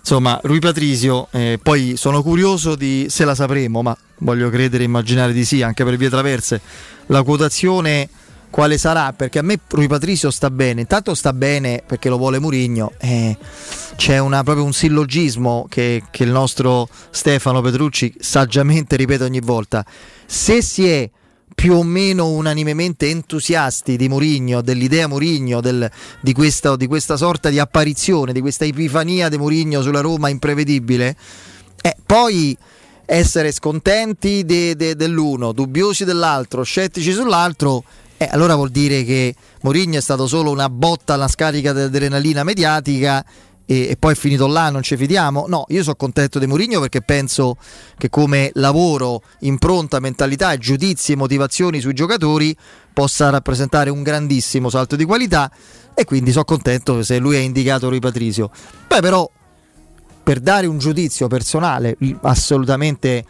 insomma, 0.00 0.38
Rui 0.42 0.60
Patrisio, 0.60 1.28
eh, 1.30 1.58
poi 1.62 1.94
sono 1.96 2.22
curioso 2.22 2.74
di 2.74 3.06
se 3.08 3.24
la 3.24 3.34
sapremo, 3.34 3.82
ma 3.82 3.96
voglio 4.18 4.48
credere, 4.50 4.84
immaginare 4.84 5.32
di 5.32 5.44
sì, 5.44 5.62
anche 5.62 5.84
per 5.84 5.96
vie 5.96 6.08
traverse, 6.08 6.60
la 7.06 7.22
quotazione 7.22 8.08
quale 8.50 8.76
sarà? 8.78 9.12
Perché 9.12 9.38
a 9.38 9.42
me 9.42 9.58
Rui 9.68 9.86
Patrisio 9.86 10.30
sta 10.30 10.50
bene, 10.50 10.82
intanto 10.82 11.14
sta 11.14 11.32
bene 11.32 11.82
perché 11.86 12.08
lo 12.08 12.18
vuole 12.18 12.38
Murigno, 12.38 12.92
eh, 12.98 13.36
c'è 13.96 14.18
una, 14.18 14.42
proprio 14.42 14.64
un 14.64 14.72
sillogismo 14.72 15.66
che, 15.68 16.02
che 16.10 16.24
il 16.24 16.30
nostro 16.30 16.88
Stefano 17.10 17.60
Petrucci 17.60 18.14
saggiamente 18.18 18.96
ripete 18.96 19.24
ogni 19.24 19.40
volta, 19.40 19.84
se 20.26 20.62
si 20.62 20.88
è 20.88 21.08
più 21.54 21.74
o 21.74 21.82
meno 21.82 22.28
unanimemente 22.28 23.08
entusiasti 23.08 23.96
di 23.96 24.08
Mourinho, 24.08 24.62
dell'idea 24.62 25.06
Mourinho, 25.06 25.60
del- 25.60 25.90
di, 26.20 26.32
questa, 26.32 26.74
di 26.76 26.86
questa 26.86 27.16
sorta 27.16 27.50
di 27.50 27.58
apparizione, 27.58 28.32
di 28.32 28.40
questa 28.40 28.64
epifania 28.64 29.28
di 29.28 29.36
Mourinho 29.36 29.82
sulla 29.82 30.00
Roma 30.00 30.28
imprevedibile, 30.28 31.16
eh, 31.82 31.96
poi 32.06 32.56
essere 33.04 33.52
scontenti 33.52 34.44
de- 34.44 34.76
de- 34.76 34.96
dell'uno, 34.96 35.52
dubbiosi 35.52 36.04
dell'altro, 36.04 36.62
scettici 36.62 37.12
sull'altro, 37.12 37.84
eh, 38.22 38.28
allora 38.30 38.54
vuol 38.54 38.68
dire 38.68 39.02
che 39.02 39.34
Mourinho 39.62 39.96
è 39.96 40.02
stato 40.02 40.26
solo 40.26 40.50
una 40.50 40.68
botta 40.68 41.14
alla 41.14 41.26
scarica 41.26 41.72
di 41.72 41.80
adrenalina 41.80 42.44
mediatica 42.44 43.24
e, 43.64 43.88
e 43.88 43.96
poi 43.98 44.12
è 44.12 44.14
finito 44.14 44.46
là, 44.46 44.68
non 44.68 44.82
ci 44.82 44.94
fidiamo. 44.94 45.46
No, 45.48 45.64
io 45.68 45.82
sono 45.82 45.94
contento 45.94 46.38
di 46.38 46.46
Mourinho 46.46 46.80
perché 46.80 47.00
penso 47.00 47.56
che 47.96 48.10
come 48.10 48.50
lavoro, 48.56 49.22
impronta, 49.38 50.00
mentalità, 50.00 50.54
giudizi 50.58 51.12
e 51.12 51.16
motivazioni 51.16 51.80
sui 51.80 51.94
giocatori 51.94 52.54
possa 52.92 53.30
rappresentare 53.30 53.88
un 53.88 54.02
grandissimo 54.02 54.68
salto 54.68 54.96
di 54.96 55.06
qualità 55.06 55.50
e 55.94 56.04
quindi 56.04 56.30
sono 56.30 56.44
contento 56.44 57.02
se 57.02 57.16
lui 57.16 57.36
ha 57.36 57.40
indicato 57.40 57.88
Rui 57.88 58.00
Patrisio. 58.00 58.50
Poi 58.86 59.00
però 59.00 59.30
per 60.22 60.40
dare 60.40 60.66
un 60.66 60.76
giudizio 60.76 61.26
personale 61.26 61.96
assolutamente 62.20 63.24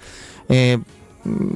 eh, 0.49 0.81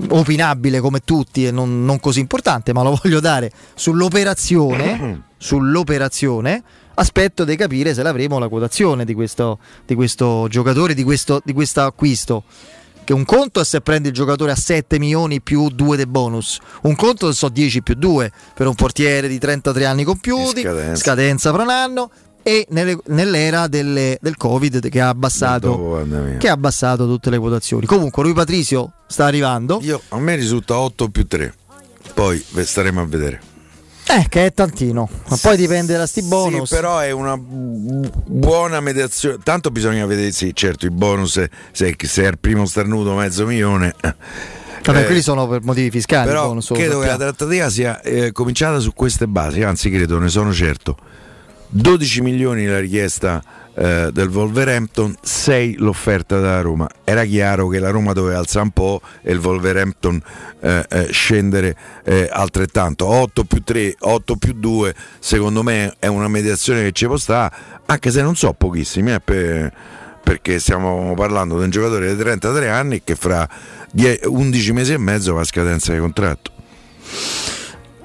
opinabile 0.08 0.80
come 0.80 1.00
tutti 1.00 1.46
e 1.46 1.50
non, 1.50 1.84
non 1.84 2.00
così 2.00 2.20
importante, 2.20 2.72
ma 2.72 2.82
lo 2.82 2.98
voglio 3.02 3.20
dare 3.20 3.50
sull'operazione, 3.74 5.22
sull'operazione, 5.38 6.62
aspetto 6.94 7.44
di 7.44 7.56
capire 7.56 7.94
se 7.94 8.02
l'avremo 8.02 8.38
la 8.38 8.48
quotazione 8.48 9.04
di 9.04 9.14
questo, 9.14 9.58
di 9.86 9.94
questo 9.94 10.46
giocatore, 10.48 10.94
di 10.94 11.02
questo, 11.02 11.40
di 11.44 11.52
questo 11.52 11.82
acquisto. 11.82 12.44
Che 13.04 13.12
un 13.12 13.26
conto 13.26 13.60
è 13.60 13.64
se 13.64 13.82
prendi 13.82 14.08
il 14.08 14.14
giocatore 14.14 14.52
a 14.52 14.56
7 14.56 14.98
milioni 14.98 15.42
più 15.42 15.68
2 15.68 15.96
del 15.98 16.06
bonus, 16.06 16.58
un 16.82 16.96
conto 16.96 17.30
so 17.32 17.50
10 17.50 17.82
più 17.82 17.94
2 17.96 18.32
per 18.54 18.66
un 18.66 18.74
portiere 18.74 19.28
di 19.28 19.38
33 19.38 19.84
anni 19.84 20.04
compiuti, 20.04 20.62
scadenza. 20.62 20.94
scadenza 20.94 21.52
fra 21.52 21.62
un 21.64 21.68
anno 21.68 22.10
e 22.44 22.66
nelle- 22.70 22.98
nell'era 23.06 23.66
delle- 23.66 24.18
del 24.20 24.36
Covid 24.36 24.88
che 24.88 25.00
ha 25.00 25.08
abbassato 25.08 26.06
che 26.38 26.48
ha 26.48 26.52
abbassato 26.52 27.06
tutte 27.06 27.30
le 27.30 27.38
quotazioni. 27.38 27.86
Comunque, 27.86 28.22
Rui 28.22 28.34
Patrisio 28.34 28.92
sta 29.08 29.24
arrivando. 29.24 29.80
Io, 29.82 30.00
a 30.10 30.18
me 30.18 30.36
risulta 30.36 30.78
8 30.78 31.08
più 31.08 31.26
3. 31.26 31.52
Poi 32.14 32.44
staremo 32.62 33.00
a 33.00 33.06
vedere. 33.06 33.40
Eh, 34.06 34.26
che 34.28 34.44
è 34.46 34.52
tantino. 34.52 35.08
Ma 35.28 35.38
poi 35.40 35.56
dipende 35.56 35.96
da 35.96 36.06
sti 36.06 36.22
bonus. 36.24 36.68
Sì, 36.68 36.74
però 36.74 36.98
è 36.98 37.10
una 37.10 37.36
bu- 37.38 38.08
buona 38.26 38.78
mediazione. 38.80 39.38
Tanto 39.42 39.70
bisogna 39.70 40.04
vedere, 40.04 40.30
sì, 40.30 40.50
certo, 40.54 40.84
i 40.84 40.90
bonus, 40.90 41.32
se, 41.72 41.96
se 42.02 42.24
è 42.24 42.28
il 42.28 42.38
primo 42.38 42.66
starnuto 42.66 43.14
mezzo 43.14 43.46
milione. 43.46 43.94
Vabbè, 44.84 45.00
eh, 45.00 45.04
quelli 45.06 45.22
sono 45.22 45.48
per 45.48 45.62
motivi 45.62 45.90
fiscali. 45.90 46.28
Però 46.28 46.54
credo 46.58 47.00
che 47.00 47.06
la 47.06 47.16
trattativa 47.16 47.70
sia 47.70 48.02
eh, 48.02 48.32
cominciata 48.32 48.78
su 48.80 48.92
queste 48.92 49.26
basi, 49.26 49.62
anzi 49.62 49.88
credo, 49.88 50.18
ne 50.18 50.28
sono 50.28 50.52
certo. 50.52 50.96
12 51.76 52.20
milioni 52.20 52.66
la 52.66 52.78
richiesta 52.78 53.42
eh, 53.74 54.10
del 54.12 54.28
Wolverhampton, 54.28 55.16
6 55.20 55.78
l'offerta 55.78 56.38
dalla 56.38 56.60
Roma. 56.60 56.88
Era 57.02 57.24
chiaro 57.24 57.66
che 57.66 57.80
la 57.80 57.90
Roma 57.90 58.12
doveva 58.12 58.38
alzare 58.38 58.66
un 58.66 58.70
po' 58.70 59.00
e 59.22 59.32
il 59.32 59.38
Wolverhampton 59.38 60.22
eh, 60.60 60.86
eh, 60.88 61.08
scendere 61.10 61.76
eh, 62.04 62.28
altrettanto. 62.30 63.06
8 63.06 63.42
più 63.42 63.64
3, 63.64 63.96
8 63.98 64.36
più 64.36 64.52
2, 64.52 64.94
secondo 65.18 65.64
me 65.64 65.96
è 65.98 66.06
una 66.06 66.28
mediazione 66.28 66.84
che 66.84 66.92
ci 66.92 67.06
può 67.06 67.16
stare, 67.16 67.52
anche 67.86 68.12
se 68.12 68.22
non 68.22 68.36
so 68.36 68.52
pochissimi, 68.52 69.12
eh, 69.12 69.18
per- 69.18 69.72
perché 70.22 70.60
stiamo 70.60 71.12
parlando 71.16 71.58
di 71.58 71.64
un 71.64 71.70
giocatore 71.70 72.14
di 72.14 72.16
33 72.16 72.70
anni 72.70 73.02
che 73.02 73.16
fra 73.16 73.46
10 73.90 74.26
11 74.26 74.72
mesi 74.72 74.92
e 74.92 74.98
mezzo 74.98 75.34
va 75.34 75.40
a 75.40 75.44
scadenza 75.44 75.92
di 75.92 75.98
contratto. 75.98 76.52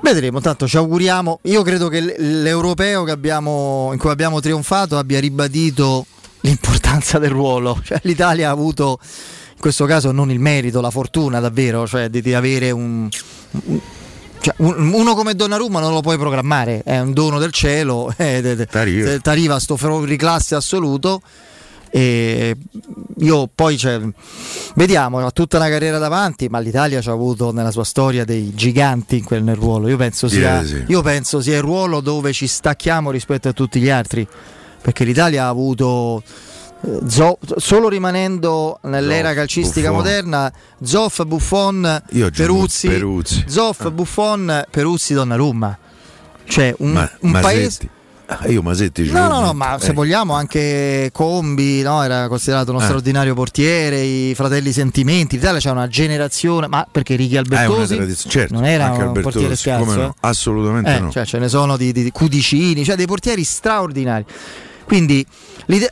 Vedremo, 0.01 0.39
tanto 0.41 0.67
ci 0.67 0.77
auguriamo. 0.77 1.39
Io 1.43 1.61
credo 1.61 1.87
che 1.89 2.15
l'europeo 2.17 3.03
che 3.03 3.11
abbiamo, 3.11 3.89
in 3.93 3.99
cui 3.99 4.09
abbiamo 4.09 4.39
trionfato 4.39 4.97
abbia 4.97 5.19
ribadito 5.19 6.05
l'importanza 6.41 7.19
del 7.19 7.29
ruolo. 7.31 7.79
Cioè, 7.83 7.99
L'Italia 8.03 8.49
ha 8.49 8.51
avuto, 8.51 8.99
in 9.01 9.59
questo 9.59 9.85
caso, 9.85 10.11
non 10.11 10.31
il 10.31 10.39
merito, 10.39 10.81
la 10.81 10.89
fortuna 10.91 11.39
davvero, 11.39 11.85
cioè 11.85 12.09
di, 12.09 12.21
di 12.21 12.33
avere 12.33 12.71
un. 12.71 13.09
un- 13.65 13.79
cioè, 14.41 14.53
un- 14.59 14.93
uno 14.93 15.15
come 15.15 15.35
Donnarumma 15.35 15.81
non 15.81 15.91
lo 15.91 15.99
puoi 15.99 16.17
programmare, 16.17 16.81
è 16.85 16.97
un 16.99 17.11
dono 17.11 17.39
del 17.39 17.51
cielo, 17.51 18.11
eh, 18.15 18.65
T'arriva. 18.69 19.17
t'arriva 19.19 19.59
sto 19.59 19.75
classe 20.15 20.55
assoluto. 20.55 21.21
E 21.91 22.55
io 23.17 23.49
poi 23.53 23.77
cioè, 23.77 23.99
vediamo, 24.75 25.19
ha 25.25 25.31
tutta 25.31 25.57
una 25.57 25.69
carriera 25.69 25.97
davanti, 25.97 26.47
ma 26.47 26.59
l'Italia 26.59 27.01
ci 27.01 27.09
ha 27.09 27.13
avuto 27.13 27.51
nella 27.51 27.71
sua 27.71 27.83
storia 27.83 28.25
dei 28.25 28.53
giganti 28.53 29.17
in 29.17 29.23
quel 29.23 29.43
nel 29.43 29.55
ruolo. 29.55 29.87
Io 29.87 29.97
penso, 29.97 30.27
sia, 30.27 30.63
sì. 30.63 30.83
io 30.87 31.01
penso 31.01 31.41
sia 31.41 31.55
il 31.55 31.61
ruolo 31.63 31.99
dove 32.01 32.31
ci 32.33 32.47
stacchiamo 32.47 33.09
rispetto 33.11 33.47
a 33.49 33.53
tutti 33.53 33.79
gli 33.79 33.89
altri, 33.89 34.27
perché 34.81 35.03
l'Italia 35.03 35.45
ha 35.45 35.49
avuto. 35.49 36.21
eh, 36.81 36.99
Zo- 37.09 37.37
solo 37.57 37.89
rimanendo 37.89 38.79
nell'era 38.83 39.29
Zoff, 39.29 39.37
calcistica 39.37 39.89
Buffon. 39.89 40.03
moderna, 40.05 40.53
Zoff, 40.81 41.23
Buffon, 41.23 42.03
Io 42.11 42.29
Peruzzi, 42.29 42.87
Peruzzi. 42.87 43.43
Zoff, 43.47 43.89
Buffon, 43.89 44.63
Peruzzi, 44.69 45.13
Donnarumma. 45.13 45.77
Cioè 46.45 46.73
un, 46.77 46.91
Ma- 46.93 47.11
un 47.21 47.31
paese 47.33 47.79
Ah, 47.83 47.87
io 48.47 48.61
Masetti 48.61 49.09
No, 49.09 49.27
no, 49.27 49.39
no, 49.41 49.53
ma 49.53 49.77
se 49.79 49.89
Eh. 49.89 49.93
vogliamo 49.93 50.33
anche 50.33 51.09
Combi 51.11 51.81
no, 51.81 52.03
era 52.03 52.27
considerato 52.27 52.71
uno 52.71 52.79
Eh. 52.79 52.83
straordinario 52.83 53.33
portiere, 53.33 54.01
i 54.01 54.33
fratelli 54.35 54.71
Sentimenti, 54.71 55.37
l'Italia 55.37 55.59
c'è 55.59 55.71
una 55.71 55.87
generazione, 55.87 56.67
ma 56.67 56.87
perché 56.89 57.15
una 57.15 57.39
Albertosi 57.39 57.95
tradizione, 57.95 58.31
certo, 58.31 58.53
non 58.53 58.65
era 58.65 58.85
un 58.91 59.01
Albertosi, 59.01 59.21
portiere 59.21 59.55
scarso, 59.55 59.95
no? 59.95 60.07
eh? 60.09 60.13
assolutamente 60.21 60.95
Eh, 60.95 60.99
no. 60.99 61.11
cioè, 61.11 61.25
ce 61.25 61.39
ne 61.39 61.49
sono 61.49 61.75
di, 61.77 61.91
di- 61.91 62.03
di 62.03 62.11
Cudicini, 62.11 62.83
cioè 62.83 62.95
dei 62.95 63.07
portieri 63.07 63.43
straordinari. 63.43 64.25
Quindi 64.85 65.23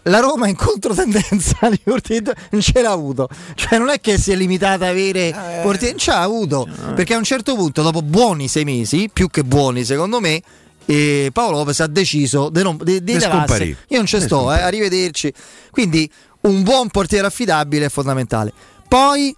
la 0.04 0.20
Roma 0.20 0.48
in 0.48 0.56
controtendenza 0.56 1.58
non 1.86 2.62
ce 2.62 2.82
l'ha 2.82 2.92
avuto, 2.92 3.30
cioè 3.56 3.78
non 3.78 3.90
è 3.90 4.00
che 4.00 4.18
si 4.18 4.32
è 4.32 4.36
limitata 4.36 4.86
a 4.86 4.90
avere 4.90 5.28
Eh. 5.30 5.60
portieri, 5.62 5.92
non 5.92 6.00
ce 6.00 6.12
l'ha 6.12 6.22
avuto, 6.22 6.68
perché 6.96 7.14
a 7.14 7.18
un 7.18 7.24
certo 7.24 7.56
punto, 7.56 7.82
dopo 7.84 8.02
buoni 8.02 8.48
sei 8.48 8.64
mesi, 8.64 9.10
più 9.12 9.30
che 9.30 9.44
buoni 9.44 9.84
secondo 9.84 10.20
me, 10.20 10.42
e 10.88 11.30
Paolo 11.34 11.58
Lopez 11.58 11.80
ha 11.82 11.88
deciso 11.88 12.50
di 12.50 12.64
non 12.64 12.78
levarsi. 12.84 13.20
scomparire. 13.20 13.78
Io 13.90 13.98
non 13.98 14.06
ci 14.08 14.20
sto, 14.22 14.52
eh, 14.54 14.60
arrivederci. 14.62 15.32
Quindi 15.70 16.10
un 16.42 16.64
buon 16.64 16.88
portiere 16.90 17.28
affidabile 17.28 17.86
è 17.86 17.90
fondamentale. 17.90 18.52
Poi 18.88 19.36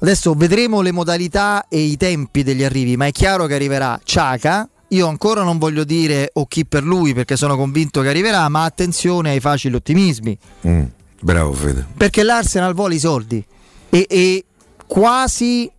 adesso 0.00 0.34
vedremo 0.34 0.80
le 0.82 0.92
modalità 0.92 1.66
e 1.68 1.78
i 1.80 1.96
tempi 1.96 2.42
degli 2.42 2.62
arrivi, 2.64 2.96
ma 2.96 3.06
è 3.06 3.12
chiaro 3.12 3.46
che 3.46 3.54
arriverà 3.54 3.98
Ciaca. 4.04 4.68
Io 4.88 5.06
ancora 5.08 5.42
non 5.42 5.56
voglio 5.56 5.84
dire 5.84 6.28
o 6.34 6.44
chi 6.46 6.66
per 6.66 6.82
lui 6.82 7.14
perché 7.14 7.34
sono 7.36 7.56
convinto 7.56 8.02
che 8.02 8.08
arriverà, 8.08 8.46
ma 8.50 8.64
attenzione 8.64 9.30
ai 9.30 9.40
facili 9.40 9.74
ottimismi, 9.74 10.36
Mm, 10.68 10.82
bravo 11.20 11.52
Fede. 11.54 11.86
perché 11.96 12.22
l'Arsenal 12.22 12.74
vuole 12.74 12.96
i 12.96 12.98
soldi 12.98 13.42
e, 13.88 14.06
e 14.06 14.44
quasi, 14.86 15.70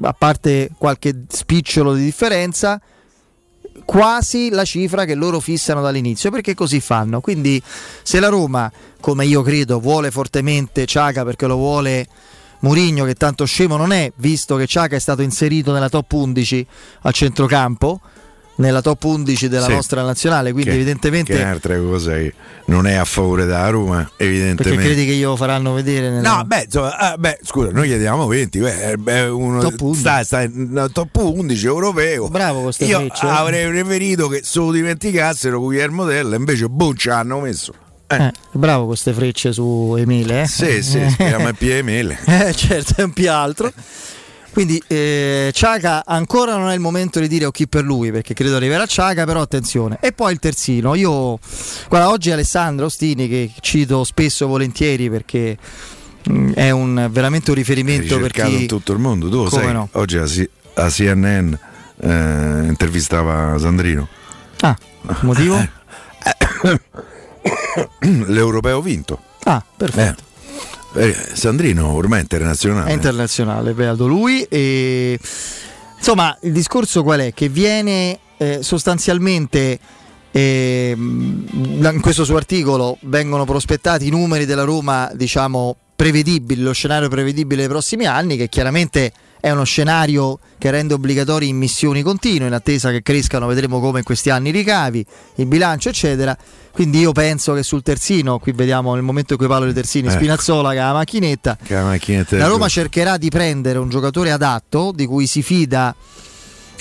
a 0.00 0.12
parte 0.14 0.70
qualche 0.78 1.24
spicciolo 1.28 1.92
di 1.92 2.02
differenza, 2.04 2.80
quasi 3.84 4.50
la 4.50 4.64
cifra 4.64 5.04
che 5.04 5.14
loro 5.14 5.40
fissano 5.40 5.80
dall'inizio, 5.80 6.30
perché 6.30 6.54
così 6.54 6.80
fanno. 6.80 7.20
Quindi 7.20 7.62
se 8.02 8.20
la 8.20 8.28
Roma, 8.28 8.70
come 9.00 9.26
io 9.26 9.42
credo, 9.42 9.80
vuole 9.80 10.10
fortemente 10.10 10.86
Ciaca 10.86 11.24
perché 11.24 11.46
lo 11.46 11.56
vuole 11.56 12.06
Murigno, 12.60 13.04
che 13.04 13.14
tanto 13.14 13.44
scemo 13.44 13.76
non 13.76 13.92
è, 13.92 14.10
visto 14.16 14.56
che 14.56 14.66
Ciaca 14.66 14.96
è 14.96 14.98
stato 14.98 15.22
inserito 15.22 15.72
nella 15.72 15.88
top 15.88 16.10
11 16.12 16.66
a 17.02 17.10
centrocampo, 17.10 18.00
nella 18.58 18.80
top 18.82 19.02
11 19.04 19.48
della 19.48 19.66
Sì. 19.66 19.72
nostra 19.72 20.02
nazionale, 20.02 20.52
quindi 20.52 20.70
Che- 20.70 20.76
evidentemente... 20.76 21.32
che 21.32 21.40
è 21.40 21.44
un'altra 21.44 21.78
cosa 21.78 22.12
che 22.12 22.34
non 22.66 22.86
è 22.86 22.94
a 22.94 23.04
favore 23.04 23.44
della 23.46 23.68
Roma, 23.70 23.98
perché 24.16 24.24
evidentemente. 24.24 24.82
credi 24.84 25.06
che 25.06 25.12
glielo 25.14 25.36
faranno 25.36 25.72
vedere 25.72 26.10
nella... 26.10 26.36
No, 26.36 26.44
beh, 26.44 26.62
insomma, 26.64 26.96
ah, 26.96 27.16
beh, 27.16 27.38
scusa, 27.42 27.70
noi 27.70 27.86
chiediamo 27.86 28.26
20, 28.26 28.58
beh, 28.58 28.96
beh, 28.98 29.22
uno 29.28 29.60
Top 29.60 29.80
11. 29.80 30.00
sta, 30.00 30.24
sta 30.24 30.48
top 30.92 31.16
11 31.16 31.66
europeo. 31.66 32.28
Bravo 32.28 32.62
questo 32.62 32.84
Io 32.84 32.98
freccio, 32.98 33.26
eh. 33.26 33.30
avrei 33.30 33.68
preferito 33.68 34.28
che 34.28 34.40
se 34.42 34.58
lo 34.58 34.70
dimenticassero 34.72 35.60
Guillermo 35.60 36.04
Della, 36.04 36.36
invece 36.36 36.66
boh, 36.68 36.94
ci 36.94 37.10
hanno 37.10 37.40
messo. 37.40 37.72
Eh, 38.10 38.32
bravo 38.52 38.78
con 38.78 38.86
queste 38.88 39.12
frecce 39.12 39.52
su 39.52 39.94
Emile. 39.98 40.42
Eh? 40.42 40.46
Sì, 40.46 40.82
sì, 40.82 41.00
speriamo 41.10 41.52
P. 41.52 41.62
Emile. 41.62 42.18
Eh, 42.24 42.54
certo, 42.54 42.94
è 42.96 43.02
un 43.04 43.12
più 43.12 43.30
altro. 43.30 43.70
Quindi 44.58 44.82
eh, 44.88 45.52
Ciaca 45.54 46.02
ancora 46.04 46.56
non 46.56 46.70
è 46.70 46.74
il 46.74 46.80
momento 46.80 47.20
di 47.20 47.28
dire 47.28 47.44
o 47.44 47.52
chi 47.52 47.68
per 47.68 47.84
lui, 47.84 48.10
perché 48.10 48.34
credo 48.34 48.56
arriverà 48.56 48.86
Ciaca, 48.86 49.24
però 49.24 49.40
attenzione. 49.40 49.98
E 50.00 50.10
poi 50.10 50.32
il 50.32 50.40
terzino. 50.40 50.96
Io, 50.96 51.38
guarda, 51.88 52.10
oggi 52.10 52.32
Alessandro 52.32 52.86
Ostini, 52.86 53.28
che 53.28 53.52
cito 53.60 54.02
spesso 54.02 54.46
e 54.46 54.48
volentieri 54.48 55.08
perché 55.10 55.56
mh, 56.24 56.54
è 56.54 56.70
un, 56.70 57.06
veramente 57.08 57.50
un 57.50 57.56
riferimento 57.56 58.16
per 58.16 58.32
ricercato 58.32 58.48
chi... 58.48 58.62
in 58.62 58.66
tutto 58.66 58.92
il 58.92 58.98
mondo. 58.98 59.28
Tu 59.28 59.44
lo 59.44 59.48
sai, 59.48 59.72
no? 59.72 59.90
oggi 59.92 60.16
a, 60.16 60.24
C- 60.24 60.50
a 60.74 60.90
CNN 60.90 61.52
eh, 62.00 62.64
intervistava 62.66 63.56
Sandrino. 63.60 64.08
Ah, 64.62 64.76
motivo? 65.20 65.56
L'europeo 68.26 68.80
vinto. 68.80 69.22
Ah, 69.44 69.64
perfetto. 69.76 70.22
Eh, 70.22 70.27
Sandrino 71.32 71.92
ormai 71.92 72.18
è 72.18 72.22
internazionale. 72.22 72.90
È 72.90 72.92
internazionale, 72.92 73.72
beato 73.72 74.06
lui. 74.06 74.42
E, 74.42 75.18
insomma, 75.96 76.36
il 76.42 76.52
discorso 76.52 77.02
qual 77.02 77.20
è? 77.20 77.32
Che 77.32 77.48
viene 77.48 78.18
eh, 78.36 78.58
sostanzialmente. 78.62 79.78
ehm, 80.30 81.46
in 81.80 82.00
questo 82.00 82.24
suo 82.24 82.36
articolo 82.36 82.98
vengono 83.02 83.44
prospettati 83.44 84.06
i 84.06 84.10
numeri 84.10 84.44
della 84.44 84.64
Roma, 84.64 85.10
diciamo, 85.14 85.76
prevedibili, 85.96 86.62
lo 86.62 86.72
scenario 86.72 87.08
prevedibile 87.08 87.62
dei 87.62 87.68
prossimi 87.68 88.06
anni, 88.06 88.36
che 88.36 88.48
chiaramente 88.48 89.12
è 89.40 89.50
uno 89.50 89.64
scenario 89.64 90.38
che 90.58 90.70
rende 90.70 90.94
obbligatori 90.94 91.48
immissioni 91.48 92.02
continue 92.02 92.48
in 92.48 92.52
attesa 92.52 92.90
che 92.90 93.02
crescano, 93.02 93.46
vedremo 93.46 93.80
come 93.80 93.98
in 93.98 94.04
questi 94.04 94.30
anni 94.30 94.48
i 94.48 94.52
ricavi, 94.52 95.04
il 95.36 95.46
bilancio, 95.46 95.88
eccetera. 95.88 96.36
Quindi 96.72 97.00
io 97.00 97.12
penso 97.12 97.54
che 97.54 97.62
sul 97.62 97.82
terzino, 97.82 98.38
qui 98.38 98.52
vediamo 98.52 98.94
nel 98.94 99.02
momento 99.02 99.32
in 99.32 99.38
cui 99.38 99.48
parlo 99.48 99.66
di 99.66 99.72
terzini, 99.72 100.06
Ecco. 100.06 100.16
Spinazzola 100.16 100.70
che 100.72 100.78
ha 100.78 100.86
la 100.86 100.92
macchinetta, 100.92 101.58
la 101.66 101.84
macchinetta 101.84 102.36
la 102.36 102.46
Roma 102.46 102.68
cercherà 102.68 103.16
di 103.16 103.28
prendere 103.30 103.78
un 103.78 103.88
giocatore 103.88 104.30
adatto, 104.30 104.92
di 104.94 105.04
cui 105.06 105.26
si 105.26 105.42
fida, 105.42 105.94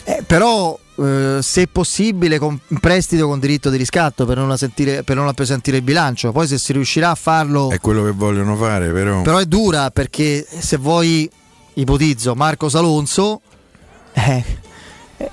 eh, 0.04 0.24
però 0.26 0.78
eh, 1.00 1.40
se 1.42 1.68
possibile 1.68 2.40
con 2.40 2.60
in 2.68 2.80
prestito 2.80 3.28
con 3.28 3.40
diritto 3.40 3.70
di 3.70 3.78
riscatto 3.78 4.26
per 4.26 4.38
non, 4.38 4.58
sentire, 4.58 5.04
per 5.04 5.16
non 5.16 5.28
appesantire 5.28 5.78
il 5.78 5.84
bilancio. 5.84 6.32
Poi 6.32 6.48
se 6.48 6.58
si 6.58 6.74
riuscirà 6.74 7.12
a 7.12 7.16
farlo... 7.16 7.70
È 7.70 7.80
quello 7.80 8.04
che 8.04 8.12
vogliono 8.12 8.56
fare, 8.56 8.92
però. 8.92 9.22
Però 9.22 9.38
è 9.38 9.46
dura 9.46 9.92
perché 9.92 10.46
se 10.48 10.78
vuoi, 10.78 11.30
ipotizzo, 11.78 12.36
Marco 12.36 12.70
Salonso, 12.70 13.42
eh, 14.14 14.44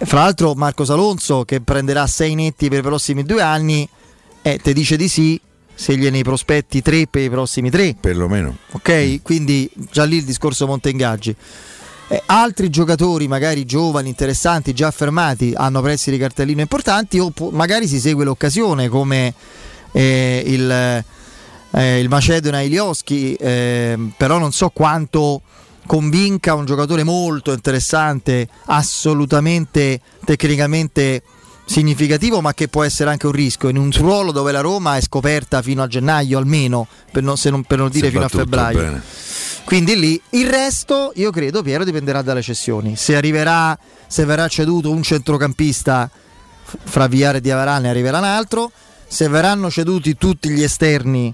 fra 0.04 0.22
l'altro 0.22 0.54
Marco 0.54 0.84
Salonso 0.84 1.44
che 1.44 1.60
prenderà 1.60 2.06
6 2.06 2.34
netti 2.34 2.68
per 2.68 2.78
i 2.78 2.82
prossimi 2.82 3.22
due 3.24 3.42
anni, 3.42 3.88
eh, 4.42 4.58
te 4.62 4.72
dice 4.72 4.96
di 4.96 5.08
sì 5.08 5.40
se 5.74 5.96
gliene 5.96 6.22
prospetti 6.22 6.82
3 6.82 7.06
per 7.08 7.22
i 7.22 7.30
prossimi 7.30 7.70
tre. 7.70 7.96
Perlomeno. 7.98 8.56
Ok, 8.72 9.22
quindi 9.22 9.68
già 9.90 10.04
lì 10.04 10.16
il 10.16 10.24
discorso 10.24 10.66
monta 10.66 10.88
ingaggi. 10.88 11.34
Eh, 12.08 12.22
altri 12.26 12.68
giocatori, 12.68 13.26
magari 13.26 13.64
giovani, 13.64 14.08
interessanti, 14.08 14.74
già 14.74 14.88
affermati, 14.88 15.52
hanno 15.56 15.80
prezzi 15.80 16.10
di 16.10 16.18
cartellino 16.18 16.60
importanti 16.60 17.18
o 17.18 17.30
pu- 17.30 17.48
magari 17.50 17.88
si 17.88 17.98
segue 17.98 18.24
l'occasione 18.24 18.88
come 18.88 19.34
eh, 19.90 20.42
il, 20.46 20.70
eh, 20.70 21.98
il 21.98 22.08
Macedona 22.08 22.60
Ilioski, 22.60 23.34
eh, 23.34 23.98
però 24.16 24.38
non 24.38 24.52
so 24.52 24.68
quanto 24.68 25.40
convinca 25.86 26.54
un 26.54 26.64
giocatore 26.64 27.04
molto 27.04 27.52
interessante, 27.52 28.48
assolutamente 28.66 30.00
tecnicamente 30.24 31.22
significativo, 31.66 32.40
ma 32.40 32.52
che 32.52 32.68
può 32.68 32.82
essere 32.82 33.10
anche 33.10 33.26
un 33.26 33.32
rischio 33.32 33.68
in 33.68 33.78
un 33.78 33.90
ruolo 33.92 34.32
dove 34.32 34.52
la 34.52 34.60
Roma 34.60 34.96
è 34.96 35.00
scoperta 35.00 35.62
fino 35.62 35.82
a 35.82 35.86
gennaio 35.86 36.38
almeno, 36.38 36.86
per 37.10 37.22
non, 37.22 37.36
non, 37.42 37.64
per 37.64 37.78
non 37.78 37.88
dire 37.88 38.10
fino 38.10 38.24
a 38.24 38.28
febbraio. 38.28 38.78
bene. 38.78 39.02
Quindi 39.64 39.98
lì 39.98 40.20
il 40.30 40.48
resto, 40.48 41.12
io 41.14 41.30
credo, 41.30 41.62
Piero, 41.62 41.84
dipenderà 41.84 42.20
dalle 42.20 42.42
cessioni. 42.42 42.96
Se 42.96 43.16
arriverà, 43.16 43.76
se 44.06 44.24
verrà 44.26 44.46
ceduto 44.46 44.90
un 44.90 45.02
centrocampista 45.02 46.10
fra 46.62 47.06
Viare 47.06 47.38
e 47.38 47.40
Diavarà, 47.40 47.78
ne 47.78 47.88
arriverà 47.88 48.18
un 48.18 48.24
altro. 48.24 48.70
Se 49.06 49.28
verranno 49.28 49.70
ceduti 49.70 50.16
tutti 50.16 50.50
gli 50.50 50.62
esterni 50.62 51.32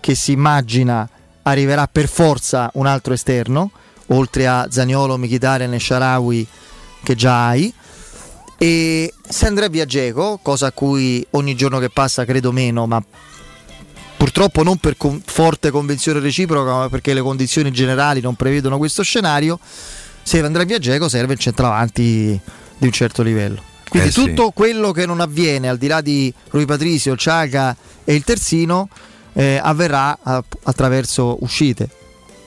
che 0.00 0.14
si 0.14 0.32
immagina, 0.32 1.08
arriverà 1.44 1.88
per 1.90 2.08
forza 2.08 2.70
un 2.74 2.86
altro 2.86 3.14
esterno, 3.14 3.70
oltre 4.08 4.46
a 4.46 4.66
Zaniolo, 4.70 5.16
Mkhitaryan 5.16 5.72
e 5.72 5.80
Sharawi 5.80 6.46
che 7.02 7.14
già 7.14 7.48
hai. 7.48 7.72
E 8.56 9.12
se 9.28 9.46
andrà 9.46 9.68
via 9.68 9.84
Geco, 9.84 10.38
cosa 10.42 10.66
a 10.66 10.72
cui 10.72 11.24
ogni 11.30 11.54
giorno 11.54 11.78
che 11.78 11.90
passa 11.90 12.24
credo 12.24 12.52
meno, 12.52 12.86
ma 12.86 13.02
purtroppo 14.16 14.62
non 14.62 14.78
per 14.78 14.96
con- 14.96 15.20
forte 15.24 15.70
convenzione 15.70 16.20
reciproca, 16.20 16.72
ma 16.72 16.88
perché 16.88 17.14
le 17.14 17.20
condizioni 17.20 17.70
generali 17.70 18.20
non 18.20 18.34
prevedono 18.34 18.78
questo 18.78 19.02
scenario. 19.02 19.58
Se 20.22 20.42
andrà 20.42 20.64
via 20.64 20.78
Geco 20.78 21.08
serve 21.08 21.34
il 21.34 21.38
centravanti 21.38 22.40
di 22.78 22.86
un 22.86 22.92
certo 22.92 23.22
livello. 23.22 23.62
Quindi 23.88 24.08
Eh 24.08 24.12
sì. 24.12 24.24
tutto 24.24 24.50
quello 24.50 24.92
che 24.92 25.04
non 25.04 25.20
avviene 25.20 25.68
al 25.68 25.76
di 25.76 25.86
là 25.86 26.00
di 26.00 26.32
Rui 26.50 26.64
Patricio, 26.64 27.16
Ciaca 27.16 27.76
e 28.02 28.14
il 28.14 28.24
terzino 28.24 28.88
eh, 29.34 29.60
avverrà 29.62 30.18
attraverso 30.62 31.36
uscite. 31.40 31.88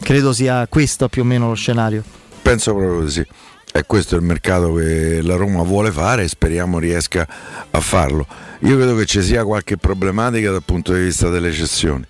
Credo 0.02 0.34
sia 0.34 0.68
questo 0.68 1.08
più 1.08 1.22
o 1.22 1.26
meno 1.26 1.50
lo 1.50 1.56
scenario. 1.56 2.04
Penso 2.42 2.74
proprio 2.74 3.02
di 3.04 3.12
sì. 3.12 3.26
E 3.74 3.84
questo 3.86 4.16
è 4.16 4.18
il 4.18 4.24
mercato 4.24 4.74
che 4.74 5.22
la 5.22 5.36
Roma 5.36 5.62
vuole 5.64 5.92
fare 5.92 6.24
e 6.24 6.28
speriamo 6.28 6.80
riesca 6.80 7.28
a 7.70 7.80
farlo. 7.80 8.26
Io 8.62 8.76
credo 8.76 8.96
che 8.96 9.06
ci 9.06 9.22
sia 9.22 9.44
qualche 9.44 9.78
problematica 9.78 10.50
dal 10.50 10.64
punto 10.64 10.94
di 10.94 11.02
vista 11.02 11.30
delle 11.30 11.52
cessioni, 11.52 12.04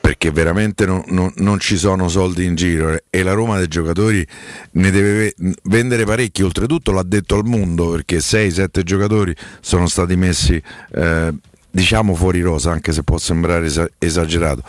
perché 0.00 0.30
veramente 0.30 0.86
non, 0.86 1.02
non- 1.08 1.32
non 1.36 1.58
ci 1.58 1.76
sono 1.78 2.08
soldi 2.08 2.44
in 2.44 2.54
giro 2.54 2.96
e 3.10 3.22
la 3.24 3.32
Roma 3.32 3.56
dei 3.58 3.66
giocatori 3.66 4.24
ne 4.72 4.90
deve 4.92 5.34
ve- 5.36 5.54
vendere 5.64 6.04
parecchi, 6.04 6.42
oltretutto 6.42 6.92
l'ha 6.92 7.02
detto 7.02 7.34
al 7.36 7.44
mondo, 7.44 7.90
perché 7.90 8.18
6-7 8.18 8.82
giocatori 8.82 9.34
sono 9.60 9.88
stati 9.88 10.14
messi 10.14 10.62
eh, 10.94 11.32
diciamo 11.74 12.14
fuori 12.14 12.40
rosa, 12.40 12.70
anche 12.70 12.92
se 12.92 13.02
può 13.02 13.18
sembrare 13.18 13.66
esa- 13.66 13.90
esagerato, 13.98 14.62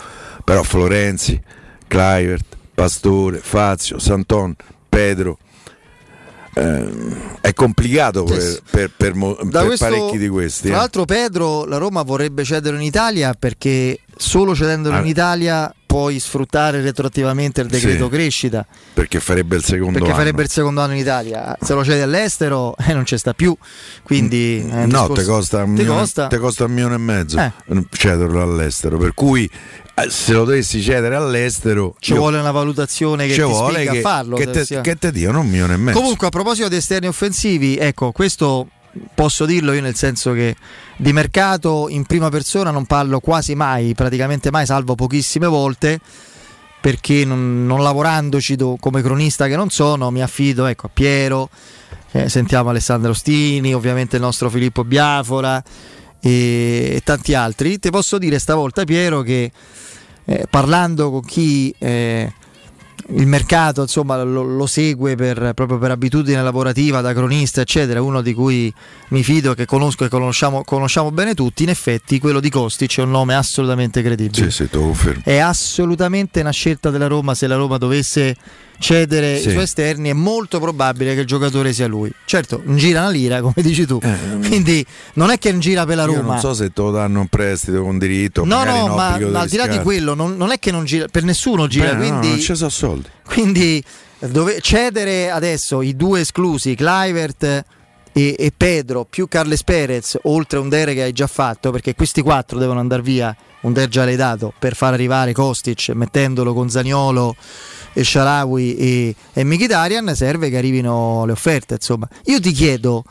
però 0.44 0.64
Florenzi, 0.64 1.40
Clivert, 1.88 2.58
Pastore, 2.74 3.38
Fazio, 3.38 4.00
Santon, 4.00 4.56
Pedro. 4.90 5.38
ehm, 6.56 7.38
è 7.42 7.54
complicato 7.54 8.24
per, 8.24 8.62
per- 8.70 8.92
per 8.96 9.12
per 9.14 9.66
questo- 9.66 9.86
parecchi 9.86 10.18
di 10.18 10.28
questi. 10.30 10.68
Tra 10.68 10.76
eh. 10.78 10.80
l'altro, 10.80 11.06
Pedro, 11.06 11.66
la 11.66 11.78
Roma 11.78 12.02
vorrebbe 12.02 12.44
cederlo 12.44 12.80
in 12.80 12.86
Italia 12.86 13.34
perché 13.38 14.00
solo 14.16 14.56
cedendolo 14.56 14.96
Ah. 14.96 15.00
in 15.02 15.06
Italia 15.06 15.74
puoi 15.96 16.20
sfruttare 16.20 16.82
retroattivamente 16.82 17.62
il 17.62 17.68
decreto 17.68 18.06
Sì. 18.06 18.10
crescita. 18.12 18.66
Perché 18.94 19.22
farebbe 19.22 19.56
il 19.56 19.64
secondo 19.64 19.94
Perché 19.94 20.08
anno. 20.08 20.18
farebbe 20.18 20.42
il 20.44 20.50
secondo 20.50 20.82
anno 20.82 20.92
in 20.94 21.00
Italia, 21.00 21.56
se 21.62 21.74
lo 21.74 21.86
cedi 21.86 22.02
all'estero 22.02 22.76
eh, 22.78 22.94
non 22.94 23.06
ci 23.06 23.18
sta 23.18 23.34
più. 23.34 23.56
Quindi 24.04 24.58
è 24.60 24.84
un 24.84 24.90
No, 24.90 25.08
te 25.10 25.24
costa, 25.24 25.60
un 25.64 25.74
ti 25.74 25.82
milione, 25.84 26.00
costa- 26.02 26.28
costa 26.38 26.66
un 26.66 26.72
milione 26.74 26.96
e 26.96 26.98
mezzo 26.98 27.40
Eh. 27.40 27.52
cederlo 27.92 28.42
all'estero. 28.42 28.98
Per 28.98 29.14
cui 29.14 29.50
eh, 29.98 30.10
se 30.10 30.34
lo 30.34 30.44
dovessi 30.44 30.82
cedere 30.82 31.16
all'estero 31.16 31.96
ci 32.00 32.12
io- 32.12 32.18
vuole 32.20 32.40
una 32.40 32.52
valutazione 32.52 33.26
che 33.28 33.34
ci 33.34 33.40
ti 33.42 33.46
vuole 33.48 33.86
che, 33.86 33.98
a 34.00 34.02
farlo. 34.02 34.36
che 34.36 34.48
te, 34.50 34.66
sia- 34.66 34.82
che 34.82 34.98
te 34.98 35.12
diano 35.14 35.40
un 35.40 35.48
milione 35.48 35.76
e 35.76 35.78
mezzo. 35.78 35.98
Comunque, 35.98 36.28
a 36.28 36.30
proposito 36.30 36.68
di 36.68 36.76
esterni 36.76 37.08
offensivi, 37.08 37.78
ecco, 37.78 38.12
questo 38.12 38.68
posso 39.14 39.46
dirlo 39.46 39.74
io 39.74 39.82
nel 39.82 39.96
senso 39.96 40.34
che 40.34 40.56
di 40.98 41.14
mercato 41.14 41.88
in 41.90 42.06
prima 42.06 42.30
persona 42.30 42.72
non 42.72 42.86
parlo 42.86 43.20
quasi 43.20 43.56
mai, 43.56 43.94
praticamente 43.94 44.52
mai, 44.52 44.66
salvo 44.66 44.96
pochissime 44.96 45.48
volte, 45.48 46.00
perché 46.80 47.26
non, 47.26 47.66
non 47.66 47.82
lavorandoci 47.82 48.56
do- 48.56 48.78
come 48.80 49.02
cronista 49.02 49.48
che 49.48 49.56
non 49.56 49.70
sono, 49.70 50.12
mi 50.12 50.22
affido 50.22 50.66
ecco, 50.66 50.88
a 50.88 50.90
Piero, 50.94 51.50
eh, 52.12 52.30
sentiamo 52.30 52.70
Alessandro 52.70 53.12
Ostini, 53.12 53.74
ovviamente 53.74 54.16
il 54.16 54.22
nostro 54.22 54.50
Filippo 54.50 54.84
Biafora 54.84 55.62
e, 56.20 56.92
e 56.96 57.02
tanti 57.04 57.34
altri. 57.34 57.78
Ti 57.80 57.90
posso 57.90 58.18
dire 58.18 58.40
stavolta, 58.40 58.86
Piero, 58.86 59.22
che 59.22 59.52
eh, 60.26 60.48
parlando 60.50 61.12
con 61.12 61.22
chi 61.22 61.74
eh, 61.78 62.32
il 63.10 63.28
mercato 63.28 63.82
insomma, 63.82 64.22
lo, 64.24 64.42
lo 64.42 64.66
segue 64.66 65.16
per- 65.16 65.52
proprio 65.54 65.78
per 65.78 65.92
abitudine 65.92 66.42
lavorativa, 66.42 67.02
da 67.02 67.14
cronista, 67.14 67.62
eccetera, 67.62 68.02
uno 68.02 68.22
di 68.22 68.34
cui 68.34 68.74
mi 69.10 69.24
fido, 69.24 69.54
che 69.54 69.66
conosco 69.66 70.06
e 70.06 70.10
conosciamo, 70.10 70.64
conosciamo 70.64 71.12
bene 71.12 71.34
tutti, 71.34 71.64
in 71.64 71.70
effetti 71.70 72.20
quello 72.20 72.40
di 72.40 72.50
Kostic 72.50 72.98
è 72.98 73.02
un 73.02 73.12
nome 73.12 73.36
assolutamente 73.36 74.02
credibile. 74.02 74.50
Sì, 74.50 74.64
sì. 74.64 74.70
È 75.24 75.38
assolutamente 75.38 76.40
una 76.40 76.52
scelta 76.52 76.90
della 76.90 77.08
Roma 77.08 77.36
se 77.36 77.48
la 77.48 77.56
Roma 77.56 77.78
dovesse 77.78 78.36
cedere 78.80 79.40
Sì. 79.40 79.48
i 79.48 79.52
suoi 79.52 79.64
esterni, 79.64 80.10
è 80.10 80.14
molto 80.14 80.60
probabile 80.60 81.14
che 81.14 81.22
il 81.22 81.26
giocatore 81.28 81.74
sia 81.74 81.88
lui. 81.88 82.12
Certo, 82.26 82.62
non 82.64 82.78
gira 82.78 83.02
una 83.02 83.10
lira, 83.10 83.42
come 83.42 83.54
dici 83.58 83.86
tu. 83.86 84.00
Quindi 84.48 84.86
non 85.14 85.30
è 85.32 85.38
che 85.38 85.52
non 85.52 85.60
gira 85.60 85.86
per 85.86 85.96
la 85.98 86.04
Eh, 86.04 86.08
Roma. 86.08 86.32
non 86.34 86.40
so 86.40 86.54
se 86.54 86.72
te 86.72 86.82
lo 86.82 86.92
danno 86.92 87.22
un 87.22 87.28
prestito 87.28 87.82
con 87.82 87.98
diritto. 87.98 88.46
No, 88.46 88.64
no, 88.64 88.86
un 88.86 88.96
ma, 88.96 89.14
al 89.14 89.48
di 89.48 89.58
là 89.58 89.68
di 89.68 89.80
quello, 89.80 90.14
non, 90.14 90.36
non 90.38 90.52
è 90.52 90.60
che 90.60 90.72
non 90.72 90.86
gira, 90.86 91.08
per 91.08 91.24
nessuno 91.24 91.68
gira, 91.68 91.94
Beh, 91.94 91.94
no, 91.94 91.98
quindi, 92.20 92.28
non 92.30 92.40
ci 92.40 92.56
sono 92.56 92.70
soldi. 92.70 93.08
quindi 93.26 93.84
dove, 94.20 94.60
cedere 94.62 95.30
adesso 95.30 95.82
i 95.82 95.96
due 95.96 96.22
esclusi, 96.22 96.74
Clivert 96.76 97.44
e, 97.44 97.64
e 98.38 98.54
Pedro 98.56 99.06
più 99.06 99.28
Carles 99.28 99.64
Perez, 99.64 100.18
oltre 100.24 100.58
a 100.58 100.62
un 100.62 100.70
Dere 100.70 100.94
che 100.94 101.04
hai 101.04 101.12
già 101.12 101.28
fatto, 101.28 101.72
perché 101.72 101.96
questi 101.96 102.22
quattro 102.22 102.58
devono 102.60 102.80
andare 102.80 103.02
via, 103.02 103.36
un 103.62 103.74
Der 103.74 103.88
già 103.90 104.06
l'hai 104.06 104.16
dato, 104.16 104.54
per 104.58 104.76
far 104.76 104.94
arrivare 104.94 105.34
Kostic, 105.34 105.90
mettendolo 105.90 106.54
con 106.54 106.70
Zaniolo 106.70 107.36
e 107.98 108.04
Sharawi 108.04 108.76
e, 108.76 109.16
e 109.32 109.44
Mkhitaryan, 109.46 110.14
serve 110.14 110.50
che 110.50 110.58
arrivino 110.58 111.24
le 111.26 111.32
offerte. 111.32 111.76
Insomma, 111.76 112.08
io 112.26 112.42
ti 112.42 112.52
chiedo. 112.52 113.06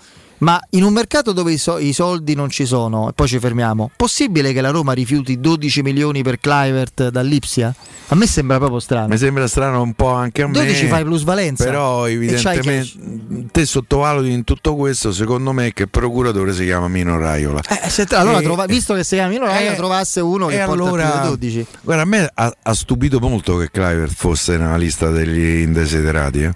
Ma 0.44 0.60
in 0.70 0.82
un 0.82 0.92
mercato 0.92 1.32
dove 1.32 1.52
i, 1.52 1.56
so- 1.56 1.78
i 1.78 1.94
soldi 1.94 2.34
non 2.34 2.50
ci 2.50 2.66
sono, 2.66 3.08
e 3.08 3.12
poi 3.14 3.26
ci 3.26 3.38
fermiamo, 3.38 3.90
possibile 3.96 4.52
che 4.52 4.60
la 4.60 4.68
Roma 4.68 4.92
rifiuti 4.92 5.40
12 5.40 5.80
milioni 5.80 6.22
per 6.22 6.38
Clivert 6.38 7.08
dall'Ipsia? 7.08 7.74
A 8.08 8.14
me 8.14 8.26
sembra 8.26 8.58
proprio 8.58 8.78
strano. 8.78 9.08
Mi 9.08 9.16
sembra 9.16 9.46
strano 9.46 9.80
un 9.80 9.94
po' 9.94 10.10
anche 10.10 10.42
a 10.42 10.46
me. 10.46 10.52
12 10.52 10.86
fai 10.88 11.02
plusvalenza. 11.02 11.64
Però 11.64 12.06
evidentemente 12.06 13.46
te 13.50 13.64
sottovaluti 13.64 14.30
in 14.30 14.44
tutto 14.44 14.74
questo, 14.76 15.12
secondo 15.12 15.52
me 15.52 15.72
che 15.72 15.84
il 15.84 15.88
procuratore 15.88 16.52
si 16.52 16.64
chiama 16.64 16.88
Mino 16.88 17.18
Raiola. 17.18 17.62
Eh, 17.82 17.88
se 17.88 18.06
allora, 18.10 18.40
E- 18.40 18.42
trova- 18.42 18.66
visto 18.66 18.92
che 18.92 19.02
si 19.02 19.14
chiama 19.14 19.30
Mino 19.30 19.46
Raiola, 19.46 19.72
eh, 19.72 19.76
trovasse 19.76 20.20
uno 20.20 20.48
che 20.48 20.58
porta 20.58 20.72
allora, 20.72 21.10
più 21.10 21.20
di 21.20 21.28
12. 21.48 21.66
Guarda, 21.80 22.02
a 22.02 22.06
me 22.06 22.30
ha, 22.34 22.54
ha 22.62 22.74
stupito 22.74 23.18
molto 23.18 23.56
che 23.56 23.70
Clivert 23.70 24.12
fosse 24.14 24.58
nella 24.58 24.76
lista 24.76 25.08
degli 25.08 25.62
indesiderati. 25.62 26.42
eh. 26.42 26.52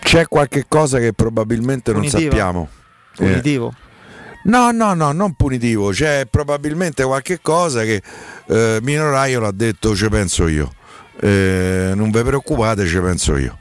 C'è 0.00 0.26
qualche 0.26 0.64
cosa 0.68 0.98
che 0.98 1.12
probabilmente 1.12 1.92
non 1.92 2.00
Punitivo? 2.00 2.30
sappiamo. 2.30 2.68
Eh. 3.12 3.16
Punitivo. 3.16 3.74
No, 4.44 4.70
no, 4.70 4.94
no, 4.94 5.12
non 5.12 5.34
punitivo, 5.34 5.90
c'è 5.90 6.26
probabilmente 6.28 7.04
qualche 7.04 7.40
cosa 7.42 7.82
che 7.82 8.02
eh, 8.46 8.78
Mino 8.80 9.10
Raiola 9.10 9.48
ha 9.48 9.52
detto 9.52 9.94
ci 9.94 10.08
penso 10.08 10.48
io. 10.48 10.72
Eh, 11.20 11.92
non 11.94 12.10
vi 12.10 12.22
preoccupate, 12.22 12.86
ci 12.86 12.98
penso 13.00 13.36
io. 13.36 13.58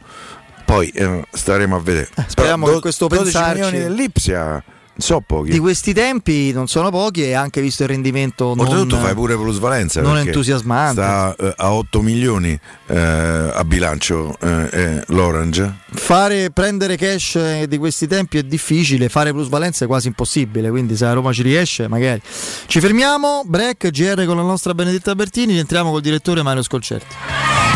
Poi 0.63 0.87
eh, 0.89 1.25
staremo 1.31 1.75
a 1.75 1.79
vedere. 1.81 2.09
speriamo 2.27 2.63
Però 2.65 2.75
che 2.77 2.81
questo 2.83 3.07
12 3.07 3.31
pensarci- 3.31 3.61
milioni 3.61 3.79
dell'Ipsia 3.79 4.43
non 4.51 4.63
so 4.99 5.21
pochi. 5.25 5.51
Di 5.51 5.59
questi 5.59 5.93
tempi 5.93 6.51
non 6.51 6.67
sono 6.67 6.89
pochi 6.89 7.23
e 7.23 7.33
anche 7.33 7.61
visto 7.61 7.83
il 7.83 7.89
rendimento 7.89 8.53
non, 8.55 8.65
Oltretutto 8.65 8.97
fai 8.97 9.13
pure 9.13 9.35
plusvalenza 9.35 10.01
non 10.01 10.17
entusiasmante. 10.17 11.01
sta 11.01 11.35
eh, 11.37 11.53
a 11.57 11.73
8 11.73 12.01
milioni 12.01 12.59
eh, 12.87 12.97
a 12.97 13.63
bilancio 13.63 14.35
eh, 14.39 14.69
eh, 14.71 15.03
l'Orange 15.07 15.87
Fare, 15.91 16.51
prendere 16.51 16.97
cash 16.97 17.35
eh, 17.35 17.65
di 17.67 17.77
questi 17.77 18.05
tempi 18.05 18.37
è 18.37 18.43
difficile, 18.43 19.09
fare 19.09 19.31
plusvalenza 19.31 19.85
è 19.85 19.87
quasi 19.87 20.07
impossibile, 20.07 20.69
quindi 20.69 20.95
se 20.95 21.05
la 21.05 21.13
Roma 21.13 21.33
ci 21.33 21.41
riesce 21.41 21.87
magari. 21.87 22.21
Ci 22.67 22.79
fermiamo, 22.79 23.43
break, 23.45 23.89
GR 23.89 24.25
con 24.25 24.35
la 24.35 24.43
nostra 24.43 24.73
Benedetta 24.73 25.15
Bertini, 25.15 25.53
rientriamo 25.53 25.91
col 25.91 26.01
direttore 26.01 26.43
Mario 26.43 26.61
Scolcerti. 26.61 27.68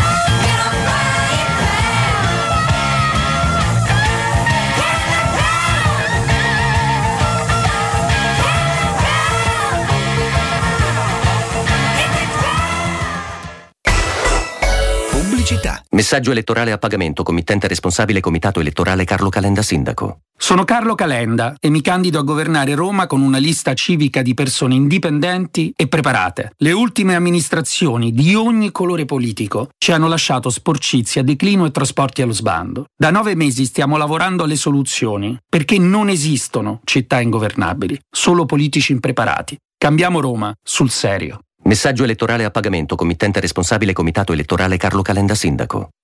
Pubblicità. 15.44 15.84
Messaggio 15.90 16.30
elettorale 16.30 16.72
a 16.72 16.78
pagamento, 16.78 17.22
committente 17.22 17.68
responsabile 17.68 18.20
Comitato 18.20 18.60
Elettorale 18.60 19.04
Carlo 19.04 19.28
Calenda 19.28 19.60
Sindaco. 19.60 20.20
Sono 20.38 20.64
Carlo 20.64 20.94
Calenda 20.94 21.54
e 21.60 21.68
mi 21.68 21.82
candido 21.82 22.18
a 22.18 22.22
governare 22.22 22.74
Roma 22.74 23.06
con 23.06 23.20
una 23.20 23.36
lista 23.36 23.74
civica 23.74 24.22
di 24.22 24.32
persone 24.32 24.74
indipendenti 24.74 25.70
e 25.76 25.86
preparate. 25.86 26.52
Le 26.56 26.72
ultime 26.72 27.14
amministrazioni 27.14 28.12
di 28.12 28.34
ogni 28.34 28.72
colore 28.72 29.04
politico 29.04 29.68
ci 29.76 29.92
hanno 29.92 30.08
lasciato 30.08 30.48
sporcizia, 30.48 31.22
declino 31.22 31.66
e 31.66 31.70
trasporti 31.70 32.22
allo 32.22 32.32
sbando. 32.32 32.86
Da 32.96 33.10
nove 33.10 33.34
mesi 33.34 33.66
stiamo 33.66 33.98
lavorando 33.98 34.44
alle 34.44 34.56
soluzioni, 34.56 35.36
perché 35.46 35.76
non 35.76 36.08
esistono 36.08 36.80
città 36.84 37.20
ingovernabili, 37.20 38.00
solo 38.10 38.46
politici 38.46 38.92
impreparati. 38.92 39.58
Cambiamo 39.76 40.20
Roma 40.20 40.54
sul 40.62 40.88
serio. 40.88 41.40
Messaggio 41.64 42.04
elettorale 42.04 42.44
a 42.44 42.50
pagamento, 42.50 42.94
committente 42.94 43.40
responsabile 43.40 43.94
Comitato 43.94 44.34
Elettorale 44.34 44.76
Carlo 44.76 45.00
Calenda 45.00 45.34
Sindaco. 45.34 46.03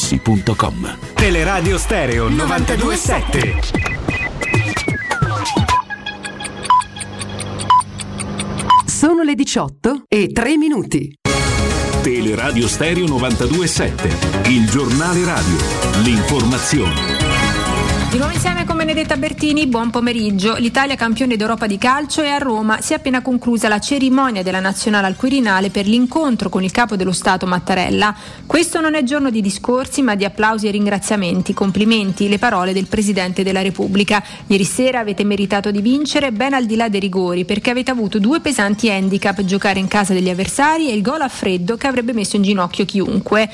artigianamaterassi.com. 0.01 0.97
Teleradio 1.13 1.77
Stereo 1.77 2.27
927. 2.29 3.59
Sono 8.85 9.23
le 9.23 9.35
18 9.35 10.03
e 10.07 10.27
3 10.31 10.57
minuti. 10.57 11.13
Teleradio 12.01 12.67
Stereo 12.67 13.05
927, 13.07 14.49
il 14.49 14.67
giornale 14.69 15.23
radio, 15.23 15.57
l'informazione. 16.03 17.20
Di 18.11 18.17
nuovo 18.17 18.33
insieme 18.33 18.65
con 18.65 18.75
Benedetta 18.75 19.15
Bertini, 19.15 19.67
buon 19.67 19.89
pomeriggio. 19.89 20.55
L'Italia 20.57 20.97
campione 20.97 21.37
d'Europa 21.37 21.65
di 21.65 21.77
calcio 21.77 22.21
è 22.21 22.27
a 22.27 22.39
Roma. 22.39 22.81
Si 22.81 22.91
è 22.91 22.97
appena 22.97 23.21
conclusa 23.21 23.69
la 23.69 23.79
cerimonia 23.79 24.43
della 24.43 24.59
nazionale 24.59 25.07
al 25.07 25.15
Quirinale 25.15 25.69
per 25.69 25.87
l'incontro 25.87 26.49
con 26.49 26.61
il 26.61 26.71
capo 26.71 26.97
dello 26.97 27.13
Stato 27.13 27.45
Mattarella. 27.45 28.13
Questo 28.45 28.81
non 28.81 28.95
è 28.95 29.03
giorno 29.03 29.29
di 29.29 29.39
discorsi 29.39 30.01
ma 30.01 30.15
di 30.15 30.25
applausi 30.25 30.67
e 30.67 30.71
ringraziamenti, 30.71 31.53
complimenti, 31.53 32.27
le 32.27 32.37
parole 32.37 32.73
del 32.73 32.87
Presidente 32.87 33.43
della 33.43 33.61
Repubblica. 33.61 34.21
Ieri 34.47 34.65
sera 34.65 34.99
avete 34.99 35.23
meritato 35.23 35.71
di 35.71 35.79
vincere 35.79 36.33
ben 36.33 36.53
al 36.53 36.65
di 36.65 36.75
là 36.75 36.89
dei 36.89 36.99
rigori 36.99 37.45
perché 37.45 37.69
avete 37.69 37.91
avuto 37.91 38.19
due 38.19 38.41
pesanti 38.41 38.91
handicap, 38.91 39.41
giocare 39.45 39.79
in 39.79 39.87
casa 39.87 40.11
degli 40.11 40.29
avversari 40.29 40.89
e 40.89 40.93
il 40.93 41.01
gol 41.01 41.21
a 41.21 41.29
freddo 41.29 41.77
che 41.77 41.87
avrebbe 41.87 42.11
messo 42.11 42.35
in 42.35 42.41
ginocchio 42.41 42.83
chiunque. 42.83 43.49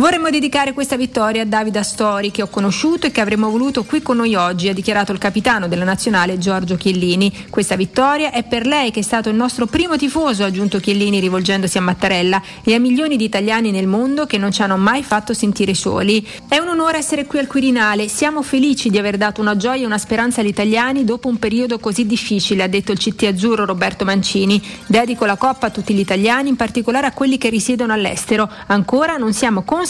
Vorremmo 0.00 0.30
dedicare 0.30 0.72
questa 0.72 0.96
vittoria 0.96 1.42
a 1.42 1.44
Davide 1.44 1.78
Astori 1.78 2.30
che 2.30 2.40
ho 2.40 2.46
conosciuto 2.46 3.06
e 3.06 3.10
che 3.10 3.20
avremmo 3.20 3.50
voluto 3.50 3.84
qui 3.84 4.00
con 4.00 4.16
noi 4.16 4.34
oggi, 4.34 4.70
ha 4.70 4.72
dichiarato 4.72 5.12
il 5.12 5.18
capitano 5.18 5.68
della 5.68 5.84
nazionale 5.84 6.38
Giorgio 6.38 6.76
Chiellini. 6.76 7.48
Questa 7.50 7.76
vittoria 7.76 8.32
è 8.32 8.42
per 8.42 8.64
lei 8.64 8.92
che 8.92 9.00
è 9.00 9.02
stato 9.02 9.28
il 9.28 9.34
nostro 9.34 9.66
primo 9.66 9.98
tifoso, 9.98 10.42
ha 10.42 10.46
aggiunto 10.46 10.80
Chiellini 10.80 11.20
rivolgendosi 11.20 11.76
a 11.76 11.82
Mattarella, 11.82 12.40
e 12.64 12.72
a 12.72 12.78
milioni 12.78 13.18
di 13.18 13.24
italiani 13.24 13.70
nel 13.70 13.86
mondo 13.86 14.24
che 14.24 14.38
non 14.38 14.52
ci 14.52 14.62
hanno 14.62 14.78
mai 14.78 15.02
fatto 15.02 15.34
sentire 15.34 15.74
soli. 15.74 16.26
È 16.48 16.56
un 16.56 16.68
onore 16.68 16.96
essere 16.96 17.26
qui 17.26 17.38
al 17.38 17.46
Quirinale, 17.46 18.08
siamo 18.08 18.40
felici 18.40 18.88
di 18.88 18.96
aver 18.96 19.18
dato 19.18 19.42
una 19.42 19.58
gioia 19.58 19.82
e 19.82 19.86
una 19.86 19.98
speranza 19.98 20.40
agli 20.40 20.46
italiani 20.46 21.04
dopo 21.04 21.28
un 21.28 21.38
periodo 21.38 21.78
così 21.78 22.06
difficile, 22.06 22.62
ha 22.62 22.68
detto 22.68 22.90
il 22.90 22.98
CT 22.98 23.24
azzurro 23.24 23.66
Roberto 23.66 24.06
Mancini. 24.06 24.62
Dedico 24.86 25.26
la 25.26 25.36
Coppa 25.36 25.66
a 25.66 25.70
tutti 25.70 25.92
gli 25.92 26.00
italiani, 26.00 26.48
in 26.48 26.56
particolare 26.56 27.06
a 27.06 27.12
quelli 27.12 27.36
che 27.36 27.50
risiedono 27.50 27.92
all'estero. 27.92 28.50
Ancora 28.68 29.18
non 29.18 29.34
siamo 29.34 29.60
consapevoli 29.60 29.88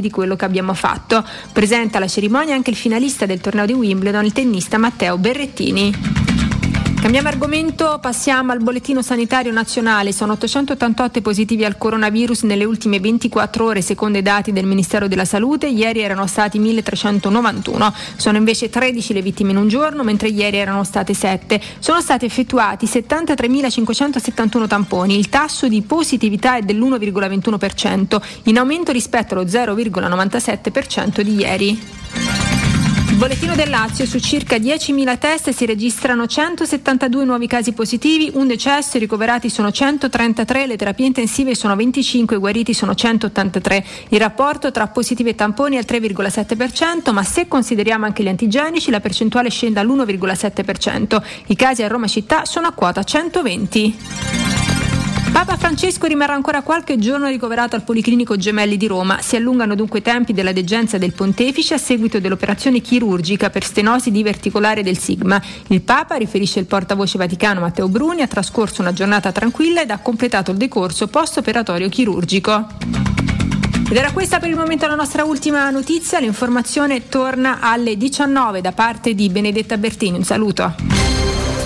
di 0.00 0.10
quello 0.10 0.36
che 0.36 0.44
abbiamo 0.44 0.74
fatto. 0.74 1.24
Presenta 1.52 1.96
alla 1.96 2.06
cerimonia 2.06 2.54
anche 2.54 2.70
il 2.70 2.76
finalista 2.76 3.26
del 3.26 3.40
torneo 3.40 3.66
di 3.66 3.72
Wimbledon, 3.72 4.24
il 4.24 4.32
tennista 4.32 4.78
Matteo 4.78 5.16
Berrettini. 5.16 6.47
Cambiamo 7.00 7.28
argomento, 7.28 7.98
passiamo 8.00 8.50
al 8.50 8.60
bollettino 8.60 9.02
sanitario 9.02 9.52
nazionale. 9.52 10.12
Sono 10.12 10.32
888 10.32 11.22
positivi 11.22 11.64
al 11.64 11.78
coronavirus 11.78 12.42
nelle 12.42 12.64
ultime 12.64 12.98
24 12.98 13.64
ore, 13.64 13.82
secondo 13.82 14.18
i 14.18 14.22
dati 14.22 14.52
del 14.52 14.66
Ministero 14.66 15.06
della 15.06 15.24
Salute. 15.24 15.68
Ieri 15.68 16.00
erano 16.00 16.26
stati 16.26 16.58
1391. 16.58 17.94
Sono 18.16 18.36
invece 18.36 18.68
13 18.68 19.12
le 19.14 19.22
vittime 19.22 19.52
in 19.52 19.58
un 19.58 19.68
giorno, 19.68 20.02
mentre 20.02 20.28
ieri 20.28 20.56
erano 20.58 20.82
state 20.82 21.14
7. 21.14 21.60
Sono 21.78 22.00
stati 22.00 22.26
effettuati 22.26 22.84
73.571 22.86 24.66
tamponi. 24.66 25.16
Il 25.16 25.28
tasso 25.28 25.68
di 25.68 25.80
positività 25.82 26.56
è 26.56 26.62
dell'1,21%, 26.62 28.20
in 28.44 28.58
aumento 28.58 28.90
rispetto 28.90 29.34
allo 29.34 29.44
0,97% 29.44 31.20
di 31.20 31.34
ieri. 31.36 32.67
Bollettino 33.18 33.56
del 33.56 33.68
Lazio 33.68 34.06
su 34.06 34.20
circa 34.20 34.58
10.000 34.58 35.18
test 35.18 35.50
si 35.50 35.66
registrano 35.66 36.28
172 36.28 37.24
nuovi 37.24 37.48
casi 37.48 37.72
positivi, 37.72 38.30
un 38.34 38.46
decesso, 38.46 38.96
i 38.96 39.00
ricoverati 39.00 39.50
sono 39.50 39.72
133, 39.72 40.68
le 40.68 40.76
terapie 40.76 41.06
intensive 41.06 41.56
sono 41.56 41.74
25, 41.74 42.36
i 42.36 42.38
guariti 42.38 42.72
sono 42.74 42.94
183. 42.94 43.84
Il 44.10 44.20
rapporto 44.20 44.70
tra 44.70 44.86
positivi 44.86 45.30
e 45.30 45.34
tamponi 45.34 45.74
è 45.74 45.78
al 45.78 45.84
3,7%, 45.84 47.12
ma 47.12 47.24
se 47.24 47.48
consideriamo 47.48 48.04
anche 48.04 48.22
gli 48.22 48.28
antigenici 48.28 48.92
la 48.92 49.00
percentuale 49.00 49.50
scende 49.50 49.80
all'1,7%. 49.80 51.20
I 51.46 51.56
casi 51.56 51.82
a 51.82 51.88
Roma 51.88 52.06
città 52.06 52.44
sono 52.44 52.68
a 52.68 52.72
quota 52.72 53.02
120. 53.02 54.77
Papa 55.32 55.56
Francesco 55.56 56.06
rimarrà 56.06 56.34
ancora 56.34 56.62
qualche 56.62 56.98
giorno 56.98 57.26
ricoverato 57.28 57.76
al 57.76 57.82
Policlinico 57.82 58.36
Gemelli 58.36 58.76
di 58.76 58.86
Roma. 58.86 59.20
Si 59.20 59.36
allungano 59.36 59.74
dunque 59.74 59.98
i 59.98 60.02
tempi 60.02 60.32
della 60.32 60.52
degenza 60.52 60.98
del 60.98 61.12
pontefice 61.12 61.74
a 61.74 61.78
seguito 61.78 62.18
dell'operazione 62.18 62.80
chirurgica 62.80 63.50
per 63.50 63.64
stenosi 63.64 64.10
diverticolare 64.10 64.82
del 64.82 64.98
sigma. 64.98 65.40
Il 65.68 65.82
Papa, 65.82 66.16
riferisce 66.16 66.60
il 66.60 66.66
portavoce 66.66 67.18
vaticano 67.18 67.60
Matteo 67.60 67.88
Bruni, 67.88 68.22
ha 68.22 68.26
trascorso 68.26 68.80
una 68.80 68.92
giornata 68.92 69.30
tranquilla 69.32 69.82
ed 69.82 69.90
ha 69.90 69.98
completato 69.98 70.50
il 70.50 70.56
decorso 70.56 71.06
post-operatorio 71.08 71.88
chirurgico. 71.88 72.66
Ed 73.90 73.96
era 73.96 74.12
questa 74.12 74.38
per 74.38 74.50
il 74.50 74.56
momento 74.56 74.86
la 74.86 74.94
nostra 74.94 75.24
ultima 75.24 75.70
notizia. 75.70 76.18
L'informazione 76.18 77.08
torna 77.08 77.58
alle 77.60 77.96
19 77.96 78.60
da 78.60 78.72
parte 78.72 79.14
di 79.14 79.28
Benedetta 79.30 79.78
Bertini. 79.78 80.18
Un 80.18 80.24
saluto. 80.24 81.27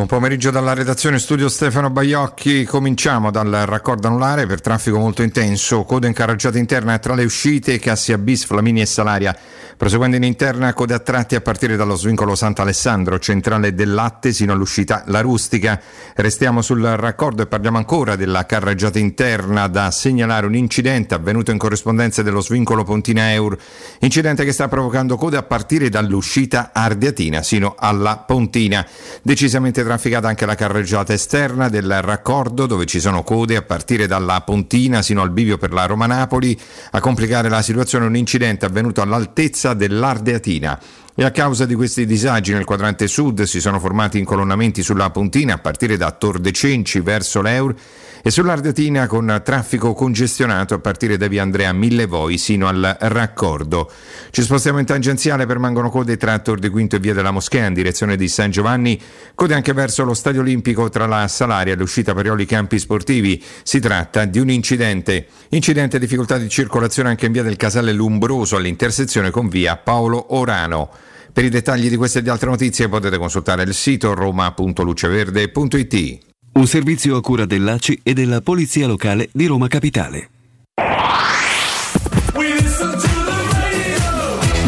Buon 0.00 0.12
pomeriggio 0.12 0.50
dalla 0.50 0.72
redazione 0.72 1.18
studio 1.18 1.50
Stefano 1.50 1.90
Baiocchi. 1.90 2.64
Cominciamo 2.64 3.30
dal 3.30 3.50
raccordo 3.66 4.06
anulare 4.06 4.46
per 4.46 4.62
traffico 4.62 4.98
molto 4.98 5.20
intenso, 5.20 5.82
coda 5.82 6.06
in 6.06 6.14
carreggiata 6.14 6.56
interna 6.56 6.98
tra 6.98 7.12
le 7.12 7.24
uscite 7.24 7.78
Cassia 7.78 8.16
Bis, 8.16 8.46
Flamini 8.46 8.80
e 8.80 8.86
Salaria. 8.86 9.36
Proseguendo 9.76 10.16
in 10.16 10.24
interna, 10.24 10.72
code 10.74 10.94
a 10.94 10.98
tratti 10.98 11.34
a 11.34 11.42
partire 11.42 11.76
dallo 11.76 11.96
svincolo 11.96 12.34
Sant'Alessandro, 12.34 13.18
centrale 13.18 13.74
del 13.74 13.92
Latte, 13.92 14.32
sino 14.32 14.52
all'uscita 14.52 15.04
La 15.06 15.20
Rustica. 15.20 15.80
Restiamo 16.16 16.62
sul 16.62 16.82
raccordo 16.82 17.42
e 17.42 17.46
parliamo 17.46 17.76
ancora 17.76 18.16
della 18.16 18.46
carreggiata 18.46 18.98
interna 18.98 19.68
da 19.68 19.90
segnalare 19.90 20.46
un 20.46 20.54
incidente 20.54 21.14
avvenuto 21.14 21.50
in 21.50 21.58
corrispondenza 21.58 22.22
dello 22.22 22.40
svincolo 22.40 22.84
Pontina 22.84 23.32
Eur. 23.32 23.56
Incidente 24.00 24.44
che 24.44 24.52
sta 24.52 24.68
provocando 24.68 25.16
code 25.16 25.36
a 25.36 25.42
partire 25.42 25.90
dall'uscita 25.90 26.70
Ardiatina 26.72 27.42
sino 27.42 27.74
alla 27.78 28.16
Pontina. 28.18 28.86
Decisamente 29.22 29.82
trafficata 29.90 30.28
anche 30.28 30.46
la 30.46 30.54
carreggiata 30.54 31.12
esterna 31.12 31.68
del 31.68 32.00
raccordo 32.00 32.66
dove 32.66 32.86
ci 32.86 33.00
sono 33.00 33.24
code 33.24 33.56
a 33.56 33.62
partire 33.62 34.06
dalla 34.06 34.40
Pontina 34.42 35.02
sino 35.02 35.20
al 35.20 35.30
bivio 35.30 35.58
per 35.58 35.72
la 35.72 35.86
Roma-Napoli. 35.86 36.56
A 36.92 37.00
complicare 37.00 37.48
la 37.48 37.60
situazione 37.60 38.06
un 38.06 38.14
incidente 38.14 38.66
avvenuto 38.66 39.02
all'altezza 39.02 39.74
dell'Ardeatina. 39.74 40.78
E 41.16 41.24
a 41.24 41.32
causa 41.32 41.66
di 41.66 41.74
questi 41.74 42.06
disagi 42.06 42.52
nel 42.52 42.64
quadrante 42.64 43.08
sud 43.08 43.42
si 43.42 43.60
sono 43.60 43.80
formati 43.80 44.16
incolonnamenti 44.16 44.80
sulla 44.84 45.10
Pontina 45.10 45.54
a 45.54 45.58
partire 45.58 45.96
da 45.96 46.12
Tor 46.12 46.40
Cenci 46.40 47.00
verso 47.00 47.42
l'Eur 47.42 47.74
e 48.22 48.30
sull'Ardeatina 48.30 49.06
con 49.06 49.40
traffico 49.44 49.92
congestionato 49.92 50.74
a 50.74 50.78
partire 50.78 51.16
da 51.16 51.28
via 51.28 51.42
Andrea 51.42 51.72
Millevoi 51.72 52.38
sino 52.38 52.68
al 52.68 52.96
raccordo. 53.00 53.90
Ci 54.30 54.42
spostiamo 54.42 54.78
in 54.78 54.84
tangenziale, 54.84 55.46
permangono 55.46 55.90
code 55.90 56.16
tra 56.16 56.38
Tor 56.38 56.58
de 56.58 56.70
Quinto 56.70 56.96
e 56.96 56.98
via 56.98 57.14
della 57.14 57.30
Moschea 57.30 57.66
in 57.66 57.74
direzione 57.74 58.16
di 58.16 58.28
San 58.28 58.50
Giovanni, 58.50 59.00
code 59.34 59.54
anche 59.54 59.72
verso 59.72 60.04
lo 60.04 60.14
Stadio 60.14 60.40
Olimpico 60.40 60.88
tra 60.88 61.06
la 61.06 61.26
Salaria 61.28 61.74
e 61.74 61.76
l'uscita 61.76 62.14
Parioli 62.14 62.46
Campi 62.46 62.78
Sportivi. 62.78 63.42
Si 63.62 63.80
tratta 63.80 64.24
di 64.24 64.38
un 64.38 64.50
incidente. 64.50 65.26
Incidente 65.50 65.96
e 65.96 66.00
difficoltà 66.00 66.38
di 66.38 66.48
circolazione 66.48 67.08
anche 67.08 67.26
in 67.26 67.32
via 67.32 67.42
del 67.42 67.56
Casale 67.56 67.92
Lumbroso 67.92 68.56
all'intersezione 68.56 69.30
con 69.30 69.48
via 69.48 69.76
Paolo 69.76 70.34
Orano. 70.34 70.90
Per 71.32 71.44
i 71.44 71.48
dettagli 71.48 71.88
di 71.88 71.96
queste 71.96 72.18
e 72.18 72.22
di 72.22 72.28
altre 72.28 72.50
notizie 72.50 72.88
potete 72.88 73.16
consultare 73.16 73.62
il 73.62 73.74
sito 73.74 74.14
roma.luceverde.it. 74.14 76.29
Un 76.52 76.66
servizio 76.66 77.16
a 77.16 77.20
cura 77.20 77.46
dell'ACI 77.46 78.00
e 78.02 78.12
della 78.12 78.40
Polizia 78.40 78.86
Locale 78.86 79.28
di 79.32 79.46
Roma 79.46 79.68
Capitale. 79.68 80.28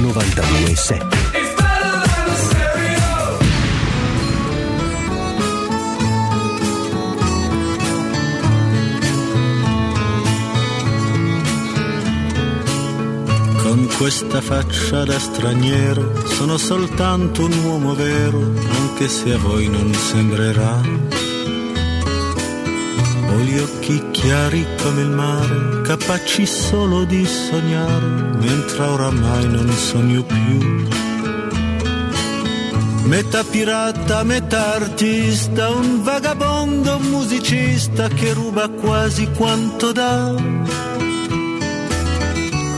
927 0.00 1.22
Con 13.62 13.88
questa 13.96 14.40
faccia 14.40 15.04
da 15.04 15.18
straniero 15.18 16.26
sono 16.26 16.58
soltanto 16.58 17.44
un 17.44 17.64
uomo 17.64 17.94
vero, 17.94 18.38
anche 18.38 19.08
se 19.08 19.32
a 19.32 19.38
voi 19.38 19.68
non 19.68 19.94
sembrerà. 19.94 21.21
Ho 23.32 23.38
gli 23.38 23.58
occhi 23.58 24.10
chiari 24.10 24.66
come 24.82 25.00
il 25.00 25.08
mare, 25.08 25.80
capaci 25.82 26.46
solo 26.46 27.04
di 27.04 27.24
sognare, 27.24 28.06
mentre 28.38 28.84
oramai 28.84 29.48
non 29.48 29.70
sogno 29.72 30.22
più. 30.22 30.86
Metà 33.04 33.42
pirata, 33.42 34.22
metà 34.22 34.74
artista, 34.74 35.70
un 35.70 36.02
vagabondo 36.02 36.98
musicista 36.98 38.08
che 38.08 38.32
ruba 38.32 38.68
quasi 38.68 39.28
quanto 39.36 39.92
dà 39.92 40.34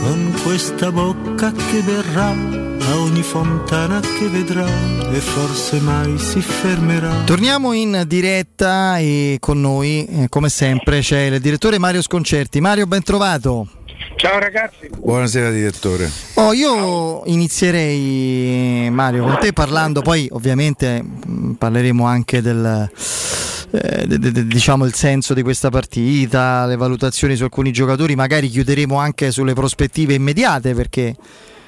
con 0.05 0.33
questa 0.43 0.91
bocca 0.91 1.51
che 1.51 1.81
verrà 1.81 2.64
a 2.87 2.97
ogni 2.99 3.23
fontana 3.23 3.99
che 3.99 4.27
vedrà 4.27 4.65
e 5.11 5.19
forse 5.19 5.79
mai 5.79 6.17
si 6.17 6.39
fermerà. 6.41 7.23
Torniamo 7.25 7.73
in 7.73 8.03
diretta 8.07 8.97
e 8.99 9.37
con 9.39 9.59
noi, 9.59 10.05
eh, 10.05 10.29
come 10.29 10.49
sempre, 10.49 10.99
c'è 10.99 11.21
il 11.21 11.39
direttore 11.39 11.79
Mario 11.79 12.01
Sconcerti. 12.01 12.61
Mario, 12.61 12.85
ben 12.85 13.03
trovato. 13.03 13.67
Ciao 14.17 14.39
ragazzi. 14.39 14.89
Buonasera 14.97 15.49
direttore. 15.51 16.09
Oh, 16.35 16.53
io 16.53 17.23
inizierei 17.25 18.89
Mario 18.91 19.23
con 19.23 19.37
te 19.39 19.51
parlando, 19.53 20.01
poi 20.01 20.27
ovviamente 20.31 21.01
mh, 21.01 21.51
parleremo 21.53 22.05
anche 22.05 22.41
del, 22.41 22.89
eh, 23.71 24.05
de- 24.07 24.19
de- 24.19 24.31
de- 24.31 24.45
diciamo 24.47 24.85
il 24.85 24.93
senso 24.93 25.33
di 25.33 25.41
questa 25.41 25.69
partita, 25.69 26.65
le 26.65 26.75
valutazioni 26.77 27.35
su 27.35 27.43
alcuni 27.43 27.71
giocatori, 27.71 28.15
magari 28.15 28.47
chiuderemo 28.47 28.95
anche 28.97 29.31
sulle 29.31 29.53
prospettive 29.53 30.13
immediate 30.13 30.73
perché 30.73 31.15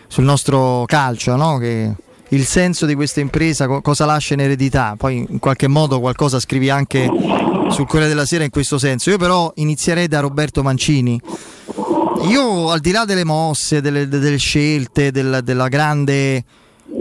sul 0.08 0.24
nostro 0.24 0.86
calcio, 0.86 1.36
no? 1.36 1.58
che 1.58 1.94
il 2.30 2.46
senso 2.46 2.86
di 2.86 2.96
questa 2.96 3.20
impresa 3.20 3.68
co- 3.68 3.82
cosa 3.82 4.06
lascia 4.06 4.34
in 4.34 4.42
eredità, 4.42 4.96
poi 4.98 5.26
in 5.30 5.40
qualche 5.40 5.68
modo 5.68 6.00
qualcosa 6.00 6.40
scrivi 6.40 6.70
anche 6.70 7.10
sul 7.70 7.86
Corriere 7.86 8.10
della 8.10 8.26
Sera 8.26 8.44
in 8.44 8.50
questo 8.50 8.78
senso. 8.78 9.10
Io 9.10 9.18
però 9.18 9.52
inizierei 9.56 10.08
da 10.08 10.20
Roberto 10.20 10.64
Mancini. 10.64 11.20
Io 12.30 12.72
al 12.72 12.80
di 12.80 12.92
là 12.92 13.06
delle 13.06 13.24
mosse, 13.24 13.82
delle, 13.82 14.08
delle 14.08 14.38
scelte, 14.38 15.12
del- 15.12 15.42
della 15.44 15.68
grande 15.68 16.44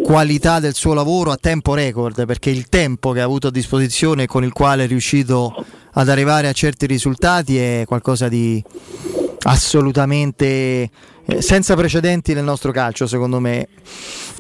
qualità 0.03 0.61
del 0.61 0.75
suo 0.75 0.95
lavoro 0.95 1.31
a 1.31 1.37
tempo 1.37 1.75
record, 1.75 2.27
perché 2.27 2.51
il 2.51 2.69
tempo 2.69 3.13
che 3.13 3.21
ha 3.21 3.25
avuto 3.25 3.49
a 3.49 3.51
disposizione 3.51 4.25
e 4.25 4.27
con 4.27 4.45
il 4.45 4.53
quale 4.53 4.85
è 4.85 4.87
riuscito 4.87 5.55
ad 5.93 6.09
arrivare 6.09 6.49
a 6.49 6.53
certi 6.53 6.87
risultati 6.87 7.57
è 7.57 7.85
qualcosa 7.87 8.29
di 8.29 8.63
assolutamente 9.47 10.91
eh, 11.25 11.43
senza 11.43 11.75
precedenti 11.75 12.35
nel 12.35 12.45
nostro 12.45 12.73
calcio, 12.73 13.07
secondo 13.07 13.41
me. 13.41 13.69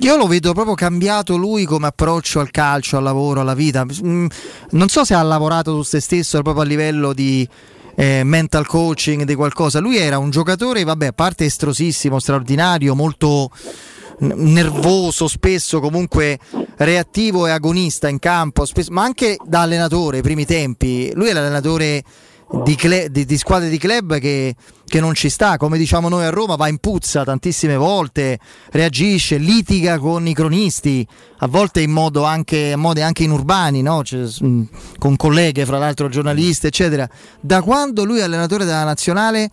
Io 0.01 0.17
lo 0.17 0.27
vedo 0.27 0.53
proprio 0.53 0.75
cambiato 0.75 1.37
lui 1.37 1.65
come 1.65 1.87
approccio 1.87 2.41
al 2.41 2.51
calcio, 2.51 2.97
al 2.97 3.03
lavoro, 3.03 3.41
alla 3.41 3.55
vita. 3.55 3.85
Mm, 3.85 4.27
Non 4.71 4.89
so 4.89 5.05
se 5.05 5.15
ha 5.15 5.23
lavorato 5.23 5.75
su 5.75 5.83
se 5.83 6.01
stesso 6.01 6.43
proprio 6.43 6.65
a 6.65 6.67
livello 6.67 7.13
di 7.13 7.49
eh, 7.95 8.23
mental 8.25 8.67
coaching, 8.67 9.23
di 9.23 9.35
qualcosa. 9.35 9.79
Lui 9.79 9.97
era 9.97 10.19
un 10.19 10.31
giocatore, 10.31 10.85
vabbè, 10.85 11.07
a 11.07 11.13
parte 11.13 11.45
estrosissimo, 11.45 12.19
straordinario, 12.19 12.95
molto 12.95 13.51
nervoso, 14.19 15.29
spesso 15.29 15.79
comunque 15.79 16.39
reattivo 16.77 17.47
e 17.47 17.51
agonista 17.51 18.09
in 18.09 18.19
campo, 18.19 18.65
spesso- 18.65 18.93
ma 18.93 19.03
anche 19.03 19.37
da 19.45 19.61
allenatore, 19.63 20.19
ai 20.19 20.23
primi 20.23 20.47
tempi. 20.47 21.13
Lui 21.15 21.29
è 21.29 21.33
l'allenatore 21.33 22.03
di, 22.65 22.75
cle- 22.77 23.11
di- 23.11 23.25
di 23.25 23.37
squadre 23.37 23.69
di 23.69 23.79
club 23.79 24.19
che, 24.19 24.55
che 24.85 25.01
non 25.01 25.15
ci 25.15 25.29
sta, 25.29 25.57
come 25.57 25.79
diciamo 25.79 26.09
noi 26.09 26.25
a 26.25 26.31
Roma, 26.31 26.55
va 26.55 26.69
in 26.69 26.79
puzza 26.79 27.25
tantissime 27.25 27.77
volte, 27.77 28.39
reagisce, 28.71 29.37
litiga 29.37 29.99
con 29.99 30.27
i 30.27 30.33
cronisti, 30.35 31.07
a 31.39 31.49
volte 31.49 31.81
in 31.81 31.91
modo 31.91 32.25
anche, 32.25 32.77
modi 32.77 33.03
anche 33.03 33.25
inurbani, 33.25 33.83
no? 33.83 34.03
Cioè, 34.05 34.27
mh, 34.41 34.69
con 34.99 35.17
colleghe, 35.17 35.67
fra 35.67 35.79
l'altro 35.79 36.09
giornaliste, 36.09 36.69
eccetera. 36.69 37.09
Da 37.41 37.63
quando 37.63 38.05
lui 38.05 38.21
è 38.21 38.23
allenatore 38.23 38.65
della 38.65 38.85
nazionale 38.85 39.51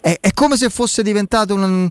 è, 0.00 0.16
è 0.18 0.32
come 0.32 0.56
se 0.56 0.70
fosse 0.70 1.02
diventato 1.02 1.54
un- 1.54 1.88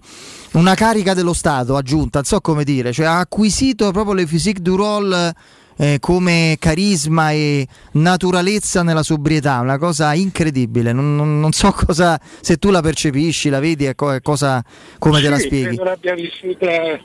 una 0.54 0.74
carica 0.74 1.14
dello 1.14 1.34
Stato 1.34 1.76
aggiunta, 1.78 2.18
non 2.20 2.28
so 2.28 2.42
come 2.42 2.64
dire, 2.64 2.92
cioè 2.92 3.06
ha 3.06 3.20
acquisito 3.20 3.92
proprio 3.92 4.16
le 4.16 4.26
physique 4.26 4.64
du 4.64 4.76
rôle 4.76 5.34
eh, 5.82 5.98
come 6.02 6.58
carisma 6.60 7.32
e 7.32 7.66
naturalezza 7.94 8.84
nella 8.84 9.02
sobrietà, 9.02 9.60
una 9.62 9.78
cosa 9.78 10.14
incredibile. 10.14 10.92
Non, 10.92 11.16
non- 11.16 11.40
non 11.40 11.54
so 11.54 11.72
cosa, 11.86 12.20
se 12.42 12.58
tu 12.58 12.70
la 12.70 12.82
percepisci, 12.82 13.48
la 13.50 13.60
vedi 13.62 13.86
e 13.86 13.96
co- 13.96 14.20
cosa, 14.22 14.62
come 14.98 15.22
te 15.22 15.30
la 15.30 15.38
Sì, 15.38 15.46
spieghi. 15.46 15.66
Credo 15.78 15.84
l'abbia 15.86 16.14
vissuta, 16.16 17.00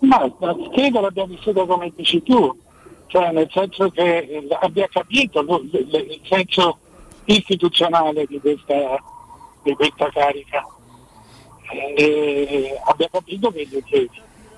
ma 0.00 0.32
credo 0.72 1.00
l'abbia 1.00 1.26
vissuta 1.26 1.64
come 1.66 1.92
dici 1.96 2.22
tu, 2.22 2.56
cioè 3.08 3.32
nel 3.32 3.48
senso 3.52 3.90
che 3.90 4.18
eh, 4.18 4.46
abbia 4.60 4.86
capito 4.88 5.40
il 5.40 6.20
senso 6.28 6.78
istituzionale 7.24 8.24
di 8.28 8.38
questa, 8.40 8.74
di 9.64 9.74
questa 9.74 10.08
carica. 10.12 10.64
E 11.96 12.78
abbia 12.84 13.08
capito 13.10 13.50
che, 13.50 13.66
che- 13.84 14.10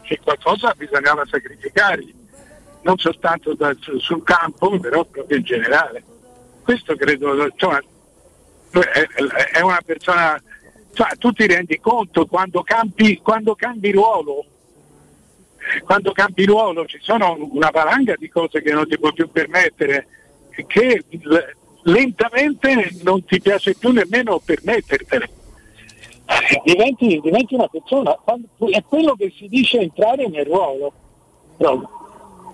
che 0.03 0.21
qualcosa 0.23 0.75
bisognava 0.77 1.23
sacrificare, 1.31 2.05
non 2.85 2.99
soltanto 2.99 3.55
da- 3.55 3.74
sul 3.99 4.22
campo, 4.22 4.78
però 4.78 5.05
proprio 5.05 5.39
in 5.39 5.43
generale. 5.43 6.05
Questo 6.62 6.95
credo, 6.97 7.47
insomma, 7.47 7.78
è, 7.78 9.07
è 9.53 9.61
una 9.61 9.80
persona, 9.85 10.41
cioè, 10.93 11.16
tu 11.18 11.32
ti 11.32 11.47
rendi 11.47 11.78
conto 11.80 12.26
quando 12.26 12.62
cambi, 12.62 13.18
quando 13.18 13.55
cambi 13.55 13.91
ruolo, 13.91 14.45
quando 15.85 16.12
cambi 16.12 16.45
ruolo 16.45 16.85
ci 16.85 16.99
sono 17.01 17.37
una 17.53 17.70
valanga 17.70 18.14
di 18.16 18.28
cose 18.28 18.62
che 18.62 18.72
non 18.72 18.87
ti 18.87 18.99
puoi 18.99 19.12
più 19.14 19.30
permettere, 19.30 20.07
che 20.66 21.05
lentamente 21.85 22.91
non 23.03 23.24
ti 23.24 23.41
piace 23.41 23.74
più 23.74 23.91
nemmeno 23.91 24.39
permettertele. 24.39 25.30
Eh, 26.26 26.61
Diventi, 26.64 27.20
diventi 27.20 27.55
una 27.55 27.68
persona, 27.68 28.18
è 28.70 28.82
quello 28.87 29.14
che 29.14 29.32
si 29.37 29.47
dice 29.49 29.80
entrare 29.80 30.26
nel 30.28 30.45
ruolo, 30.47 30.93
proprio. 31.57 32.03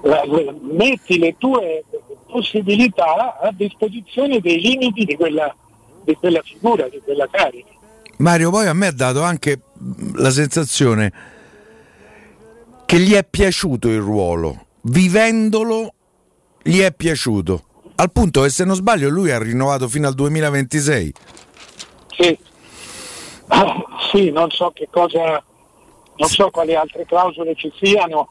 Metti 0.03 1.19
le 1.19 1.37
tue 1.37 1.85
possibilità 2.27 3.39
a 3.41 3.51
disposizione 3.53 4.41
dei 4.41 4.61
limiti 4.61 5.05
di 5.05 5.17
quella, 5.17 5.55
di 6.05 6.15
quella 6.15 6.41
figura, 6.43 6.89
di 6.89 7.01
quella 7.05 7.29
carica. 7.31 7.69
Mario 8.19 8.51
poi 8.51 8.67
a 8.67 8.73
me 8.73 8.87
ha 8.87 8.93
dato 8.93 9.23
anche 9.23 9.61
mh, 9.73 10.21
la 10.21 10.31
sensazione 10.31 11.13
che 12.87 12.99
gli 12.99 13.13
è 13.13 13.25
piaciuto 13.25 13.89
il 13.89 14.01
ruolo, 14.01 14.67
vivendolo 14.83 15.95
gli 16.63 16.81
è 16.81 16.93
piaciuto, 16.93 17.65
al 17.97 18.11
punto 18.11 18.43
che 18.43 18.49
se 18.49 18.65
non 18.65 18.75
sbaglio 18.75 19.09
lui 19.09 19.31
ha 19.31 19.39
rinnovato 19.39 19.89
fino 19.89 20.09
al 20.09 20.15
2026. 20.15 21.13
Sì. 22.17 22.39
Ah, 23.49 23.85
sì, 24.11 24.31
non 24.31 24.51
so 24.51 24.71
che 24.75 24.89
cosa, 24.91 25.43
non 26.17 26.29
so 26.29 26.51
quali 26.51 26.75
altre 26.75 27.05
clausole 27.07 27.55
ci 27.55 27.73
siano, 27.81 28.29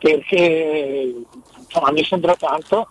perché 0.00 1.14
insomma, 1.58 1.92
mi 1.92 2.02
sembra 2.04 2.34
tanto, 2.34 2.88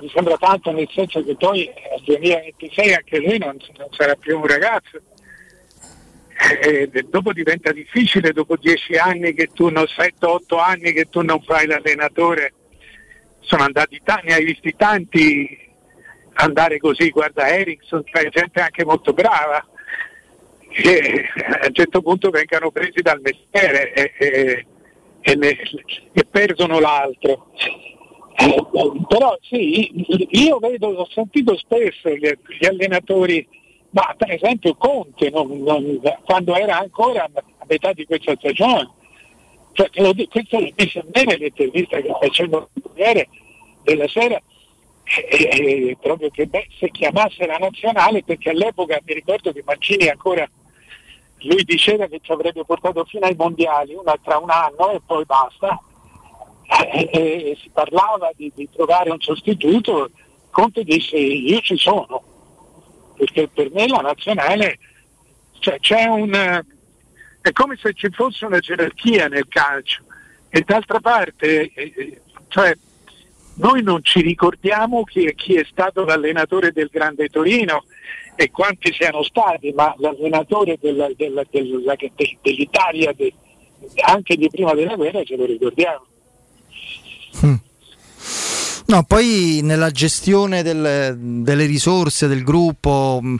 mi 0.00 0.10
sembra 0.10 0.36
tanto 0.36 0.70
nel 0.70 0.88
senso 0.92 1.24
che 1.24 1.34
poi 1.34 1.66
al 1.66 2.02
2026 2.04 2.94
anche 2.94 3.18
lui 3.18 3.38
non, 3.38 3.56
non 3.78 3.88
sarà 3.90 4.14
più 4.14 4.38
un 4.38 4.46
ragazzo. 4.46 5.00
E 6.60 6.90
dopo 7.08 7.32
diventa 7.32 7.72
difficile, 7.72 8.32
dopo 8.32 8.56
dieci 8.56 8.96
anni 8.96 9.32
che 9.32 9.48
tu 9.54 9.68
non, 9.68 9.84
7-8 9.84 10.58
anni 10.58 10.92
che 10.92 11.08
tu 11.08 11.22
non 11.22 11.40
fai 11.40 11.66
l'allenatore, 11.66 12.52
sono 13.40 13.62
andati 13.62 14.00
tanti, 14.02 14.26
ne 14.26 14.34
hai 14.34 14.44
visti 14.44 14.74
tanti 14.76 15.70
andare 16.34 16.78
così, 16.78 17.10
guarda 17.10 17.48
Ericsson, 17.48 18.02
c'è 18.04 18.28
gente 18.30 18.60
anche 18.60 18.84
molto 18.84 19.12
brava, 19.12 19.64
che 20.68 21.26
a 21.36 21.66
un 21.66 21.74
certo 21.74 22.02
punto 22.02 22.30
vengano 22.30 22.70
presi 22.70 23.02
dal 23.02 23.20
mestiere 23.20 23.92
e, 23.92 24.12
e- 24.18 24.66
e 25.22 25.34
ne- 25.36 25.56
e 26.12 26.24
perdono 26.30 26.78
l'altro. 26.80 27.46
Però 29.08 29.38
sì, 29.40 29.90
io 30.30 30.58
vedo, 30.58 30.88
ho 30.88 31.08
sentito 31.12 31.56
spesso 31.56 32.10
gli, 32.10 32.28
gli 32.58 32.66
allenatori, 32.66 33.46
ma 33.90 34.14
per 34.16 34.32
esempio 34.32 34.74
Conte, 34.74 35.30
non- 35.30 35.62
non- 35.62 36.00
quando 36.24 36.54
era 36.56 36.78
ancora 36.78 37.24
a 37.24 37.64
metà 37.68 37.92
di 37.92 38.04
questa 38.04 38.34
stagione, 38.36 38.90
cioè, 39.72 39.88
lo 39.94 40.12
questo 40.28 40.58
lo 40.58 40.70
dice 40.74 40.98
a 40.98 41.04
me 41.12 41.24
nell'intervista 41.24 42.00
che 42.00 42.10
facevo 42.20 42.70
il 42.74 42.82
Corriere 42.82 43.28
della 43.84 44.08
sera, 44.08 44.40
e- 45.04 45.48
e- 45.90 45.96
proprio 46.00 46.30
che 46.30 46.46
beh, 46.46 46.66
se 46.78 46.90
chiamasse 46.90 47.46
la 47.46 47.58
nazionale, 47.58 48.22
perché 48.24 48.50
all'epoca 48.50 49.00
mi 49.04 49.14
ricordo 49.14 49.52
che 49.52 49.62
Mancini 49.64 50.08
ancora 50.08 50.48
lui 51.44 51.64
diceva 51.64 52.06
che 52.06 52.20
ci 52.22 52.32
avrebbe 52.32 52.64
portato 52.64 53.04
fino 53.04 53.26
ai 53.26 53.34
mondiali, 53.36 53.94
una 53.94 54.14
tra 54.22 54.38
un 54.38 54.50
anno 54.50 54.92
e 54.92 55.00
poi 55.04 55.24
basta. 55.24 55.80
E, 56.92 57.10
e- 57.12 57.50
e 57.50 57.58
si 57.60 57.70
parlava 57.70 58.30
di, 58.34 58.50
di 58.54 58.68
trovare 58.70 59.10
un 59.10 59.20
sostituto, 59.20 60.10
Conte 60.50 60.84
disse 60.84 61.16
io 61.16 61.60
ci 61.60 61.76
sono, 61.76 62.22
perché 63.16 63.48
per 63.48 63.70
me 63.72 63.86
la 63.88 63.98
nazionale 63.98 64.78
cioè, 65.58 65.78
c'è 65.80 66.04
un 66.04 66.62
è 67.40 67.52
come 67.52 67.76
se 67.76 67.92
ci 67.94 68.08
fosse 68.10 68.46
una 68.46 68.58
gerarchia 68.58 69.28
nel 69.28 69.48
calcio 69.48 70.02
e 70.48 70.62
d'altra 70.64 71.00
parte 71.00 71.72
cioè, 72.48 72.76
noi 73.54 73.82
non 73.82 74.02
ci 74.02 74.20
ricordiamo 74.20 75.04
chi, 75.04 75.32
chi 75.34 75.54
è 75.54 75.64
stato 75.64 76.04
l'allenatore 76.04 76.72
del 76.72 76.88
Grande 76.90 77.28
Torino 77.28 77.84
e 78.34 78.50
quanti 78.50 78.92
siano 78.92 79.22
stati, 79.22 79.72
ma 79.72 79.94
l'allenatore 79.98 80.78
della- 80.80 81.10
della- 81.16 81.44
della- 81.50 81.94
de- 81.96 82.38
dell'Italia 82.40 83.12
de- 83.12 83.34
anche 84.04 84.36
di 84.36 84.48
prima 84.48 84.74
della 84.74 84.94
guerra 84.94 85.22
ce 85.22 85.36
lo 85.36 85.44
ricordiamo. 85.44 86.06
No, 88.86 89.04
poi 89.04 89.60
nella 89.62 89.90
gestione 89.90 90.62
del- 90.62 91.16
delle 91.16 91.64
risorse 91.66 92.26
del 92.26 92.42
gruppo, 92.42 93.20
mh, 93.22 93.36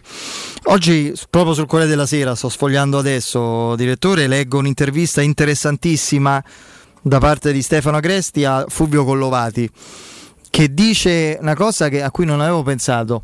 oggi 0.64 1.12
proprio 1.28 1.52
sul 1.52 1.66
Corriere 1.66 1.90
della 1.90 2.06
Sera, 2.06 2.34
sto 2.34 2.48
sfogliando 2.48 2.96
adesso, 2.96 3.74
direttore, 3.76 4.28
leggo 4.28 4.58
un'intervista 4.58 5.20
interessantissima 5.20 6.42
da 7.02 7.18
parte 7.18 7.52
di 7.52 7.60
Stefano 7.60 7.98
Agresti 7.98 8.44
a 8.44 8.64
Fulvio 8.68 9.04
Collovati, 9.04 9.68
che 10.48 10.72
dice 10.72 11.36
una 11.40 11.54
cosa 11.54 11.88
che- 11.88 12.02
a 12.02 12.10
cui 12.10 12.24
non 12.24 12.40
avevo 12.40 12.62
pensato 12.62 13.22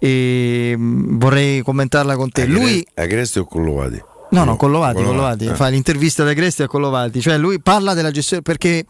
e 0.00 0.74
mh, 0.76 1.18
vorrei 1.18 1.62
commentarla 1.62 2.16
con 2.16 2.30
te. 2.30 2.46
Lui... 2.46 2.84
Agresti 2.94 3.38
o 3.38 3.44
Collovati? 3.44 4.02
No, 4.30 4.44
no, 4.44 4.56
Collovati, 4.56 5.02
Collovati, 5.02 5.46
eh. 5.46 5.54
fa 5.54 5.66
l'intervista 5.68 6.24
da 6.24 6.30
Agresti 6.30 6.62
a 6.62 6.66
Collovati, 6.68 7.20
cioè 7.20 7.36
lui 7.36 7.60
parla 7.60 7.94
della 7.94 8.10
gestione 8.12 8.42
perché 8.42 8.84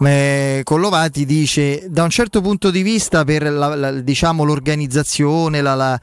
eh, 0.00 0.60
Collovati 0.64 1.24
dice 1.24 1.86
da 1.88 2.02
un 2.02 2.10
certo 2.10 2.40
punto 2.40 2.70
di 2.72 2.82
vista 2.82 3.24
per 3.24 3.44
la- 3.52 3.74
la- 3.76 3.92
diciamo, 3.92 4.42
l'organizzazione, 4.44 5.60
la- 5.60 6.00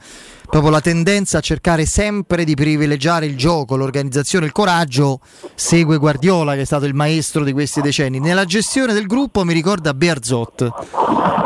proprio 0.52 0.70
la 0.70 0.82
tendenza 0.82 1.38
a 1.38 1.40
cercare 1.40 1.86
sempre 1.86 2.44
di 2.44 2.54
privilegiare 2.54 3.24
il 3.24 3.38
gioco, 3.38 3.74
l'organizzazione, 3.74 4.44
il 4.44 4.52
coraggio, 4.52 5.20
segue 5.54 5.96
Guardiola 5.96 6.52
che 6.52 6.60
è 6.60 6.64
stato 6.66 6.84
il 6.84 6.92
maestro 6.92 7.42
di 7.42 7.54
questi 7.54 7.80
decenni. 7.80 8.20
Nella 8.20 8.44
gestione 8.44 8.92
del 8.92 9.06
gruppo 9.06 9.44
mi 9.44 9.54
ricorda 9.54 9.94
Bearzot. 9.94 10.70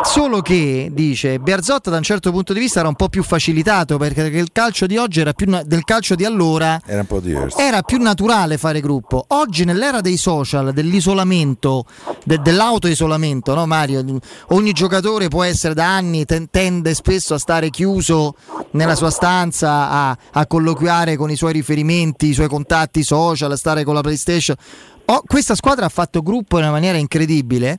Solo 0.02 0.40
che, 0.40 0.90
dice, 0.92 1.38
Bearzot 1.38 1.88
da 1.88 1.96
un 1.98 2.02
certo 2.02 2.32
punto 2.32 2.52
di 2.52 2.58
vista 2.58 2.80
era 2.80 2.88
un 2.88 2.94
po' 2.96 3.08
più 3.08 3.22
facilitato 3.22 3.96
perché 3.96 4.22
il 4.22 4.50
calcio 4.50 4.86
di 4.86 4.96
oggi 4.96 5.20
era 5.20 5.32
più 5.32 5.48
na- 5.48 5.62
del 5.64 5.84
calcio 5.84 6.16
di 6.16 6.24
allora 6.24 6.80
Era 6.84 7.00
un 7.00 7.06
po' 7.06 7.20
diverso. 7.20 7.58
era 7.58 7.82
più 7.82 7.98
naturale 8.02 8.58
fare 8.58 8.80
gruppo. 8.80 9.24
Oggi, 9.28 9.64
nell'era 9.64 10.00
dei 10.00 10.16
social, 10.16 10.72
dell'isolamento, 10.72 11.84
de- 12.24 12.38
dell'autoisolamento, 12.40 13.54
no, 13.54 13.66
Mario? 13.66 14.04
Ogni 14.48 14.72
giocatore 14.72 15.28
può 15.28 15.44
essere 15.44 15.74
da 15.74 15.94
anni, 15.94 16.24
ten- 16.24 16.50
tende 16.50 16.92
spesso 16.94 17.34
a 17.34 17.38
stare 17.38 17.70
chiuso 17.70 18.34
nella 18.72 18.94
sua 18.96 19.10
stanza, 19.10 19.88
a, 19.88 20.18
a 20.32 20.46
colloquiare 20.46 21.16
con 21.16 21.30
i 21.30 21.36
suoi 21.36 21.52
riferimenti, 21.52 22.28
i 22.28 22.34
suoi 22.34 22.48
contatti 22.48 23.04
social, 23.04 23.52
a 23.52 23.56
stare 23.56 23.84
con 23.84 23.94
la 23.94 24.00
PlayStation. 24.00 24.56
Oh, 25.04 25.22
questa 25.24 25.54
squadra 25.54 25.86
ha 25.86 25.90
fatto 25.90 26.22
gruppo 26.22 26.56
in 26.56 26.64
una 26.64 26.72
maniera 26.72 26.98
incredibile 26.98 27.78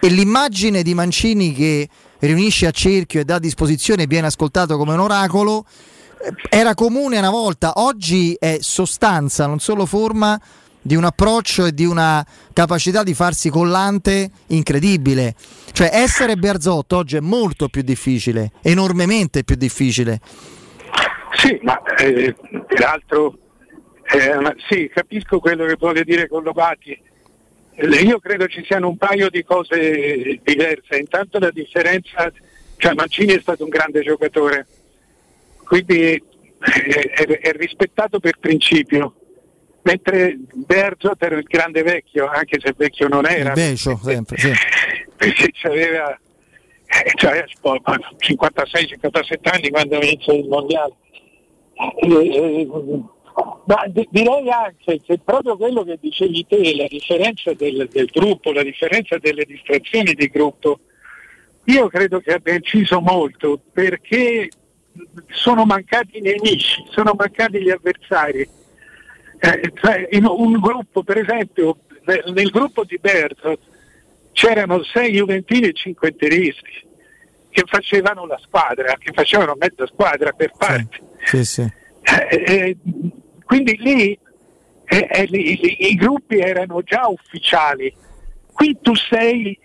e 0.00 0.08
l'immagine 0.08 0.82
di 0.82 0.92
Mancini 0.92 1.54
che 1.54 1.88
riunisce 2.18 2.66
a 2.66 2.70
cerchio 2.70 3.20
e 3.20 3.24
dà 3.24 3.36
a 3.36 3.38
disposizione 3.38 4.06
viene 4.06 4.26
ascoltato 4.26 4.76
come 4.76 4.92
un 4.92 5.00
oracolo 5.00 5.64
era 6.48 6.74
comune 6.74 7.18
una 7.18 7.30
volta, 7.30 7.72
oggi 7.76 8.34
è 8.38 8.58
sostanza, 8.60 9.46
non 9.46 9.60
solo 9.60 9.86
forma 9.86 10.38
di 10.80 10.94
un 10.94 11.04
approccio 11.04 11.66
e 11.66 11.72
di 11.72 11.84
una 11.84 12.24
capacità 12.52 13.02
di 13.02 13.14
farsi 13.14 13.50
collante 13.50 14.30
incredibile. 14.48 15.34
Cioè 15.72 15.90
essere 15.92 16.36
Bearzotto 16.36 16.96
oggi 16.96 17.16
è 17.16 17.20
molto 17.20 17.68
più 17.68 17.82
difficile, 17.82 18.52
enormemente 18.62 19.44
più 19.44 19.56
difficile. 19.56 20.20
Sì, 21.34 21.58
ma 21.62 21.80
eh, 21.98 22.34
peraltro 22.66 23.38
eh, 24.10 24.54
sì, 24.68 24.90
capisco 24.92 25.38
quello 25.38 25.66
che 25.66 25.76
vuole 25.78 26.02
dire 26.02 26.26
Collovati. 26.26 26.98
Eh, 27.74 27.86
Io 28.02 28.18
credo 28.18 28.46
ci 28.46 28.64
siano 28.64 28.88
un 28.88 28.96
paio 28.96 29.28
di 29.28 29.44
cose 29.44 30.40
diverse. 30.42 30.96
Intanto 30.96 31.38
la 31.38 31.50
differenza, 31.50 32.32
cioè 32.78 32.94
Mancini 32.94 33.34
è 33.34 33.40
stato 33.40 33.64
un 33.64 33.70
grande 33.70 34.00
giocatore, 34.00 34.66
quindi 35.64 36.14
eh, 36.14 36.22
è, 37.14 37.24
è 37.26 37.52
rispettato 37.52 38.18
per 38.18 38.38
principio, 38.40 39.14
mentre 39.88 40.38
Berzot 40.52 41.22
era 41.22 41.36
il 41.36 41.44
grande 41.44 41.82
vecchio, 41.82 42.26
anche 42.26 42.58
se 42.60 42.74
vecchio 42.76 43.08
non 43.08 43.26
era. 43.26 43.48
Invece, 43.48 43.96
sempre, 44.02 44.36
sì. 44.36 44.52
perché 45.16 45.50
c'aveva, 45.52 46.12
eh, 46.12 47.12
c'aveva 47.14 47.46
56-57 47.46 49.36
anni 49.44 49.70
quando 49.70 49.96
inizia 49.96 50.34
il 50.34 50.46
mondiale. 50.46 50.92
Eh, 52.00 52.06
eh, 52.06 52.68
ma 53.66 53.86
di- 53.86 54.08
direi 54.10 54.50
anche 54.50 55.00
che 55.00 55.18
proprio 55.24 55.56
quello 55.56 55.84
che 55.84 55.96
dicevi 56.00 56.44
te, 56.46 56.76
la 56.76 56.86
differenza 56.88 57.54
del, 57.54 57.88
del 57.90 58.06
gruppo, 58.06 58.52
la 58.52 58.62
differenza 58.62 59.16
delle 59.18 59.44
distrazioni 59.44 60.12
di 60.12 60.26
gruppo, 60.26 60.80
io 61.64 61.88
credo 61.88 62.20
che 62.20 62.34
abbia 62.34 62.54
inciso 62.54 63.00
molto 63.00 63.60
perché 63.72 64.48
sono 65.28 65.64
mancati 65.64 66.18
i 66.18 66.20
nemici, 66.20 66.84
sono 66.90 67.14
mancati 67.16 67.62
gli 67.62 67.70
avversari. 67.70 68.56
Eh, 69.38 69.72
cioè, 69.74 70.08
in 70.10 70.24
un 70.26 70.52
gruppo, 70.58 71.02
per 71.02 71.18
esempio, 71.18 71.78
nel, 72.04 72.24
nel 72.34 72.50
gruppo 72.50 72.84
di 72.84 72.98
Berzot 73.00 73.60
c'erano 74.32 74.82
sei 74.84 75.12
Juventini 75.12 75.68
e 75.68 75.72
cinque 75.72 76.08
interisti 76.08 76.86
che 77.50 77.62
facevano 77.66 78.26
la 78.26 78.38
squadra, 78.40 78.94
che 78.98 79.12
facevano 79.12 79.54
mezza 79.58 79.86
squadra 79.86 80.32
per 80.32 80.52
parte. 80.56 81.00
Sì, 81.24 81.44
sì. 81.44 81.62
Eh, 82.02 82.44
eh, 82.46 82.76
quindi 83.44 83.76
lì 83.78 84.18
eh, 84.90 85.06
eh, 85.10 85.24
lì- 85.26 85.58
lì- 85.60 85.90
i 85.90 85.94
gruppi 85.94 86.38
erano 86.38 86.82
già 86.82 87.06
ufficiali. 87.08 87.94
Qui 88.52 88.78
tu 88.80 88.94
sei, 88.94 89.58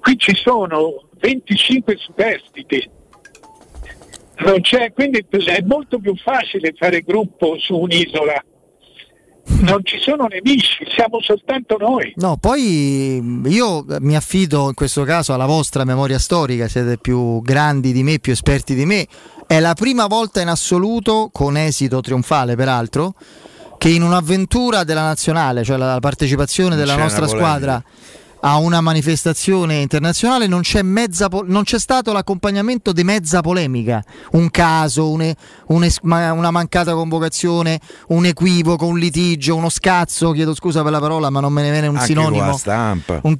qui 0.00 0.16
ci 0.16 0.34
sono 0.34 1.08
25 1.18 1.96
superstiti. 1.96 2.90
Non 4.38 4.60
c'è, 4.60 4.92
quindi 4.92 5.26
è 5.28 5.62
molto 5.62 5.98
più 5.98 6.14
facile 6.16 6.72
fare 6.76 7.00
gruppo 7.00 7.58
su 7.58 7.76
un'isola. 7.76 8.42
Non 9.48 9.80
ci 9.84 9.98
sono 9.98 10.26
nemici, 10.26 10.84
siamo 10.94 11.20
soltanto 11.20 11.76
noi. 11.78 12.12
No, 12.16 12.36
poi 12.36 13.42
io 13.44 13.86
eh, 13.88 14.00
mi 14.00 14.16
affido 14.16 14.68
in 14.68 14.74
questo 14.74 15.04
caso 15.04 15.32
alla 15.32 15.46
vostra 15.46 15.84
memoria 15.84 16.18
storica, 16.18 16.68
siete 16.68 16.98
più 16.98 17.40
grandi 17.42 17.92
di 17.92 18.02
me, 18.02 18.18
più 18.18 18.32
esperti 18.32 18.74
di 18.74 18.84
me. 18.84 19.06
È 19.46 19.60
la 19.60 19.74
prima 19.74 20.06
volta 20.06 20.40
in 20.40 20.48
assoluto, 20.48 21.30
con 21.32 21.56
esito 21.56 22.00
trionfale 22.00 22.56
peraltro, 22.56 23.14
che 23.78 23.88
in 23.88 24.02
un'avventura 24.02 24.84
della 24.84 25.02
nazionale, 25.02 25.62
cioè 25.62 25.76
la 25.76 25.98
partecipazione 26.00 26.74
della 26.74 26.94
c'è 26.94 27.00
nostra 27.00 27.28
squadra 27.28 27.82
a 28.40 28.58
una 28.58 28.80
manifestazione 28.80 29.76
internazionale 29.76 30.46
non 30.46 30.60
c'è, 30.60 30.82
mezza 30.82 31.28
non 31.46 31.62
c'è 31.64 31.78
stato 31.78 32.12
l'accompagnamento 32.12 32.92
di 32.92 33.02
mezza 33.02 33.40
polemica, 33.40 34.02
un 34.32 34.50
caso, 34.50 35.10
un 35.10 35.32
un 35.68 35.82
una 36.02 36.50
mancata 36.50 36.92
convocazione, 36.94 37.80
un 38.08 38.24
equivoco, 38.26 38.86
un 38.86 38.98
litigio, 38.98 39.56
uno 39.56 39.68
scazzo, 39.68 40.30
chiedo 40.32 40.54
scusa 40.54 40.82
per 40.82 40.92
la 40.92 41.00
parola 41.00 41.30
ma 41.30 41.40
non 41.40 41.52
me 41.52 41.62
ne 41.62 41.70
viene 41.70 41.86
un 41.86 41.94
Anche 41.96 42.06
sinonimo, 42.08 42.44
un- 42.44 42.58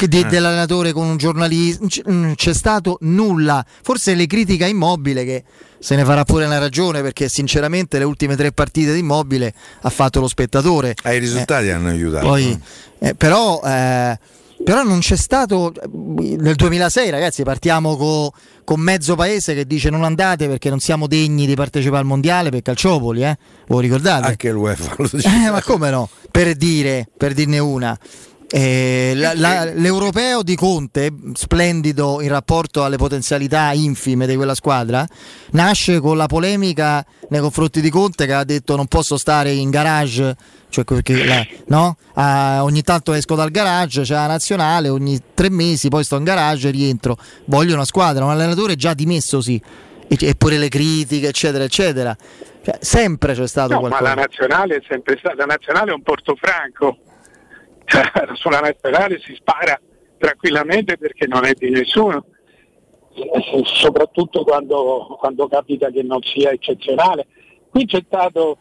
di- 0.08 0.20
Eh. 0.20 0.24
dell'allenatore 0.24 0.92
con 0.92 1.06
un 1.06 1.16
giornalista, 1.16 1.84
non 2.06 2.20
non 2.26 2.34
c'è 2.34 2.52
stato 2.54 2.98
nulla, 3.02 3.64
forse 3.82 4.14
le 4.14 4.26
critiche 4.26 4.64
a 4.64 4.68
Immobile 4.68 5.24
che 5.24 5.44
se 5.78 5.94
ne 5.94 6.04
farà 6.04 6.24
pure 6.24 6.46
una 6.46 6.58
ragione 6.58 7.02
perché 7.02 7.28
sinceramente 7.28 7.98
le 7.98 8.04
ultime 8.04 8.34
tre 8.34 8.50
partite 8.50 8.92
di 8.92 9.00
Immobile 9.00 9.52
ha 9.82 9.90
fatto 9.90 10.18
lo 10.20 10.26
spettatore. 10.26 10.94
Ah, 11.02 11.12
I 11.12 11.18
risultati 11.18 11.68
hanno 11.70 11.88
aiutato. 11.88 12.26
Poi, 12.26 12.58
eh, 12.98 13.14
però, 13.14 13.60
eh, 13.64 14.18
però 14.66 14.82
non 14.82 14.98
c'è 14.98 15.14
stato 15.14 15.72
nel 15.92 16.56
2006, 16.56 17.10
ragazzi. 17.10 17.44
Partiamo 17.44 17.96
co- 17.96 18.32
con 18.64 18.80
mezzo 18.80 19.14
paese 19.14 19.54
che 19.54 19.64
dice 19.64 19.90
non 19.90 20.02
andate 20.02 20.48
perché 20.48 20.70
non 20.70 20.80
siamo 20.80 21.06
degni 21.06 21.46
di 21.46 21.54
partecipare 21.54 22.00
al 22.00 22.04
mondiale 22.06 22.50
per 22.50 22.62
Calciopoli. 22.62 23.22
Eh? 23.22 23.38
Voi 23.68 23.82
ricordate? 23.82 24.26
Anche 24.26 24.50
l'UEFA 24.50 24.94
lo 24.98 25.08
dice. 25.12 25.28
Eh, 25.28 25.50
ma 25.52 25.62
come 25.62 25.90
no? 25.90 26.08
Per 26.32 26.56
dire, 26.56 27.08
per 27.16 27.32
dirne 27.32 27.60
una. 27.60 27.96
Eh, 28.48 29.12
la- 29.14 29.34
la- 29.36 29.64
l'europeo 29.72 30.42
di 30.42 30.56
Conte, 30.56 31.12
splendido 31.34 32.20
in 32.20 32.28
rapporto 32.28 32.82
alle 32.84 32.96
potenzialità 32.96 33.72
infime 33.72 34.26
di 34.26 34.34
quella 34.34 34.54
squadra, 34.54 35.06
nasce 35.52 36.00
con 36.00 36.16
la 36.16 36.26
polemica 36.26 37.04
nei 37.28 37.40
confronti 37.40 37.80
di 37.80 37.90
Conte 37.90 38.26
che 38.26 38.32
ha 38.32 38.44
detto 38.44 38.74
non 38.76 38.86
posso 38.86 39.16
stare 39.16 39.52
in 39.52 39.70
garage, 39.70 40.36
cioè 40.84 40.84
perché 40.84 41.24
la- 41.24 41.46
no? 41.68 41.96
Ah, 42.14 42.62
ogni 42.62 42.82
tanto 42.82 43.12
esco 43.14 43.34
dal 43.34 43.50
garage, 43.50 44.02
c'è 44.02 44.14
la 44.14 44.26
nazionale, 44.26 44.88
ogni 44.88 45.18
tre 45.34 45.48
mesi 45.50 45.88
poi 45.88 46.04
sto 46.04 46.16
in 46.16 46.24
garage 46.24 46.68
e 46.68 46.70
rientro. 46.70 47.16
Voglio 47.46 47.74
una 47.74 47.84
squadra, 47.84 48.24
un 48.24 48.30
allenatore 48.30 48.76
già 48.76 48.92
dimessosi. 48.94 49.60
e, 50.08 50.16
e 50.20 50.34
pure 50.36 50.56
le 50.58 50.68
critiche, 50.68 51.28
eccetera, 51.28 51.64
eccetera. 51.64 52.16
Cioè, 52.62 52.76
sempre 52.80 53.34
c'è 53.34 53.46
stato 53.48 53.72
No, 53.72 53.78
qualcosa. 53.80 54.02
ma 54.02 54.08
la 54.08 54.14
nazionale 54.20 54.76
è 54.76 54.82
sempre 54.88 55.16
stata, 55.18 55.34
la 55.36 55.44
nazionale 55.46 55.90
è 55.90 55.94
un 55.94 56.02
portofranco, 56.02 56.98
cioè, 57.86 58.02
sulla 58.34 58.60
nazionale 58.60 59.18
si 59.24 59.34
spara 59.34 59.80
tranquillamente 60.18 60.96
perché 60.96 61.26
non 61.26 61.44
è 61.44 61.52
di 61.54 61.70
nessuno, 61.70 62.24
soprattutto 63.64 64.44
quando, 64.44 65.16
quando 65.18 65.48
capita 65.48 65.90
che 65.90 66.02
non 66.02 66.20
sia 66.22 66.50
eccezionale. 66.50 67.26
Qui 67.70 67.86
c'è 67.86 68.02
stato, 68.06 68.58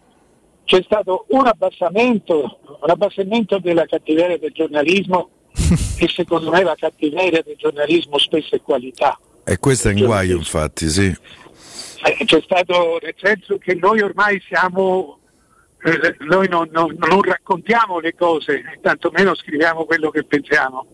c'è 0.66 0.82
stato 0.84 1.26
un 1.30 1.46
abbassamento, 1.48 2.60
un 2.82 2.90
abbassamento 2.90 3.60
della 3.60 3.86
cattiveria 3.86 4.38
del 4.38 4.52
giornalismo 4.52 5.30
e 5.98 6.08
secondo 6.10 6.52
me 6.52 6.64
la 6.64 6.76
cattiveria 6.76 7.42
del 7.44 7.56
giornalismo 7.56 8.18
spesso 8.18 8.56
è 8.56 8.62
qualità. 8.62 9.18
E 9.44 9.58
questo 9.60 9.90
è 9.90 9.94
in 9.94 10.04
guaio, 10.04 10.38
infatti, 10.38 10.90
sì. 10.90 11.06
Eh, 11.06 12.26
C'è 12.26 12.42
stato 12.44 12.98
nel 13.02 13.16
senso 13.18 13.58
che 13.58 13.76
noi 13.76 14.02
ormai 14.02 14.42
siamo, 14.48 15.20
eh, 15.84 16.16
noi 16.26 16.48
non, 16.50 16.68
non- 16.72 16.96
non 16.98 17.22
raccontiamo 17.22 18.00
le 18.00 18.16
cose, 18.16 18.64
tantomeno 18.82 19.36
scriviamo 19.36 19.86
quello 19.86 20.10
che 20.10 20.24
pensiamo. 20.24 20.88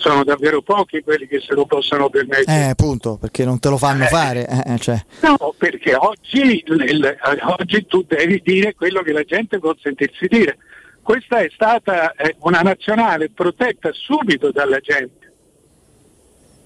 Sono 0.00 0.24
davvero 0.24 0.62
pochi 0.62 1.02
quelli 1.02 1.26
che 1.26 1.40
se 1.40 1.52
lo 1.52 1.66
possono 1.66 2.08
permettere. 2.08 2.58
Eh, 2.58 2.68
appunto, 2.70 3.18
perché 3.18 3.44
non 3.44 3.58
te 3.58 3.68
lo 3.68 3.76
fanno 3.76 4.06
fare. 4.06 4.46
eh, 4.48 4.72
eh, 4.72 4.78
cioè. 4.78 4.98
No, 5.20 5.54
perché 5.58 5.94
oggi, 5.94 6.40
il- 6.64 6.84
il- 6.88 7.16
oggi 7.58 7.84
tu 7.84 8.02
devi 8.08 8.40
dire 8.42 8.74
quello 8.74 9.02
che 9.02 9.12
la 9.12 9.24
gente 9.24 9.58
può 9.58 9.74
sentirsi 9.78 10.26
dire. 10.26 10.56
Questa 11.02 11.40
è 11.40 11.50
stata 11.52 12.12
eh, 12.14 12.34
una 12.40 12.60
nazionale 12.60 13.28
protetta 13.28 13.90
subito 13.92 14.50
dalla 14.50 14.78
gente. 14.80 15.32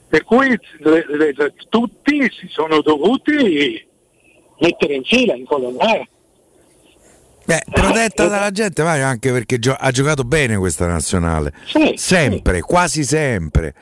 Per 0.08 0.22
cui 0.22 0.56
le- 0.78 1.04
le- 1.08 1.34
tutti 1.68 2.30
si 2.38 2.46
sono 2.48 2.82
dovuti 2.82 3.84
mettere 4.60 4.94
in 4.94 5.02
fila, 5.02 5.34
incolonnare. 5.34 6.08
Beh, 7.46 7.62
protetta 7.70 8.26
dalla 8.26 8.50
gente, 8.50 8.82
Mario, 8.82 9.04
anche 9.06 9.30
perché 9.30 9.58
gio- 9.58 9.76
ha 9.78 9.90
giocato 9.90 10.24
bene 10.24 10.56
questa 10.56 10.86
nazionale. 10.86 11.52
sempre, 11.96 12.60
quasi 12.62 13.04
sempre. 13.04 13.74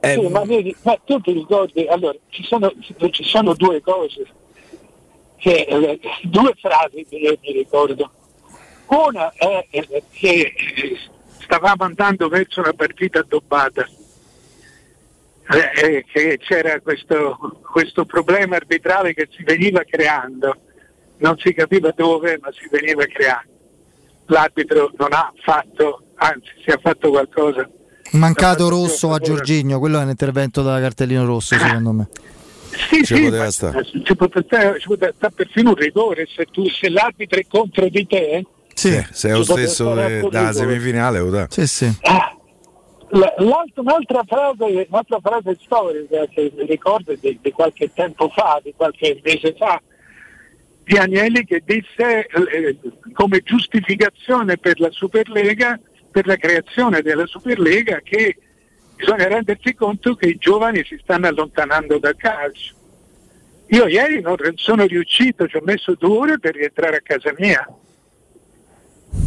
Eh, 0.00 0.14
Sì, 0.20 0.28
ma, 0.28 0.44
vedi, 0.44 0.74
ma 0.82 0.96
tu 1.04 1.20
ti 1.20 1.32
ricordi, 1.32 1.86
allora, 1.88 2.16
ci 2.28 2.44
sono, 2.44 2.72
ci 3.10 3.24
sono 3.24 3.54
due 3.54 3.80
cose, 3.80 4.24
che, 5.36 5.66
eh, 5.68 6.00
due 6.22 6.54
frasi 6.60 7.04
che 7.08 7.16
io 7.16 7.36
mi 7.40 7.52
ricordo. 7.52 8.10
Una 8.86 9.32
è 9.34 9.66
eh, 9.70 10.02
che 10.12 10.52
eh, 10.54 10.98
stavamo 11.40 11.82
andando 11.84 12.28
verso 12.28 12.60
una 12.60 12.72
partita 12.72 13.18
addobbata, 13.18 13.84
eh, 15.48 15.80
eh, 15.84 16.04
che 16.12 16.38
c'era 16.38 16.78
questo, 16.80 17.58
questo 17.72 18.04
problema 18.04 18.54
arbitrale 18.56 19.12
che 19.12 19.28
si 19.30 19.42
veniva 19.42 19.82
creando, 19.82 20.56
non 21.18 21.36
si 21.38 21.52
capiva 21.52 21.92
dove, 21.96 22.38
ma 22.40 22.50
si 22.52 22.68
veniva 22.70 23.04
creando. 23.06 23.54
L'arbitro 24.26 24.90
non 24.96 25.12
ha 25.12 25.32
fatto, 25.42 26.02
anzi 26.16 26.50
si 26.64 26.70
è 26.70 26.78
fatto 26.80 27.10
qualcosa 27.10 27.68
Mancato 28.12 28.68
rosso 28.68 29.12
a 29.12 29.18
Giorgigno, 29.18 29.78
quello 29.78 29.98
è 29.98 30.02
un 30.02 30.10
intervento 30.10 30.62
da 30.62 30.80
cartellino 30.80 31.24
rosso, 31.24 31.56
secondo 31.56 31.92
me. 31.92 32.08
Sì, 32.70 33.04
Ci 33.04 33.14
sì, 33.14 33.22
poteva 33.24 33.50
stare. 33.50 33.84
Ci 33.84 34.16
poteva 34.16 34.44
stare, 34.46 34.80
stare 35.16 35.32
perfino 35.34 35.70
un 35.70 35.76
rigore 35.76 36.26
se, 36.26 36.46
tu, 36.46 36.68
se 36.68 36.88
l'arbitro 36.88 37.40
è 37.40 37.46
contro 37.48 37.88
di 37.88 38.06
te. 38.06 38.44
se 38.74 39.06
è 39.22 39.32
lo 39.32 39.42
stesso 39.42 39.94
della 39.94 40.52
semifinale, 40.52 41.28
dà. 41.30 41.46
Sì, 41.50 41.66
sì. 41.66 41.90
L'altra- 43.08 43.82
un'altra, 43.82 44.24
frase, 44.26 44.86
un'altra 44.90 45.20
frase 45.22 45.56
storica 45.62 46.26
che 46.26 46.52
mi 46.56 46.66
ricordo 46.66 47.14
di, 47.18 47.38
di 47.40 47.52
qualche 47.52 47.90
tempo 47.92 48.28
fa, 48.28 48.60
di 48.62 48.74
qualche 48.76 49.20
mese 49.22 49.54
fa, 49.56 49.80
di 50.86 50.96
Agnelli 50.96 51.44
che 51.44 51.64
disse 51.64 52.26
eh, 52.28 52.78
come 53.12 53.40
giustificazione 53.40 54.56
per 54.56 54.78
la 54.78 54.90
Superlega, 54.92 55.80
per 56.12 56.28
la 56.28 56.36
creazione 56.36 57.02
della 57.02 57.26
Superlega, 57.26 58.00
che 58.04 58.36
bisogna 58.94 59.26
rendersi 59.26 59.74
conto 59.74 60.14
che 60.14 60.28
i 60.28 60.36
giovani 60.36 60.84
si 60.84 60.96
stanno 61.02 61.26
allontanando 61.26 61.98
dal 61.98 62.14
calcio. 62.14 62.74
Io 63.70 63.88
ieri 63.88 64.20
non 64.20 64.36
sono 64.54 64.86
riuscito, 64.86 65.48
ci 65.48 65.56
ho 65.56 65.62
messo 65.64 65.96
due 65.96 66.18
ore 66.18 66.38
per 66.38 66.54
rientrare 66.54 66.98
a 66.98 67.02
casa 67.02 67.34
mia, 67.36 67.66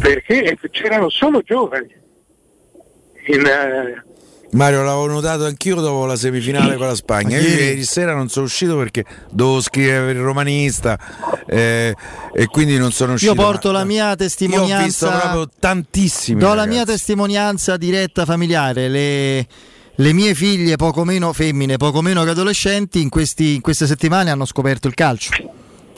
perché 0.00 0.56
c'erano 0.70 1.10
solo 1.10 1.42
giovani. 1.42 1.94
In, 3.26 3.46
eh, 3.46 4.02
Mario, 4.52 4.82
l'avevo 4.82 5.06
notato 5.06 5.44
anch'io 5.44 5.76
dopo 5.76 6.06
la 6.06 6.16
semifinale 6.16 6.76
con 6.76 6.86
la 6.88 6.94
Spagna. 6.96 7.38
Io 7.38 7.48
Ieri- 7.48 7.84
sera 7.84 8.14
non 8.14 8.28
sono 8.28 8.46
uscito 8.46 8.76
perché 8.76 9.04
dovevo 9.30 9.60
scrivere 9.60 10.06
per 10.06 10.16
il 10.16 10.22
romanista 10.22 10.98
eh, 11.46 11.94
e 12.34 12.46
quindi 12.46 12.76
non 12.76 12.90
sono 12.90 13.12
uscito. 13.12 13.32
Io 13.32 13.40
porto 13.40 13.70
la 13.70 13.84
mia 13.84 14.06
Io 14.06 14.10
ho 14.10 14.16
visto 14.16 14.24
testimonianza. 14.24 15.10
proprio 15.18 15.48
tantissimi. 15.58 16.40
Do 16.40 16.48
la 16.48 16.54
ragazzi. 16.54 16.68
mia 16.70 16.84
testimonianza 16.84 17.76
diretta 17.76 18.24
familiare. 18.24 18.88
Le, 18.88 19.46
le 19.94 20.12
mie 20.12 20.34
figlie, 20.34 20.74
poco 20.74 21.04
meno 21.04 21.32
femmine, 21.32 21.76
poco 21.76 22.02
meno 22.02 22.24
che 22.24 22.30
adolescenti, 22.30 23.00
in, 23.00 23.08
questi- 23.08 23.54
in 23.54 23.60
queste 23.60 23.86
settimane 23.86 24.30
hanno 24.30 24.46
scoperto 24.46 24.88
il 24.88 24.94
calcio. 24.94 25.30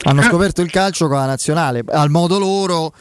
Hanno 0.05 0.21
scoperto 0.21 0.61
il 0.61 0.69
calcio 0.69 1.07
con 1.07 1.17
la 1.17 1.25
nazionale, 1.25 1.81
al 1.89 2.09
modo 2.11 2.37
loro. 2.37 2.93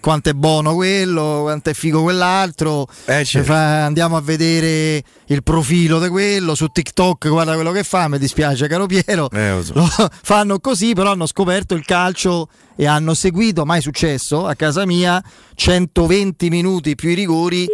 Quanto 0.00 0.30
è 0.30 0.32
buono 0.32 0.74
quello, 0.74 1.40
quanto 1.42 1.70
è 1.70 1.74
figo 1.74 2.02
quell'altro. 2.02 2.86
certo. 3.06 3.42
Fa- 3.44 3.84
andiamo 3.84 4.16
a 4.16 4.20
vedere 4.20 5.02
il 5.26 5.42
profilo 5.42 6.00
di 6.00 6.08
quello 6.08 6.54
su 6.54 6.66
TikTok. 6.68 7.28
Guarda 7.28 7.54
quello 7.54 7.70
che 7.70 7.84
fa. 7.84 8.08
Mi 8.08 8.18
dispiace, 8.18 8.66
caro 8.66 8.86
Piero. 8.86 9.30
Eh, 9.30 9.60
so. 9.62 9.72
Lo 9.74 9.86
fanno 10.22 10.58
così, 10.58 10.94
però 10.94 11.12
hanno 11.12 11.26
scoperto 11.26 11.74
il 11.74 11.84
calcio 11.84 12.48
e 12.76 12.86
hanno 12.86 13.14
seguito, 13.14 13.64
mai 13.64 13.80
successo, 13.80 14.46
a 14.46 14.54
casa 14.54 14.84
mia, 14.86 15.22
120 15.54 16.48
minuti 16.48 16.94
più 16.94 17.10
i 17.10 17.14
rigori. 17.14 17.66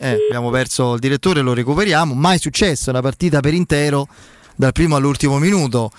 Eh, 0.00 0.16
abbiamo 0.28 0.50
perso 0.50 0.94
il 0.94 1.00
direttore, 1.00 1.40
lo 1.40 1.54
recuperiamo. 1.54 2.14
Mai 2.14 2.38
successo, 2.38 2.90
una 2.90 3.00
partita 3.00 3.40
per 3.40 3.54
intero 3.54 4.06
dal 4.54 4.72
primo 4.72 4.94
all'ultimo 4.96 5.38
minuto. 5.38 5.90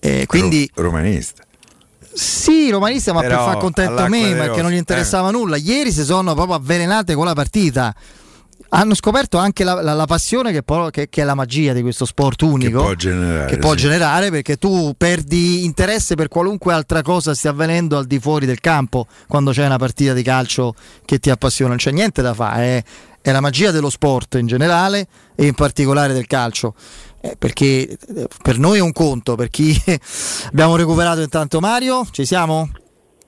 Eh, 0.00 0.24
quindi 0.26 0.68
Ro- 0.74 0.84
romanista. 0.84 1.42
Sì, 2.18 2.70
romanista, 2.70 3.12
ma 3.12 3.20
Però 3.20 3.36
per 3.44 3.52
far 3.52 3.56
contento 3.58 4.02
a 4.02 4.08
me, 4.08 4.34
perché 4.34 4.62
non 4.62 4.70
gli 4.70 4.76
interessava 4.76 5.30
nulla. 5.30 5.56
Ieri 5.56 5.92
si 5.92 6.04
sono 6.04 6.34
proprio 6.34 6.56
avvelenate 6.56 7.14
con 7.14 7.24
la 7.24 7.34
partita. 7.34 7.94
Hanno 8.70 8.94
scoperto 8.94 9.38
anche 9.38 9.64
la, 9.64 9.80
la- 9.80 9.94
la 9.94 10.04
passione 10.04 10.52
che, 10.52 10.62
poi- 10.62 10.90
che- 10.90 11.08
che 11.08 11.22
è 11.22 11.24
la 11.24 11.34
magia 11.34 11.72
di 11.72 11.80
questo 11.80 12.04
sport 12.04 12.42
unico. 12.42 12.82
può 12.82 12.94
generare, 12.94 13.46
che 13.46 13.56
può 13.56 13.70
sì. 13.70 13.76
generare, 13.78 14.30
perché 14.30 14.56
tu 14.56 14.92
perdi 14.98 15.64
interesse 15.64 16.16
per 16.16 16.28
qualunque 16.28 16.74
altra 16.74 17.00
cosa 17.00 17.34
stia 17.34 17.50
avvenendo 17.50 17.96
al 17.96 18.04
di 18.06 18.18
fuori 18.18 18.44
del 18.44 18.60
campo 18.60 19.06
quando 19.26 19.52
c'è 19.52 19.64
una 19.64 19.78
partita 19.78 20.12
di 20.12 20.22
calcio 20.22 20.74
che 21.06 21.18
ti 21.18 21.30
appassiona. 21.30 21.70
Non 21.70 21.78
c'è 21.78 21.92
niente 21.92 22.20
da 22.20 22.34
fare, 22.34 22.62
è, 22.78 22.84
è 23.28 23.32
la 23.32 23.40
magia 23.40 23.70
dello 23.70 23.90
sport 23.90 24.34
in 24.36 24.46
generale 24.46 25.06
e 25.34 25.46
in 25.46 25.54
particolare 25.54 26.12
del 26.12 26.26
calcio. 26.26 26.74
Eh, 27.20 27.34
perché 27.36 27.88
eh, 27.88 28.28
per 28.42 28.58
noi 28.58 28.78
è 28.78 28.80
un 28.80 28.92
conto, 28.92 29.34
per 29.34 29.48
chi 29.48 29.76
abbiamo 30.48 30.76
recuperato 30.76 31.20
intanto 31.20 31.60
Mario, 31.60 32.06
ci 32.10 32.24
siamo? 32.24 32.70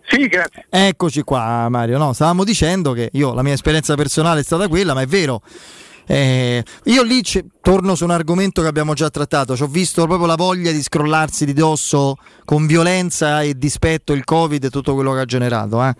Sì, 0.08 0.26
grazie. 0.26 0.66
Eccoci 0.68 1.22
qua 1.22 1.68
Mario, 1.68 1.98
no, 1.98 2.12
stavamo 2.12 2.44
dicendo 2.44 2.92
che 2.92 3.10
io 3.12 3.32
la 3.34 3.42
mia 3.42 3.52
esperienza 3.52 3.94
personale 3.94 4.40
è 4.40 4.42
stata 4.44 4.68
quella, 4.68 4.94
ma 4.94 5.02
è 5.02 5.06
vero. 5.06 5.40
eh, 6.06 6.64
io 6.84 7.02
lì 7.02 7.22
ci- 7.22 7.44
torno 7.60 7.94
su 7.94 8.02
un 8.04 8.10
argomento 8.10 8.62
che 8.62 8.68
abbiamo 8.68 8.94
già 8.94 9.10
trattato, 9.10 9.54
ci 9.54 9.62
ho 9.62 9.68
visto 9.68 10.06
proprio 10.06 10.26
la 10.26 10.34
voglia 10.34 10.72
di 10.72 10.82
scrollarsi 10.82 11.44
di 11.44 11.52
dosso 11.52 12.16
con 12.44 12.66
violenza 12.66 13.42
e 13.42 13.54
dispetto 13.56 14.12
il 14.12 14.24
Covid 14.24 14.64
e 14.64 14.70
tutto 14.70 14.94
quello 14.94 15.12
che 15.12 15.20
ha 15.20 15.24
generato, 15.24 15.84
eh. 15.84 15.94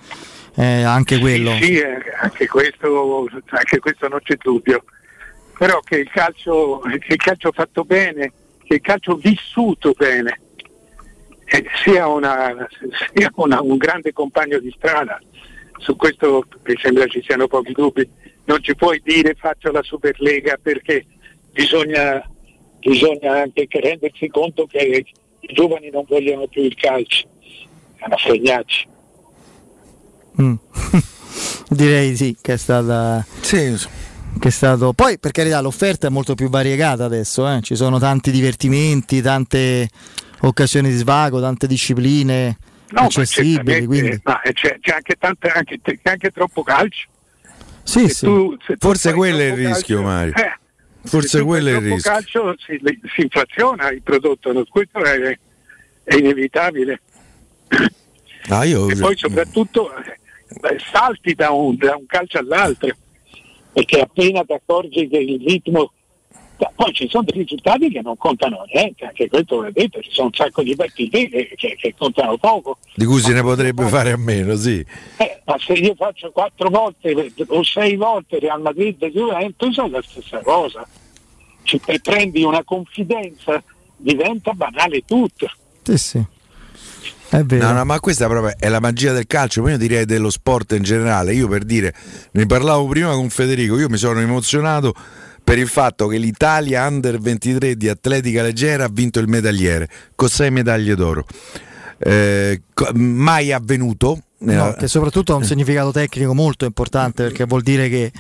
Eh, 0.57 0.83
anche 0.83 1.19
quello. 1.19 1.53
Sì, 1.61 1.79
eh, 1.79 1.99
anche, 2.21 2.47
questo, 2.47 3.27
anche 3.49 3.79
questo 3.79 4.09
non 4.09 4.21
c'è 4.23 4.37
dubbio. 4.37 4.85
Però 5.59 5.81
che 5.81 5.97
il 5.99 6.11
calcio, 6.11 6.79
che 6.81 7.13
il 7.15 7.17
calcio 7.17 7.53
fatto 7.53 7.85
bene, 7.85 8.33
che 8.65 8.75
il 8.75 8.81
calcio 8.81 9.17
vissuto 9.17 9.93
bene, 9.97 10.41
eh, 11.45 11.65
sia, 11.83 12.07
una- 12.07 12.67
sia 13.15 13.31
una- 13.35 13.61
un 13.61 13.77
grande 13.77 14.13
compagno 14.13 14.59
di 14.59 14.73
strada. 14.77 15.21
Su 15.79 15.97
questo 15.97 16.45
mi 16.65 16.75
sembra 16.81 17.07
ci 17.07 17.23
siano 17.23 17.47
pochi 17.47 17.73
dubbi. 17.73 18.09
Non 18.45 18.63
ci 18.63 18.75
puoi 18.75 19.01
dire 19.05 19.35
faccio 19.35 19.71
la 19.71 19.83
Superlega 19.83 20.59
perché 20.61 21.05
bisogna, 21.53 22.23
bisogna 22.79 23.41
anche 23.43 23.67
che 23.67 23.81
rendersi 23.81 24.29
conto 24.29 24.67
che 24.67 25.05
i 25.41 25.53
giovani 25.53 25.91
non 25.91 26.05
vogliono 26.09 26.47
più 26.49 26.63
il 26.63 26.75
calcio. 26.75 27.29
È 27.97 28.05
una 28.07 28.17
fregnaccia. 28.17 28.89
Mm. 30.41 30.55
Direi 31.71 32.17
sì, 32.17 32.37
che 32.41 32.55
è 32.55 32.57
stata. 32.57 33.25
Che 34.39 34.49
è 34.49 34.51
stato... 34.51 34.93
Poi 34.93 35.19
per 35.19 35.33
carità 35.33 35.61
l'offerta 35.61 36.07
è 36.07 36.11
molto 36.11 36.35
più 36.35 36.49
variegata 36.49 37.05
adesso, 37.05 37.49
eh. 37.53 37.61
ci 37.63 37.75
sono 37.75 37.99
tanti 37.99 38.31
divertimenti, 38.31 39.21
tante 39.21 39.89
occasioni 40.41 40.89
di 40.89 40.97
svago, 40.97 41.41
tante 41.41 41.67
discipline 41.67 42.57
No, 42.91 43.03
accessibili. 43.03 43.87
Quindi... 43.87 44.21
ma 44.23 44.41
c'è, 44.53 44.79
c'è 44.81 44.95
anche, 44.95 45.15
tante, 45.19 45.49
anche, 45.49 45.81
anche 46.03 46.31
troppo 46.31 46.63
calcio. 46.63 47.09
Sì, 47.83 48.07
Se 48.09 48.15
sì. 48.15 48.27
tu- 48.27 48.57
se 48.65 48.77
tu 48.77 48.87
Forse 48.87 49.13
quello 49.13 49.39
è 49.39 49.47
il 49.47 49.55
rischio, 49.55 49.97
calcio- 49.97 50.03
Mario. 50.03 50.35
eh, 50.35 50.59
Forse 51.05 51.43
quello 51.43 51.69
è 51.69 51.73
il 51.73 51.81
rischio. 51.81 52.13
calcio 52.13 52.55
si, 52.59 52.81
si 53.15 53.23
inflaziona 53.23 53.91
il 53.91 54.03
prodotto, 54.03 54.53
no? 54.53 54.65
questo 54.69 55.03
è, 55.03 55.39
è 56.05 56.15
inevitabile. 56.15 57.01
Ah, 58.49 58.65
io... 58.65 58.89
E 58.89 58.97
poi 58.97 59.17
soprattutto 59.17 59.95
eh, 59.97 60.19
salti 60.93 61.35
da 61.35 61.51
un, 61.51 61.77
da 61.77 61.97
un 61.97 62.07
calcio 62.07 62.39
all'altro, 62.39 62.91
perché 63.73 64.01
appena 64.01 64.45
ti 64.45 64.53
accorgi 64.53 65.09
che 65.09 65.19
il 65.19 65.43
ritmo... 65.47 65.93
Poi 66.75 66.93
ci 66.93 67.09
sono 67.09 67.25
dei 67.25 67.41
risultati 67.41 67.89
che 67.89 68.03
non 68.03 68.19
contano 68.19 68.65
niente, 68.71 69.07
anche 69.07 69.29
questo 69.31 69.63
l'ho 69.63 69.71
detto, 69.73 69.99
ci 70.03 70.11
sono 70.11 70.27
un 70.27 70.35
sacco 70.35 70.63
di 70.63 70.77
partite 70.77 71.27
che, 71.29 71.55
che- 71.57 71.75
che 71.77 71.95
contano 71.97 72.37
poco. 72.37 72.77
Di 72.95 73.07
cui 73.07 73.19
se 73.21 73.33
ne 73.33 73.41
potrebbe 73.41 73.87
fare 73.87 74.13
a 74.13 74.19
meno, 74.19 74.55
sì. 74.57 74.85
Eh, 75.17 75.41
ma 75.47 75.57
se 75.59 75.73
io 75.73 75.95
faccio 75.95 76.31
quattro 76.33 76.69
volte 76.69 77.33
o 77.47 77.63
sei 77.63 77.97
volte 77.97 78.39
Real 78.39 78.61
Madrid 78.61 79.03
e 79.03 79.11
Juventus 79.11 79.79
è 79.79 79.89
la 79.89 80.03
stessa 80.03 80.41
cosa. 80.43 80.87
Ci 81.63 81.81
e 81.87 81.99
prendi 82.01 82.43
una 82.43 82.63
confidenza, 82.63 83.63
diventa 83.97 84.53
banale 84.53 85.03
tutto. 85.07 85.51
Sì, 85.83 85.97
sì. 85.97 86.23
È 87.31 87.45
vero. 87.45 87.69
No, 87.69 87.73
no, 87.73 87.85
ma 87.85 88.01
questa 88.01 88.27
proprio 88.27 88.55
è 88.59 88.69
la 88.69 88.81
magia 88.81 89.13
del 89.13 89.27
calcio, 89.29 89.63
ma 89.63 89.71
io 89.71 89.79
direi 89.79 90.05
dello 90.05 90.31
sport 90.31 90.73
in 90.73 90.83
generale. 90.83 91.33
Io 91.33 91.47
per 91.47 91.63
dire, 91.65 91.95
ne 92.33 92.45
parlavo 92.47 92.89
prima 92.89 93.13
con 93.13 93.31
Federico, 93.31 93.79
io 93.79 93.89
mi 93.89 93.97
sono 93.97 94.19
emozionato 94.19 94.93
per 95.43 95.57
il 95.57 95.69
fatto 95.69 96.09
che 96.09 96.17
l'Italia 96.19 96.87
Under 96.87 97.21
23 97.21 97.77
di 97.77 97.89
atletica 97.89 98.43
leggera 98.43 98.85
ha 98.85 98.91
vinto 98.91 99.21
il 99.21 99.29
medagliere 99.29 99.89
con 100.17 100.29
sei 100.29 100.51
medaglie 100.51 100.97
d'oro. 100.97 101.25
Eh, 101.99 102.63
mai 102.95 103.53
avvenuto. 103.53 104.21
No, 104.39 104.73
che 104.73 104.89
soprattutto 104.89 105.35
ha 105.35 105.37
un 105.37 105.45
significato 105.45 105.93
tecnico 105.93 106.35
molto 106.35 106.65
importante 106.65 107.25
perché 107.25 107.45
vuol 107.45 107.63
dire 107.63 107.89
che 107.89 108.11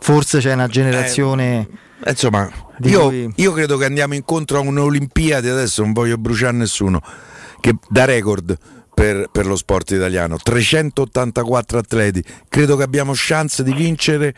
forse 0.00 0.40
c'è 0.40 0.52
una 0.52 0.66
generazione. 0.66 1.68
Eh, 2.04 2.10
Insomma, 2.10 2.50
io, 2.82 3.06
cui- 3.06 3.32
io 3.36 3.52
credo 3.52 3.76
che 3.76 3.84
andiamo 3.84 4.14
incontro 4.14 4.58
a 4.58 4.60
un'Olimpiade, 4.60 5.48
adesso 5.48 5.82
non 5.82 5.92
voglio 5.92 6.16
bruciare 6.16 6.56
nessuno, 6.56 7.00
che 7.60 7.76
da 7.88 8.04
record 8.04 8.56
per, 8.92 9.28
per 9.30 9.46
lo 9.46 9.56
sport 9.56 9.92
italiano, 9.92 10.36
384 10.36 11.78
atleti, 11.78 12.22
credo 12.48 12.76
che 12.76 12.82
abbiamo 12.82 13.12
chance 13.14 13.62
di 13.62 13.72
vincere 13.72 14.34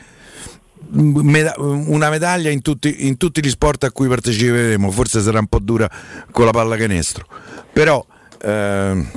mm, 0.94 1.18
meda- 1.18 1.54
una 1.56 2.10
medaglia 2.10 2.50
in 2.50 2.62
tutti, 2.62 3.06
in 3.06 3.16
tutti 3.16 3.42
gli 3.42 3.50
sport 3.50 3.84
a 3.84 3.90
cui 3.90 4.08
parteciperemo, 4.08 4.90
forse 4.90 5.20
sarà 5.20 5.40
un 5.40 5.46
po' 5.46 5.58
dura 5.58 5.90
con 6.30 6.44
la 6.44 6.52
pallacanestro, 6.52 7.26
però 7.72 8.04
ehm, 8.40 9.10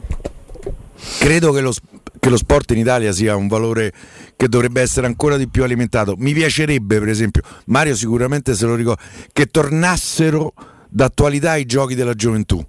credo 1.19 1.51
che 1.51 1.61
lo, 1.61 1.73
che 2.19 2.29
lo 2.29 2.37
sport 2.37 2.71
in 2.71 2.79
Italia 2.79 3.11
sia 3.11 3.35
un 3.35 3.47
valore 3.47 3.93
che 4.35 4.49
dovrebbe 4.49 4.81
essere 4.81 5.05
ancora 5.05 5.37
di 5.37 5.47
più 5.47 5.63
alimentato. 5.63 6.15
Mi 6.17 6.33
piacerebbe, 6.33 6.99
per 6.99 7.09
esempio, 7.09 7.43
Mario 7.65 7.95
sicuramente 7.95 8.55
se 8.55 8.65
lo 8.65 8.73
ricorda, 8.73 9.01
che 9.31 9.45
tornassero 9.45 10.53
d'attualità 10.89 11.55
i 11.55 11.65
giochi 11.65 11.93
della 11.93 12.13
gioventù. 12.13 12.65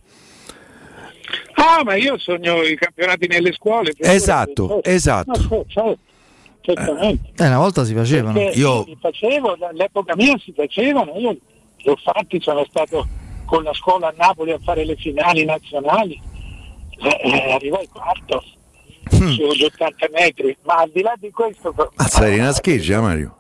Ah, 1.59 1.83
ma 1.85 1.95
io 1.95 2.19
sogno 2.19 2.63
i 2.63 2.77
campionati 2.77 3.27
nelle 3.27 3.53
scuole. 3.53 3.93
Esatto, 3.97 4.83
esatto. 4.83 5.31
No, 5.49 5.65
certo, 5.67 5.99
certamente. 6.61 7.31
Eh, 7.43 7.47
una 7.47 7.59
volta 7.59 7.85
si 7.85 7.95
facevano. 7.95 8.39
Li 8.39 8.97
facevo, 9.01 9.57
all'epoca 9.61 10.15
mia 10.17 10.37
si 10.39 10.53
facevano, 10.55 11.17
io 11.17 11.37
li 11.79 11.89
ho 11.91 11.97
fatti, 11.97 12.41
sono 12.41 12.65
stato 12.69 13.07
con 13.47 13.63
la 13.63 13.73
scuola 13.73 14.09
a 14.09 14.15
Napoli 14.17 14.53
a 14.53 14.59
fare 14.63 14.85
le 14.85 14.97
finali 14.97 15.45
nazionali, 15.45 16.21
eh, 16.99 17.21
eh, 17.23 17.53
arrivai 17.53 17.89
quarto 17.89 18.43
sugli 19.09 19.63
80 19.65 20.09
metri, 20.13 20.57
ma 20.63 20.75
al 20.79 20.91
di 20.93 21.01
là 21.01 21.15
di 21.19 21.31
questo, 21.31 21.73
Mazza, 21.95 22.27
eri 22.27 22.39
una 22.41 22.53
scheggia, 22.53 23.01
Mario. 23.01 23.39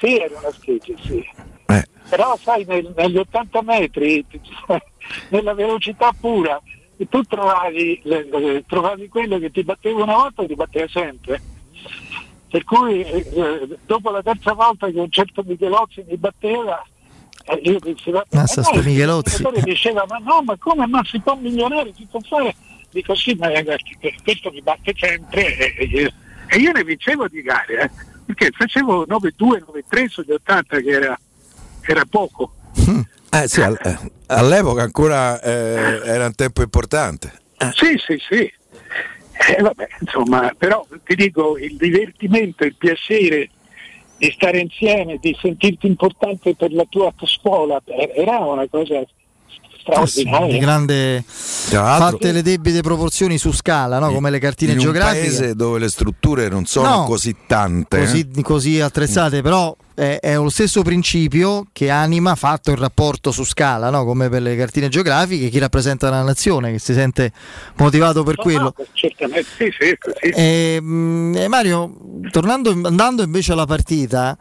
sì, 0.00 0.18
era 0.18 0.36
una 0.38 0.50
scheggia, 0.52 0.92
sì. 1.02 1.24
Eh. 1.66 1.84
Però 2.10 2.36
sai, 2.36 2.64
nel- 2.66 2.92
negli 2.96 3.16
80 3.16 3.62
metri, 3.62 4.24
nella 5.30 5.54
velocità 5.54 6.10
pura, 6.18 6.60
tu 7.08 7.22
trovavi, 7.22 8.00
le- 8.04 8.64
trovavi 8.66 9.08
quello 9.08 9.38
che 9.38 9.50
ti 9.50 9.62
batteva 9.62 10.02
una 10.02 10.14
volta 10.14 10.42
e 10.42 10.46
ti 10.46 10.54
batteva 10.54 10.86
sempre. 10.88 11.42
Per 12.48 12.62
cui 12.64 13.02
eh, 13.02 13.26
eh, 13.34 13.78
dopo 13.84 14.10
la 14.10 14.22
terza 14.22 14.52
volta 14.52 14.88
che 14.88 15.00
un 15.00 15.10
certo 15.10 15.42
Michelozzi 15.44 16.04
mi 16.08 16.16
batteva, 16.16 16.80
eh, 17.46 17.60
io 17.64 17.78
dicevo, 17.80 18.22
Massa, 18.30 18.62
sto 18.62 18.80
Michelozzi. 18.80 19.42
il 19.54 19.62
diceva, 19.64 20.04
ma 20.08 20.18
no, 20.18 20.42
ma 20.42 20.56
come, 20.56 20.86
ma 20.86 21.02
si 21.04 21.18
può 21.18 21.34
migliorare, 21.34 21.92
si 21.96 22.06
può 22.08 22.20
fare? 22.20 22.54
Dico 22.90 23.14
sì, 23.16 23.34
ma 23.34 23.50
ragazzi, 23.50 23.96
que- 23.98 24.14
questo 24.22 24.52
mi 24.52 24.62
batte 24.62 24.94
sempre 24.96 25.56
e, 25.56 25.74
e 25.78 25.84
io, 25.84 26.10
e 26.46 26.56
io 26.58 26.70
ne 26.70 26.84
vincevo 26.84 27.26
di 27.26 27.42
gare, 27.42 27.80
eh, 27.82 27.90
perché 28.24 28.50
facevo 28.52 29.04
9-2, 29.06 29.64
9-3 29.90 30.06
sugli 30.06 30.30
80 30.30 30.78
che 30.80 30.90
era, 30.90 31.18
era 31.80 32.04
poco. 32.08 32.52
Eh, 33.34 33.48
sì, 33.48 33.60
eh, 33.62 33.98
all'epoca 34.26 34.82
ancora 34.82 35.40
eh, 35.40 36.00
era 36.04 36.26
un 36.26 36.34
tempo 36.36 36.62
importante. 36.62 37.32
Sì, 37.72 37.96
sì, 37.98 38.16
sì. 38.28 38.52
Eh, 39.56 39.60
vabbè, 39.60 39.88
insomma, 40.00 40.52
però 40.56 40.86
ti 41.04 41.16
dico, 41.16 41.58
il 41.58 41.76
divertimento, 41.76 42.64
il 42.64 42.76
piacere 42.76 43.50
di 44.16 44.30
stare 44.30 44.60
insieme, 44.60 45.18
di 45.20 45.36
sentirti 45.40 45.88
importante 45.88 46.54
per 46.54 46.72
la 46.72 46.86
tua 46.88 47.12
scuola, 47.24 47.82
eh, 47.86 48.12
era 48.14 48.38
una 48.38 48.68
cosa 48.68 49.02
Eh 49.86 50.06
sì, 50.06 50.24
grande 50.58 51.22
fatte 51.26 52.32
le 52.32 52.42
debite 52.42 52.80
proporzioni 52.80 53.36
su 53.38 53.52
scala, 53.52 53.98
no? 53.98 54.12
come 54.12 54.30
le 54.30 54.38
cartine 54.38 54.72
in 54.72 54.78
un 54.78 54.84
geografiche. 54.84 55.20
paese 55.26 55.54
dove 55.54 55.78
le 55.78 55.88
strutture 55.88 56.48
non 56.48 56.64
sono 56.64 56.88
No, 56.88 57.04
così 57.04 57.36
tante. 57.46 57.98
eh. 57.98 58.00
così, 58.00 58.28
così 58.42 58.80
attrezzate, 58.80 59.42
però 59.42 59.76
è, 59.94 60.18
è 60.20 60.34
lo 60.36 60.48
stesso 60.48 60.82
principio 60.82 61.66
che 61.72 61.90
anima 61.90 62.34
fatto 62.34 62.70
il 62.70 62.78
rapporto 62.78 63.30
su 63.30 63.44
scala, 63.44 63.90
no? 63.90 64.04
come 64.04 64.28
per 64.30 64.40
le 64.42 64.56
cartine 64.56 64.88
geografiche, 64.88 65.48
chi 65.50 65.58
rappresenta 65.58 66.08
la 66.08 66.22
nazione, 66.22 66.72
che 66.72 66.78
si 66.78 66.94
sente 66.94 67.32
motivato 67.76 68.22
per 68.22 68.36
quello. 68.36 68.74
No, 68.76 68.84
certamente, 68.92 69.46
sì, 69.56 69.70
sì, 69.78 69.96
così. 69.98 70.32
Eh, 70.34 70.80
mh, 70.80 71.36
eh, 71.36 71.48
Mario, 71.48 71.94
tornando, 72.30 72.70
andando 72.70 73.22
invece 73.22 73.52
alla 73.52 73.66
partita, 73.66 74.36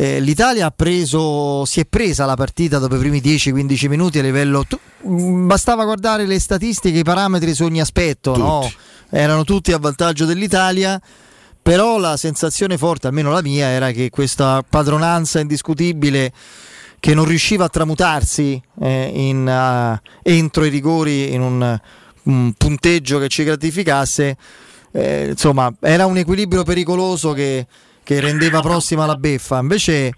eh, 0.00 0.18
l'Italia 0.18 0.64
ha 0.64 0.70
preso, 0.70 1.66
si 1.66 1.80
è 1.80 1.84
presa 1.84 2.24
la 2.24 2.34
partita 2.34 2.78
dopo 2.78 2.96
i 2.96 2.98
primi 2.98 3.20
10-15 3.20 3.86
minuti 3.86 4.18
a 4.18 4.22
livello. 4.22 4.64
tu- 4.66 4.78
mh, 5.02 5.46
bastava 5.46 5.84
guardare 5.84 6.24
le 6.24 6.38
statistiche, 6.38 7.00
i 7.00 7.04
parametri 7.04 7.52
su 7.52 7.64
ogni 7.64 7.82
aspetto, 7.82 8.34
no? 8.34 8.72
erano 9.10 9.44
tutti 9.44 9.72
a 9.72 9.78
vantaggio 9.78 10.24
dell'Italia. 10.24 10.98
Però 11.62 11.98
la 11.98 12.16
sensazione 12.16 12.78
forte, 12.78 13.08
almeno 13.08 13.30
la 13.30 13.42
mia, 13.42 13.66
era 13.66 13.90
che 13.90 14.08
questa 14.08 14.64
padronanza 14.66 15.40
indiscutibile 15.40 16.32
che 16.98 17.12
non 17.12 17.26
riusciva 17.26 17.66
a 17.66 17.68
tramutarsi 17.68 18.58
eh, 18.80 19.10
in, 19.12 19.46
ah, 19.46 20.00
entro 20.22 20.64
i 20.64 20.70
rigori 20.70 21.34
in 21.34 21.42
un, 21.42 21.78
un 22.22 22.52
punteggio 22.56 23.18
che 23.18 23.28
ci 23.28 23.44
gratificasse, 23.44 24.36
eh, 24.92 25.26
insomma, 25.28 25.70
era 25.78 26.06
un 26.06 26.16
equilibrio 26.16 26.62
pericoloso 26.62 27.34
che, 27.34 27.66
che 28.02 28.20
rendeva 28.20 28.60
prossima 28.60 29.06
la 29.06 29.14
beffa. 29.16 29.58
Invece 29.58 30.12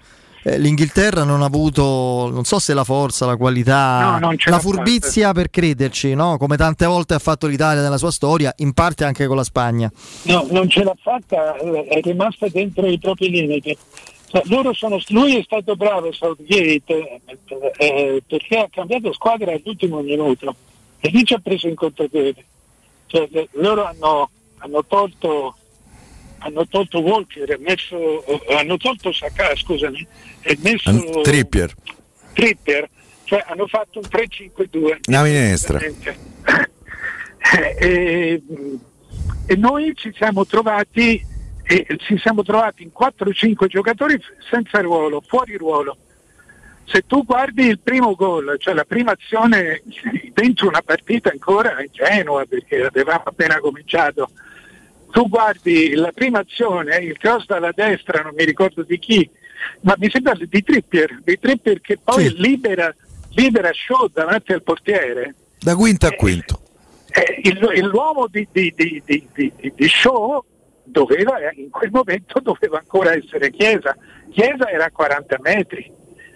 eh, 0.44 0.58
l'Inghilterra 0.58 1.24
non 1.24 1.42
ha 1.42 1.46
avuto, 1.46 2.28
non 2.32 2.44
so 2.44 2.58
se 2.58 2.74
la 2.74 2.84
forza, 2.84 3.26
la 3.26 3.36
qualità, 3.36 4.18
No, 4.20 4.32
la 4.46 4.58
furbizia 4.58 5.32
per 5.32 5.50
crederci, 5.50 6.14
no? 6.14 6.36
come 6.36 6.56
tante 6.56 6.84
volte 6.86 7.14
ha 7.14 7.18
fatto 7.18 7.46
l'Italia 7.46 7.82
nella 7.82 7.98
sua 7.98 8.10
storia, 8.10 8.52
in 8.56 8.72
parte 8.72 9.04
anche 9.04 9.26
con 9.26 9.36
la 9.36 9.44
Spagna. 9.44 9.90
No, 10.22 10.46
non 10.50 10.68
ce 10.68 10.82
l'ha 10.82 10.96
fatta, 11.00 11.56
eh, 11.58 11.84
è 11.86 12.00
rimasta 12.00 12.48
dentro 12.48 12.86
i 12.86 12.98
propri 12.98 13.30
limiti. 13.30 13.76
Loro 14.44 14.72
sono- 14.72 14.98
lui 15.08 15.36
è 15.36 15.42
stato 15.42 15.76
bravo, 15.76 16.10
Southgate, 16.10 17.20
eh, 17.26 17.38
eh, 17.76 18.22
perché 18.26 18.56
ha 18.58 18.68
cambiato 18.70 19.12
squadra 19.12 19.52
all'ultimo 19.52 20.00
minuto 20.00 20.54
e 21.00 21.10
lì 21.10 21.22
ci 21.24 21.34
ha 21.34 21.38
preso 21.38 21.68
in 21.68 21.74
contropiede. 21.74 22.42
Cioè, 23.08 23.28
le- 23.30 23.48
loro 23.52 23.84
hanno, 23.84 24.30
hanno 24.58 24.82
tolto 24.88 25.54
hanno 26.44 26.66
tolto 26.66 27.00
Walker, 27.00 27.50
e 27.50 27.58
messo, 27.58 28.24
eh, 28.26 28.54
hanno 28.54 28.76
tolto 28.76 29.12
Saka, 29.12 29.54
scusami, 29.54 30.06
e 30.42 30.58
messo 30.60 31.20
Trippier, 31.22 31.72
Trippier, 32.32 32.88
cioè 33.24 33.44
hanno 33.46 33.66
fatto 33.66 34.00
un 34.00 34.08
3-5-2. 34.10 34.98
una 35.08 35.22
minestra. 35.22 35.78
Eh, 35.78 37.76
e, 37.78 38.42
e 39.46 39.56
noi 39.56 39.92
ci 39.94 40.12
siamo 40.16 40.46
trovati 40.46 41.30
e 41.64 41.86
ci 41.98 42.18
siamo 42.18 42.42
trovati 42.42 42.82
in 42.82 42.90
4-5 42.96 43.66
giocatori 43.66 44.20
senza 44.50 44.80
ruolo, 44.80 45.22
fuori 45.26 45.56
ruolo. 45.56 45.96
Se 46.84 47.06
tu 47.06 47.24
guardi 47.24 47.66
il 47.66 47.78
primo 47.78 48.14
gol, 48.14 48.56
cioè 48.58 48.74
la 48.74 48.84
prima 48.84 49.12
azione 49.12 49.82
dentro 50.34 50.68
una 50.68 50.82
partita 50.82 51.30
ancora 51.30 51.82
ingenua 51.82 52.44
perché 52.46 52.84
avevamo 52.84 53.22
appena 53.24 53.58
cominciato, 53.60 54.30
tu 55.12 55.28
guardi 55.28 55.94
la 55.94 56.10
prima 56.12 56.40
azione, 56.40 56.96
il 56.96 57.16
cross 57.18 57.44
dalla 57.46 57.70
destra, 57.72 58.22
non 58.22 58.32
mi 58.34 58.44
ricordo 58.44 58.82
di 58.82 58.98
chi, 58.98 59.28
ma 59.82 59.94
mi 59.98 60.10
sembra 60.10 60.34
di 60.34 60.62
Trippier, 60.62 61.20
di 61.22 61.38
Trippier 61.38 61.80
che 61.80 61.98
poi 62.02 62.32
libera, 62.36 62.92
libera 63.34 63.70
Shaw 63.72 64.08
davanti 64.12 64.52
al 64.52 64.62
portiere. 64.62 65.34
Da 65.60 65.76
quinto 65.76 66.06
a 66.06 66.12
quinto. 66.12 66.60
Eh, 67.10 67.40
il- 67.44 67.70
il- 67.74 67.84
l'uomo 67.86 68.26
di, 68.26 68.48
di, 68.50 68.72
di, 68.74 69.02
di, 69.04 69.28
di, 69.34 69.52
di- 69.54 69.72
di 69.76 69.88
Shaw 69.88 70.42
doveva, 70.84 71.38
eh, 71.38 71.52
in 71.60 71.68
quel 71.70 71.90
momento 71.92 72.40
doveva 72.40 72.78
ancora 72.78 73.12
essere 73.12 73.50
Chiesa. 73.50 73.94
Chiesa 74.30 74.68
era 74.70 74.86
a 74.86 74.90
40 74.90 75.36
metri. 75.42 75.90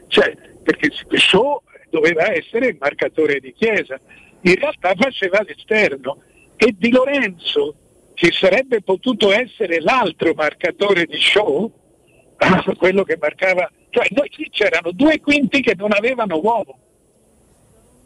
Cioè, 0.08 0.36
perché 0.62 0.90
Shaw 1.16 1.62
doveva 1.88 2.30
essere 2.30 2.66
il 2.68 2.76
marcatore 2.78 3.40
di 3.40 3.54
Chiesa, 3.54 3.98
in 4.42 4.54
realtà 4.54 4.92
faceva 4.94 5.40
l'esterno 5.42 6.20
e 6.56 6.74
Di 6.78 6.90
Lorenzo, 6.90 7.74
che 8.16 8.32
sarebbe 8.32 8.80
potuto 8.80 9.30
essere 9.30 9.78
l'altro 9.78 10.32
marcatore 10.34 11.04
di 11.04 11.20
Shaw, 11.20 11.70
quello 12.78 13.04
che 13.04 13.18
marcava, 13.20 13.70
cioè 13.90 14.06
noi 14.12 14.30
qui 14.30 14.48
c'erano 14.48 14.90
due 14.92 15.20
quinti 15.20 15.60
che 15.60 15.74
non 15.76 15.92
avevano 15.92 16.40
uomo 16.42 16.78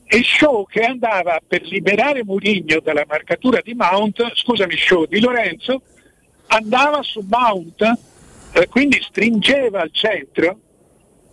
e 0.05 0.25
Shaw 0.25 0.67
che 0.67 0.81
andava 0.81 1.41
per 1.47 1.63
liberare 1.63 2.25
Murigno 2.25 2.81
dalla 2.81 3.05
marcatura 3.07 3.61
di 3.63 3.73
Mount, 3.75 4.35
scusami 4.35 4.77
Shaw, 4.77 5.05
di 5.05 5.21
Lorenzo, 5.21 5.83
andava 6.49 7.01
su 7.03 7.25
Mount, 7.29 7.81
eh, 8.55 8.67
quindi 8.67 9.01
stringeva 9.01 9.81
al 9.81 9.93
centro 9.93 10.59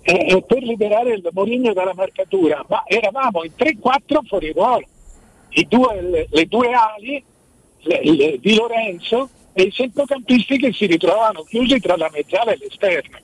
eh, 0.03 0.43
per 0.45 0.61
liberare 0.61 1.13
il 1.13 1.27
Mourinho 1.31 1.73
dalla 1.73 1.95
marcatura, 1.95 2.63
ma 2.69 2.83
eravamo 2.85 3.43
in 3.43 3.53
3-4 3.57 4.19
fuori 4.27 4.51
ruolo, 4.51 4.85
le, 5.49 6.27
le 6.29 6.45
due 6.45 6.71
ali 6.73 7.23
di 8.39 8.55
Lorenzo 8.55 9.30
e 9.53 9.64
i 9.64 9.72
centrocampisti 9.72 10.57
che 10.57 10.72
si 10.72 10.85
ritrovavano 10.85 11.43
chiusi 11.43 11.80
tra 11.80 11.95
la 11.95 12.09
mezzala 12.11 12.51
e 12.51 12.57
l'esterno. 12.59 13.18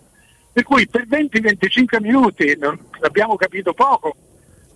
Per 0.52 0.64
cui 0.64 0.88
per 0.88 1.08
20-25 1.08 2.02
minuti 2.02 2.56
non, 2.58 2.80
abbiamo 3.02 3.36
capito 3.36 3.74
poco, 3.74 4.16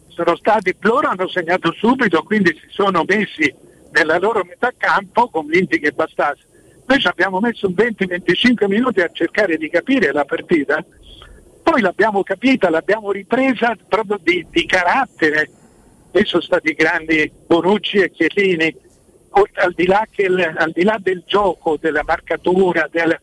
sono 0.07 0.35
stati, 0.35 0.75
loro 0.79 1.07
hanno 1.07 1.27
segnato 1.27 1.71
subito, 1.73 2.23
quindi 2.23 2.51
si 2.59 2.67
sono 2.69 3.03
messi 3.05 3.53
nella 3.91 4.17
loro 4.17 4.43
metà 4.43 4.71
campo 4.75 5.29
convinti 5.29 5.79
che 5.79 5.91
bastasse. 5.91 6.45
Noi 6.85 6.99
ci 6.99 7.07
abbiamo 7.07 7.39
messo 7.39 7.69
20-25 7.69 8.67
minuti 8.67 9.01
a 9.01 9.09
cercare 9.11 9.57
di 9.57 9.69
capire 9.69 10.11
la 10.11 10.25
partita, 10.25 10.83
poi 11.61 11.81
l'abbiamo 11.81 12.23
capita, 12.23 12.69
l'abbiamo 12.69 13.11
ripresa 13.11 13.75
proprio 13.87 14.17
di, 14.21 14.45
di 14.49 14.65
carattere. 14.65 15.49
E 16.11 16.23
sono 16.23 16.41
stati 16.41 16.73
grandi 16.73 17.29
Bonucci 17.45 17.97
e 17.97 18.09
Chiellini, 18.09 18.73
al 19.55 19.73
di, 19.73 19.85
là 19.85 20.05
che 20.09 20.23
il, 20.23 20.53
al 20.57 20.71
di 20.71 20.83
là 20.83 20.97
del 20.99 21.23
gioco, 21.25 21.77
della 21.79 22.03
marcatura, 22.05 22.87
del, 22.91 23.17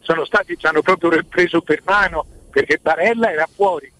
sono 0.00 0.24
stati, 0.24 0.56
ci 0.56 0.66
hanno 0.66 0.82
proprio 0.82 1.10
preso 1.28 1.60
per 1.60 1.82
mano 1.84 2.26
perché 2.50 2.78
Barella 2.80 3.30
era 3.30 3.48
fuori. 3.52 3.90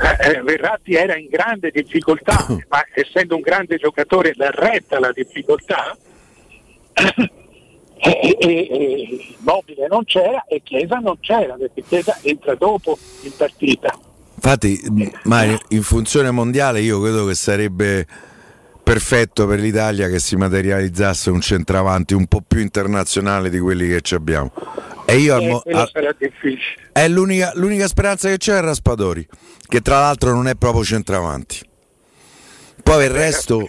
Eh, 0.00 0.30
eh 0.30 0.42
Verratti 0.42 0.94
era 0.94 1.16
in 1.16 1.28
grande 1.28 1.70
difficoltà, 1.70 2.46
ma 2.68 2.84
essendo 2.94 3.36
un 3.36 3.42
grande 3.42 3.76
giocatore 3.76 4.32
l'ha 4.34 4.50
retta 4.50 4.98
la 4.98 5.12
difficoltà. 5.12 5.96
e, 8.04 8.36
e, 8.38 8.38
e 8.40 9.34
Mobile 9.38 9.86
non 9.88 10.04
c'era 10.04 10.44
e 10.48 10.60
Chiesa 10.62 10.96
non 10.96 11.18
c'era 11.20 11.54
perché 11.54 11.82
Chiesa 11.82 12.18
entra 12.22 12.54
dopo 12.54 12.98
in 13.22 13.32
partita. 13.36 13.96
Infatti, 14.34 14.80
Mario, 15.24 15.60
in 15.68 15.82
funzione 15.82 16.32
mondiale 16.32 16.80
io 16.80 17.00
credo 17.00 17.26
che 17.26 17.34
sarebbe 17.34 18.06
perfetto 18.82 19.46
per 19.46 19.60
l'Italia 19.60 20.08
che 20.08 20.18
si 20.18 20.36
materializzasse 20.36 21.30
un 21.30 21.40
centravanti 21.40 22.14
un 22.14 22.26
po' 22.26 22.42
più 22.46 22.60
internazionale 22.60 23.50
di 23.50 23.58
quelli 23.58 23.88
che 23.88 24.00
ci 24.00 24.14
abbiamo. 24.14 24.52
E 25.04 25.16
io 25.16 25.38
eh, 25.38 25.44
al 25.44 25.50
mo- 25.50 25.62
al- 25.72 25.90
sarà 25.92 26.14
difficile. 26.16 26.90
è 26.92 27.08
l'unica, 27.08 27.52
l'unica 27.54 27.86
speranza 27.86 28.28
che 28.28 28.38
c'è 28.38 28.56
è 28.56 28.60
Raspadori, 28.60 29.26
che 29.68 29.80
tra 29.80 29.98
l'altro 30.00 30.32
non 30.32 30.48
è 30.48 30.54
proprio 30.54 30.84
centravanti. 30.84 31.58
Poi 32.82 32.96
per 32.96 33.10
il 33.10 33.16
resto 33.16 33.68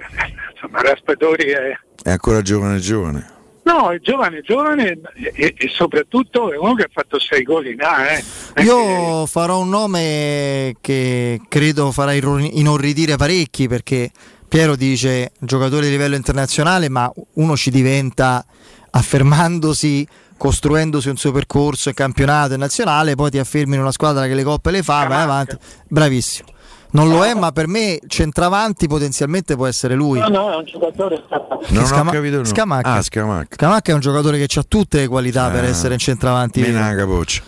Insomma, 0.54 0.82
Raspadori 0.82 1.50
è, 1.52 1.78
è 2.04 2.10
ancora 2.10 2.42
giovane 2.42 2.80
giovane. 2.80 3.32
no, 3.64 3.92
è 3.92 4.00
giovane, 4.00 4.42
giovane 4.42 5.00
e, 5.14 5.54
e 5.58 5.70
soprattutto 5.70 6.52
è 6.52 6.58
uno 6.58 6.74
che 6.74 6.84
ha 6.84 6.90
fatto 6.92 7.20
sei 7.20 7.44
gol 7.44 7.68
in 7.68 7.82
A. 7.82 8.12
Eh. 8.14 8.24
Io 8.64 9.26
farò 9.26 9.60
un 9.60 9.70
nome 9.70 10.76
che 10.82 11.42
credo 11.48 11.92
farà 11.92 12.14
inorridire 12.14 13.16
parecchi 13.18 13.68
perché 13.68 14.10
Piero 14.54 14.76
dice 14.76 15.32
giocatore 15.40 15.86
di 15.86 15.90
livello 15.90 16.14
internazionale, 16.16 16.88
ma 16.88 17.12
uno 17.38 17.58
ci 17.58 17.72
diventa 17.72 18.46
affermandosi, 18.92 20.08
costruendosi 20.38 21.10
un 21.10 21.18
suo 21.18 21.32
percorso 21.32 21.90
in 21.90 21.96
campionato 21.96 22.54
e 22.54 22.58
nazionale, 22.58 23.16
poi 23.16 23.32
ti 23.32 23.40
affermi 23.40 23.74
in 23.74 23.82
una 23.82 23.92
squadra 23.92 24.28
che 24.28 24.36
le 24.36 24.44
coppe 24.44 24.70
le 24.70 24.84
fa, 24.84 25.08
vai 25.08 25.24
avanti. 25.24 25.58
Bravissimo. 25.88 26.50
Non 26.92 27.10
lo 27.10 27.26
è, 27.26 27.34
ma 27.34 27.52
per 27.52 27.66
me 27.68 27.98
centravanti 28.06 28.86
potenzialmente 28.88 29.56
può 29.56 29.66
essere 29.66 29.96
lui. 29.96 30.20
No, 30.20 30.28
no, 30.28 30.52
è 30.52 30.56
un 30.56 30.66
giocatore 30.66 31.24
Non 31.70 31.86
Scama- 31.88 32.12
ho 32.12 32.14
capito. 32.14 32.38
no. 32.38 32.44
Scamacca. 32.46 32.94
Ah, 32.94 33.02
Scamacca. 33.02 33.56
Scamacca 33.56 33.92
è 33.92 33.96
un 33.96 34.02
giocatore 34.02 34.38
che 34.46 34.60
ha 34.60 34.64
tutte 34.68 35.00
le 35.00 35.08
qualità 35.08 35.50
per 35.50 35.64
Ah. 35.64 35.68
essere 35.68 35.96
in 35.96 36.00
centravanti. 36.00 36.62
Meno 36.62 36.80
la 36.80 36.94
capoccia. 36.94 37.42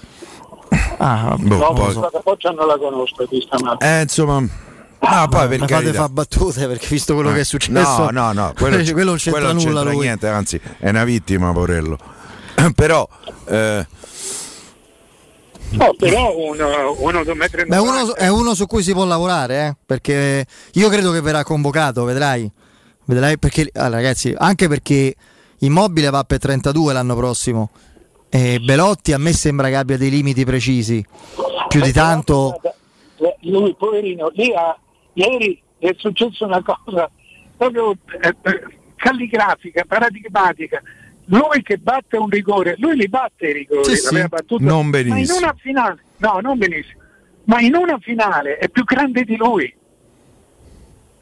Ah, 0.97 1.35
Boh, 1.37 1.55
no, 1.57 1.73
poi- 1.73 1.93
Capoccia 2.11 2.49
non 2.49 2.65
la 2.65 2.79
conosco 2.79 3.27
di 3.29 3.39
stamattina. 3.45 3.99
Eh, 3.99 4.01
insomma. 4.01 4.63
Ah, 5.07 5.27
poi 5.27 5.47
per 5.47 5.59
mi 5.61 5.67
fate 5.67 5.93
fa 5.93 6.09
battute 6.09 6.67
perché 6.67 6.87
visto 6.89 7.13
quello 7.13 7.31
che 7.31 7.41
è 7.41 7.43
successo 7.43 8.09
No, 8.09 8.09
no, 8.11 8.31
no, 8.33 8.53
quello, 8.57 8.77
quello 8.91 9.09
non 9.11 9.17
c'entra 9.17 9.41
quello 9.41 9.53
non 9.53 9.63
nulla 9.63 9.75
c'entra 9.79 9.93
lui. 9.93 10.05
niente, 10.05 10.27
anzi 10.27 10.59
è 10.79 10.89
una 10.89 11.03
vittima, 11.03 11.51
Porello. 11.51 11.97
Però 12.75 13.07
eh, 13.47 13.85
No, 15.71 15.93
però 15.97 16.33
uno, 16.37 16.95
uno 16.99 17.23
Beh, 17.67 17.77
uno, 17.77 18.15
è 18.15 18.27
uno 18.27 18.53
su 18.53 18.65
cui 18.65 18.81
si 18.81 18.93
può 18.93 19.03
lavorare, 19.03 19.67
eh, 19.67 19.75
perché 19.85 20.45
io 20.73 20.89
credo 20.89 21.11
che 21.11 21.19
verrà 21.21 21.43
convocato, 21.43 22.03
vedrai. 22.05 22.49
Vedrai 23.05 23.37
perché, 23.37 23.69
allora, 23.73 23.97
ragazzi, 23.97 24.33
anche 24.37 24.67
perché 24.69 25.13
Immobile 25.59 26.09
va 26.11 26.23
per 26.23 26.39
32 26.39 26.93
l'anno 26.93 27.15
prossimo. 27.15 27.71
E 28.29 28.59
Belotti 28.59 29.11
a 29.11 29.17
me 29.17 29.33
sembra 29.33 29.67
che 29.67 29.75
abbia 29.75 29.97
dei 29.97 30.09
limiti 30.09 30.45
precisi. 30.45 31.05
Più 31.67 31.81
di 31.81 31.91
tanto. 31.91 32.59
Eh, 33.17 33.35
Lui, 33.41 33.75
poverino, 33.77 34.31
lì 34.33 34.53
ha- 34.53 34.77
ieri 35.15 35.61
è 35.79 35.93
successa 35.97 36.45
una 36.45 36.61
cosa 36.63 37.09
proprio 37.57 37.91
eh, 38.21 38.35
eh, 38.41 38.63
calligrafica, 38.95 39.83
paradigmatica. 39.87 40.81
Lui 41.27 41.61
che 41.63 41.77
batte 41.77 42.17
un 42.17 42.29
rigore, 42.29 42.75
lui 42.77 42.95
li 42.95 43.07
batte 43.09 43.47
i 43.49 43.53
rigori, 43.53 43.83
Sì, 43.83 43.95
sì. 43.95 44.25
Non 44.59 44.87
ma 44.89 44.97
in 44.99 45.09
benissimo. 45.09 45.37
una 45.39 45.55
finale, 45.57 45.99
no, 46.17 46.39
non 46.41 46.57
benissimo, 46.57 47.01
ma 47.45 47.59
in 47.61 47.75
una 47.75 47.97
finale 47.99 48.57
è 48.57 48.69
più 48.69 48.83
grande 48.83 49.23
di 49.23 49.35
lui. 49.35 49.73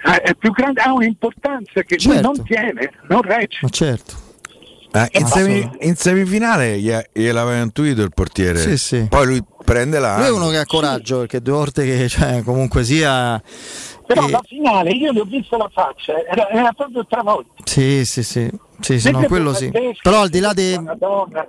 Eh, 0.05 0.21
È 0.21 0.35
più 0.35 0.51
grande, 0.51 0.81
ha 0.81 0.91
un'importanza 0.91 1.81
che 1.83 1.95
lui 2.03 2.15
Certo. 2.15 2.21
non 2.33 2.43
tiene, 2.43 2.91
non 3.07 3.21
regge. 3.21 3.59
Ma 3.61 3.69
certo. 3.69 4.13
Eh, 4.95 5.09
in, 5.13 5.25
semi- 5.25 5.69
in 5.81 5.95
semifinale 5.95 6.79
gli- 6.79 6.95
gliel'aveva 7.11 7.61
intuito 7.61 8.03
il 8.03 8.11
portiere. 8.13 8.59
Sì, 8.59 8.77
sì. 8.77 9.07
Poi 9.09 9.25
lui 9.25 9.43
prende 9.65 9.97
la. 9.97 10.17
Lui 10.17 10.27
è 10.27 10.31
uno 10.31 10.49
che 10.49 10.57
ha 10.57 10.65
coraggio, 10.65 11.19
perché 11.19 11.41
due 11.41 11.53
volte 11.53 11.83
che 11.83 12.07
cioè, 12.07 12.43
comunque 12.43 12.83
sia. 12.83 13.41
Però 14.05 14.27
eh, 14.27 14.29
la 14.29 14.41
finale, 14.45 14.91
io 14.91 15.11
gli 15.11 15.17
ho 15.17 15.23
visto 15.23 15.57
la 15.57 15.69
faccia, 15.73 16.13
era, 16.29 16.47
era 16.49 16.71
proprio 16.73 17.05
travolta. 17.07 17.63
Sì, 17.63 18.05
sì, 18.05 18.21
sì. 18.21 18.47
Sì, 18.79 18.99
sì, 18.99 19.11
no, 19.11 19.23
quello 19.23 19.53
sì. 19.53 19.71
Però 20.01 20.21
al 20.21 20.29
di 20.29 20.39
là 20.39 20.53
dei. 20.53 20.77
Madonna, 20.79 21.47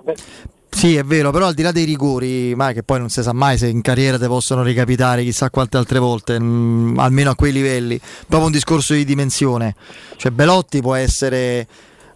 Sì, 0.69 0.95
è 0.95 1.03
vero, 1.03 1.31
però 1.31 1.47
al 1.47 1.53
di 1.53 1.61
là 1.61 1.71
dei 1.71 1.83
rigori, 1.83 2.55
ma 2.55 2.71
che 2.71 2.81
poi 2.81 2.97
non 2.97 3.09
si 3.09 3.21
sa 3.21 3.33
mai 3.33 3.57
se 3.57 3.67
in 3.67 3.81
carriera 3.81 4.17
te 4.17 4.27
possono 4.27 4.63
ricapitare 4.63 5.21
chissà 5.21 5.49
quante 5.49 5.77
altre 5.77 5.99
volte, 5.99 6.39
mm, 6.39 6.97
almeno 6.97 7.29
a 7.29 7.35
quei 7.35 7.51
livelli. 7.51 7.99
Proprio 7.99 8.45
un 8.45 8.51
discorso 8.51 8.93
di 8.93 9.05
dimensione. 9.05 9.75
Cioè 10.15 10.31
Belotti 10.31 10.81
può 10.81 10.95
essere 10.95 11.67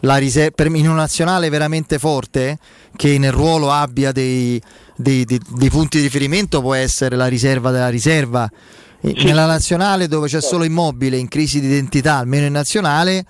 la 0.02 0.18
riserva 0.18 0.52
per 0.56 0.68
in 0.68 0.88
un 0.88 0.96
nazionale 0.96 1.50
veramente 1.50 2.00
forte 2.00 2.58
che 2.96 3.18
nel 3.18 3.32
ruolo 3.32 3.72
abbia 3.72 4.12
dei, 4.12 4.62
dei- 4.96 5.26
dei- 5.26 5.42
dei 5.50 5.70
punti 5.70 5.98
di 5.98 6.04
riferimento 6.04 6.62
può 6.62 6.74
essere 6.74 7.16
la 7.16 7.28
riserva 7.28 7.72
della 7.72 7.90
riserva. 7.90 8.50
E 9.02 9.14
Nella 9.24 9.46
nazionale 9.46 10.08
dove 10.08 10.28
c'è 10.28 10.42
solo 10.42 10.64
immobile 10.66 11.18
in 11.18 11.28
crisi 11.28 11.60
di 11.62 11.68
identità, 11.68 12.16
almeno 12.18 12.46
in 12.46 12.52
nazionale, 12.54 13.26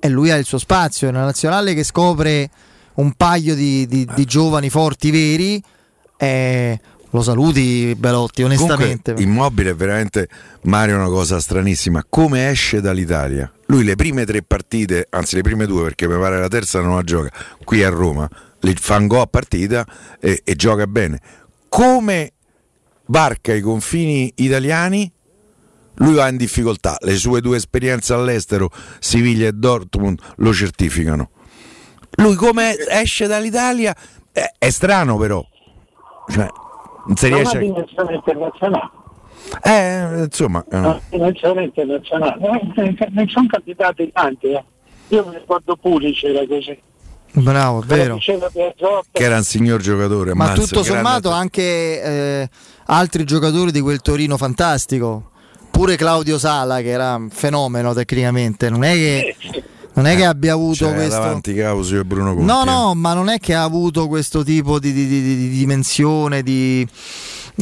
e 0.00 0.08
lui 0.08 0.30
ha 0.30 0.36
il 0.36 0.44
suo 0.44 0.58
spazio. 0.58 1.10
Nella 1.10 1.24
nazionale 1.26 1.74
che 1.74 1.84
scopre 1.84 2.50
un 2.94 3.12
paio 3.12 3.54
di, 3.54 3.86
di- 3.86 4.08
di 4.14 4.24
giovani 4.24 4.68
forti 4.68 5.10
veri, 5.10 5.62
eh, 6.16 6.80
lo 7.12 7.22
saluti 7.22 7.94
Belotti, 7.96 8.42
onestamente. 8.42 9.12
Comunque, 9.12 9.22
immobile 9.22 9.70
è 9.70 9.74
veramente 9.74 10.28
Mario 10.62 10.96
una 10.96 11.06
cosa 11.06 11.40
stranissima. 11.40 12.04
Come 12.08 12.50
esce 12.50 12.80
dall'Italia? 12.80 13.50
Lui 13.66 13.84
le 13.84 13.96
prime 13.96 14.24
tre 14.24 14.42
partite, 14.42 15.06
anzi 15.10 15.36
le 15.36 15.42
prime 15.42 15.66
due, 15.66 15.84
perché 15.84 16.08
mi 16.08 16.18
pare 16.18 16.38
la 16.38 16.48
terza 16.48 16.80
non 16.80 16.96
la 16.96 17.02
gioca, 17.02 17.30
qui 17.64 17.82
a 17.82 17.88
Roma, 17.88 18.28
le 18.60 18.74
fa 18.74 18.96
un 18.96 19.06
gol 19.06 19.20
a 19.20 19.26
partita 19.26 19.86
e, 20.20 20.40
e 20.44 20.54
gioca 20.56 20.86
bene. 20.86 21.20
Come 21.68 22.32
varca 23.06 23.52
i 23.52 23.60
confini 23.60 24.32
italiani? 24.36 25.10
Lui 25.96 26.14
va 26.14 26.28
in 26.28 26.36
difficoltà. 26.38 26.96
Le 27.00 27.16
sue 27.16 27.42
due 27.42 27.58
esperienze 27.58 28.14
all'estero, 28.14 28.70
Siviglia 28.98 29.48
e 29.48 29.52
Dortmund, 29.52 30.18
lo 30.36 30.52
certificano. 30.52 31.30
Lui 32.16 32.34
come 32.34 32.74
esce 32.88 33.26
dall'Italia? 33.26 33.94
È, 34.32 34.42
è 34.58 34.70
strano 34.70 35.16
però. 35.18 35.44
Cioè, 36.30 36.48
si 37.14 37.28
non 37.28 37.38
riesce 37.38 37.56
ha 37.56 37.60
a... 37.60 37.62
dimensione 37.62 38.14
internazionale. 38.14 38.90
Eh, 39.62 40.22
insomma, 40.24 40.64
eh. 40.70 40.76
No, 40.76 41.00
dimensione 41.10 41.64
internazionale. 41.64 42.36
Eh, 42.76 43.08
Ne 43.10 43.26
sono 43.28 43.46
capitati 43.48 44.10
tanti. 44.12 44.52
eh. 44.52 44.64
Io 45.08 45.26
mi 45.26 45.34
ricordo 45.36 45.76
Pulic 45.76 46.22
era 46.24 46.46
così. 46.46 46.78
Bravo, 47.34 47.82
è 47.82 47.84
vero. 47.86 48.18
Che 48.18 49.22
era 49.22 49.36
un 49.36 49.42
signor 49.42 49.80
giocatore. 49.80 50.34
Ma 50.34 50.44
ammazza, 50.44 50.62
tutto 50.62 50.80
grande 50.82 51.02
sommato 51.02 51.30
anche 51.30 52.02
eh, 52.02 52.48
altri 52.86 53.24
giocatori 53.24 53.72
di 53.72 53.80
quel 53.80 54.00
Torino 54.00 54.36
fantastico. 54.36 55.30
Pure 55.70 55.96
Claudio 55.96 56.38
Sala 56.38 56.82
che 56.82 56.90
era 56.90 57.14
un 57.14 57.30
fenomeno 57.30 57.94
tecnicamente. 57.94 58.68
Non 58.68 58.84
è 58.84 58.92
che, 58.92 59.36
non 59.94 60.06
è 60.06 60.16
che 60.16 60.24
abbia 60.24 60.52
avuto 60.54 60.86
C'era 60.86 60.96
questo... 60.96 61.18
davanti 61.20 61.54
Causio 61.54 62.00
e 62.00 62.04
Bruno 62.04 62.34
Conti. 62.34 62.46
No, 62.46 62.64
no, 62.64 62.94
ma 62.94 63.14
non 63.14 63.28
è 63.28 63.38
che 63.38 63.54
ha 63.54 63.62
avuto 63.62 64.08
questo 64.08 64.42
tipo 64.42 64.78
di, 64.78 64.92
di- 64.92 65.06
di- 65.06 65.22
di- 65.22 65.36
di 65.36 65.48
dimensione, 65.50 66.42
di... 66.42 66.86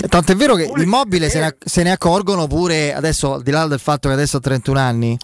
Tanto 0.09 0.32
è 0.32 0.36
vero 0.36 0.55
che 0.55 0.70
l'immobile 0.74 1.28
se 1.28 1.40
ne, 1.40 1.57
se 1.59 1.82
ne 1.82 1.90
accorgono 1.90 2.47
pure 2.47 2.94
adesso, 2.94 3.35
al 3.35 3.43
di 3.43 3.51
là 3.51 3.66
del 3.66 3.81
fatto 3.81 4.09
che 4.09 4.15
adesso 4.15 4.36
ha 4.36 4.40
31 4.40 4.78
anni, 4.78 5.19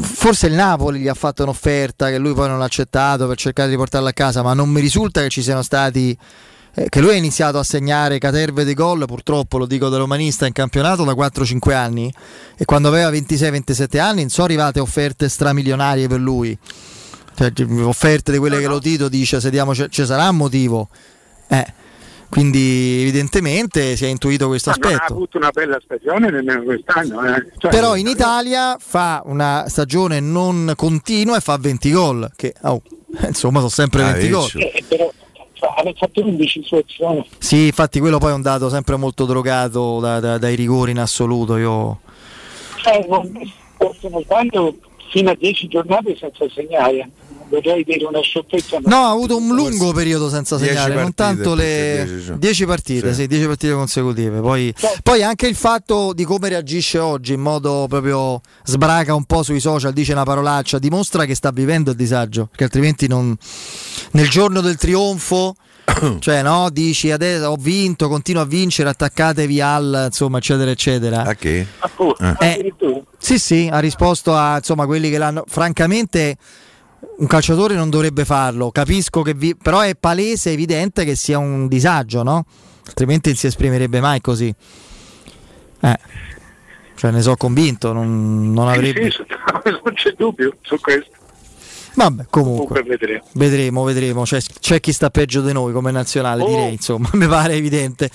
forse 0.00 0.48
il 0.48 0.54
Napoli 0.54 0.98
gli 0.98 1.08
ha 1.08 1.14
fatto 1.14 1.44
un'offerta 1.44 2.08
che 2.08 2.18
lui 2.18 2.34
poi 2.34 2.48
non 2.48 2.60
ha 2.60 2.64
accettato 2.64 3.26
per 3.28 3.36
cercare 3.36 3.68
di 3.68 3.76
portarla 3.76 4.08
a 4.08 4.12
casa, 4.12 4.42
ma 4.42 4.54
non 4.54 4.68
mi 4.70 4.80
risulta 4.80 5.20
che 5.22 5.28
ci 5.28 5.42
siano 5.42 5.62
stati... 5.62 6.16
eh, 6.84 6.88
Che 6.88 7.00
lui 7.00 7.10
ha 7.10 7.14
iniziato 7.14 7.58
a 7.58 7.62
segnare 7.64 8.18
caterve 8.18 8.64
di 8.64 8.74
gol, 8.74 9.04
purtroppo 9.06 9.58
lo 9.58 9.66
dico 9.66 9.88
da 9.88 9.96
romanista, 9.98 10.46
in 10.46 10.52
campionato 10.52 11.04
da 11.04 11.12
4-5 11.12 11.72
anni. 11.74 12.12
E 12.56 12.64
quando 12.64 12.88
aveva 12.88 13.10
26-27 13.10 13.98
anni 13.98 14.20
non 14.22 14.30
sono 14.30 14.46
arrivate 14.46 14.80
offerte 14.80 15.28
stramilionarie 15.28 16.08
per 16.08 16.20
lui. 16.20 16.56
Cioè, 17.36 17.52
offerte 17.82 18.32
di 18.32 18.38
quelle 18.38 18.58
che 18.58 18.66
lo 18.66 18.80
Tito 18.80 19.08
dice 19.08 19.40
se 19.40 19.50
diamo 19.50 19.72
ci 19.74 20.04
sarà 20.04 20.28
un 20.28 20.36
motivo. 20.36 20.88
Eh, 21.48 21.64
quindi 22.28 22.98
evidentemente 23.02 23.96
si 23.96 24.04
è 24.04 24.08
intuito 24.08 24.48
questo 24.48 24.70
Ma 24.70 24.76
non 24.80 24.90
ha 24.90 24.94
aspetto. 24.96 25.12
avuto 25.14 25.36
una 25.38 25.50
bella 25.50 25.78
stagione 25.82 26.30
nemmeno 26.30 26.62
quest'anno. 26.62 27.24
eh. 27.36 27.46
Cioè, 27.56 27.70
però 27.70 27.96
in 27.96 28.06
Italia 28.06 28.76
fa 28.78 29.22
una 29.24 29.64
stagione 29.68 30.20
non 30.20 30.72
continua 30.76 31.36
e 31.36 31.40
fa 31.40 31.56
20 31.56 31.90
gol 31.92 32.30
che 32.36 32.52
oh, 32.62 32.82
insomma 33.26 33.58
sono 33.58 33.70
sempre 33.70 34.02
Ah, 34.02 34.12
20 34.12 34.28
gol. 34.30 34.50
eh, 34.56 34.84
però 34.86 35.10
cioè, 35.58 35.70
aveva 35.76 35.94
fatto 35.98 36.20
11 36.24 36.62
su 36.64 36.74
azione. 36.76 37.26
sì 37.38 37.66
infatti 37.66 37.98
quello 38.00 38.18
poi 38.18 38.30
è 38.30 38.34
un 38.34 38.42
dato 38.42 38.68
sempre 38.68 38.96
molto 38.96 39.24
drogato 39.24 39.98
da- 40.00 40.20
da- 40.20 40.38
dai 40.38 40.54
rigori 40.54 40.90
in 40.92 40.98
assoluto 40.98 41.56
io 41.56 42.00
Cioè, 42.76 43.04
non, 43.08 43.30
forse 43.76 44.08
non 44.08 44.24
tanto 44.26 44.76
fino 45.10 45.30
a 45.30 45.34
10 45.34 45.68
giornate 45.68 46.16
senza 46.16 46.44
segnare. 46.54 47.10
Vorrei 47.48 47.84
dire 47.84 48.04
una 48.04 48.20
sciocchezza. 48.20 48.78
ma- 48.82 48.88
No, 48.90 49.06
ha 49.06 49.10
avuto 49.10 49.36
un 49.36 49.54
lungo 49.54 49.92
periodo 49.92 50.28
senza 50.28 50.56
Dieci 50.56 50.72
segnare, 50.74 50.94
non 50.94 51.12
partite, 51.12 51.42
tanto 51.42 51.54
perché 51.56 51.96
le 51.96 52.04
dieci, 52.04 52.26
cioè. 52.26 52.36
10 52.36 52.66
partite, 52.66 53.08
Sì. 53.14 53.20
sì, 53.22 53.26
10 53.26 53.46
partite 53.46 53.72
consecutive. 53.72 54.40
Poi, 54.40 54.74
poi 55.02 55.22
anche 55.22 55.46
il 55.46 55.54
fatto 55.54 56.12
di 56.12 56.24
come 56.24 56.48
reagisce 56.48 56.98
oggi 56.98 57.32
in 57.32 57.40
modo 57.40 57.86
proprio 57.88 58.40
sbraca 58.64 59.14
un 59.14 59.24
po' 59.24 59.42
sui 59.42 59.60
social, 59.60 59.92
dice 59.92 60.12
una 60.12 60.24
parolaccia, 60.24 60.78
dimostra 60.78 61.24
che 61.24 61.34
sta 61.34 61.50
vivendo 61.50 61.90
il 61.90 61.96
disagio, 61.96 62.46
perché 62.46 62.64
altrimenti 62.64 63.06
non 63.08 63.36
nel 64.12 64.28
giorno 64.28 64.60
del 64.60 64.76
trionfo 64.76 65.54
cioè 66.20 66.42
no, 66.42 66.68
dici 66.70 67.10
adesso 67.10 67.46
ho 67.46 67.56
vinto, 67.56 68.08
continuo 68.08 68.42
a 68.42 68.44
vincere, 68.44 68.90
attaccatevi 68.90 69.60
al 69.62 70.02
insomma, 70.08 70.36
eccetera, 70.36 70.70
eccetera. 70.70 71.22
A 71.22 71.34
che? 71.34 71.66
Eh, 72.40 72.74
sì, 73.18 73.38
sì, 73.38 73.68
ha 73.72 73.78
risposto 73.78 74.34
a 74.34 74.56
insomma 74.58 74.84
quelli 74.84 75.08
che 75.08 75.16
l'hanno. 75.16 75.44
Francamente, 75.48 76.36
un 77.18 77.26
calciatore 77.26 77.74
non 77.74 77.90
dovrebbe 77.90 78.24
farlo. 78.24 78.70
Capisco 78.70 79.22
che 79.22 79.34
vi... 79.34 79.56
però 79.56 79.80
è 79.80 79.94
palese, 79.96 80.52
evidente 80.52 81.04
che 81.04 81.16
sia 81.16 81.38
un 81.38 81.68
disagio, 81.68 82.22
no? 82.22 82.44
Altrimenti 82.86 83.28
non 83.28 83.38
si 83.38 83.46
esprimerebbe 83.46 84.00
mai 84.00 84.20
così. 84.20 84.54
Eh. 85.80 85.98
Cioè, 86.94 87.10
ne 87.12 87.22
so 87.22 87.36
convinto, 87.36 87.92
non, 87.92 88.52
non 88.52 88.68
avrebbe. 88.68 89.10
Sì, 89.10 89.18
sì, 89.18 89.24
non 89.84 89.94
c'è 89.94 90.12
dubbio 90.16 90.56
su 90.62 90.78
questo. 90.80 91.16
Vabbè, 91.94 92.26
comunque. 92.30 92.82
Vedremo. 92.82 93.24
Vedremo, 93.32 93.84
vedremo. 93.84 94.22
C'è, 94.22 94.40
c'è 94.60 94.80
chi 94.80 94.92
sta 94.92 95.10
peggio 95.10 95.40
di 95.40 95.52
noi 95.52 95.72
come 95.72 95.90
nazionale, 95.90 96.44
direi, 96.44 96.72
insomma, 96.72 97.08
mi 97.14 97.26
pare 97.26 97.54
evidente. 97.54 98.10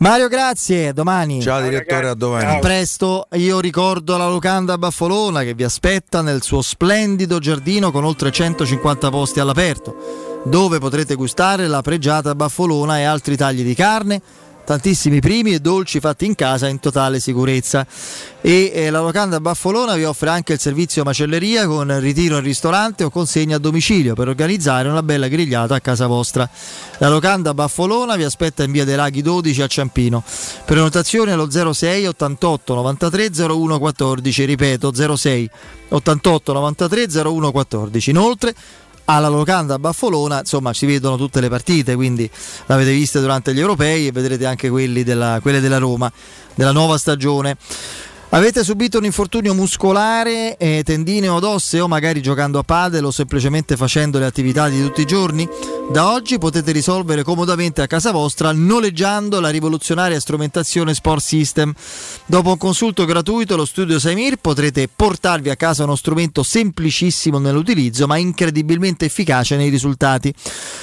Mario, 0.00 0.28
grazie, 0.28 0.94
domani. 0.94 1.42
Ciao 1.42 1.60
direttore, 1.60 2.08
a 2.08 2.14
domani. 2.14 2.56
A 2.56 2.58
presto, 2.58 3.28
io 3.32 3.60
ricordo 3.60 4.16
la 4.16 4.28
locanda 4.28 4.78
Baffolona 4.78 5.42
che 5.42 5.52
vi 5.52 5.62
aspetta 5.62 6.22
nel 6.22 6.40
suo 6.40 6.62
splendido 6.62 7.38
giardino 7.38 7.90
con 7.90 8.04
oltre 8.04 8.30
150 8.30 9.10
posti 9.10 9.40
all'aperto, 9.40 10.40
dove 10.44 10.78
potrete 10.78 11.16
gustare 11.16 11.66
la 11.66 11.82
pregiata 11.82 12.34
baffolona 12.34 12.98
e 12.98 13.02
altri 13.02 13.36
tagli 13.36 13.62
di 13.62 13.74
carne, 13.74 14.22
tantissimi 14.70 15.18
primi 15.18 15.52
e 15.52 15.58
dolci 15.58 15.98
fatti 15.98 16.26
in 16.26 16.36
casa 16.36 16.68
in 16.68 16.78
totale 16.78 17.18
sicurezza. 17.18 17.84
E 18.40 18.70
eh, 18.72 18.90
la 18.90 19.00
locanda 19.00 19.40
Baffolona 19.40 19.96
vi 19.96 20.04
offre 20.04 20.30
anche 20.30 20.52
il 20.52 20.60
servizio 20.60 21.02
macelleria 21.02 21.66
con 21.66 21.98
ritiro 21.98 22.36
in 22.36 22.44
ristorante 22.44 23.02
o 23.02 23.10
consegna 23.10 23.56
a 23.56 23.58
domicilio 23.58 24.14
per 24.14 24.28
organizzare 24.28 24.88
una 24.88 25.02
bella 25.02 25.26
grigliata 25.26 25.74
a 25.74 25.80
casa 25.80 26.06
vostra. 26.06 26.48
La 26.98 27.08
locanda 27.08 27.52
Baffolona 27.52 28.14
vi 28.14 28.22
aspetta 28.22 28.62
in 28.62 28.70
via 28.70 28.84
dei 28.84 28.94
Laghi 28.94 29.22
12 29.22 29.60
a 29.60 29.66
Ciampino. 29.66 30.22
Prenotazione 30.64 31.32
allo 31.32 31.50
06 31.50 32.06
88 32.06 32.74
93 32.74 33.30
01 33.48 33.78
14, 33.78 34.44
ripeto 34.44 35.16
06 35.16 35.50
88 35.88 36.52
93 36.52 37.06
01 37.24 37.50
14. 37.50 38.10
Inoltre 38.10 38.54
alla 39.14 39.28
locanda 39.28 39.74
a 39.74 39.78
Baffolona, 39.78 40.40
insomma, 40.40 40.72
si 40.72 40.86
vedono 40.86 41.16
tutte 41.16 41.40
le 41.40 41.48
partite, 41.48 41.94
quindi 41.94 42.28
l'avete 42.66 42.92
vista 42.92 43.20
durante 43.20 43.52
gli 43.54 43.60
europei 43.60 44.06
e 44.06 44.12
vedrete 44.12 44.46
anche 44.46 44.68
della, 45.02 45.38
quelle 45.40 45.60
della 45.60 45.78
Roma, 45.78 46.10
della 46.54 46.72
nuova 46.72 46.98
stagione. 46.98 47.56
Avete 48.32 48.62
subito 48.62 48.98
un 48.98 49.04
infortunio 49.04 49.54
muscolare, 49.54 50.56
eh, 50.56 50.82
tendineo 50.84 51.34
od 51.34 51.42
osseo, 51.42 51.88
magari 51.88 52.22
giocando 52.22 52.60
a 52.60 52.62
padel 52.62 53.04
o 53.04 53.10
semplicemente 53.10 53.76
facendo 53.76 54.20
le 54.20 54.24
attività 54.24 54.68
di 54.68 54.80
tutti 54.80 55.00
i 55.00 55.04
giorni? 55.04 55.48
Da 55.90 56.12
oggi 56.12 56.38
potete 56.38 56.70
risolvere 56.70 57.24
comodamente 57.24 57.82
a 57.82 57.88
casa 57.88 58.12
vostra 58.12 58.52
noleggiando 58.52 59.40
la 59.40 59.48
rivoluzionaria 59.48 60.20
strumentazione 60.20 60.94
Sport 60.94 61.20
System. 61.20 61.74
Dopo 62.24 62.50
un 62.50 62.56
consulto 62.56 63.04
gratuito 63.04 63.54
allo 63.54 63.64
studio 63.64 63.98
Saimir 63.98 64.36
potrete 64.36 64.88
portarvi 64.94 65.50
a 65.50 65.56
casa 65.56 65.82
uno 65.82 65.96
strumento 65.96 66.44
semplicissimo 66.44 67.40
nell'utilizzo 67.40 68.06
ma 68.06 68.16
incredibilmente 68.16 69.06
efficace 69.06 69.56
nei 69.56 69.70
risultati. 69.70 70.32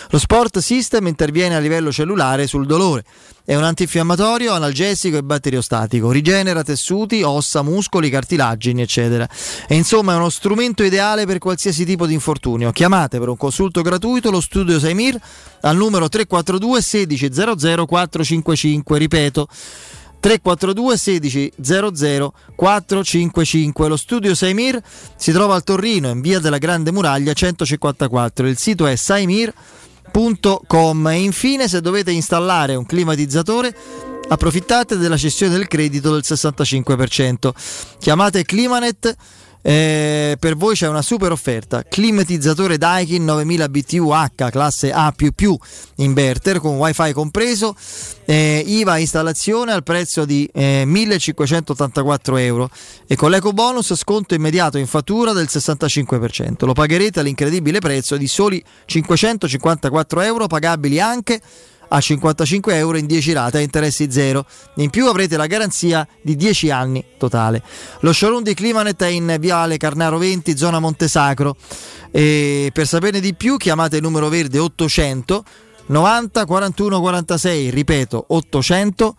Lo 0.09 0.19
Sport 0.19 0.57
System 0.57 1.07
interviene 1.07 1.55
a 1.55 1.59
livello 1.59 1.93
cellulare 1.93 2.45
sul 2.45 2.65
dolore. 2.65 3.05
È 3.45 3.55
un 3.55 3.63
antinfiammatorio, 3.63 4.51
analgesico 4.51 5.15
e 5.15 5.23
batteriostatico, 5.23 6.11
rigenera 6.11 6.63
tessuti, 6.63 7.21
ossa, 7.21 7.36
muscoli, 7.61 8.09
cartilagini, 8.09 8.81
eccetera. 8.81 9.27
E 9.67 9.75
insomma 9.75 10.13
è 10.13 10.15
uno 10.15 10.29
strumento 10.29 10.83
ideale 10.83 11.25
per 11.25 11.39
qualsiasi 11.39 11.85
tipo 11.85 12.05
di 12.05 12.13
infortunio. 12.13 12.71
Chiamate 12.71 13.19
per 13.19 13.29
un 13.29 13.37
consulto 13.37 13.81
gratuito 13.81 14.31
lo 14.31 14.41
studio 14.41 14.79
Saimir 14.79 15.19
al 15.61 15.75
numero 15.75 16.09
342 16.09 16.81
1600 16.81 17.85
455, 17.85 18.97
ripeto 18.97 19.47
342 20.19 20.97
1600 20.97 22.33
455. 22.55 23.87
Lo 23.87 23.97
studio 23.97 24.35
Saimir 24.35 24.81
si 25.15 25.31
trova 25.31 25.55
al 25.55 25.63
Torrino 25.63 26.09
in 26.09 26.21
via 26.21 26.39
della 26.39 26.57
Grande 26.57 26.91
Muraglia 26.91 27.33
154. 27.33 28.47
Il 28.47 28.57
sito 28.57 28.87
è 28.87 28.95
saimir.com 28.95 31.07
e 31.07 31.19
infine 31.19 31.67
se 31.67 31.81
dovete 31.81 32.11
installare 32.11 32.75
un 32.75 32.85
climatizzatore 32.85 33.75
approfittate 34.29 34.97
della 34.97 35.17
cessione 35.17 35.53
del 35.53 35.67
credito 35.67 36.11
del 36.11 36.23
65%. 36.23 37.51
Chiamate 37.99 38.43
Climanet 38.43 39.15
eh, 39.61 40.37
per 40.39 40.55
voi 40.55 40.75
c'è 40.75 40.87
una 40.87 41.01
super 41.01 41.31
offerta. 41.31 41.83
Climatizzatore 41.83 42.77
Daikin 42.77 43.25
9000 43.25 43.67
BTU 43.67 44.09
H 44.11 44.49
classe 44.49 44.93
A++ 44.93 45.13
inverter 45.95 46.59
con 46.59 46.77
wifi 46.77 47.11
compreso. 47.11 47.75
Eh, 48.25 48.63
IVA 48.65 48.97
installazione 48.97 49.73
al 49.73 49.83
prezzo 49.83 50.23
di 50.23 50.49
eh, 50.53 50.83
1584 50.85 52.37
euro. 52.37 52.69
E 53.07 53.15
con 53.17 53.29
l'eco 53.29 53.51
bonus 53.51 53.93
sconto 53.95 54.35
immediato 54.35 54.77
in 54.77 54.87
fattura 54.87 55.33
del 55.33 55.47
65% 55.49 56.65
lo 56.65 56.73
pagherete 56.73 57.19
all'incredibile 57.19 57.79
prezzo 57.79 58.15
di 58.15 58.27
soli 58.27 58.63
554 58.85 60.21
euro 60.21 60.47
pagabili 60.47 60.99
anche 60.99 61.41
a 61.87 61.99
55 61.99 62.75
euro 62.75 62.97
in 62.97 63.05
10 63.05 63.33
rate 63.33 63.57
a 63.57 63.61
interessi 63.61 64.11
zero. 64.11 64.45
In 64.75 64.89
più 64.89 65.07
avrete 65.07 65.37
la 65.37 65.47
garanzia 65.47 66.07
di 66.21 66.35
10 66.35 66.71
anni 66.71 67.03
totale. 67.17 67.61
Lo 68.01 68.13
showroom 68.13 68.43
di 68.43 68.53
Climanet 68.53 69.01
è 69.03 69.07
in 69.07 69.35
Viale 69.39 69.77
Carnaro 69.77 70.17
20, 70.17 70.57
zona 70.57 70.79
Montesacro. 70.79 71.55
E 72.11 72.69
per 72.73 72.87
saperne 72.87 73.19
di 73.19 73.33
più 73.35 73.57
chiamate 73.57 73.97
il 73.97 74.01
numero 74.01 74.29
verde 74.29 74.59
800 74.59 75.43
90 75.87 76.45
41 76.45 76.99
46, 76.99 77.69
ripeto 77.69 78.25
800 78.27 79.15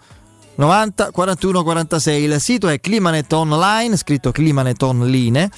90 0.57 1.11
41 1.12 1.62
46. 1.62 2.23
Il 2.23 2.40
sito 2.40 2.69
è 2.69 2.81
Climanet 2.81 3.32
Online, 3.32 3.97
scritto 3.97 4.32
Climanet 4.32 4.82
Online. 4.82 5.51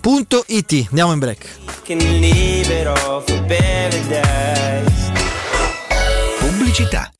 Punto 0.00 0.44
it. 0.48 0.86
Andiamo 0.88 1.12
in 1.12 1.18
break. 1.18 1.46
Pubblicità. 6.70 7.19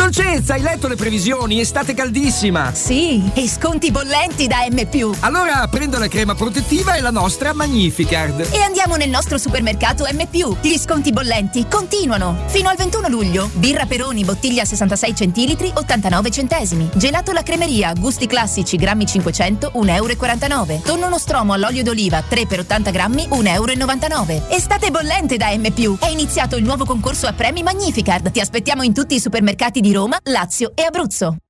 Dolcezza, 0.00 0.54
hai 0.54 0.62
letto 0.62 0.88
le 0.88 0.96
previsioni? 0.96 1.60
Estate 1.60 1.92
caldissima! 1.92 2.72
Sì, 2.72 3.30
e 3.34 3.46
sconti 3.46 3.90
bollenti 3.90 4.46
da 4.46 4.66
M. 4.70 5.14
Allora 5.20 5.68
prendo 5.68 5.98
la 5.98 6.08
crema 6.08 6.34
protettiva 6.34 6.94
e 6.94 7.02
la 7.02 7.10
nostra 7.10 7.52
Magnificard. 7.52 8.48
E 8.50 8.62
andiamo 8.62 8.96
nel 8.96 9.10
nostro 9.10 9.36
supermercato 9.36 10.06
M. 10.10 10.26
Gli 10.62 10.78
sconti 10.78 11.12
bollenti 11.12 11.66
continuano. 11.68 12.44
Fino 12.46 12.70
al 12.70 12.76
21 12.76 13.08
luglio. 13.08 13.50
Birra 13.52 13.84
Peroni, 13.84 14.24
bottiglia 14.24 14.64
66 14.64 15.14
centilitri, 15.14 15.70
89 15.72 16.30
centesimi. 16.30 16.88
Gelato 16.94 17.32
la 17.32 17.42
cremeria, 17.42 17.92
gusti 17.92 18.26
classici, 18.26 18.78
grammi 18.78 19.04
500, 19.04 19.72
1,49 19.74 20.50
euro. 20.50 20.80
Tonno 20.82 21.10
nostromo 21.10 21.52
all'olio 21.52 21.82
d'oliva, 21.82 22.24
3 22.26 22.46
per 22.46 22.60
80 22.60 22.90
grammi, 22.90 23.28
1,99 23.30 24.30
euro. 24.30 24.48
Estate 24.48 24.90
bollente 24.90 25.36
da 25.36 25.54
M. 25.54 25.98
È 25.98 26.08
iniziato 26.08 26.56
il 26.56 26.64
nuovo 26.64 26.86
concorso 26.86 27.26
a 27.26 27.34
premi 27.34 27.62
Magnificard. 27.62 28.30
Ti 28.30 28.40
aspettiamo 28.40 28.82
in 28.82 28.94
tutti 28.94 29.14
i 29.14 29.20
supermercati 29.20 29.88
di 29.90 29.96
Roma, 29.96 30.18
Lazio 30.22 30.70
e 30.76 30.82
Abruzzo. 30.82 31.49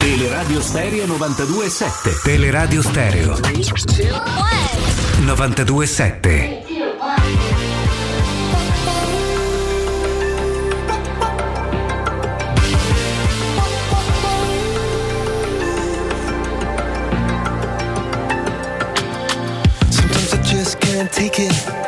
Teleradio 0.00 0.62
Stereo 0.62 1.06
92.7 1.06 2.22
Teleradio 2.24 2.82
Stereo. 2.82 3.36
92.7 5.26 6.64
Sometimes 19.90 20.34
I 20.34 20.42
just 20.42 20.80
can't 20.80 21.10
take 21.12 21.38
it. 21.38 21.79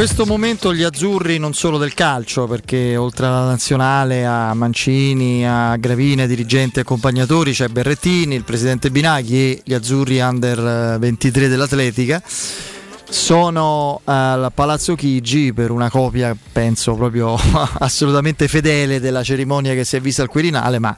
Questo 0.00 0.24
momento 0.24 0.72
gli 0.72 0.82
azzurri 0.82 1.36
non 1.36 1.52
solo 1.52 1.76
del 1.76 1.92
calcio, 1.92 2.46
perché 2.46 2.96
oltre 2.96 3.26
alla 3.26 3.44
nazionale 3.44 4.24
a 4.24 4.54
Mancini, 4.54 5.46
a 5.46 5.76
Gravina, 5.76 6.24
dirigenti 6.24 6.78
e 6.78 6.82
accompagnatori 6.82 7.52
c'è 7.52 7.68
Berrettini, 7.68 8.34
il 8.34 8.44
presidente 8.44 8.90
Binaghi 8.90 9.36
e 9.36 9.60
gli 9.62 9.74
azzurri 9.74 10.18
under 10.20 10.98
23 10.98 11.48
dell'Atletica. 11.48 12.22
Sono 12.24 14.00
al 14.04 14.50
Palazzo 14.54 14.94
Chigi 14.94 15.52
per 15.52 15.70
una 15.70 15.90
copia, 15.90 16.34
penso 16.50 16.94
proprio 16.94 17.36
assolutamente 17.80 18.48
fedele 18.48 19.00
della 19.00 19.22
cerimonia 19.22 19.74
che 19.74 19.84
si 19.84 19.96
è 19.96 20.00
vista 20.00 20.22
al 20.22 20.28
Quirinale, 20.28 20.78
ma 20.78 20.96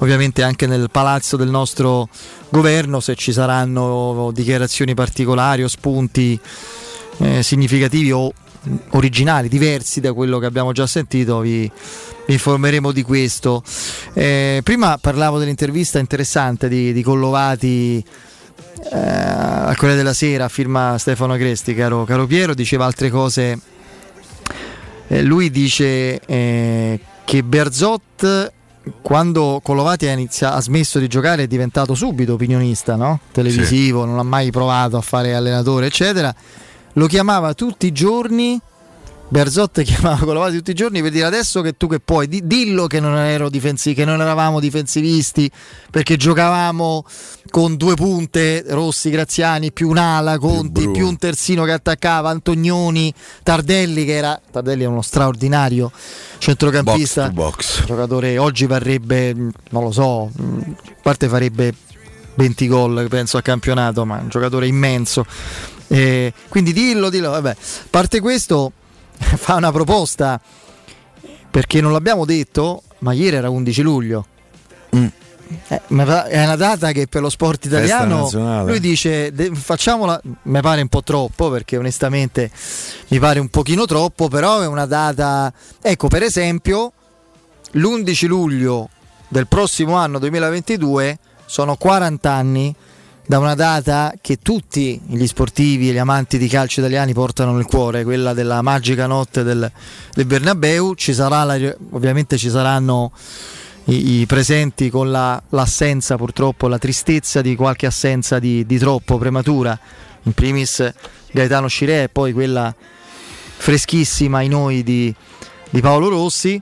ovviamente 0.00 0.42
anche 0.42 0.66
nel 0.66 0.90
palazzo 0.90 1.38
del 1.38 1.48
nostro 1.48 2.10
governo 2.50 3.00
se 3.00 3.14
ci 3.14 3.32
saranno 3.32 4.30
dichiarazioni 4.34 4.92
particolari 4.92 5.62
o 5.62 5.68
spunti 5.68 6.38
eh, 7.18 7.42
significativi 7.42 8.12
o 8.12 8.32
originali, 8.90 9.48
diversi 9.48 10.00
da 10.00 10.12
quello 10.12 10.38
che 10.38 10.46
abbiamo 10.46 10.72
già 10.72 10.86
sentito, 10.86 11.40
vi, 11.40 11.70
vi 12.26 12.32
informeremo 12.32 12.92
di 12.92 13.02
questo. 13.02 13.62
Eh, 14.12 14.60
prima 14.62 14.98
parlavo 14.98 15.38
dell'intervista 15.38 15.98
interessante 15.98 16.68
di, 16.68 16.92
di 16.92 17.02
Collovati 17.02 18.04
eh, 18.92 18.98
al 18.98 19.76
Corriere 19.76 19.96
della 19.96 20.12
Sera, 20.12 20.48
firma 20.48 20.96
Stefano 20.98 21.34
Agresti, 21.34 21.74
caro, 21.74 22.04
caro 22.04 22.26
Piero, 22.26 22.54
diceva 22.54 22.84
altre 22.84 23.10
cose. 23.10 23.58
Eh, 25.08 25.22
lui 25.22 25.50
dice 25.50 26.18
eh, 26.18 27.00
che 27.24 27.42
Berzot 27.44 28.52
quando 29.02 29.60
Collovati 29.62 30.06
ha, 30.06 30.12
inizia- 30.12 30.52
ha, 30.52 30.60
smesso 30.60 31.00
di 31.00 31.08
giocare 31.08 31.44
è 31.44 31.46
diventato 31.48 31.94
subito 31.94 32.34
opinionista, 32.34 32.94
no? 32.94 33.20
televisivo, 33.32 34.02
sì. 34.02 34.08
non 34.08 34.18
ha 34.18 34.22
mai 34.22 34.50
provato 34.50 34.96
a 34.96 35.00
fare 35.00 35.34
allenatore, 35.34 35.86
eccetera 35.86 36.34
lo 36.96 37.06
chiamava 37.06 37.54
tutti 37.54 37.86
i 37.86 37.92
giorni. 37.92 38.60
Berzotte 39.28 39.82
chiamava 39.82 40.24
Colavati 40.24 40.58
tutti 40.58 40.70
i 40.70 40.74
giorni 40.74 41.02
per 41.02 41.10
dire 41.10 41.24
adesso 41.24 41.60
che 41.60 41.76
tu 41.76 41.88
che 41.88 41.98
puoi, 41.98 42.28
di, 42.28 42.46
dillo 42.46 42.86
che 42.86 43.00
non, 43.00 43.16
ero 43.18 43.50
difensi- 43.50 43.92
che 43.92 44.04
non 44.04 44.20
eravamo 44.20 44.60
difensivisti 44.60 45.50
perché 45.90 46.16
giocavamo 46.16 47.04
con 47.50 47.74
due 47.74 47.96
punte, 47.96 48.62
Rossi, 48.68 49.10
Graziani, 49.10 49.72
più 49.72 49.88
un'ala, 49.88 50.38
Conti, 50.38 50.82
più, 50.82 50.92
più 50.92 51.08
un 51.08 51.18
terzino 51.18 51.64
che 51.64 51.72
attaccava, 51.72 52.30
Antonioni, 52.30 53.12
Tardelli 53.42 54.04
che 54.04 54.14
era, 54.14 54.40
Tardelli 54.48 54.84
è 54.84 54.86
uno 54.86 55.02
straordinario 55.02 55.90
centrocampista, 56.38 57.28
box 57.30 57.80
box. 57.80 57.84
giocatore 57.86 58.38
oggi 58.38 58.66
varrebbe, 58.66 59.34
non 59.34 59.82
lo 59.82 59.90
so, 59.90 60.30
a 60.30 60.94
parte 61.02 61.26
farebbe 61.26 61.74
20 62.36 62.68
gol 62.68 63.08
penso 63.08 63.38
a 63.38 63.42
campionato, 63.42 64.06
ma 64.06 64.18
un 64.20 64.28
giocatore 64.28 64.68
immenso 64.68 65.26
eh, 65.88 66.32
quindi 66.48 66.72
dillo, 66.72 67.10
dillo, 67.10 67.30
vabbè. 67.30 67.56
parte 67.90 68.20
questo, 68.20 68.72
fa 69.16 69.54
una 69.54 69.72
proposta 69.72 70.40
perché 71.50 71.80
non 71.80 71.92
l'abbiamo 71.92 72.24
detto, 72.24 72.82
ma 72.98 73.12
ieri 73.12 73.36
era 73.36 73.48
11 73.48 73.82
luglio. 73.82 74.26
Mm. 74.94 75.06
Eh, 75.68 75.80
è 75.86 76.42
una 76.44 76.56
data 76.56 76.90
che 76.90 77.06
per 77.06 77.22
lo 77.22 77.30
sport 77.30 77.66
italiano 77.66 78.28
lui 78.64 78.80
dice 78.80 79.32
de- 79.32 79.52
facciamola, 79.54 80.20
mi 80.42 80.60
pare 80.60 80.80
un 80.80 80.88
po' 80.88 81.04
troppo 81.04 81.50
perché 81.50 81.76
onestamente 81.76 82.50
mi 83.08 83.18
pare 83.20 83.38
un 83.38 83.48
pochino 83.48 83.86
troppo, 83.86 84.28
però 84.28 84.60
è 84.60 84.66
una 84.66 84.86
data, 84.86 85.52
ecco 85.80 86.08
per 86.08 86.24
esempio 86.24 86.92
l'11 87.72 88.26
luglio 88.26 88.88
del 89.28 89.46
prossimo 89.46 89.94
anno 89.94 90.18
2022 90.18 91.18
sono 91.46 91.76
40 91.76 92.30
anni 92.30 92.74
da 93.26 93.38
una 93.38 93.54
data 93.54 94.14
che 94.20 94.38
tutti 94.38 95.00
gli 95.04 95.26
sportivi 95.26 95.88
e 95.88 95.92
gli 95.92 95.98
amanti 95.98 96.38
di 96.38 96.46
calcio 96.46 96.80
italiani 96.80 97.12
portano 97.12 97.52
nel 97.52 97.66
cuore, 97.66 98.04
quella 98.04 98.34
della 98.34 98.62
magica 98.62 99.06
notte 99.06 99.42
del, 99.42 99.70
del 100.14 100.24
Bernabeu. 100.26 100.94
Ci 100.94 101.12
la, 101.12 101.76
ovviamente 101.90 102.38
ci 102.38 102.48
saranno 102.48 103.12
i, 103.86 104.20
i 104.20 104.26
presenti 104.26 104.90
con 104.90 105.10
la, 105.10 105.40
l'assenza, 105.50 106.16
purtroppo, 106.16 106.68
la 106.68 106.78
tristezza 106.78 107.42
di 107.42 107.56
qualche 107.56 107.86
assenza 107.86 108.38
di, 108.38 108.64
di 108.64 108.78
troppo 108.78 109.18
prematura. 109.18 109.78
In 110.22 110.32
primis 110.32 110.92
Gaetano 111.32 111.66
Scirè 111.66 112.04
e 112.04 112.08
poi 112.08 112.32
quella 112.32 112.74
freschissima 113.58 114.42
in 114.42 114.50
noi 114.50 114.82
di, 114.82 115.12
di 115.70 115.80
Paolo 115.80 116.08
Rossi 116.08 116.60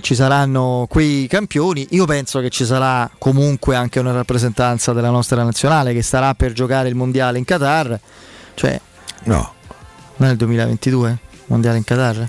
ci 0.00 0.14
saranno 0.14 0.86
quei 0.88 1.26
campioni. 1.26 1.86
Io 1.90 2.04
penso 2.04 2.40
che 2.40 2.50
ci 2.50 2.64
sarà 2.64 3.10
comunque 3.18 3.76
anche 3.76 3.98
una 4.00 4.12
rappresentanza 4.12 4.92
della 4.92 5.10
nostra 5.10 5.42
nazionale 5.42 5.92
che 5.92 6.02
starà 6.02 6.34
per 6.34 6.52
giocare 6.52 6.88
il 6.88 6.94
mondiale 6.94 7.38
in 7.38 7.44
Qatar. 7.44 7.98
Cioè, 8.54 8.80
no, 9.24 9.54
nel 10.16 10.36
2022 10.36 11.18
mondiale 11.46 11.78
in 11.78 11.84
Qatar. 11.84 12.28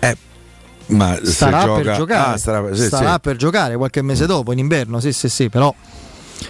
Eh, 0.00 0.16
ma 0.86 1.18
starà 1.22 1.62
gioca... 1.62 1.82
per 1.82 1.96
giocare, 1.96 2.34
ah, 2.34 2.36
starà, 2.36 2.74
sì, 2.74 2.86
starà 2.86 3.12
sì. 3.14 3.20
per 3.20 3.36
giocare 3.36 3.76
qualche 3.76 4.02
mese 4.02 4.26
dopo 4.26 4.52
in 4.52 4.58
inverno. 4.58 5.00
Sì, 5.00 5.12
sì, 5.12 5.28
sì, 5.28 5.48
però 5.48 5.74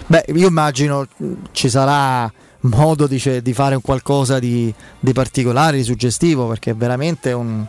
beh, 0.07 0.25
io 0.35 0.47
immagino 0.47 1.07
ci 1.51 1.69
sarà 1.69 2.31
modo 2.61 3.07
di, 3.07 3.41
di 3.41 3.53
fare 3.53 3.79
qualcosa 3.81 4.39
di, 4.39 4.73
di 4.99 5.13
particolare, 5.13 5.77
di 5.77 5.83
suggestivo, 5.83 6.47
perché 6.47 6.71
è 6.71 6.75
veramente 6.75 7.31
un 7.31 7.65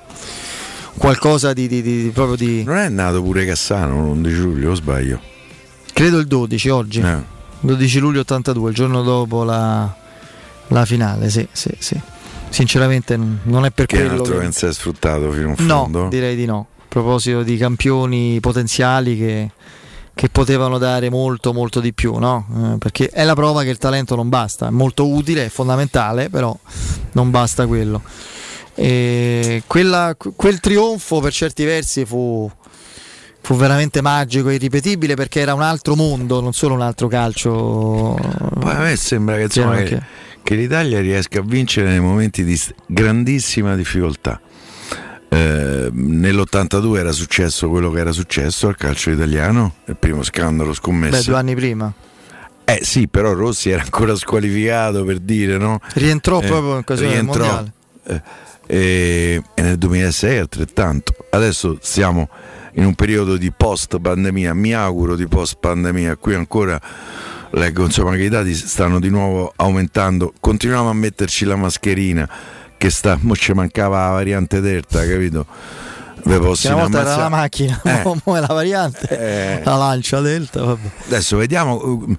qualcosa 0.97 1.53
di, 1.53 1.69
di, 1.69 1.83
di, 1.83 2.11
proprio 2.13 2.37
di. 2.37 2.65
Non 2.65 2.77
è 2.77 2.89
nato 2.89 3.23
pure 3.23 3.45
Cassano 3.45 4.13
l'11 4.13 4.37
luglio, 4.41 4.71
o 4.71 4.75
sbaglio? 4.75 5.21
Credo 5.93 6.19
il 6.19 6.27
12 6.27 6.69
oggi. 6.69 7.01
Eh. 7.01 7.31
12 7.61 7.99
luglio 8.01 8.21
82, 8.21 8.71
il 8.71 8.75
giorno 8.75 9.03
dopo 9.03 9.45
la, 9.45 9.95
la 10.69 10.85
finale, 10.85 11.31
sì, 11.31 11.47
sì, 11.53 11.71
sì. 11.79 12.01
Sinceramente 12.49 13.17
non 13.17 13.65
è 13.65 13.71
per 13.71 13.87
che 13.87 13.97
quello. 13.97 14.11
Che 14.11 14.19
altro 14.19 14.37
che 14.37 14.43
non 14.43 14.53
si 14.53 14.67
è 14.67 14.73
sfruttato 14.73 15.31
fino 15.31 15.55
in 15.57 15.67
no, 15.67 15.83
fondo? 15.83 16.09
direi 16.09 16.37
di 16.37 16.45
no. 16.45 16.67
A 16.79 16.85
proposito 16.89 17.43
di 17.43 17.57
campioni 17.57 18.41
potenziali 18.41 19.17
che, 19.17 19.51
che 20.13 20.29
potevano 20.29 20.79
dare 20.79 21.09
molto, 21.09 21.53
molto 21.55 21.81
di 21.81 21.93
più, 21.95 22.17
no? 22.17 22.47
Eh, 22.75 22.79
perché 22.79 23.09
è 23.09 23.25
la 23.25 23.35
prova 23.35 23.63
che 23.63 23.71
il 23.71 23.79
talento 23.79 24.17
non 24.17 24.29
basta, 24.29 24.67
è 24.67 24.71
molto 24.71 25.09
utile, 25.09 25.47
è 25.47 25.49
fondamentale, 25.49 26.29
però 26.29 26.55
non 27.13 27.31
basta 27.31 27.67
quello. 27.67 28.03
E 28.75 29.63
quella, 29.67 30.17
quel 30.17 30.61
trionfo 30.61 31.21
per 31.21 31.33
certi 31.33 31.65
versi 31.65 32.05
fu, 32.05 32.51
fu 33.41 33.57
veramente 33.57 34.01
magico 34.01 34.49
e 34.49 34.55
irripetibile 34.55 35.15
perché 35.15 35.41
era 35.41 35.55
un 35.55 35.63
altro 35.63 35.95
mondo, 35.95 36.41
non 36.41 36.53
solo 36.53 36.75
un 36.75 36.83
altro 36.83 37.09
calcio. 37.09 38.17
Poi 38.59 38.75
a 38.75 38.81
me 38.81 38.97
sembra 38.97 39.37
che, 39.37 39.43
insomma, 39.43 39.77
che, 39.83 40.01
che 40.43 40.55
l'Italia 40.55 41.01
riesca 41.01 41.41
a 41.41 41.43
vincere 41.45 41.89
nei 41.91 42.01
momenti 42.01 42.45
di 42.45 42.59
grandissima 42.87 43.75
difficoltà. 43.77 44.41
Eh, 45.29 45.89
nell'82 45.91 46.99
era 46.99 47.13
successo 47.13 47.71
quello 47.71 47.91
che 47.91 48.01
era 48.01 48.13
successo 48.13 48.69
al 48.69 48.77
calcio 48.77 49.11
italiano, 49.11 49.77
il 49.87 49.97
primo 49.97 50.23
scandalo 50.23 50.75
scommesso. 50.75 51.17
Beh, 51.17 51.25
due 51.25 51.37
anni 51.37 51.55
prima. 51.55 51.93
Eh 52.65 52.81
sì, 52.83 53.09
però 53.09 53.33
Rossi 53.33 53.71
era 53.71 53.83
ancora 53.83 54.15
squalificato 54.15 55.05
per 55.05 55.19
dire, 55.19 55.57
no? 55.57 55.81
Rientrò 55.95 56.41
eh, 56.41 56.47
proprio 56.47 56.73
in 56.73 56.77
occasione 56.79 57.15
del 57.15 57.25
mondiale. 57.25 57.73
Eh, 58.05 58.23
e, 58.73 59.43
e 59.55 59.63
nel 59.63 59.77
2006 59.77 60.39
altrettanto. 60.39 61.15
Adesso 61.29 61.77
siamo 61.83 62.29
in 62.75 62.87
un 62.87 62.95
periodo 62.95 63.37
di 63.37 63.53
post 63.53 63.99
pandemia, 64.01 64.55
mi 64.55 64.73
auguro 64.75 65.15
di 65.15 65.27
post 65.29 65.57
pandemia, 65.61 66.17
qui 66.17 66.35
ancora 66.35 66.81
leggo 67.51 67.85
insomma 67.85 68.17
che 68.17 68.23
i 68.23 68.29
dati 68.31 68.55
stanno 68.55 68.99
di 68.99 69.11
nuovo 69.11 69.53
aumentando, 69.57 70.33
continuiamo 70.41 70.89
a 70.89 70.95
metterci 70.95 71.45
la 71.45 71.57
mascherina 71.57 72.27
che 72.79 72.89
sta, 72.89 73.19
mo 73.21 73.37
ci 73.37 73.53
mancava 73.53 74.07
la 74.07 74.13
variante 74.13 74.61
delta, 74.63 75.07
capito? 75.07 75.45
Ve 76.25 76.39
posso 76.39 76.69
una 76.69 76.77
volta 76.83 77.01
era 77.01 77.15
ammazzare. 77.15 77.23
la 77.23 77.29
macchina, 77.29 77.81
Eh. 77.85 78.03
mo 78.25 78.37
è 78.37 78.41
la 78.41 78.47
variante, 78.55 79.09
Eh. 79.59 79.61
la 79.65 79.77
lancia 79.77 80.21
delta. 80.21 80.65
Vabbè. 80.65 80.89
Adesso 81.07 81.37
vediamo. 81.37 81.75
uh, 81.75 82.17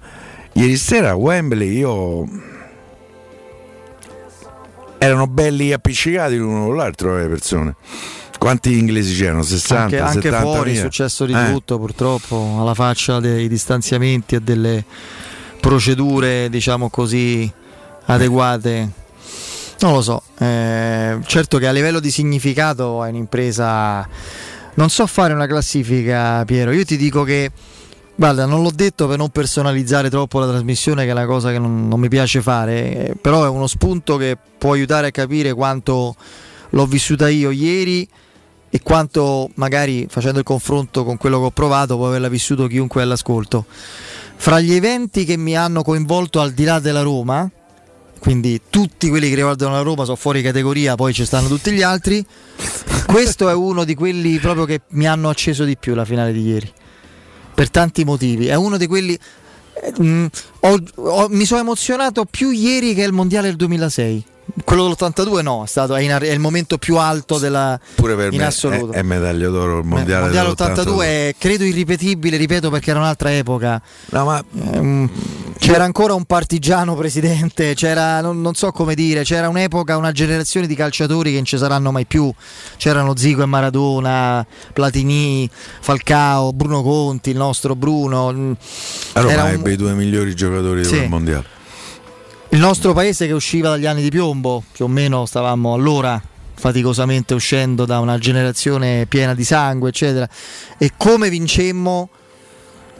Ieri 0.54 0.76
sera 0.78 1.10
a 1.12 1.16
Wembley 1.16 1.78
io. 1.78 2.28
Erano 5.04 5.28
belli 5.28 5.74
appiccicati 5.74 6.38
l'uno 6.38 6.66
con 6.68 6.76
l'altro 6.78 7.18
le 7.18 7.28
persone. 7.28 7.76
Quanti 8.38 8.78
inglesi 8.78 9.16
c'erano? 9.16 9.42
60, 9.44 9.82
anche, 9.82 10.00
anche 10.00 10.22
70 10.22 10.42
fuori 10.42 10.76
è 10.76 10.80
successo 10.80 11.26
di 11.26 11.34
Eh. 11.34 11.52
tutto 11.52 11.78
purtroppo 11.78 12.58
alla 12.60 12.74
faccia 12.74 13.20
dei 13.20 13.48
distanziamenti 13.48 14.36
e 14.36 14.40
delle 14.42 14.84
procedure 15.62 16.50
diciamo 16.50 16.90
così 16.90 17.50
adeguate 18.06 18.90
non 19.80 19.94
lo 19.94 20.02
so 20.02 20.22
eh, 20.40 21.18
certo 21.26 21.58
che 21.58 21.68
a 21.68 21.72
livello 21.72 22.02
di 22.02 22.12
significato 22.12 23.02
è 23.06 23.10
un'impresa 23.10 24.06
non 24.74 24.90
so 24.90 25.08
fare 25.08 25.34
una 25.34 25.48
classifica 25.48 26.44
Piero 26.44 26.72
io 26.72 26.84
ti 26.84 26.98
dico 26.98 27.24
che 27.24 27.50
Guarda, 28.16 28.46
non 28.46 28.62
l'ho 28.62 28.72
detto 28.72 29.08
per 29.08 29.18
non 29.18 29.30
personalizzare 29.30 30.10
troppo 30.10 30.40
la 30.40 30.48
trasmissione, 30.48 31.04
che 31.04 31.10
è 31.10 31.14
una 31.14 31.26
cosa 31.26 31.52
che 31.52 31.58
non, 31.58 31.88
non 31.88 32.00
mi 32.00 32.10
piace 32.10 32.42
fare, 32.42 33.08
eh, 33.08 33.16
però 33.20 33.44
è 33.44 33.50
uno 33.50 33.68
spunto 33.68 34.18
che 34.18 34.38
può 34.58 34.74
aiutare 34.74 35.08
a 35.08 35.12
capire 35.12 35.54
quanto 35.54 36.16
l'ho 36.70 36.86
vissuta 36.86 37.28
io 37.28 37.50
ieri 37.50 38.08
e 38.70 38.82
quanto 38.82 39.50
magari 39.56 40.08
facendo 40.10 40.40
il 40.40 40.46
confronto 40.46 41.04
con 41.04 41.18
quello 41.18 41.40
che 41.40 41.46
ho 41.46 41.52
provato 41.52 41.96
può 41.96 42.08
averla 42.08 42.28
vissuto 42.28 42.68
chiunque 42.68 43.02
all'ascolto. 43.02 43.66
Fra 44.36 44.60
gli 44.60 44.74
eventi 44.74 45.26
che 45.26 45.38
mi 45.38 45.56
hanno 45.56 45.84
coinvolto 45.84 46.40
al 46.40 46.54
di 46.54 46.64
là 46.64 46.80
della 46.80 47.02
Roma, 47.02 47.50
quindi 48.20 48.62
tutti 48.70 49.10
quelli 49.10 49.30
che 49.30 49.36
riguardano 49.36 49.74
la 49.74 49.82
Roma 49.82 50.06
sono 50.06 50.16
fuori 50.16 50.42
categoria, 50.42 50.96
poi 50.96 51.14
ci 51.14 51.26
stanno 51.26 51.48
tutti 51.48 51.72
gli 51.72 51.82
altri, 51.82 52.26
questo 53.06 53.50
è 53.50 53.54
uno 53.54 53.84
di 53.84 53.96
quelli 53.96 54.40
proprio 54.40 54.66
che 54.66 54.82
mi 54.90 55.08
hanno 55.08 55.30
acceso 55.30 55.64
di 55.66 55.78
più 55.78 55.94
la 55.94 56.06
finale 56.06 56.32
di 56.32 56.42
ieri, 56.42 56.72
per 57.54 57.70
tanti 57.70 58.04
motivi, 58.04 58.48
è 58.48 58.56
uno 58.56 58.78
di 58.78 58.88
quelli... 58.88 59.14
eh, 59.14 59.94
mm, 60.02 60.26
ho- 60.62 60.84
ho- 60.96 61.28
mi 61.30 61.46
sono 61.46 61.62
emozionato 61.62 62.26
più 62.26 62.50
ieri 62.52 62.94
che 62.94 63.04
il 63.04 63.12
mondiale 63.12 63.48
del 63.48 63.56
2006. 63.58 64.26
Quello 64.66 64.84
dell'82 64.84 65.42
no, 65.42 65.64
è 65.64 65.68
stato 65.68 65.96
è 65.96 66.02
in- 66.02 66.18
è 66.22 66.32
il 66.32 66.40
momento 66.40 66.78
più 66.78 66.98
alto 66.98 67.38
della, 67.40 67.80
Pure 67.96 68.16
per 68.16 68.34
in 68.34 68.40
me 68.40 68.46
assoluto. 68.46 68.92
è, 68.92 68.98
è 68.98 69.02
medaglia 69.02 69.48
d'oro 69.50 69.80
il 69.80 69.86
mondiale, 69.86 70.24
mondiale 70.26 70.48
dell'82. 70.50 70.72
82 70.72 71.06
è 71.06 71.36
credo 71.38 71.64
irripetibile, 71.64 72.38
ripeto 72.38 72.70
perché 72.70 72.90
era 72.92 73.00
un'altra 73.00 73.34
epoca. 73.34 73.82
No, 74.10 74.26
ma 74.26 74.44
Ehm, 74.74 75.10
c'era 75.58 75.86
ancora 75.86 76.14
un 76.14 76.26
partigiano 76.26 76.94
presidente, 76.96 77.74
c'era 77.74 78.20
non, 78.22 78.42
non 78.42 78.54
so 78.54 78.72
come 78.72 78.96
dire, 78.96 79.24
c'era 79.24 79.48
un'epoca, 79.50 79.96
una 79.98 80.12
generazione 80.12 80.68
di 80.68 80.76
calciatori 80.76 81.30
che 81.32 81.38
non 81.38 81.46
ci 81.46 81.58
saranno 81.58 81.92
mai 81.92 82.06
più. 82.06 82.32
C'erano 82.78 83.16
Zico 83.16 83.44
e 83.44 83.46
Maradona, 83.46 84.46
Platini, 84.74 85.50
Falcao, 85.80 86.52
Bruno 86.54 86.82
Conti, 86.84 87.30
il 87.32 87.38
nostro 87.38 87.76
Bruno. 87.76 88.32
mm, 88.32 88.52
A 89.14 89.22
Roma 89.22 89.44
un- 89.46 89.50
ebbe 89.52 89.72
i 89.72 89.76
due 89.78 89.94
migliori 89.94 90.36
giocatori 90.36 90.84
Sì. 90.84 91.00
del 91.00 91.10
mondiale. 91.10 91.46
Il 92.54 92.60
nostro 92.60 92.94
paese 92.94 93.26
che 93.28 93.34
usciva 93.34 93.70
dagli 93.70 93.86
anni 93.86 94.02
di 94.02 94.10
piombo, 94.10 94.64
più 94.72 94.86
o 94.86 94.88
meno 94.88 95.26
stavamo 95.26 95.74
allora 95.74 96.22
faticosamente 96.56 97.34
uscendo 97.34 97.86
da 97.86 98.00
una 98.00 98.18
generazione 98.18 99.06
piena 99.08 99.34
di 99.34 99.44
sangue, 99.44 99.90
eccetera. 99.90 100.28
E 100.78 100.92
come 100.96 101.30
vincemmo 101.30 102.10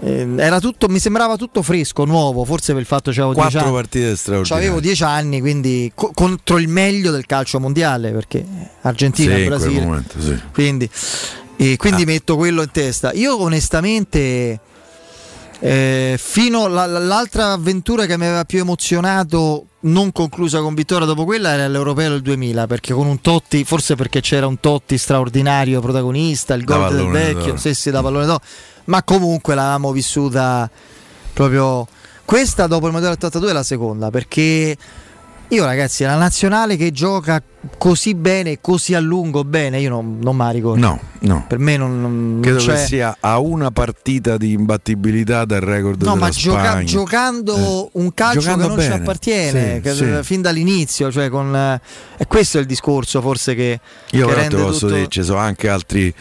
eh, 0.02 0.28
era 0.38 0.60
tutto, 0.60 0.88
mi 0.90 0.98
sembrava 1.00 1.36
tutto 1.38 1.62
fresco, 1.62 2.04
nuovo, 2.04 2.44
forse 2.46 2.72
per 2.74 2.82
il 2.82 2.88
fatto 2.88 3.12
che 3.12 3.20
avevo 3.22 3.36
10 3.36 3.50
Quattro 3.52 3.70
anni. 3.70 3.78
partite 3.80 4.16
straordinarie. 4.18 4.66
Avevo 4.66 4.82
10 4.82 5.04
anni, 5.04 5.40
quindi 5.40 5.92
co- 5.94 6.12
contro 6.14 6.58
il 6.58 6.68
meglio 6.68 7.12
del 7.12 7.26
calcio 7.28 7.60
mondiale, 7.60 8.10
perché 8.12 8.44
Argentina 8.82 9.36
Sì, 9.36 9.42
e 9.42 9.46
Brasile. 9.46 9.86
momento, 9.86 10.20
sì. 10.20 10.38
Quindi, 10.52 10.90
e 11.58 11.78
quindi 11.78 12.02
Ah. 12.02 12.06
metto 12.08 12.36
quello 12.36 12.64
in 12.64 12.72
testa. 12.72 13.12
Io 13.14 13.40
onestamente, 13.40 14.60
eh, 15.66 16.18
fino 16.20 16.66
all'altra 16.66 17.54
avventura 17.54 18.06
che 18.06 18.18
mi 18.18 18.26
aveva 18.26 18.44
più 18.44 18.60
emozionato, 18.60 19.68
non 19.82 20.12
conclusa 20.12 20.60
con 20.60 20.74
vittoria 20.74 21.06
dopo 21.06 21.24
quella, 21.24 21.54
era 21.54 21.70
l'Europeo 21.70 22.10
del 22.10 22.22
2000, 22.22 22.68
perché 22.68 22.94
con 22.94 23.08
un 23.08 23.22
Totti, 23.22 23.64
forse 23.64 23.96
perché 23.96 24.20
c'era 24.20 24.46
un 24.46 24.60
Totti 24.60 24.98
straordinario 24.98 25.80
protagonista, 25.80 26.54
il 26.54 26.66
gol 26.66 26.94
del 26.94 27.08
vecchio, 27.08 27.56
sì, 27.56 27.92
da 27.92 28.02
pallone 28.02 28.26
d'oro, 28.26 28.42
ma 28.86 29.04
comunque 29.04 29.56
l'avevamo 29.56 29.94
vissuta 29.94 30.70
proprio... 31.32 31.88
Questa 32.26 32.68
dopo 32.68 32.88
il 32.88 32.94
modello 32.94 33.14
82 33.14 33.50
è 33.50 33.54
la 33.54 33.64
seconda, 33.64 34.10
perché 34.10 34.76
io 35.54 35.66
ragazzi, 35.66 36.04
la 36.04 36.16
nazionale 36.16 36.76
che 36.76 36.92
gioca 36.92 37.42
così 37.78 38.14
bene, 38.16 38.60
così 38.60 38.94
a 38.94 39.00
lungo 39.00 39.44
bene, 39.44 39.80
io 39.80 39.90
non, 39.90 40.18
non 40.22 40.38
la 40.38 40.50
ricordo. 40.50 40.80
No, 40.86 41.00
no. 41.20 41.46
Per 41.48 41.60
me 41.60 41.78
non, 41.78 42.02
non 42.02 42.40
Credo 42.42 42.58
c'è... 42.58 42.74
che 42.74 42.86
sia 42.86 43.18
a 43.20 43.40
una 43.40 43.72
partita 43.72 44.38
di 44.38 44.52
imbattibilità 44.52 45.46
del 45.46 45.62
record 45.62 46.02
No, 46.04 46.14
della 46.14 46.26
ma 46.26 46.30
gioca- 46.32 46.64
Spagna. 46.72 46.84
giocando 46.86 47.56
Eh. 47.86 47.90
un 47.94 48.14
calcio 48.14 48.40
Giocando 48.40 48.64
che 48.64 48.70
non 48.70 48.80
ci 48.80 48.88
bene. 48.90 49.02
appartiene, 49.02 49.82
Sì, 49.84 49.94
sì. 49.96 50.20
fin 50.24 50.42
dall'inizio, 50.42 51.12
cioè 51.12 51.30
con, 51.30 51.56
eh, 51.56 51.82
e 52.18 52.26
questo 52.28 52.58
è 52.58 52.62
il 52.62 52.68
discorso 52.68 53.22
forse 53.22 53.56
che, 53.56 53.80
Io 54.12 54.28
che 54.28 54.34
però 54.34 54.48
te 54.48 54.56
posso 54.58 54.80
tutto... 54.88 54.94
dire, 54.96 55.08
ci 55.08 55.24
sono 55.24 55.40
anche 55.40 55.70
altri 55.70 56.14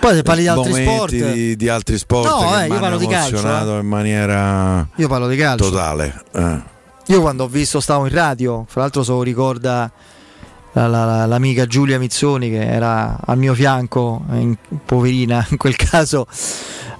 Poi 0.00 0.14
se 0.16 0.22
parli 0.22 0.42
di 0.42 0.48
altri 0.48 0.72
sport, 0.72 1.14
di, 1.14 1.56
di 1.56 1.68
altri 1.68 1.96
sport 1.98 2.28
No, 2.28 2.58
eh, 2.60 2.66
io 2.66 2.74
mi 2.74 2.80
parlo 2.80 2.98
di 2.98 3.06
calcio, 3.06 3.30
emozionato 3.36 3.78
in 3.78 3.86
maniera 3.86 4.88
io 4.96 5.08
parlo 5.08 5.28
di 5.28 5.36
calcio. 5.36 5.70
totale. 5.70 6.22
eh. 6.34 6.70
Io 7.12 7.20
quando 7.20 7.44
ho 7.44 7.46
visto, 7.48 7.78
stavo 7.78 8.06
in 8.06 8.12
radio, 8.14 8.64
fra 8.66 8.80
l'altro 8.80 9.02
se 9.02 9.10
lo 9.10 9.22
ricorda 9.22 9.92
la- 10.72 10.86
la- 10.86 11.04
la- 11.04 11.26
l'amica 11.26 11.66
Giulia 11.66 11.98
Mizzoni 11.98 12.48
che 12.48 12.64
era 12.66 13.18
al 13.22 13.36
mio 13.36 13.52
fianco, 13.52 14.22
in- 14.30 14.56
poverina 14.86 15.46
in 15.50 15.58
quel 15.58 15.76
caso, 15.76 16.26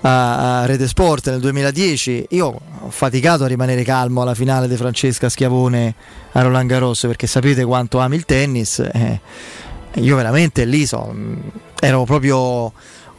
a, 0.03 0.61
a 0.61 0.67
Rete 0.67 0.87
Sport 0.87 1.31
nel 1.31 1.41
2010. 1.41 2.27
Io 2.31 2.47
ho 2.81 2.91
faticato 2.91 3.45
a 3.45 3.47
rimanere 3.47 3.85
calmo 3.85 4.21
alla 4.21 4.35
finale 4.35 4.69
di 4.69 4.77
Francesca 4.77 5.31
Schiavone 5.31 5.95
a 6.33 6.43
Roland 6.43 6.69
Garros 6.69 7.01
perché 7.07 7.27
sapete 7.27 7.65
quanto 7.65 7.99
ami 7.99 8.17
il 8.17 8.27
tennis. 8.27 8.81
eh. 8.81 9.19
io 9.95 10.15
veramente 10.17 10.67
lì 10.67 10.85
so, 10.85 11.11
ero 11.81 12.05
proprio... 12.05 12.71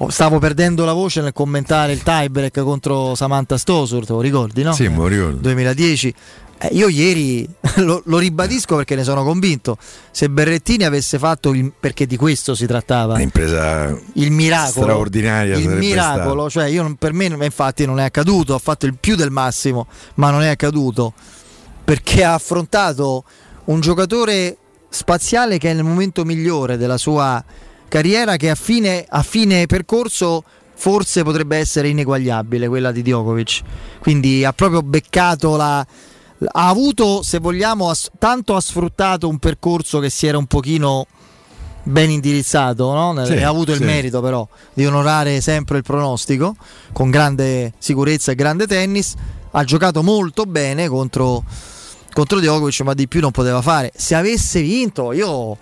Stavo 0.09 0.37
perdendo 0.37 0.83
la 0.85 0.91
voce 0.91 1.21
nel 1.21 1.31
commentare 1.33 1.93
il 1.93 2.03
tiebreak 2.03 2.59
contro 2.61 3.15
Samantha 3.15 3.57
Stosur, 3.57 4.05
te 4.05 4.11
lo 4.11 4.19
ricordi, 4.19 4.61
no? 4.61 4.73
Sì, 4.73 4.89
me 4.89 4.97
lo 4.97 5.07
ricordo. 5.07 5.37
2010. 5.37 6.13
Eh, 6.63 6.69
io 6.71 6.87
ieri 6.87 7.45
lo, 7.83 8.01
lo 8.05 8.17
ribadisco 8.17 8.77
perché 8.77 8.95
ne 8.95 9.03
sono 9.03 9.23
convinto. 9.23 9.77
Se 10.11 10.29
Berrettini 10.29 10.85
avesse 10.85 11.19
fatto 11.19 11.53
il, 11.53 11.73
perché 11.77 12.05
di 12.05 12.15
questo 12.15 12.55
si 12.55 12.65
trattava, 12.65 13.15
Un'impresa 13.15 13.89
il 14.13 14.31
miracolo, 14.31 14.85
straordinaria 14.85 15.57
il 15.57 15.69
miracolo, 15.69 16.49
cioè 16.49 16.65
io 16.65 16.95
per 16.97 17.11
me 17.11 17.25
infatti 17.25 17.85
non 17.85 17.99
è 17.99 18.03
accaduto, 18.03 18.55
ha 18.55 18.59
fatto 18.59 18.85
il 18.85 18.95
più 18.97 19.15
del 19.15 19.29
massimo, 19.29 19.87
ma 20.15 20.29
non 20.29 20.41
è 20.41 20.47
accaduto. 20.47 21.13
Perché 21.83 22.23
ha 22.23 22.33
affrontato 22.33 23.25
un 23.65 23.81
giocatore 23.81 24.57
spaziale 24.87 25.57
che 25.57 25.71
è 25.71 25.73
nel 25.73 25.83
momento 25.83 26.23
migliore 26.23 26.77
della 26.77 26.97
sua 26.97 27.43
carriera 27.89 28.37
che 28.37 28.49
a 28.49 28.55
fine, 28.55 29.05
a 29.07 29.21
fine 29.21 29.65
percorso 29.65 30.43
forse 30.75 31.23
potrebbe 31.23 31.57
essere 31.57 31.89
ineguagliabile 31.89 32.69
quella 32.69 32.93
di 32.93 33.01
Djokovic. 33.01 33.61
Quindi 33.99 34.45
ha 34.45 34.53
proprio 34.53 34.81
beccato 34.81 35.57
la 35.57 35.85
ha 36.51 36.67
avuto 36.67 37.21
se 37.23 37.39
vogliamo 37.39 37.89
ha- 37.89 37.97
tanto 38.17 38.55
ha 38.55 38.61
sfruttato 38.61 39.27
un 39.27 39.37
percorso 39.37 39.99
che 39.99 40.09
si 40.09 40.27
era 40.27 40.37
un 40.37 40.45
pochino 40.45 41.07
ben 41.83 42.09
indirizzato 42.09 42.93
no? 42.93 43.25
Sì, 43.25 43.33
ha 43.33 43.49
avuto 43.49 43.71
il 43.71 43.77
sì. 43.77 43.83
merito 43.83 44.21
però 44.21 44.47
di 44.73 44.85
onorare 44.85 45.41
sempre 45.41 45.77
il 45.77 45.83
pronostico 45.83 46.55
con 46.91 47.09
grande 47.09 47.73
sicurezza 47.77 48.31
e 48.31 48.35
grande 48.35 48.67
tennis 48.67 49.13
ha 49.51 49.63
giocato 49.63 50.01
molto 50.01 50.45
bene 50.45 50.87
contro, 50.87 51.43
contro 52.13 52.39
Djokovic 52.39 52.81
ma 52.81 52.93
di 52.93 53.07
più 53.07 53.19
non 53.19 53.31
poteva 53.31 53.61
fare 53.61 53.91
se 53.95 54.15
avesse 54.15 54.61
vinto 54.61 55.11
io, 55.11 55.57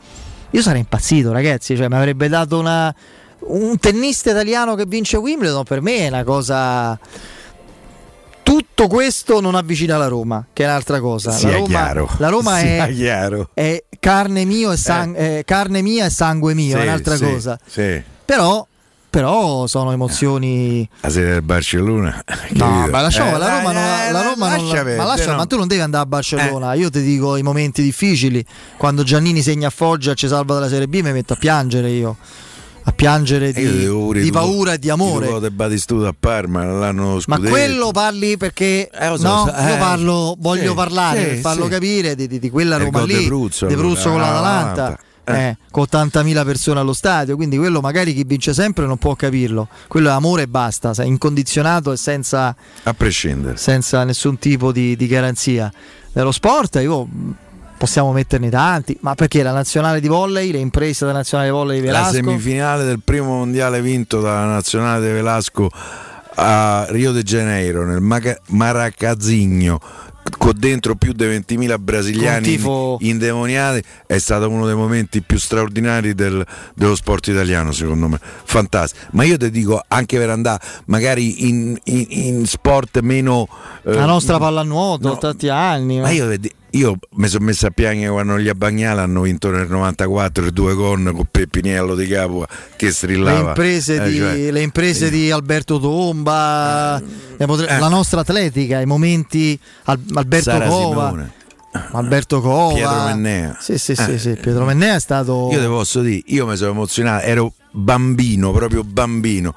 io 0.50 0.62
sarei 0.62 0.82
impazzito 0.82 1.32
ragazzi 1.32 1.76
cioè 1.76 1.88
mi 1.88 1.96
avrebbe 1.96 2.28
dato 2.28 2.60
una 2.60 2.94
un 3.44 3.80
tennista 3.80 4.30
italiano 4.30 4.76
che 4.76 4.86
vince 4.86 5.18
Wimbledon 5.18 5.64
per 5.64 5.82
me 5.82 5.98
è 5.98 6.08
una 6.08 6.24
cosa 6.24 6.98
tutto 8.52 8.88
questo 8.88 9.40
non 9.40 9.56
avvicina 9.56 9.96
la 9.98 10.08
Roma 10.08 10.46
che 10.52 10.64
è 10.64 10.68
un'altra 10.68 11.00
cosa 11.00 11.32
Sia 11.32 11.52
la 11.52 11.56
Roma, 11.56 11.68
chiaro. 11.68 12.10
la 12.18 12.28
Roma 12.28 12.58
Sia 12.58 12.86
è, 12.86 12.94
chiaro. 12.94 13.50
è 13.54 13.82
carne, 13.98 14.44
mio 14.44 14.74
e 14.74 14.78
san- 14.78 15.14
eh, 15.16 15.44
carne 15.46 15.82
mia 15.82 16.06
e 16.06 16.10
sangue 16.10 16.54
mio 16.54 16.76
è 16.76 16.82
Sì, 16.82 16.86
un'altra 16.88 17.16
sì, 17.16 17.24
cosa 17.24 17.58
Sì. 17.66 18.02
però, 18.26 18.68
però 19.10 19.68
sono 19.68 19.94
emozioni 19.94 20.86
La 21.00 21.10
sede 21.10 21.28
del 21.32 21.42
Barcellona. 21.44 22.22
No, 22.52 22.88
ma 22.90 23.00
lasciamo, 23.00 23.36
Eh, 23.36 23.38
la 23.38 23.48
Roma, 23.58 23.72
non, 23.72 23.84
eh, 23.84 24.12
la 24.12 24.22
Roma 24.22 24.50
non- 24.50 24.58
lascia 24.58 24.74
perdere, 24.76 24.98
ma, 24.98 25.04
lascia- 25.06 25.32
no. 25.32 25.38
ma 25.38 25.46
tu 25.46 25.56
non 25.58 25.68
devi 25.68 25.80
andare 25.82 26.04
a 26.04 26.08
Barcellona. 26.08 26.74
Io 26.74 26.90
ti 26.90 27.02
dico 27.02 27.38
i 27.38 27.44
momenti 27.44 27.82
difficili. 27.82 28.44
Quando 28.76 29.04
Giannini 29.04 29.42
segna 29.42 29.68
a 29.68 29.70
Foggia 29.72 30.12
e 30.12 30.16
ci 30.16 30.28
salva 30.28 30.56
dalla 30.56 30.68
Serie 30.68 30.88
B, 30.90 31.00
mi 31.02 31.14
metto 31.14 31.32
a 31.34 31.36
piangere 31.38 31.90
io. 31.90 32.18
A 32.84 32.92
piangere 32.94 33.50
Io 33.50 34.12
di, 34.12 34.22
di 34.22 34.32
paura 34.32 34.74
e 34.74 34.80
di 34.80 34.90
amore. 34.90 35.28
tuoi 35.28 35.40
De 35.40 35.52
Batistuta 35.52 36.08
a 36.08 36.16
Parma 36.18 36.64
l'anno 36.66 37.14
Ma 37.14 37.20
scudetto. 37.20 37.50
quello 37.50 37.92
parli 37.92 38.38
perché 38.38 38.90
so, 38.92 39.08
no, 39.08 39.18
so, 39.18 39.54
eh, 39.56 39.70
io 39.70 39.78
parlo, 39.78 40.36
voglio 40.40 40.70
sì, 40.70 40.76
parlare 40.76 41.20
sì, 41.20 41.26
per 41.28 41.38
farlo 41.38 41.64
sì. 41.66 41.70
capire 41.70 42.16
di, 42.16 42.28
di- 42.28 42.40
di 42.40 42.50
quella 42.50 42.76
E 42.76 42.80
il 42.80 42.86
Roma 42.86 43.04
lì, 43.04 43.18
di 43.20 43.26
Pruzzo, 43.26 43.68
di 43.68 43.76
Pruzzo 43.76 44.10
con 44.10 44.20
l'Atalanta. 44.20 44.82
l'Atalanta. 45.24 45.50
eh, 45.50 45.58
con 45.70 45.86
80.000 45.92 46.44
persone 46.44 46.80
allo 46.80 46.94
stadio, 46.94 47.36
quindi 47.36 47.58
quello 47.58 47.80
magari 47.82 48.14
chi 48.16 48.24
vince 48.26 48.54
sempre 48.54 48.88
non 48.88 48.98
può 48.98 49.16
capirlo. 49.16 49.68
Quello 49.88 50.10
è 50.10 50.12
amore 50.12 50.42
e 50.44 50.48
basta, 50.48 50.92
incondizionato 51.04 51.92
e 51.92 51.98
senza, 51.98 52.56
A 52.84 52.94
prescindere. 52.96 53.58
senza 53.58 54.04
nessun 54.04 54.40
tipo 54.40 54.72
di, 54.72 54.96
di 54.96 55.06
garanzia. 55.08 55.72
Nello 56.14 56.32
sport 56.32 56.76
io 56.82 57.08
possiamo 57.82 58.12
metterne 58.12 58.52
tanti, 58.52 58.96
ma 59.02 59.16
perché 59.16 59.42
la 59.42 59.52
nazionale 59.52 60.00
di 60.00 60.08
volley, 60.08 60.52
le 60.52 60.60
imprese 60.60 61.04
della 61.04 61.18
nazionale 61.18 61.50
di 61.50 61.56
volley 61.56 61.80
di 61.80 61.88
La 61.88 61.94
Velasco, 61.94 62.14
semifinale 62.14 62.84
del 62.84 63.02
primo 63.04 63.30
mondiale 63.38 63.82
vinto 63.82 64.22
dalla 64.22 64.46
nazionale 64.46 65.08
di 65.08 65.12
Velasco 65.12 65.68
a 66.36 66.86
Rio 66.90 67.12
de 67.12 67.24
Janeiro 67.24 67.84
nel 67.84 68.00
Maracazigno 68.50 69.82
con 70.38 70.54
dentro 70.58 70.96
più 70.96 71.14
di 71.14 71.26
20.000 71.26 71.78
brasiliani 71.80 72.46
tifo- 72.46 72.98
indemoniati. 73.02 73.82
È 74.08 74.18
stato 74.18 74.50
uno 74.50 74.66
dei 74.66 74.76
momenti 74.76 75.22
più 75.22 75.38
straordinari 75.38 76.14
del- 76.16 76.46
dello 76.74 76.96
sport 76.96 77.28
italiano 77.28 77.72
secondo 77.72 78.08
me. 78.08 78.20
Fantastico. 78.44 79.06
Ma 79.12 79.24
io 79.24 79.38
ti 79.38 79.50
dico 79.52 79.82
anche 79.88 80.18
per 80.18 80.30
andare 80.30 80.62
magari 80.86 81.48
in, 81.48 81.78
in- 81.86 82.06
in 82.10 82.46
sport 82.46 83.00
meno 83.02 83.48
eh, 83.86 83.94
la 83.94 84.06
nostra 84.06 84.38
pallanuoto, 84.38 85.08
no, 85.10 85.18
tanti 85.18 85.50
anni. 85.50 86.00
ma 86.00 86.10
io, 86.10 86.26
vedi- 86.28 86.54
io 86.74 86.98
mi 87.16 87.28
sono 87.28 87.44
messo 87.46 87.66
a 87.68 87.70
piangere 87.72 88.10
quando 88.12 88.40
gli 88.40 88.48
Abbagnale 88.48 89.02
hanno 89.02 89.22
vinto 89.22 89.50
nel 89.52 89.68
94 89.70 90.46
il 90.46 90.52
due 90.54 90.74
con 90.74 91.04
con 91.14 91.26
Peppiniello 91.30 91.96
di 91.96 92.08
Capua 92.08 92.48
che 92.78 92.86
le 92.86 92.92
strillava 92.94 93.50
imprese, 93.50 94.02
Eh, 94.02 94.10
di, 94.10 94.18
cioè, 94.18 94.52
le 94.52 94.62
imprese 94.62 95.10
di 95.10 95.30
Alberto 95.32 95.80
Tomba, 95.80 97.02
potre- 97.46 97.78
la 97.78 97.88
nostra 97.90 98.22
atletica, 98.22 98.80
i 98.80 98.86
momenti 98.86 99.60
Al- 99.84 100.00
Alberto 100.14 100.50
Sara 100.52 100.68
Cova, 100.68 101.08
Simone. 101.08 101.32
Alberto 101.92 102.42
Cova, 102.42 102.74
Pietro 102.74 103.04
Mennea. 103.06 103.58
Sì, 103.60 103.78
sì, 103.78 103.96
sì, 103.96 104.12
Eh. 104.12 104.20
sì, 104.20 104.34
Pietro 104.36 104.66
Mennea 104.66 104.96
è 104.96 105.00
stato 105.00 105.50
Io 105.52 105.60
ti 105.60 105.68
posso 105.68 106.02
dire, 106.02 106.22
io 106.26 106.46
mi 106.46 106.56
sono 106.58 106.72
emozionato, 106.72 107.26
ero 107.26 107.54
bambino, 107.72 108.52
proprio 108.52 108.84
bambino. 108.84 109.56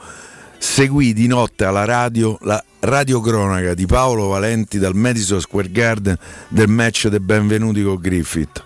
Seguì 0.59 1.13
di 1.13 1.27
notte 1.27 1.65
alla 1.65 1.85
radio 1.85 2.39
la 2.43 2.63
radiocronaca 2.81 3.75
di 3.75 3.85
Paolo 3.87 4.29
Valenti 4.29 4.79
dal 4.79 4.95
Madison 4.95 5.41
Square 5.41 5.71
Garden 5.71 6.17
del 6.49 6.69
match 6.69 7.09
dei 7.09 7.21
benvenuti 7.21 7.83
con 7.83 7.97
Griffith. 7.97 8.65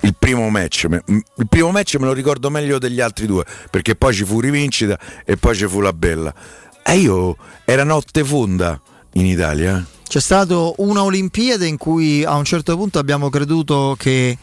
Il 0.00 0.14
primo 0.18 0.48
match, 0.50 0.86
il 1.06 1.46
primo 1.48 1.70
match 1.70 1.96
me 1.96 2.06
lo 2.06 2.12
ricordo 2.12 2.50
meglio 2.50 2.78
degli 2.78 3.00
altri 3.00 3.26
due, 3.26 3.44
perché 3.70 3.94
poi 3.94 4.14
ci 4.14 4.24
fu 4.24 4.40
rivincita 4.40 4.98
e 5.24 5.36
poi 5.36 5.54
ci 5.54 5.66
fu 5.66 5.80
la 5.80 5.92
bella. 5.92 6.32
E 6.82 6.96
io 6.96 7.36
era 7.64 7.84
notte 7.84 8.24
fonda 8.24 8.80
in 9.14 9.26
Italia. 9.26 9.78
eh. 9.78 9.98
C'è 10.10 10.20
stato 10.20 10.74
una 10.78 11.02
Olimpiade 11.04 11.66
in 11.66 11.76
cui 11.76 12.24
a 12.24 12.34
un 12.34 12.44
certo 12.44 12.76
punto 12.76 12.98
abbiamo 12.98 13.30
creduto 13.30 13.94
che 13.96 14.36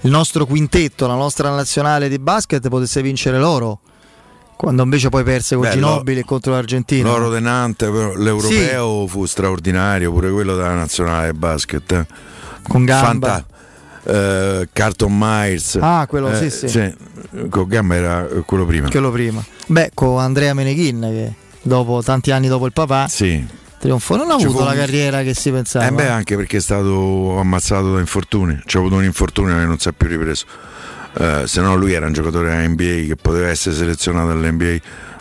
il 0.00 0.10
nostro 0.10 0.46
quintetto, 0.46 1.08
la 1.08 1.14
nostra 1.14 1.50
nazionale 1.52 2.08
di 2.08 2.20
basket 2.20 2.68
potesse 2.68 3.02
vincere 3.02 3.36
l'oro, 3.38 3.80
quando 4.56 4.84
invece 4.84 5.08
poi 5.08 5.24
perse 5.24 5.56
con 5.56 5.64
Beh, 5.64 5.72
Ginobili 5.72 6.22
contro 6.22 6.52
l'Argentina. 6.52 7.08
L'oro 7.08 7.30
de 7.30 7.40
Nantes, 7.40 7.88
l'europeo 8.16 9.06
fu 9.08 9.24
straordinario, 9.26 10.12
pure 10.12 10.30
quello 10.30 10.54
della 10.54 10.74
nazionale 10.74 11.32
basket. 11.34 11.90
eh. 11.92 12.06
Con 12.62 12.84
Gamba. 12.84 13.44
eh, 14.04 14.68
Carlton 14.72 15.16
Myers. 15.18 15.78
Ah, 15.80 16.06
quello, 16.08 16.32
sì, 16.34 16.48
sì. 16.50 16.94
Con 17.48 17.66
Gamba 17.66 17.94
era 17.96 18.26
quello 18.46 18.64
prima. 18.66 18.88
Quello 18.88 19.10
prima. 19.10 19.44
Beh, 19.66 19.90
con 19.94 20.20
Andrea 20.20 20.54
Meneghin 20.54 21.00
che 21.00 21.32
dopo 21.62 22.02
tanti 22.04 22.30
anni 22.30 22.46
dopo 22.46 22.66
il 22.66 22.72
papà 22.72 23.08
Sì. 23.08 23.44
Trionfò. 23.78 24.16
Non 24.16 24.30
ha 24.30 24.34
avuto 24.34 24.64
la 24.64 24.74
carriera 24.74 25.22
che 25.22 25.34
si 25.34 25.50
pensava. 25.50 25.86
Eh 25.86 25.92
beh, 25.92 26.08
anche 26.08 26.36
perché 26.36 26.58
è 26.58 26.60
stato 26.60 27.38
ammazzato 27.38 27.94
da 27.94 28.00
infortuni. 28.00 28.60
C'è 28.64 28.78
avuto 28.78 28.96
un 28.96 29.04
infortunio 29.04 29.56
che 29.56 29.64
non 29.64 29.78
si 29.78 29.88
è 29.88 29.92
più 29.92 30.08
ripreso. 30.08 30.46
Eh, 31.18 31.42
se 31.46 31.60
no, 31.60 31.74
lui 31.74 31.92
era 31.92 32.06
un 32.06 32.12
giocatore 32.12 32.66
NBA 32.68 33.06
che 33.06 33.16
poteva 33.20 33.48
essere 33.48 33.74
selezionato 33.74 34.30
all'NBA. 34.30 34.76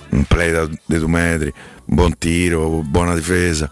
Un 0.09 0.23
play 0.23 0.51
da, 0.51 0.67
dei 0.85 0.99
due 0.99 1.09
metri, 1.09 1.53
buon 1.85 2.17
tiro, 2.17 2.81
buona 2.83 3.13
difesa. 3.13 3.69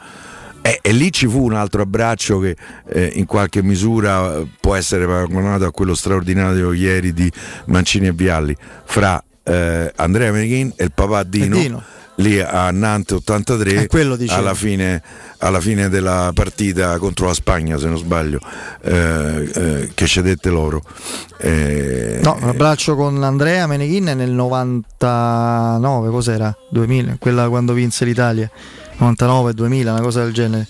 E, 0.61 0.79
e 0.81 0.91
lì 0.93 1.11
ci 1.11 1.27
fu 1.27 1.43
un 1.43 1.53
altro 1.53 1.83
abbraccio 1.83 2.39
che 2.39 2.57
eh, 2.87 3.11
in 3.13 3.25
qualche 3.25 3.61
misura 3.61 4.37
eh, 4.37 4.47
può 4.59 4.73
essere 4.73 5.05
paragonato 5.05 5.65
a 5.65 5.71
quello 5.71 5.93
straordinario 5.93 6.73
ieri 6.73 7.13
di 7.13 7.31
Mancini 7.65 8.07
e 8.07 8.11
Vialli 8.13 8.55
fra 8.83 9.23
eh, 9.43 9.91
Andrea 9.95 10.31
Meneghin 10.31 10.73
e 10.75 10.85
il 10.85 10.91
papà 10.91 11.21
Dino, 11.21 11.55
E 11.55 11.59
Dino. 11.59 11.83
Lì 12.17 12.39
a 12.39 12.71
Nantes 12.71 13.17
83 13.17 13.87
Eh, 13.91 14.05
alla 14.29 14.53
fine, 14.53 15.01
alla 15.39 15.59
fine 15.59 15.89
della 15.89 16.31
partita 16.33 16.97
contro 16.97 17.25
la 17.27 17.33
Spagna 17.33 17.77
se 17.77 17.87
non 17.87 17.97
sbaglio 17.97 18.39
eh, 18.81 19.51
eh, 19.53 19.91
che 19.93 20.05
cedette 20.07 20.49
loro 20.49 20.81
Eh, 21.37 22.19
No, 22.23 22.37
un 22.41 22.47
abbraccio 22.49 22.95
con 22.95 23.21
Andrea 23.21 23.67
Meneghin 23.67 24.05
nel 24.15 24.31
99, 24.31 26.09
cos'era? 26.09 26.55
2000, 26.69 27.17
quella 27.19 27.47
quando 27.49 27.73
vinse 27.73 28.05
l'Italia. 28.05 28.49
99, 28.97 29.53
2000, 29.53 29.91
una 29.91 30.01
cosa 30.01 30.23
del 30.23 30.33
genere. 30.33 30.67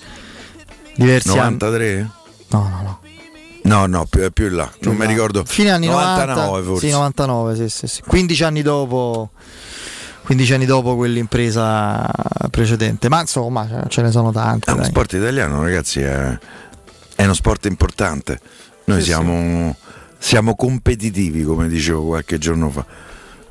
Diversi 0.96 1.30
anni. 1.38 1.58
93? 1.60 2.10
No, 2.50 2.60
no, 2.70 2.82
no. 2.82 3.00
No, 3.64 3.86
no, 3.88 4.06
più, 4.06 4.30
più 4.32 4.48
in 4.48 4.56
là, 4.56 4.72
non 4.82 4.96
mi 4.96 5.06
là. 5.06 5.10
ricordo. 5.10 5.44
Fine 5.46 5.72
anni 5.72 5.88
99 5.88 6.42
90, 6.42 6.64
forse. 6.68 6.86
Sì, 6.88 6.92
99, 6.92 7.56
sì, 7.56 7.70
sì, 7.70 7.88
sì. 7.88 8.02
15 8.02 8.44
anni 8.44 8.62
dopo 8.62 9.32
15 10.26 10.54
anni 10.56 10.66
dopo 10.66 10.96
quell'impresa 10.96 12.10
precedente. 12.50 13.10
Ma 13.10 13.22
insomma, 13.22 13.86
ce 13.88 14.02
ne 14.02 14.10
sono 14.12 14.32
tante. 14.32 14.66
È 14.70 14.74
uno 14.74 14.82
dai. 14.82 14.90
sport 14.90 15.14
italiano, 15.14 15.62
ragazzi, 15.62 16.02
è, 16.02 16.38
è 17.16 17.24
uno 17.24 17.34
sport 17.34 17.66
importante. 17.66 18.40
Noi 18.86 19.00
Sì, 19.00 19.06
siamo, 19.06 19.76
siamo 20.18 20.56
competitivi, 20.56 21.44
come 21.44 21.68
dicevo 21.68 22.06
qualche 22.06 22.40
giorno 22.40 22.70
fa. 22.72 22.86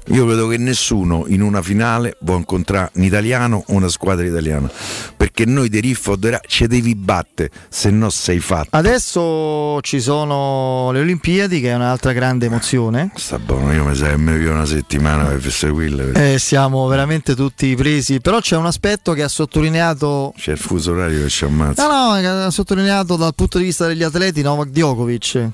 Io 0.09 0.26
vedo 0.26 0.48
che 0.48 0.59
nessuno 0.59 1.24
in 1.28 1.40
una 1.40 1.62
finale 1.62 2.16
può 2.22 2.36
incontrare 2.36 2.90
un 2.94 3.05
italiano 3.05 3.64
o 3.66 3.74
una 3.74 3.89
squadra 3.89 4.26
italiana. 4.26 4.70
Perché 5.16 5.47
noi 5.47 5.70
di 5.70 5.81
Riffo 5.81 6.18
ci 6.47 6.66
devi 6.66 6.94
battere, 6.94 7.51
se 7.68 7.90
no 7.90 8.10
sei 8.10 8.39
fatto. 8.39 8.68
Adesso 8.76 9.81
ci 9.81 10.01
sono 10.01 10.90
le 10.93 11.01
Olimpiadi, 11.01 11.60
che 11.60 11.70
è 11.70 11.74
un'altra 11.74 12.12
grande 12.12 12.47
emozione. 12.47 13.12
Sta 13.14 13.39
buono, 13.39 13.72
io 13.72 13.85
mi 13.85 13.94
serve 13.94 14.36
via 14.36 14.51
una 14.51 14.66
settimana 14.66 15.24
per 15.24 15.51
seguirle. 15.51 16.35
Eh, 16.35 16.39
siamo 16.39 16.86
veramente 16.86 17.35
tutti 17.35 17.74
presi. 17.74 18.20
Però 18.20 18.40
c'è 18.40 18.56
un 18.56 18.66
aspetto 18.66 19.14
che 19.14 19.22
ha 19.22 19.28
sottolineato. 19.28 20.35
C'è 20.36 20.52
il 20.52 20.59
fuso 20.59 20.93
orario 20.93 21.22
che 21.22 21.28
ci 21.31 21.44
ammazza. 21.44 21.86
No, 21.86 22.14
no, 22.14 22.20
che 22.20 22.26
ha 22.26 22.51
sottolineato 22.51 23.16
dal 23.16 23.35
punto 23.35 23.59
di 23.59 23.64
vista 23.64 23.86
degli 23.86 24.02
atleti 24.02 24.43
Novak 24.43 24.68
Djokovic. 24.68 25.51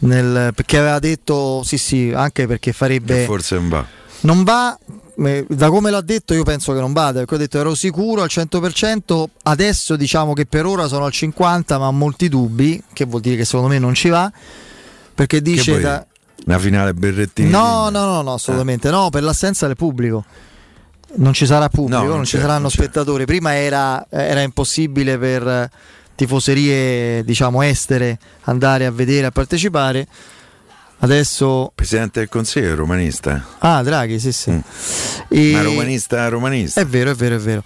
Nel- 0.00 0.52
perché 0.54 0.78
aveva 0.78 0.98
detto 0.98 1.62
sì, 1.64 1.78
sì, 1.78 2.12
anche 2.14 2.46
perché 2.46 2.72
farebbe. 2.72 3.22
E 3.22 3.26
forse 3.26 3.54
non 3.56 3.68
va. 3.68 3.84
Non 4.20 4.42
va, 4.42 4.76
eh, 5.24 5.46
da 5.48 5.68
come 5.70 5.90
l'ha 5.90 6.00
detto 6.00 6.34
io 6.34 6.42
penso 6.42 6.72
che 6.72 6.80
non 6.80 6.92
vada, 6.92 7.20
perché 7.20 7.34
ho 7.36 7.38
detto 7.38 7.58
ero 7.58 7.74
sicuro 7.74 8.22
al 8.22 8.28
100%, 8.30 9.24
adesso 9.44 9.94
diciamo 9.96 10.32
che 10.32 10.44
per 10.46 10.66
ora 10.66 10.88
sono 10.88 11.04
al 11.04 11.12
50% 11.14 11.78
ma 11.78 11.86
ho 11.86 11.92
molti 11.92 12.28
dubbi, 12.28 12.82
che 12.92 13.04
vuol 13.04 13.20
dire 13.20 13.36
che 13.36 13.44
secondo 13.44 13.68
me 13.68 13.78
non 13.78 13.94
ci 13.94 14.08
va, 14.08 14.30
perché 15.14 15.40
dice... 15.40 15.80
da- 15.80 16.04
Una 16.46 16.58
finale 16.58 16.94
Berrettini. 16.94 17.48
No, 17.50 17.90
no, 17.90 18.06
no, 18.06 18.22
no, 18.22 18.32
assolutamente 18.34 18.90
no, 18.90 19.08
per 19.10 19.22
l'assenza 19.22 19.66
del 19.66 19.76
pubblico. 19.76 20.24
Non 21.16 21.32
ci 21.32 21.46
sarà 21.46 21.68
pubblico, 21.68 22.00
No, 22.00 22.06
non, 22.06 22.16
non 22.16 22.24
ci 22.24 22.38
saranno 22.38 22.62
non 22.62 22.70
spettatori. 22.70 23.24
Prima 23.24 23.54
era, 23.54 24.04
era 24.10 24.40
impossibile 24.42 25.16
per 25.16 25.46
eh, 25.46 25.70
tifoserie, 26.18 27.22
diciamo, 27.24 27.62
estere 27.62 28.18
andare 28.42 28.86
a 28.86 28.90
vedere, 28.90 29.26
a 29.26 29.30
partecipare. 29.30 30.04
Adesso... 30.98 31.70
Presidente 31.76 32.18
del 32.18 32.28
Consiglio 32.28 32.72
è 32.72 32.74
romanista. 32.74 33.46
Ah, 33.58 33.84
Draghi, 33.84 34.18
sì, 34.18 34.32
sì. 34.32 34.50
E- 34.50 35.36
Mm. 35.38 35.52
Ma 35.52 35.62
romanista, 35.62 36.28
romanista. 36.28 36.80
È 36.80 36.86
vero, 36.86 37.12
è 37.12 37.14
vero, 37.14 37.36
è 37.36 37.38
vero. 37.38 37.62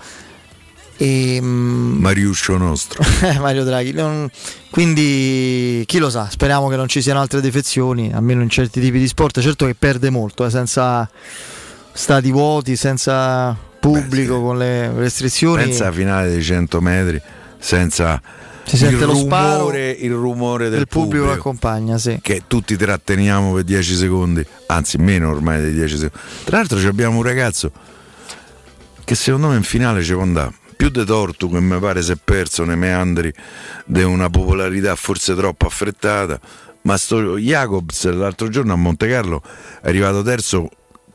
E, 0.98 1.38
mm, 1.40 1.98
Mariuscio 1.98 2.58
nostro. 2.58 3.02
eh, 3.24 3.38
Mario 3.38 3.64
Draghi. 3.64 3.92
non- 3.92 4.28
quindi 4.70 5.82
chi 5.86 5.96
lo 5.98 6.10
sa, 6.10 6.28
speriamo 6.30 6.68
che 6.68 6.76
non 6.76 6.88
ci 6.88 7.00
siano 7.00 7.20
altre 7.20 7.40
defezioni, 7.40 8.12
almeno 8.12 8.42
in 8.42 8.50
certi 8.50 8.80
tipi 8.82 8.98
di 8.98 9.08
sport. 9.08 9.40
Certo 9.40 9.64
che 9.64 9.74
perde 9.74 10.10
molto, 10.10 10.44
eh, 10.44 10.50
senza 10.50 11.08
stati 11.94 12.30
vuoti, 12.30 12.76
senza 12.76 13.56
pubblico, 13.80 14.42
con 14.42 14.58
le 14.58 14.92
restrizioni. 14.92 15.74
Alla 15.74 15.90
finale 15.90 16.28
dei 16.28 16.42
100 16.42 16.80
metri 16.82 17.20
senza 17.58 18.20
Si 18.64 18.76
sente 18.76 19.02
il, 19.02 19.06
lo 19.06 19.14
sparo 19.14 19.58
rumore, 19.58 19.90
il 19.90 20.12
rumore 20.12 20.68
del 20.68 20.78
del 20.78 20.88
pubblico 20.88 21.24
pubblico. 21.24 21.32
accompagna, 21.32 21.98
sì. 21.98 22.18
Che 22.22 22.42
tutti 22.46 22.76
tratteniamo 22.76 23.52
per 23.52 23.64
10 23.64 23.94
secondi, 23.94 24.46
anzi 24.66 24.98
meno 24.98 25.30
ormai 25.30 25.62
di 25.62 25.72
10 25.72 25.96
secondi. 25.96 26.24
Tra 26.44 26.56
l'altro 26.58 26.78
abbiamo 26.88 27.16
un 27.18 27.22
ragazzo 27.22 27.70
che 29.04 29.14
secondo 29.14 29.48
me 29.48 29.56
in 29.56 29.62
finale 29.62 30.02
ci 30.02 30.12
può 30.12 30.22
andare. 30.22 30.54
Più 30.76 30.88
di 30.88 31.04
Tortu 31.04 31.50
che 31.50 31.60
mi 31.60 31.78
pare 31.78 32.02
si 32.02 32.12
è 32.12 32.16
perso 32.22 32.64
nei 32.64 32.76
meandri 32.76 33.32
di 33.84 34.02
una 34.02 34.30
popolarità 34.30 34.96
forse 34.96 35.34
troppo 35.34 35.66
affrettata. 35.66 36.40
Ma 36.82 36.96
sto 36.96 37.38
Jacobs 37.38 38.10
l'altro 38.10 38.48
giorno 38.48 38.72
a 38.72 38.76
Monte 38.76 39.06
Carlo 39.06 39.42
è 39.80 39.88
arrivato 39.88 40.22
terzo 40.22 40.68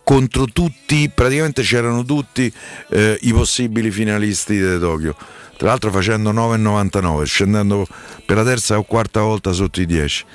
contro 0.08 0.46
tutti, 0.46 1.12
praticamente 1.14 1.64
c'erano 1.64 2.06
tutti 2.06 2.50
eh, 2.92 3.18
i 3.24 3.34
possibili 3.34 3.92
finalisti 3.92 4.58
di 4.58 4.80
Tokyo. 4.80 5.14
Tra 5.58 5.70
l'altro 5.70 5.92
facendo 5.92 6.32
9,99, 6.32 7.24
scendendo 7.24 7.88
per 8.26 8.38
la 8.38 8.44
terza 8.44 8.78
o 8.78 8.84
quarta 8.84 9.22
volta 9.22 9.52
sotto 9.52 9.82
i 9.82 9.86
10. 9.86 10.26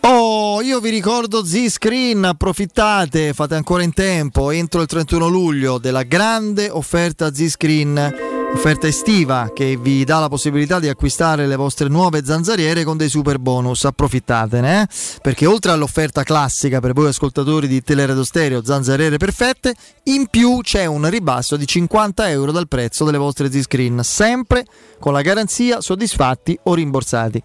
Oh, 0.00 0.60
io 0.62 0.78
vi 0.78 0.90
ricordo 0.90 1.44
Z-Screen, 1.44 2.22
approfittate, 2.22 3.32
fate 3.32 3.54
ancora 3.54 3.82
in 3.82 3.92
tempo, 3.92 4.50
entro 4.50 4.82
il 4.82 4.86
31 4.86 5.26
luglio 5.26 5.78
della 5.78 6.02
grande 6.02 6.68
offerta 6.70 7.32
Z-Screen, 7.32 8.35
offerta 8.56 8.86
estiva 8.86 9.50
che 9.52 9.76
vi 9.76 10.02
dà 10.04 10.18
la 10.18 10.28
possibilità 10.28 10.80
di 10.80 10.88
acquistare 10.88 11.46
le 11.46 11.56
vostre 11.56 11.88
nuove 11.88 12.24
zanzariere 12.24 12.84
con 12.84 12.96
dei 12.96 13.10
super 13.10 13.38
bonus, 13.38 13.84
approfittatene, 13.84 14.80
eh? 14.80 14.88
perché 15.20 15.44
oltre 15.44 15.72
all'offerta 15.72 16.22
classica 16.22 16.80
per 16.80 16.94
voi 16.94 17.08
ascoltatori 17.08 17.68
di 17.68 17.82
Teleradio 17.82 18.24
Stereo, 18.24 18.64
zanzariere 18.64 19.18
perfette, 19.18 19.74
in 20.04 20.28
più 20.28 20.60
c'è 20.62 20.86
un 20.86 21.08
ribasso 21.10 21.56
di 21.56 21.66
50 21.66 22.30
euro 22.30 22.50
dal 22.50 22.66
prezzo 22.66 23.04
delle 23.04 23.18
vostre 23.18 23.52
Z-Screen, 23.52 24.02
sempre 24.02 24.64
con 24.98 25.12
la 25.12 25.20
garanzia 25.20 25.82
soddisfatti 25.82 26.58
o 26.62 26.72
rimborsati. 26.72 27.42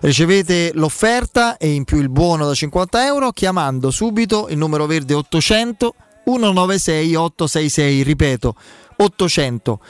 Ricevete 0.00 0.72
l'offerta 0.74 1.58
e 1.58 1.70
in 1.70 1.84
più 1.84 1.98
il 1.98 2.08
buono 2.08 2.46
da 2.46 2.54
50 2.54 3.06
euro 3.06 3.30
chiamando 3.30 3.92
subito 3.92 4.48
il 4.50 4.58
numero 4.58 4.86
verde 4.86 5.14
800 5.14 5.94
196 6.24 7.14
866, 7.14 8.02
ripeto 8.02 8.54
800 8.96 9.80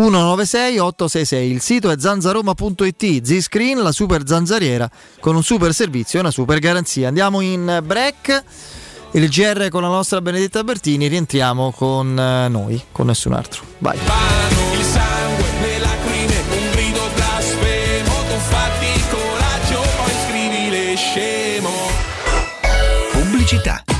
196 0.00 0.78
866. 0.78 1.50
Il 1.50 1.60
sito 1.60 1.90
è 1.90 1.96
zanzaroma.it, 1.98 3.22
Z-Screen, 3.22 3.82
la 3.82 3.92
super 3.92 4.22
zanzariera 4.26 4.88
con 5.20 5.36
un 5.36 5.42
super 5.42 5.74
servizio 5.74 6.18
e 6.18 6.22
una 6.22 6.30
super 6.30 6.58
garanzia. 6.58 7.08
Andiamo 7.08 7.40
in 7.40 7.82
break. 7.84 8.44
Il 9.12 9.28
GR 9.28 9.68
con 9.68 9.82
la 9.82 9.88
nostra 9.88 10.20
Benedetta 10.20 10.62
Bertini, 10.62 11.08
rientriamo 11.08 11.72
con 11.72 12.18
eh, 12.18 12.48
noi, 12.48 12.80
con 12.92 13.06
nessun 13.06 13.34
altro. 13.34 13.62
Vai. 13.78 13.98
Il 13.98 14.84
sangue, 14.84 15.44
le 15.60 15.78
lacrime, 15.80 16.42
un 16.48 16.70
grido 16.70 17.00
blasfemo 17.14 18.14
Tu 18.28 18.38
fatti 18.48 19.04
coraggio, 19.10 19.80
poi 19.96 20.12
scrivile 20.28 20.94
scemo 20.96 21.70
Pubblicità. 23.12 23.99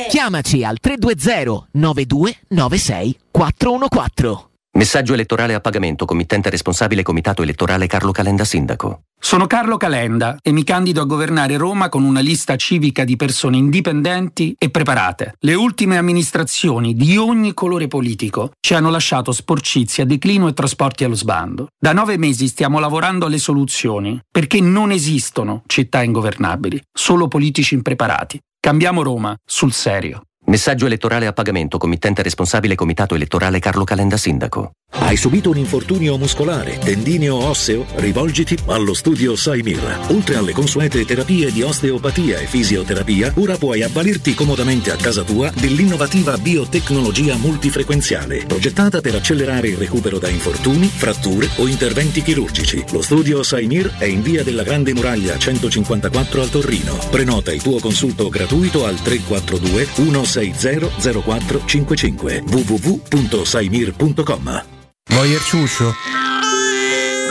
Chiamaci 0.09 0.63
al 0.63 0.77
320 0.79 1.67
9296 1.71 3.17
414. 3.31 4.49
Messaggio 4.73 5.13
elettorale 5.13 5.53
a 5.53 5.59
pagamento, 5.59 6.05
committente 6.05 6.49
responsabile 6.49 7.03
Comitato 7.03 7.41
Elettorale 7.41 7.87
Carlo 7.87 8.13
Calenda 8.13 8.45
Sindaco. 8.45 9.01
Sono 9.19 9.45
Carlo 9.45 9.75
Calenda 9.75 10.37
e 10.41 10.51
mi 10.51 10.63
candido 10.63 11.01
a 11.01 11.05
governare 11.05 11.57
Roma 11.57 11.89
con 11.89 12.03
una 12.03 12.21
lista 12.21 12.55
civica 12.55 13.03
di 13.03 13.17
persone 13.17 13.57
indipendenti 13.57 14.55
e 14.57 14.69
preparate. 14.69 15.35
Le 15.39 15.53
ultime 15.55 15.97
amministrazioni 15.97 16.95
di 16.95 17.17
ogni 17.17 17.53
colore 17.53 17.87
politico 17.87 18.51
ci 18.61 18.73
hanno 18.73 18.89
lasciato 18.89 19.33
sporcizia, 19.33 20.05
declino 20.05 20.47
e 20.47 20.53
trasporti 20.53 21.03
allo 21.03 21.15
sbando. 21.15 21.67
Da 21.77 21.91
nove 21.91 22.17
mesi 22.17 22.47
stiamo 22.47 22.79
lavorando 22.79 23.25
alle 23.25 23.39
soluzioni 23.39 24.19
perché 24.31 24.61
non 24.61 24.91
esistono 24.91 25.63
città 25.67 26.01
ingovernabili, 26.01 26.81
solo 26.91 27.27
politici 27.27 27.73
impreparati. 27.75 28.39
Cambiamo 28.63 29.01
Roma 29.01 29.35
sul 29.43 29.73
serio. 29.73 30.21
Messaggio 30.51 30.85
elettorale 30.85 31.27
a 31.27 31.31
pagamento, 31.31 31.77
committente 31.77 32.21
responsabile 32.21 32.75
Comitato 32.75 33.15
Elettorale 33.15 33.59
Carlo 33.59 33.85
Calenda 33.85 34.17
Sindaco. 34.17 34.73
Hai 34.93 35.15
subito 35.15 35.49
un 35.49 35.55
infortunio 35.55 36.17
muscolare, 36.17 36.77
tendineo 36.77 37.35
o 37.35 37.47
osseo? 37.47 37.85
Rivolgiti 37.95 38.57
allo 38.65 38.93
studio 38.93 39.37
Saimir. 39.37 39.99
Oltre 40.09 40.35
alle 40.35 40.51
consuete 40.51 41.05
terapie 41.05 41.53
di 41.53 41.61
osteopatia 41.61 42.39
e 42.39 42.47
fisioterapia, 42.47 43.31
ora 43.37 43.55
puoi 43.55 43.81
avvalerti 43.83 44.33
comodamente 44.33 44.91
a 44.91 44.97
casa 44.97 45.23
tua 45.23 45.49
dell'innovativa 45.55 46.37
biotecnologia 46.37 47.37
multifrequenziale, 47.37 48.43
progettata 48.45 48.99
per 48.99 49.15
accelerare 49.15 49.69
il 49.69 49.77
recupero 49.77 50.19
da 50.19 50.27
infortuni, 50.27 50.87
fratture 50.87 51.47
o 51.55 51.67
interventi 51.67 52.21
chirurgici. 52.21 52.83
Lo 52.91 53.01
studio 53.01 53.41
Saimir 53.43 53.95
è 53.97 54.05
in 54.05 54.21
via 54.21 54.43
della 54.43 54.63
Grande 54.63 54.93
Muraglia 54.93 55.37
154 55.37 56.41
al 56.41 56.49
Torrino. 56.49 56.97
Prenota 57.09 57.53
il 57.53 57.61
tuo 57.61 57.79
consulto 57.79 58.27
gratuito 58.27 58.85
al 58.85 59.01
342 59.01 59.87
160 59.93 60.40
0455 60.49 62.43
www.saimir.com 62.45 64.63
Voyer 65.09 65.41
ciuscio? 65.41 65.93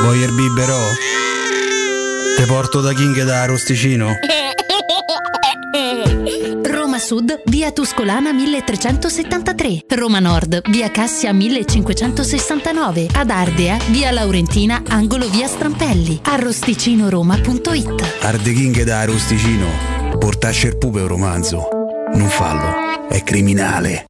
Voyer 0.03 0.31
biberò? 0.32 0.78
Te 2.37 2.45
porto 2.47 2.81
da 2.81 2.93
King 2.93 3.23
da 3.24 3.45
Rosticino? 3.47 4.12
Roma 6.62 6.99
Sud, 6.99 7.43
via 7.47 7.70
Tuscolana 7.70 8.32
1373. 8.32 9.85
Roma 9.89 10.19
Nord, 10.20 10.62
via 10.70 10.91
Cassia 10.91 11.32
1569. 11.32 13.09
Ad 13.12 13.31
Ardea, 13.31 13.78
via 13.91 14.11
Laurentina, 14.11 14.82
angolo 14.89 15.28
via 15.28 15.47
Strampelli. 15.47 16.20
Arrosticinoroma.it. 16.23 18.23
Arde 18.23 18.53
King 18.53 18.82
da 18.82 19.05
Rosticino. 19.05 19.66
Portasce 20.19 20.69
il 20.69 20.78
pupe 20.78 21.01
un 21.01 21.09
romanzo. 21.09 21.69
Non 22.15 22.28
fallo, 22.28 22.90
è 23.11 23.24
criminale. 23.24 24.10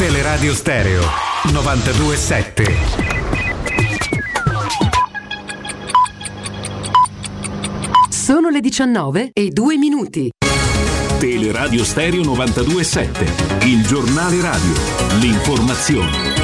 Teleradio 0.00 0.54
Stereo 0.54 1.02
927. 1.52 2.64
Sono 8.08 8.48
le 8.48 8.60
19 8.60 9.28
e 9.34 9.50
2 9.50 9.76
minuti. 9.76 10.30
Teleradio 11.18 11.84
Stereo 11.84 12.22
927, 12.22 13.66
il 13.66 13.86
giornale 13.86 14.40
radio, 14.40 14.72
l'informazione. 15.20 16.39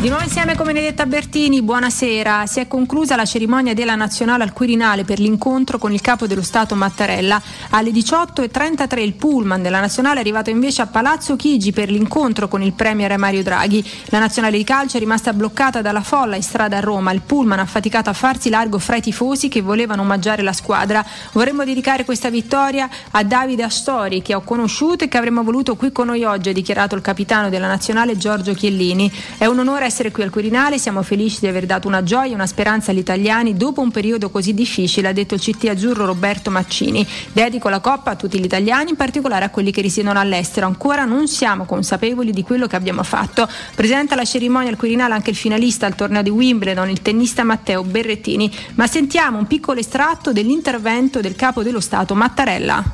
Di 0.00 0.06
nuovo 0.06 0.22
insieme 0.22 0.54
con 0.54 0.66
Benedetta 0.66 1.06
Bertini, 1.06 1.60
buonasera. 1.60 2.46
Si 2.46 2.60
è 2.60 2.68
conclusa 2.68 3.16
la 3.16 3.24
cerimonia 3.24 3.74
della 3.74 3.96
Nazionale 3.96 4.44
al 4.44 4.52
Quirinale 4.52 5.02
per 5.02 5.18
l'incontro 5.18 5.76
con 5.76 5.92
il 5.92 6.00
capo 6.00 6.28
dello 6.28 6.42
Stato 6.42 6.76
Mattarella. 6.76 7.42
Alle 7.70 7.90
18.33 7.90 9.00
il 9.00 9.14
pullman 9.14 9.60
della 9.60 9.80
Nazionale 9.80 10.18
è 10.18 10.20
arrivato 10.20 10.50
invece 10.50 10.82
a 10.82 10.86
Palazzo 10.86 11.34
Chigi 11.34 11.72
per 11.72 11.90
l'incontro 11.90 12.46
con 12.46 12.62
il 12.62 12.74
Premier 12.74 13.18
Mario 13.18 13.42
Draghi. 13.42 13.84
La 14.10 14.20
Nazionale 14.20 14.56
di 14.56 14.62
calcio 14.62 14.98
è 14.98 15.00
rimasta 15.00 15.32
bloccata 15.32 15.82
dalla 15.82 16.02
folla 16.02 16.36
in 16.36 16.44
strada 16.44 16.76
a 16.76 16.80
Roma. 16.80 17.10
Il 17.10 17.22
pullman 17.22 17.58
ha 17.58 17.66
faticato 17.66 18.08
a 18.08 18.12
farsi 18.12 18.50
largo 18.50 18.78
fra 18.78 18.94
i 18.94 19.02
tifosi 19.02 19.48
che 19.48 19.62
volevano 19.62 20.02
omaggiare 20.02 20.42
la 20.42 20.52
squadra. 20.52 21.04
Vorremmo 21.32 21.64
dedicare 21.64 22.04
questa 22.04 22.30
vittoria 22.30 22.88
a 23.10 23.24
Davide 23.24 23.64
Astori 23.64 24.22
che 24.22 24.36
ho 24.36 24.42
conosciuto 24.42 25.02
e 25.02 25.08
che 25.08 25.18
avremmo 25.18 25.42
voluto 25.42 25.74
qui 25.74 25.90
con 25.90 26.06
noi 26.06 26.22
oggi, 26.22 26.50
ha 26.50 26.52
dichiarato 26.52 26.94
il 26.94 27.00
capitano 27.00 27.48
della 27.48 27.66
Nazionale 27.66 28.16
Giorgio 28.16 28.54
Chiellini. 28.54 29.10
È 29.36 29.46
un 29.46 29.58
onore 29.58 29.86
essere 29.88 30.10
qui 30.12 30.22
al 30.22 30.30
Quirinale, 30.30 30.78
siamo 30.78 31.02
felici 31.02 31.40
di 31.40 31.46
aver 31.46 31.64
dato 31.64 31.88
una 31.88 32.02
gioia 32.02 32.30
e 32.30 32.34
una 32.34 32.46
speranza 32.46 32.90
agli 32.90 32.98
italiani 32.98 33.56
dopo 33.56 33.80
un 33.80 33.90
periodo 33.90 34.28
così 34.28 34.52
difficile, 34.52 35.08
ha 35.08 35.12
detto 35.12 35.34
il 35.34 35.40
CT 35.40 35.64
azzurro 35.64 36.04
Roberto 36.04 36.50
Maccini. 36.50 37.06
Dedico 37.32 37.70
la 37.70 37.80
Coppa 37.80 38.10
a 38.10 38.14
tutti 38.14 38.38
gli 38.38 38.44
italiani, 38.44 38.90
in 38.90 38.96
particolare 38.96 39.46
a 39.46 39.50
quelli 39.50 39.72
che 39.72 39.80
risiedono 39.80 40.20
all'estero. 40.20 40.66
Ancora 40.66 41.04
non 41.04 41.26
siamo 41.26 41.64
consapevoli 41.64 42.32
di 42.32 42.42
quello 42.42 42.66
che 42.66 42.76
abbiamo 42.76 43.02
fatto. 43.02 43.48
Presenta 43.74 44.14
la 44.14 44.24
cerimonia 44.24 44.68
al 44.68 44.76
Quirinale 44.76 45.14
anche 45.14 45.30
il 45.30 45.36
finalista 45.36 45.86
al 45.86 45.94
torneo 45.94 46.22
di 46.22 46.30
Wimbledon, 46.30 46.90
il 46.90 47.00
tennista 47.00 47.42
Matteo 47.42 47.82
Berrettini. 47.82 48.54
Ma 48.74 48.86
sentiamo 48.86 49.38
un 49.38 49.46
piccolo 49.46 49.80
estratto 49.80 50.32
dell'intervento 50.32 51.20
del 51.20 51.34
capo 51.34 51.62
dello 51.62 51.80
Stato 51.80 52.14
Mattarella. 52.14 52.84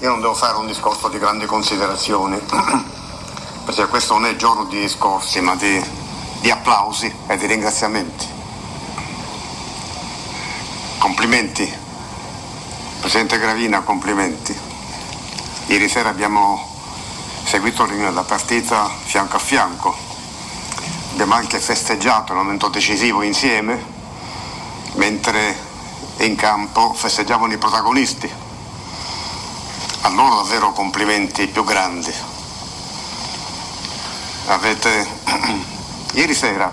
Io 0.00 0.08
non 0.08 0.20
devo 0.20 0.34
fare 0.34 0.58
un 0.58 0.66
discorso 0.66 1.08
di 1.08 1.18
grandi 1.20 1.46
considerazioni, 1.46 2.36
perché 3.64 3.86
questo 3.86 4.14
non 4.14 4.26
è 4.26 4.34
giorno 4.34 4.64
di 4.64 4.80
discorsi, 4.80 5.40
ma 5.40 5.54
di, 5.54 5.80
di 6.42 6.50
applausi 6.50 7.10
e 7.28 7.36
di 7.36 7.46
ringraziamenti. 7.46 8.26
Complimenti, 10.98 11.72
Presidente 12.98 13.38
Gravina, 13.38 13.82
complimenti. 13.82 14.58
Ieri 15.66 15.88
sera 15.88 16.08
abbiamo 16.08 16.68
seguito 17.44 17.86
la 17.86 18.24
partita 18.24 18.90
fianco 19.04 19.36
a 19.36 19.38
fianco, 19.38 19.96
abbiamo 21.12 21.34
anche 21.34 21.60
festeggiato 21.60 22.32
il 22.32 22.38
momento 22.38 22.66
decisivo 22.68 23.22
insieme, 23.22 23.80
mentre 24.94 25.56
in 26.18 26.34
campo 26.34 26.92
festeggiavano 26.92 27.52
i 27.52 27.58
protagonisti. 27.58 28.28
A 30.00 30.08
loro 30.08 30.42
davvero 30.42 30.72
complimenti 30.72 31.46
più 31.46 31.62
grandi. 31.62 32.12
Avete 34.46 35.70
ieri 36.12 36.34
sera 36.34 36.70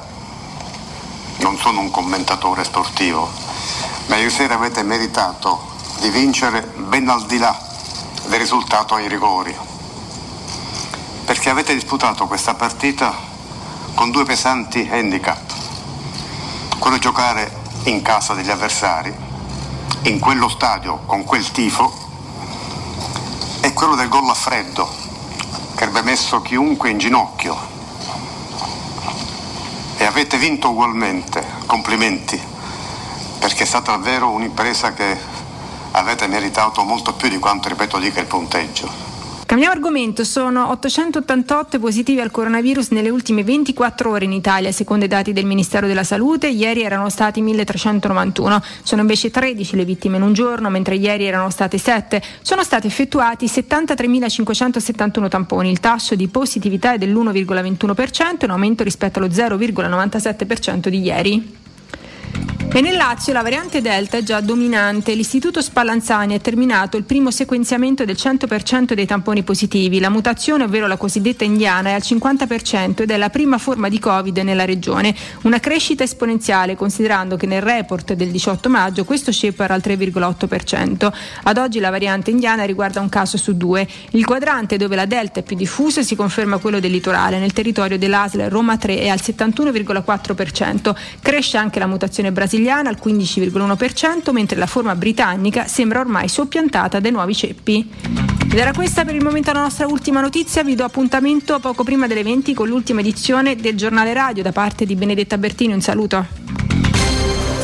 non 1.38 1.58
sono 1.58 1.80
un 1.80 1.92
commentatore 1.92 2.64
sportivo, 2.66 3.30
ma 4.08 4.18
ieri 4.18 4.30
sera 4.30 4.56
avete 4.56 4.84
meritato 4.84 5.78
di 6.00 6.10
vincere 6.10 6.62
ben 6.62 7.08
al 7.08 7.26
di 7.26 7.38
là 7.38 7.58
del 8.28 8.40
risultato 8.40 8.96
ai 8.96 9.08
rigori, 9.08 9.56
perché 11.24 11.50
avete 11.50 11.74
disputato 11.74 12.28
questa 12.28 12.54
partita 12.54 13.16
con 13.96 14.12
due 14.12 14.26
pesanti 14.26 14.88
handicap, 14.92 15.54
quello 16.78 16.98
di 16.98 17.02
giocare 17.02 17.50
in 17.84 18.02
casa 18.02 18.34
degli 18.34 18.50
avversari, 18.50 19.14
in 20.04 20.20
quello 20.20 20.50
stadio, 20.50 21.00
con 21.06 21.24
quel 21.24 21.50
tifo, 21.52 22.08
e 23.62 23.72
quello 23.72 23.96
del 23.96 24.10
gol 24.10 24.30
a 24.30 24.34
freddo, 24.34 24.90
che 25.76 25.84
avrebbe 25.86 26.02
messo 26.02 26.42
chiunque 26.42 26.90
in 26.90 26.98
ginocchio. 26.98 27.79
Avete 30.10 30.40
vinto 30.40 30.72
ugualmente, 30.72 31.46
complimenti, 31.68 32.42
perché 33.38 33.62
è 33.62 33.66
stata 33.68 33.92
davvero 33.92 34.32
un'impresa 34.32 34.92
che 34.92 35.16
avete 35.92 36.26
meritato 36.26 36.82
molto 36.82 37.14
più 37.14 37.30
di 37.30 37.38
quanto, 37.38 37.70
ripeto, 37.70 38.00
dica 38.00 38.20
il 38.20 38.26
punteggio. 38.26 39.09
Cambiamo 39.50 39.74
argomento, 39.74 40.24
sono 40.24 40.70
888 40.70 41.80
positivi 41.80 42.22
al 42.22 42.30
coronavirus 42.30 42.90
nelle 42.92 43.10
ultime 43.10 43.44
24 43.44 44.12
ore 44.12 44.26
in 44.26 44.32
Italia, 44.32 44.72
secondo 44.72 45.06
i 45.06 45.08
dati 45.08 45.34
del 45.34 45.48
Ministero 45.48 45.88
della 45.88 46.04
Salute, 46.04 46.50
ieri 46.50 46.84
erano 46.84 47.10
stati 47.10 47.42
1391, 47.42 48.62
sono 48.84 49.02
invece 49.02 49.32
13 49.32 49.76
le 49.76 49.86
vittime 49.86 50.18
in 50.18 50.22
un 50.22 50.34
giorno, 50.34 50.70
mentre 50.70 50.98
ieri 50.98 51.26
erano 51.26 51.50
state 51.50 51.80
7, 51.80 52.22
sono 52.44 52.64
stati 52.64 52.86
effettuati 52.86 53.48
73.571 53.48 55.28
tamponi, 55.28 55.72
il 55.72 55.80
tasso 55.80 56.14
di 56.14 56.28
positività 56.28 56.94
è 56.94 57.00
dell'1,21%, 57.00 58.44
in 58.44 58.52
aumento 58.52 58.84
rispetto 58.84 59.18
allo 59.18 59.30
0,97% 59.30 60.90
di 60.90 61.02
ieri. 61.02 61.58
E 62.72 62.82
nel 62.82 62.98
Lazio 62.98 63.34
la 63.34 63.42
variante 63.42 63.82
Delta 63.82 64.18
è 64.18 64.24
già 64.24 64.42
dominante. 64.42 65.16
L'Istituto 65.16 65.60
Spallanzani 65.60 66.36
ha 66.36 66.40
terminato 66.40 66.98
il 66.98 67.04
primo 67.04 67.32
sequenziamento 67.32 68.06
del 68.06 68.16
100% 68.16 68.94
dei 68.94 69.08
tamponi 69.08 69.42
positivi. 69.42 70.00
La 70.00 70.12
mutazione, 70.12 70.66
ovvero 70.66 70.86
la 70.86 70.96
cosiddetta 70.96 71.44
indiana, 71.44 71.90
è 71.90 71.94
al 71.94 72.04
50% 72.06 73.02
ed 73.02 73.10
è 73.10 73.18
la 73.18 73.32
prima 73.32 73.58
forma 73.58 73.90
di 73.90 73.98
Covid 73.98 74.38
nella 74.38 74.66
regione. 74.66 75.16
Una 75.42 75.60
crescita 75.60 76.04
esponenziale 76.04 76.76
considerando 76.76 77.38
che 77.38 77.48
nel 77.48 77.64
report 77.64 78.14
del 78.14 78.30
18 78.30 78.70
maggio 78.70 79.04
questo 79.04 79.32
ceppo 79.32 79.64
era 79.64 79.74
al 79.74 79.82
3,8%. 79.84 81.12
Ad 81.44 81.58
oggi 81.58 81.80
la 81.80 81.90
variante 81.90 82.30
indiana 82.30 82.66
riguarda 82.66 83.02
un 83.02 83.10
caso 83.10 83.38
su 83.38 83.58
due. 83.58 83.88
Il 84.12 84.26
quadrante 84.26 84.78
dove 84.78 84.96
la 84.96 85.08
Delta 85.08 85.40
è 85.40 85.44
più 85.44 85.56
diffusa 85.56 86.04
si 86.04 86.16
conferma 86.16 86.60
quello 86.60 86.80
del 86.80 86.92
litorale. 86.92 87.40
Nel 87.40 87.52
territorio 87.52 87.98
dell'ASL 87.98 88.48
Roma 88.48 88.78
3 88.78 89.00
è 89.00 89.08
al 89.08 89.20
71,4%. 89.20 90.96
Cresce 91.20 91.58
anche 91.58 91.80
la 91.80 91.88
mutazione 91.88 92.32
brasiliana 92.32 92.58
brasiliana 92.60 92.90
al 92.90 92.98
15,1%, 93.02 94.32
mentre 94.32 94.58
la 94.58 94.68
forma 94.68 94.96
britannica 94.96 95.68
sembra 95.68 96.00
ormai 96.00 96.28
soppiantata 96.28 97.00
dai 97.00 97.12
nuovi 97.12 97.34
ceppi. 97.34 97.90
Ed 98.52 98.58
era 98.58 98.74
questa 98.74 99.06
per 99.06 99.16
il 99.16 99.24
momento 99.24 99.52
la 99.52 99.62
nostra 99.62 99.88
ultima 99.88 100.22
notizia, 100.22 100.64
vi 100.64 100.76
do 100.76 100.84
appuntamento 100.84 101.60
poco 101.60 101.84
prima 101.84 102.08
delle 102.08 102.24
20 102.24 102.54
con 102.54 102.68
l'ultima 102.68 103.00
edizione 103.00 103.56
del 103.56 103.76
giornale 103.76 104.14
radio 104.14 104.44
da 104.44 104.52
parte 104.52 104.86
di 104.86 104.96
Benedetta 104.96 105.38
Bertini, 105.38 105.74
un 105.74 105.82
saluto. 105.82 106.26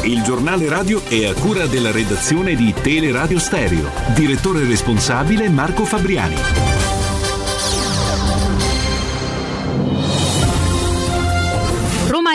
Il 0.03 0.21
giornale 0.21 0.69
radio 0.69 1.03
è 1.03 1.25
a 1.25 1.33
cura 1.33 1.65
della 1.65 1.91
redazione 1.91 2.53
di 2.55 2.73
Teleradio 2.79 3.39
Stereo. 3.39 3.89
Direttore 4.13 4.63
responsabile 4.63 5.49
Marco 5.49 5.83
Fabriani. 5.83 6.94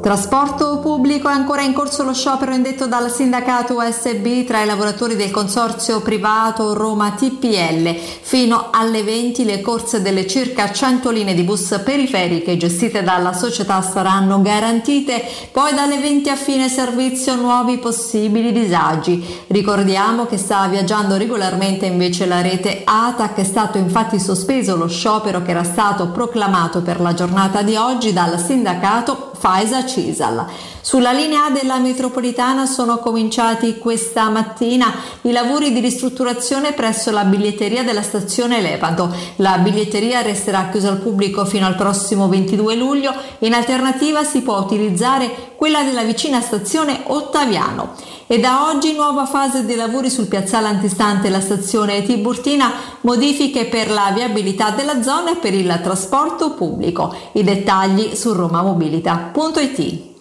Trasporto 0.00 0.80
pubblico 0.80 1.28
è 1.28 1.32
ancora 1.32 1.62
in 1.62 1.72
corso 1.72 2.02
lo 2.02 2.12
sciopero 2.12 2.52
indetto 2.52 2.88
dal 2.88 3.12
sindacato 3.12 3.76
USB 3.76 4.44
tra 4.44 4.60
i 4.60 4.66
lavoratori 4.66 5.14
del 5.14 5.30
consorzio 5.30 6.00
privato 6.00 6.74
Roma 6.74 7.12
TPL. 7.12 7.94
Fino 8.20 8.70
alle 8.72 9.04
20 9.04 9.44
le 9.44 9.60
corse 9.60 10.02
delle 10.02 10.26
circa 10.26 10.72
100 10.72 11.10
linee 11.10 11.34
di 11.34 11.44
bus 11.44 11.80
periferiche 11.84 12.56
gestite 12.56 13.04
dalla 13.04 13.32
società 13.32 13.80
saranno 13.82 14.42
garantite, 14.42 15.24
poi 15.52 15.72
dalle 15.72 15.98
20 15.98 16.28
a 16.28 16.36
fine 16.36 16.68
servizio 16.68 17.36
nuovi 17.36 17.78
possibili 17.78 18.50
disagi. 18.50 19.24
Ricordiamo 19.46 20.26
che 20.26 20.38
sta 20.38 20.66
viaggiando 20.66 21.16
regolarmente 21.16 21.86
invece 21.86 22.26
la 22.26 22.42
rete 22.42 22.82
ATAC, 22.84 23.36
è 23.36 23.44
stato 23.44 23.78
infatti 23.78 24.18
sospeso 24.18 24.76
lo 24.76 24.88
sciopero 24.88 25.40
che 25.42 25.52
era 25.52 25.64
stato 25.64 26.08
proclamato 26.08 26.82
per 26.82 27.00
la 27.00 27.14
giornata 27.14 27.62
di 27.62 27.76
oggi 27.76 28.12
dal 28.12 28.40
sindacato 28.40 29.30
Faisa 29.44 29.83
Cisal. 29.86 30.46
Sulla 30.80 31.12
linea 31.12 31.46
A 31.46 31.50
della 31.50 31.78
metropolitana 31.78 32.66
sono 32.66 32.98
cominciati 32.98 33.78
questa 33.78 34.28
mattina 34.28 34.92
i 35.22 35.32
lavori 35.32 35.72
di 35.72 35.80
ristrutturazione 35.80 36.72
presso 36.72 37.10
la 37.10 37.24
biglietteria 37.24 37.82
della 37.82 38.02
stazione 38.02 38.60
Lepanto. 38.60 39.14
La 39.36 39.58
biglietteria 39.58 40.22
resterà 40.22 40.68
chiusa 40.70 40.88
al 40.88 40.98
pubblico 40.98 41.44
fino 41.44 41.66
al 41.66 41.76
prossimo 41.76 42.28
22 42.28 42.74
luglio. 42.74 43.14
In 43.40 43.54
alternativa 43.54 44.24
si 44.24 44.42
può 44.42 44.58
utilizzare 44.58 45.52
quella 45.56 45.82
della 45.82 46.02
vicina 46.02 46.40
stazione 46.40 47.02
Ottaviano. 47.06 47.94
E 48.26 48.40
da 48.40 48.70
oggi 48.70 48.94
nuova 48.94 49.26
fase 49.26 49.66
dei 49.66 49.76
lavori 49.76 50.08
sul 50.08 50.26
piazzale 50.26 50.68
antistante 50.68 51.28
la 51.28 51.40
stazione 51.40 52.02
Tiburtina, 52.02 52.72
modifiche 53.02 53.66
per 53.66 53.90
la 53.90 54.10
viabilità 54.14 54.70
della 54.70 55.02
zona 55.02 55.32
e 55.32 55.36
per 55.36 55.52
il 55.52 55.80
trasporto 55.82 56.54
pubblico. 56.54 57.14
I 57.32 57.44
dettagli 57.44 58.14
su 58.14 58.32
romamobilita.it. 58.32 60.12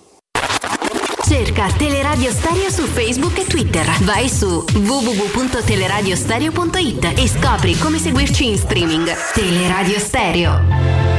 Cerca 1.26 1.68
Teleradio 1.78 2.32
Stereo 2.32 2.70
su 2.70 2.84
Facebook 2.84 3.40
e 3.40 3.46
Twitter. 3.46 3.90
Vai 4.02 4.28
su 4.30 4.66
www.teleradiostereo.it 4.74 7.14
e 7.16 7.28
scopri 7.28 7.80
come 7.80 7.98
seguirci 7.98 8.50
in 8.50 8.58
streaming. 8.58 9.10
Teleradio 9.34 10.00
Stereo. 10.00 11.13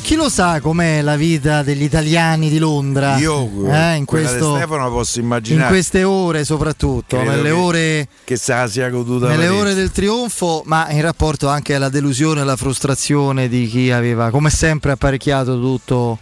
Chi 0.00 0.14
lo 0.14 0.28
sa 0.28 0.60
com'è 0.60 1.02
la 1.02 1.16
vita 1.16 1.62
degli 1.62 1.82
italiani 1.82 2.48
di 2.48 2.58
Londra? 2.58 3.16
Io 3.18 3.42
eh, 3.70 3.94
in, 3.96 4.04
quella 4.04 4.30
di 4.32 4.38
questo- 4.38 4.56
Stefano 4.56 4.90
posso 4.90 5.18
in 5.18 5.24
immaginare. 5.24 5.68
queste 5.68 6.04
ore 6.04 6.44
soprattutto, 6.44 7.16
Credo 7.16 7.30
nelle 7.30 7.42
che- 7.42 7.50
ore 7.50 8.08
che 8.24 8.36
se 8.36 8.54
la 8.54 8.66
sia 8.68 8.88
goduta 8.90 9.28
nelle 9.28 9.48
ore 9.48 9.74
del 9.74 9.90
trionfo, 9.90 10.62
ma 10.66 10.90
in 10.90 11.02
rapporto 11.02 11.48
anche 11.48 11.74
alla 11.74 11.88
delusione 11.88 12.40
e 12.40 12.42
alla 12.42 12.56
frustrazione 12.56 13.48
di 13.48 13.66
chi 13.66 13.90
aveva, 13.90 14.30
come 14.30 14.50
sempre, 14.50 14.92
apparecchiato 14.92 15.58
tutto 15.60 16.18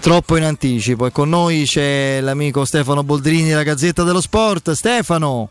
troppo 0.00 0.36
in 0.36 0.44
anticipo. 0.44 1.06
E 1.06 1.12
con 1.12 1.28
noi 1.28 1.64
c'è 1.64 2.20
l'amico 2.20 2.64
Stefano 2.64 3.02
Boldrini 3.02 3.48
della 3.48 3.62
Gazzetta 3.62 4.02
dello 4.02 4.20
Sport. 4.20 4.72
Stefano, 4.72 5.50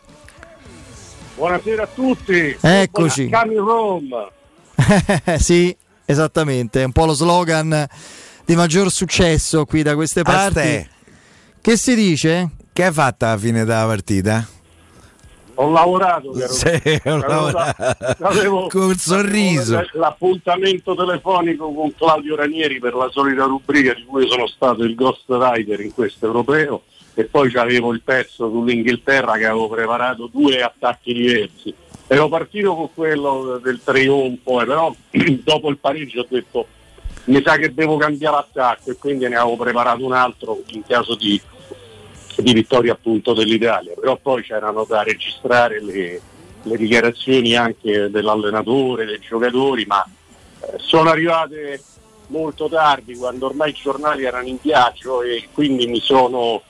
Buonasera 1.36 1.82
a 1.82 1.88
tutti. 1.94 2.56
Eccoci. 2.60 3.28
Coming 3.30 3.58
Rome. 3.58 4.28
sì, 5.38 5.74
esattamente, 6.06 6.80
è 6.80 6.84
un 6.84 6.92
po' 6.92 7.04
lo 7.04 7.12
slogan 7.12 7.86
di 8.44 8.54
maggior 8.56 8.90
successo 8.90 9.64
qui 9.66 9.82
da 9.82 9.94
queste 9.94 10.22
parti. 10.22 10.58
Aste. 10.58 10.90
Che 11.60 11.76
si 11.76 11.94
dice? 11.94 12.48
Che 12.72 12.84
hai 12.84 12.92
fatto 12.92 13.24
alla 13.26 13.36
fine 13.38 13.64
della 13.64 13.84
partita? 13.86 14.46
Ho 15.58 15.70
lavorato. 15.70 16.30
che 16.32 16.42
ero- 16.42 16.52
Sì, 16.52 17.00
ho 17.04 17.16
lavorato. 17.16 17.96
avevo- 18.20 18.66
Col 18.70 18.96
sorriso. 18.98 19.82
L'appuntamento 19.94 20.94
telefonico 20.94 21.72
con 21.72 21.94
Claudio 21.96 22.36
Ranieri 22.36 22.78
per 22.78 22.94
la 22.94 23.08
solita 23.10 23.44
rubrica 23.44 23.94
di 23.94 24.04
cui 24.04 24.28
sono 24.28 24.46
stato 24.46 24.82
il 24.84 24.94
ghostwriter 24.94 25.80
in 25.80 25.94
questo 25.94 26.26
europeo 26.26 26.82
e 27.14 27.24
poi 27.24 27.50
avevo 27.56 27.92
il 27.94 28.02
pezzo 28.02 28.50
sull'Inghilterra 28.50 29.38
che 29.38 29.46
avevo 29.46 29.68
preparato 29.70 30.28
due 30.30 30.60
attacchi 30.62 31.14
diversi. 31.14 31.74
Ero 32.08 32.28
partito 32.28 32.74
con 32.76 32.94
quello 32.94 33.58
del 33.62 33.80
trionfo, 33.82 34.60
eh, 34.60 34.64
però 34.64 34.94
dopo 35.42 35.70
il 35.70 35.78
pareggio 35.78 36.20
ho 36.20 36.26
detto 36.28 36.66
mi 37.24 37.42
sa 37.42 37.56
che 37.56 37.74
devo 37.74 37.96
cambiare 37.96 38.36
attacco 38.36 38.90
e 38.90 38.96
quindi 38.96 39.28
ne 39.28 39.34
avevo 39.34 39.56
preparato 39.56 40.04
un 40.04 40.12
altro 40.12 40.62
in 40.66 40.84
caso 40.86 41.16
di, 41.16 41.40
di 42.36 42.52
vittoria 42.52 42.92
appunto 42.92 43.34
dell'Italia, 43.34 43.94
però 43.98 44.16
poi 44.16 44.42
c'erano 44.42 44.84
da 44.84 45.02
registrare 45.02 45.82
le, 45.82 46.20
le 46.62 46.76
dichiarazioni 46.76 47.56
anche 47.56 48.08
dell'allenatore, 48.10 49.06
dei 49.06 49.18
giocatori, 49.18 49.84
ma 49.86 50.04
eh, 50.04 50.74
sono 50.76 51.10
arrivate 51.10 51.82
molto 52.28 52.68
tardi 52.68 53.16
quando 53.16 53.46
ormai 53.46 53.70
i 53.70 53.78
giornali 53.80 54.24
erano 54.24 54.46
in 54.46 54.58
viaggio 54.60 55.22
e 55.22 55.48
quindi 55.52 55.86
mi 55.86 56.00
sono 56.00 56.62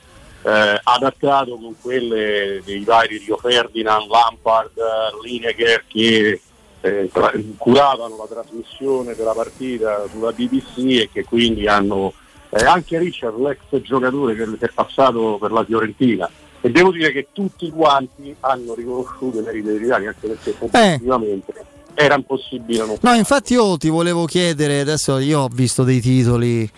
eh, 0.46 0.80
adattato 0.80 1.56
con 1.56 1.74
quelle 1.80 2.62
dei 2.64 2.84
vari 2.84 3.18
Rio 3.18 3.36
Ferdinand, 3.36 4.08
Lampard, 4.08 4.78
eh, 4.78 5.26
Lineker 5.26 5.84
che 5.88 6.40
eh, 6.82 7.10
tra- 7.12 7.32
curavano 7.56 8.16
la 8.16 8.28
trasmissione 8.28 9.16
della 9.16 9.32
partita 9.32 10.04
sulla 10.08 10.30
BBC 10.30 11.00
e 11.00 11.10
che 11.12 11.24
quindi 11.24 11.66
hanno 11.66 12.12
eh, 12.50 12.64
anche 12.64 12.96
Richard, 12.96 13.36
l'ex 13.40 13.58
giocatore 13.82 14.36
che 14.36 14.44
che 14.56 14.66
è 14.66 14.70
passato 14.72 15.36
per 15.40 15.50
la 15.50 15.64
Fiorentina. 15.64 16.30
E 16.60 16.70
devo 16.70 16.92
dire 16.92 17.10
che 17.10 17.28
tutti 17.32 17.68
quanti 17.70 18.34
hanno 18.40 18.74
riconosciuto 18.74 19.40
i 19.40 19.42
meriti 19.42 19.66
dell'Italia, 19.66 20.10
anche 20.10 20.28
perché 20.28 20.50
effettivamente 20.50 21.52
era 21.94 22.14
impossibile 22.14 22.86
non 22.86 22.96
No, 23.00 23.14
infatti 23.14 23.54
io 23.54 23.76
ti 23.78 23.88
volevo 23.88 24.26
chiedere, 24.26 24.80
adesso 24.80 25.18
io 25.18 25.40
ho 25.40 25.48
visto 25.52 25.82
dei 25.82 26.00
titoli 26.00 26.70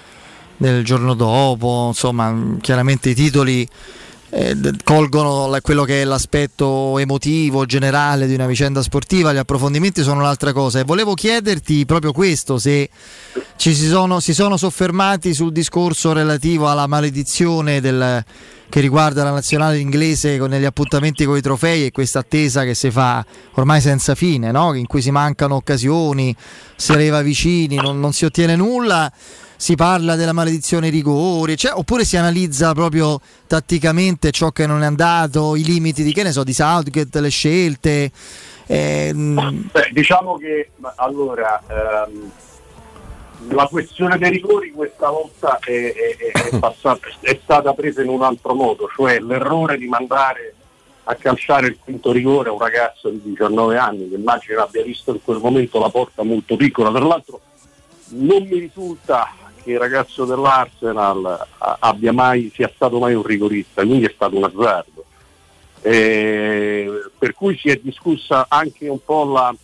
del 0.59 0.85
giorno 0.85 1.15
dopo, 1.15 1.87
insomma 1.89 2.31
mh, 2.31 2.61
chiaramente 2.61 3.11
i 3.11 3.15
titoli 3.15 3.67
eh, 4.31 4.57
colgono 4.85 5.57
quello 5.63 5.85
che 5.85 6.03
è 6.03 6.05
l'aspetto 6.05 6.99
emotivo 6.99 7.65
generale 7.65 8.27
di 8.27 8.35
una 8.35 8.47
vicenda 8.47 8.83
sportiva, 8.83 9.33
gli 9.33 9.39
approfondimenti 9.39 10.03
sono 10.03 10.21
un'altra 10.21 10.53
cosa 10.53 10.81
e 10.81 10.85
volevo 10.85 11.15
chiederti 11.15 11.87
proprio 11.87 12.13
questo, 12.13 12.59
se 12.59 12.91
ci 13.57 13.75
si 13.75 13.87
sono, 13.87 14.21
si 14.21 14.35
sono 14.35 14.57
soffermati 14.57 15.33
sul 15.33 15.53
discorso 15.53 16.13
relativo 16.13 16.69
alla 16.69 16.87
maledizione 16.87 17.81
del- 17.81 18.23
che 18.69 18.81
riguarda 18.81 19.25
la 19.25 19.31
nazionale 19.31 19.79
inglese 19.79 20.37
con- 20.37 20.51
negli 20.51 20.67
appuntamenti 20.67 21.25
con 21.25 21.39
i 21.39 21.41
trofei 21.41 21.87
e 21.87 21.91
questa 21.91 22.19
attesa 22.19 22.65
che 22.65 22.75
si 22.75 22.91
fa 22.91 23.25
ormai 23.55 23.81
senza 23.81 24.15
fine, 24.15 24.51
no? 24.51 24.75
in 24.75 24.87
cui 24.87 25.01
si 25.01 25.11
mancano 25.11 25.55
occasioni, 25.55 26.37
si 26.77 26.93
arriva 26.93 27.23
vicini, 27.23 27.77
non, 27.77 27.99
non 27.99 28.13
si 28.13 28.27
ottiene 28.27 28.57
nulla, 28.57 29.11
si 29.61 29.75
parla 29.75 30.15
della 30.15 30.33
maledizione 30.33 30.87
ai 30.87 30.93
rigori, 30.93 31.57
cioè, 31.57 31.73
oppure 31.75 32.05
si 32.05 32.17
analizza 32.17 32.73
proprio 32.75 33.21
tatticamente 33.49 34.31
ciò 34.31 34.53
che 34.53 34.67
non 34.67 34.83
è 34.85 34.87
andato, 34.87 35.57
i 35.57 35.65
limiti 35.65 36.05
di 36.05 36.13
che 36.13 36.23
ne 36.23 36.31
so, 36.31 36.45
di 36.45 36.53
Southgate, 36.53 37.21
le 37.21 37.29
scelte. 37.29 38.11
ehm, 38.69 39.69
Beh, 39.73 39.91
diciamo 39.93 40.37
che 40.37 40.71
allora 40.97 41.61
ehm, 41.69 42.31
la 43.49 43.67
questione 43.67 44.17
dei 44.17 44.31
rigori 44.31 44.71
questa 44.71 45.11
volta 45.11 45.59
è- 45.59 45.93
è- 45.93 46.33
è 46.53 46.59
passata- 46.59 47.09
è 47.21 47.41
stata 47.43 47.73
presa 47.73 48.01
in 48.01 48.11
un 48.11 48.23
altro 48.23 48.55
modo, 48.55 48.89
cioè 48.95 49.19
l'errore 49.19 49.77
di 49.77 49.89
mandare 49.89 50.55
a 51.05 51.15
calciare 51.17 51.67
il 51.67 51.79
quinto 51.83 52.13
rigore 52.13 52.51
a 52.51 52.53
un 52.53 52.59
ragazzo 52.61 53.09
di 53.09 53.21
19 53.25 53.77
anni 53.77 54.09
che 54.09 54.15
immagino 54.15 54.63
abbia 54.63 54.85
visto 54.85 55.11
in 55.13 55.21
quel 55.23 55.39
momento 55.39 55.81
la 55.81 55.89
porta 55.89 56.23
molto 56.23 56.55
piccola. 56.55 56.91
Tra 56.91 57.05
l'altro 57.05 57.41
non 58.11 58.43
mi 58.47 58.59
risulta 58.59 59.29
che 59.69 59.75
il 59.75 59.79
ragazzo 59.79 60.25
dell'Arsenal 60.25 61.47
abbia 61.59 62.13
mai, 62.13 62.51
sia 62.55 62.71
stato 62.75 62.99
mai 62.99 63.13
un 63.13 63.23
rigorista, 63.23 63.85
quindi 63.85 64.07
è 64.07 64.13
stato 64.15 64.37
un 64.37 64.45
azzardo. 64.45 65.05
Eh, 65.83 66.91
per 67.19 67.35
cui 67.35 67.57
si 67.59 67.69
è 67.69 67.79
discussa 67.83 68.47
anche 68.49 68.89
un 68.89 68.99
po' 69.05 69.31
la, 69.31 69.55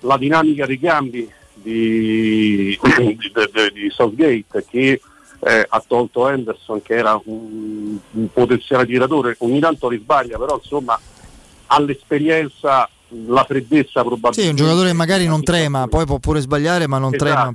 la 0.00 0.16
dinamica 0.16 0.64
dei 0.64 0.80
cambi 0.80 1.30
di, 1.52 2.78
di, 2.96 3.18
di- 3.18 3.72
di 3.72 3.90
Southgate 3.90 4.64
che 4.68 5.00
eh, 5.40 5.66
ha 5.68 5.84
tolto 5.86 6.26
Henderson 6.26 6.80
che 6.80 6.94
era 6.94 7.20
un, 7.26 7.98
un 8.10 8.32
potenziale 8.32 8.86
tiratore, 8.86 9.36
ogni 9.40 9.60
tanto 9.60 9.90
li 9.90 9.98
sbaglia, 9.98 10.38
però 10.38 10.56
insomma 10.56 10.98
all'esperienza, 11.66 12.88
la 13.26 13.44
freddezza 13.44 14.02
probabilmente. 14.02 14.40
sì, 14.40 14.48
un 14.48 14.56
giocatore 14.56 14.88
che 14.88 14.94
magari 14.94 15.26
non 15.26 15.42
trema, 15.42 15.86
poi 15.86 16.06
può 16.06 16.18
pure 16.18 16.40
sbagliare, 16.40 16.86
ma 16.86 16.96
non 16.96 17.12
trema. 17.14 17.54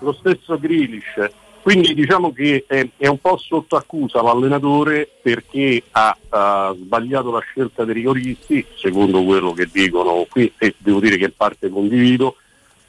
Lo 0.00 0.12
stesso 0.12 0.58
Grealish. 0.58 1.30
Quindi 1.62 1.92
diciamo 1.92 2.32
che 2.32 2.64
è, 2.66 2.88
è 2.96 3.06
un 3.06 3.18
po' 3.18 3.36
sotto 3.36 3.76
accusa 3.76 4.22
l'allenatore 4.22 5.08
perché 5.20 5.82
ha, 5.90 6.16
ha 6.30 6.74
sbagliato 6.74 7.30
la 7.30 7.40
scelta 7.40 7.84
dei 7.84 7.94
rigoristi, 7.94 8.64
secondo 8.76 9.22
quello 9.22 9.52
che 9.52 9.68
dicono 9.70 10.26
qui, 10.30 10.50
e 10.56 10.74
devo 10.78 11.00
dire 11.00 11.18
che 11.18 11.24
in 11.24 11.34
parte 11.36 11.68
condivido, 11.68 12.36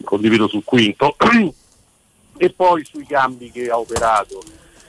condivido 0.05 0.47
sul 0.47 0.63
quinto, 0.63 1.17
e 2.38 2.49
poi 2.51 2.85
sui 2.85 3.05
cambi 3.05 3.51
che 3.51 3.69
ha 3.69 3.77
operato. 3.77 4.41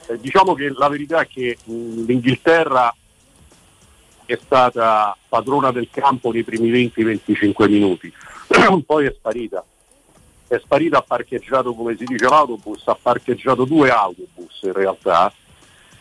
Eh, 0.07 0.17
diciamo 0.17 0.53
che 0.53 0.69
la 0.69 0.87
verità 0.87 1.19
è 1.19 1.27
che 1.27 1.57
mh, 1.61 2.05
l'Inghilterra 2.05 2.95
è 4.25 4.39
stata 4.41 5.15
padrona 5.27 5.71
del 5.71 5.89
campo 5.91 6.31
nei 6.31 6.43
primi 6.43 6.71
20-25 6.71 7.69
minuti, 7.69 8.13
poi 8.85 9.07
è 9.07 9.13
sparita. 9.13 9.63
È 10.55 10.59
sparita, 10.59 10.99
ha 10.99 11.01
parcheggiato, 11.01 11.73
come 11.73 11.95
si 11.97 12.05
dice, 12.05 12.25
l'autobus, 12.25 12.87
ha 12.87 12.97
parcheggiato 12.99 13.65
due 13.65 13.89
autobus 13.89 14.61
in 14.63 14.73
realtà 14.73 15.33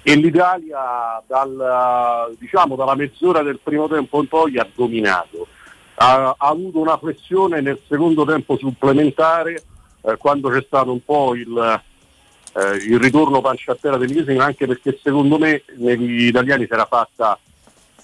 e 0.05 0.16
l'Italia 0.16 1.23
dal, 1.27 2.35
diciamo, 2.39 2.74
dalla 2.74 2.97
mezz'ora 2.97 3.43
del 3.43 3.61
primo 3.62 3.87
tempo 3.87 4.20
in 4.20 4.27
poi 4.27 4.59
ha 4.59 4.69
dominato. 4.74 5.47
Ha, 5.95 6.35
ha 6.37 6.49
avuto 6.49 6.81
una 6.81 6.99
flessione 6.99 7.61
nel 7.61 7.81
secondo 7.87 8.24
tempo 8.24 8.57
supplementare 8.57 9.62
eh, 10.03 10.16
quando 10.16 10.49
c'è 10.49 10.62
stato 10.66 10.91
un 10.91 11.05
po' 11.05 11.37
il, 11.37 11.81
eh, 12.55 12.74
il 12.89 12.99
ritorno 12.99 13.41
pancia 13.41 13.73
a 13.73 13.77
terra 13.81 13.97
dell'Inghilterra, 13.97 14.45
anche 14.45 14.66
perché 14.66 14.99
secondo 15.01 15.39
me 15.39 15.62
negli 15.77 16.27
italiani 16.27 16.66
si 16.66 16.73
era 16.73 16.87
fatta 16.87 17.39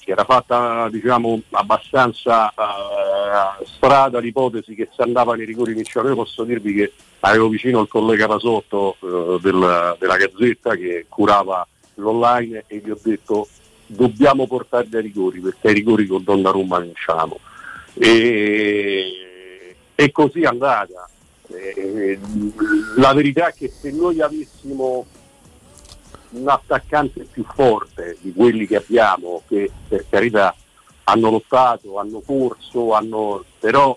si 0.08 0.14
era 0.14 0.24
fatta 0.24 0.88
diciamo 0.90 1.38
abbastanza 1.50 2.48
eh, 2.48 3.64
strada 3.66 4.18
l'ipotesi 4.20 4.74
che 4.74 4.88
si 4.90 5.02
andava 5.02 5.34
nei 5.34 5.44
rigori 5.44 5.72
iniziali. 5.72 6.08
Io 6.08 6.14
posso 6.14 6.44
dirvi 6.44 6.72
che 6.72 6.92
avevo 7.20 7.48
vicino 7.48 7.82
il 7.82 7.88
collega 7.88 8.26
Pasotto 8.26 8.96
eh, 9.00 9.38
del- 9.42 9.96
della 9.98 10.16
Gazzetta 10.16 10.76
che 10.76 11.04
curava 11.10 11.66
l'online 11.96 12.64
e 12.68 12.78
gli 12.82 12.88
ho 12.88 12.98
detto 13.02 13.48
dobbiamo 13.84 14.46
portarli 14.46 14.96
ai 14.96 15.02
rigori 15.02 15.40
perché 15.40 15.68
ai 15.68 15.74
rigori 15.74 16.06
con 16.06 16.24
Donnarumma 16.24 16.78
vinciamo. 16.78 17.38
E, 17.92 19.74
e 19.94 20.10
così 20.10 20.40
è 20.40 20.46
andata. 20.46 21.06
Eh, 21.50 22.18
la 22.96 23.12
verità 23.12 23.48
è 23.48 23.52
che 23.52 23.68
se 23.68 23.90
noi 23.90 24.22
avessimo 24.22 25.04
un 26.30 26.48
attaccante 26.48 27.24
più 27.24 27.44
forte 27.44 28.16
di 28.20 28.32
quelli 28.32 28.66
che 28.66 28.76
abbiamo, 28.76 29.42
che 29.48 29.70
per 29.88 30.04
carità 30.08 30.54
hanno 31.04 31.30
lottato, 31.30 31.98
hanno 31.98 32.20
corso, 32.20 32.92
hanno... 32.92 33.44
però 33.58 33.96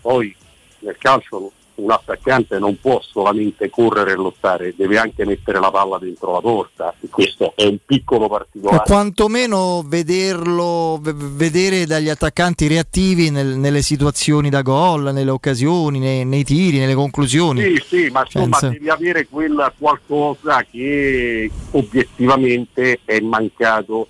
poi 0.00 0.34
nel 0.80 0.96
calcio 0.98 1.52
un 1.76 1.90
attaccante 1.90 2.58
non 2.58 2.78
può 2.80 3.00
solamente 3.02 3.68
correre 3.70 4.12
e 4.12 4.16
lottare, 4.16 4.74
deve 4.76 4.98
anche 4.98 5.24
mettere 5.24 5.58
la 5.60 5.70
palla 5.70 5.98
dentro 5.98 6.32
la 6.32 6.40
porta 6.40 6.94
e 7.00 7.08
questo 7.08 7.52
è 7.56 7.64
un 7.64 7.78
piccolo 7.84 8.24
O 8.24 8.28
particolare. 8.28 8.82
quantomeno 8.84 9.82
vederlo, 9.86 10.98
vedere 11.02 11.86
dagli 11.86 12.08
attaccanti 12.08 12.66
reattivi 12.66 13.30
nel- 13.30 13.56
nelle 13.58 13.82
situazioni 13.82 14.48
da 14.50 14.62
gol, 14.62 15.12
nelle 15.12 15.30
occasioni, 15.30 15.98
nei, 15.98 16.24
nei 16.24 16.44
tiri, 16.44 16.78
nelle 16.78 16.94
conclusioni. 16.94 17.62
Sì, 17.62 17.82
sì, 17.86 18.08
ma 18.10 18.20
insomma 18.24 18.56
Senza- 18.58 18.68
devi 18.70 18.88
avere 18.88 19.26
quella 19.28 19.72
qualcosa 19.76 20.64
che 20.70 21.50
obiettivamente 21.72 23.00
è 23.04 23.20
mancato 23.20 24.08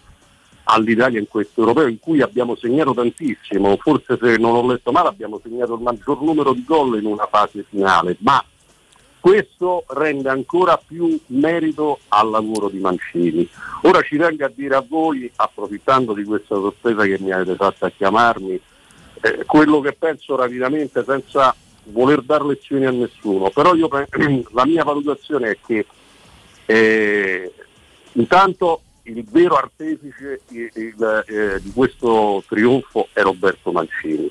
all'Italia 0.68 1.18
in 1.18 1.28
questo 1.28 1.60
europeo 1.60 1.86
in 1.86 1.98
cui 1.98 2.22
abbiamo 2.22 2.56
segnato 2.56 2.94
tantissimo, 2.94 3.76
forse 3.76 4.18
se 4.20 4.36
non 4.36 4.54
ho 4.54 4.66
letto 4.66 4.90
male 4.90 5.08
abbiamo 5.08 5.40
segnato 5.42 5.74
il 5.74 5.80
maggior 5.80 6.20
numero 6.22 6.52
di 6.52 6.64
gol 6.64 6.98
in 6.98 7.06
una 7.06 7.26
fase 7.30 7.64
finale, 7.68 8.16
ma 8.20 8.42
questo 9.20 9.84
rende 9.88 10.28
ancora 10.28 10.80
più 10.84 11.18
merito 11.26 11.98
al 12.08 12.30
lavoro 12.30 12.68
di 12.68 12.78
Mancini. 12.78 13.48
Ora 13.82 14.00
ci 14.02 14.16
tengo 14.16 14.44
a 14.44 14.52
dire 14.54 14.76
a 14.76 14.84
voi, 14.86 15.30
approfittando 15.34 16.12
di 16.12 16.24
questa 16.24 16.54
sorpresa 16.54 17.02
che 17.04 17.18
mi 17.18 17.32
avete 17.32 17.56
fatto 17.56 17.86
a 17.86 17.90
chiamarmi, 17.90 18.60
eh, 19.20 19.44
quello 19.44 19.80
che 19.80 19.92
penso 19.92 20.36
rapidamente 20.36 21.04
senza 21.04 21.54
voler 21.84 22.22
dare 22.22 22.44
lezioni 22.44 22.86
a 22.86 22.90
nessuno, 22.90 23.50
però 23.50 23.74
io 23.74 23.88
la 24.52 24.66
mia 24.66 24.84
valutazione 24.84 25.50
è 25.50 25.58
che 25.64 25.86
eh, 26.66 27.52
intanto 28.12 28.80
il 29.06 29.24
vero 29.30 29.56
artefice 29.56 30.40
di, 30.48 30.68
il, 30.74 31.24
eh, 31.26 31.60
di 31.60 31.72
questo 31.72 32.42
trionfo 32.48 33.08
è 33.12 33.22
Roberto 33.22 33.72
Mancini, 33.72 34.30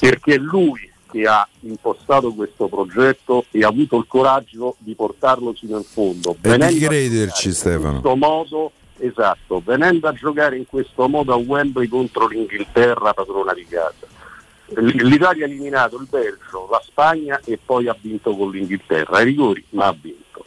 perché 0.00 0.34
è 0.34 0.38
lui 0.38 0.90
che 1.10 1.26
ha 1.26 1.46
impostato 1.60 2.32
questo 2.32 2.68
progetto 2.68 3.44
e 3.50 3.62
ha 3.62 3.68
avuto 3.68 3.98
il 3.98 4.06
coraggio 4.08 4.76
di 4.78 4.94
portarlo 4.94 5.52
fino 5.52 5.76
in 5.76 5.84
fondo. 5.84 6.32
E 6.32 6.36
venendo 6.40 6.78
di 6.78 6.84
crederci, 6.86 7.52
Stefano. 7.52 7.96
In 7.96 8.00
questo 8.00 8.16
modo, 8.16 8.72
esatto, 8.98 9.62
venendo 9.64 10.08
a 10.08 10.12
giocare 10.12 10.56
in 10.56 10.66
questo 10.66 11.08
modo 11.08 11.34
a 11.34 11.36
Wembley 11.36 11.86
contro 11.86 12.26
l'Inghilterra 12.28 13.12
padrona 13.12 13.52
di 13.52 13.66
casa. 13.66 14.10
L'Italia 14.74 15.44
ha 15.44 15.48
eliminato 15.48 15.98
il 16.00 16.06
Belgio, 16.08 16.66
la 16.70 16.80
Spagna 16.82 17.38
e 17.44 17.58
poi 17.62 17.88
ha 17.88 17.96
vinto 18.00 18.34
con 18.34 18.50
l'Inghilterra. 18.50 19.18
Ai 19.18 19.24
rigori, 19.26 19.62
ma 19.70 19.88
ha 19.88 19.96
vinto. 20.00 20.44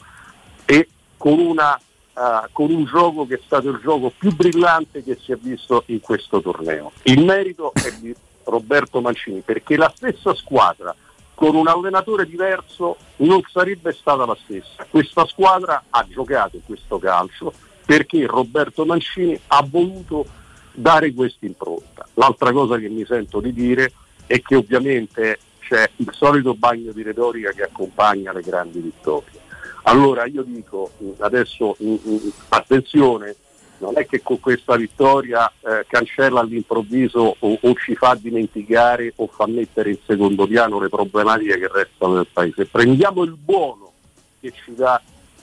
E 0.65 0.87
con, 1.15 1.37
una, 1.37 1.79
eh, 2.17 2.47
con 2.51 2.71
un 2.71 2.85
gioco 2.85 3.27
che 3.27 3.35
è 3.35 3.39
stato 3.45 3.69
il 3.69 3.79
gioco 3.81 4.11
più 4.17 4.33
brillante 4.33 5.03
che 5.03 5.17
si 5.21 5.31
è 5.31 5.35
visto 5.35 5.83
in 5.87 5.99
questo 5.99 6.41
torneo. 6.41 6.91
Il 7.03 7.23
merito 7.23 7.73
è 7.73 7.91
di 7.99 8.15
Roberto 8.45 9.01
Mancini 9.01 9.41
perché 9.41 9.75
la 9.75 9.91
stessa 9.93 10.33
squadra 10.33 10.95
con 11.33 11.55
un 11.55 11.67
allenatore 11.67 12.25
diverso 12.25 12.95
non 13.17 13.41
sarebbe 13.51 13.91
stata 13.91 14.25
la 14.25 14.37
stessa. 14.43 14.85
Questa 14.89 15.25
squadra 15.25 15.83
ha 15.89 16.05
giocato 16.07 16.59
questo 16.65 16.97
calcio 16.97 17.51
perché 17.85 18.25
Roberto 18.25 18.85
Mancini 18.85 19.37
ha 19.47 19.65
voluto 19.69 20.25
dare 20.71 21.13
questa 21.13 21.45
impronta. 21.45 22.07
L'altra 22.13 22.51
cosa 22.51 22.77
che 22.77 22.87
mi 22.87 23.05
sento 23.05 23.39
di 23.41 23.53
dire 23.53 23.91
è 24.25 24.41
che 24.41 24.55
ovviamente 24.55 25.39
c'è 25.59 25.89
il 25.97 26.09
solito 26.13 26.53
bagno 26.53 26.91
di 26.91 27.03
retorica 27.03 27.51
che 27.51 27.63
accompagna 27.63 28.31
le 28.31 28.41
grandi 28.41 28.79
vittorie. 28.79 29.43
Allora 29.87 30.25
io 30.25 30.41
dico 30.41 30.91
mh, 30.97 31.09
adesso 31.19 31.75
mh, 31.77 31.89
mh, 31.89 32.31
attenzione, 32.49 33.35
non 33.77 33.93
è 33.97 34.05
che 34.05 34.21
con 34.23 34.39
questa 34.39 34.75
vittoria 34.77 35.51
eh, 35.59 35.85
cancella 35.87 36.39
all'improvviso 36.39 37.35
o, 37.37 37.57
o 37.61 37.73
ci 37.75 37.93
fa 37.95 38.17
dimenticare 38.19 39.13
o 39.17 39.27
fa 39.27 39.45
mettere 39.47 39.91
in 39.91 39.97
secondo 40.05 40.47
piano 40.47 40.79
le 40.79 40.89
problematiche 40.89 41.59
che 41.59 41.69
restano 41.71 42.15
nel 42.15 42.27
paese. 42.31 42.65
Prendiamo 42.65 43.23
il 43.23 43.35
buono 43.35 43.91
che 44.39 44.53
ci 44.53 44.73
dà 44.73 44.99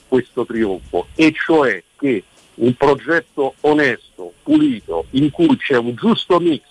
questo 0.09 0.45
trionfo, 0.45 1.07
e 1.15 1.33
cioè 1.33 1.83
che 1.97 2.25
un 2.55 2.75
progetto 2.75 3.55
onesto, 3.61 4.33
pulito, 4.43 5.07
in 5.11 5.31
cui 5.31 5.57
c'è 5.57 5.77
un 5.77 5.95
giusto 5.95 6.39
mix 6.41 6.63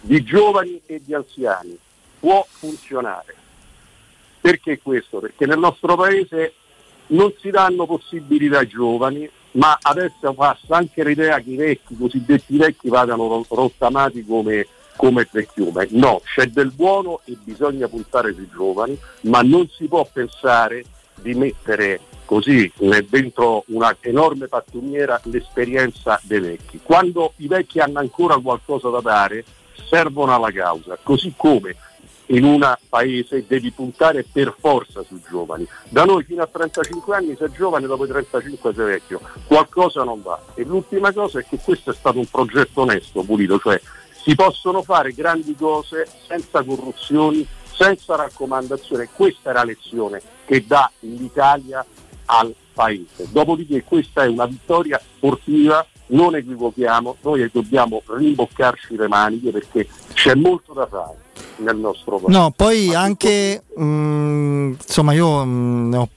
di 0.00 0.22
giovani 0.22 0.80
e 0.86 1.00
di 1.04 1.14
anziani, 1.14 1.76
può 2.20 2.46
funzionare. 2.48 3.34
Perché 4.40 4.78
questo? 4.80 5.18
Perché 5.18 5.46
nel 5.46 5.58
nostro 5.58 5.96
paese 5.96 6.54
non 7.08 7.32
si 7.40 7.50
danno 7.50 7.86
possibilità 7.86 8.58
ai 8.58 8.68
giovani, 8.68 9.28
ma 9.52 9.78
adesso 9.80 10.32
passa 10.34 10.76
anche 10.76 11.04
l'idea 11.04 11.38
che 11.40 11.50
i 11.50 11.56
vecchi, 11.56 11.94
i 11.94 11.98
cosiddetti 11.98 12.56
vecchi, 12.56 12.88
vadano 12.88 13.28
ro- 13.28 13.46
rottamati 13.48 14.24
come, 14.24 14.66
come 14.96 15.26
vecchiume. 15.30 15.88
No, 15.90 16.20
c'è 16.24 16.46
del 16.46 16.72
buono 16.72 17.20
e 17.24 17.36
bisogna 17.42 17.88
puntare 17.88 18.34
sui 18.34 18.48
giovani, 18.52 18.98
ma 19.22 19.40
non 19.42 19.68
si 19.68 19.86
può 19.86 20.06
pensare 20.10 20.84
di 21.20 21.34
mettere 21.34 22.00
così 22.24 22.70
dentro 23.08 23.64
una 23.68 23.96
enorme 24.00 24.48
pattumiera 24.48 25.18
l'esperienza 25.24 26.20
dei 26.22 26.40
vecchi. 26.40 26.78
Quando 26.82 27.32
i 27.36 27.48
vecchi 27.48 27.80
hanno 27.80 28.00
ancora 28.00 28.36
qualcosa 28.36 28.90
da 28.90 29.00
dare, 29.00 29.44
servono 29.88 30.34
alla 30.34 30.52
causa, 30.52 30.98
così 31.02 31.32
come 31.34 31.74
in 32.28 32.44
un 32.44 32.76
paese 32.88 33.44
devi 33.46 33.70
puntare 33.70 34.24
per 34.30 34.54
forza 34.58 35.02
sui 35.02 35.20
giovani. 35.28 35.66
Da 35.88 36.04
noi 36.04 36.24
fino 36.24 36.42
a 36.42 36.46
35 36.46 37.14
anni 37.14 37.36
sei 37.36 37.50
giovane, 37.52 37.86
dopo 37.86 38.04
i 38.04 38.08
35 38.08 38.74
sei 38.74 38.84
vecchio, 38.84 39.20
qualcosa 39.46 40.02
non 40.02 40.22
va. 40.22 40.40
E 40.54 40.64
l'ultima 40.64 41.12
cosa 41.12 41.38
è 41.38 41.44
che 41.44 41.58
questo 41.58 41.90
è 41.90 41.94
stato 41.94 42.18
un 42.18 42.26
progetto 42.26 42.82
onesto, 42.82 43.22
pulito, 43.22 43.58
cioè 43.58 43.80
si 44.22 44.34
possono 44.34 44.82
fare 44.82 45.12
grandi 45.12 45.54
cose 45.54 46.06
senza 46.26 46.62
corruzioni, 46.62 47.46
senza 47.72 48.16
raccomandazioni. 48.16 49.08
Questa 49.12 49.50
è 49.50 49.52
la 49.52 49.64
lezione 49.64 50.20
che 50.44 50.64
dà 50.66 50.90
l'Italia 51.00 51.84
al 52.26 52.54
paese. 52.74 53.28
Dopodiché 53.30 53.84
questa 53.84 54.24
è 54.24 54.26
una 54.26 54.46
vittoria 54.46 55.00
sportiva, 55.00 55.86
non 56.08 56.34
equivochiamo, 56.34 57.16
noi 57.22 57.48
dobbiamo 57.50 58.02
rimboccarci 58.06 58.96
le 58.96 59.08
maniche 59.08 59.50
perché 59.50 59.88
c'è 60.12 60.34
molto 60.34 60.72
da 60.72 60.86
fare 60.86 61.26
nel 61.56 61.76
nostro 61.76 62.18
paese. 62.18 62.38
No, 62.38 62.52
poi 62.54 62.94
anche, 62.94 63.62
mm, 63.80 64.72
insomma, 64.72 65.12
io 65.12 65.44
mm, 65.44 65.90
ne 65.90 65.96
ho- 65.96 66.08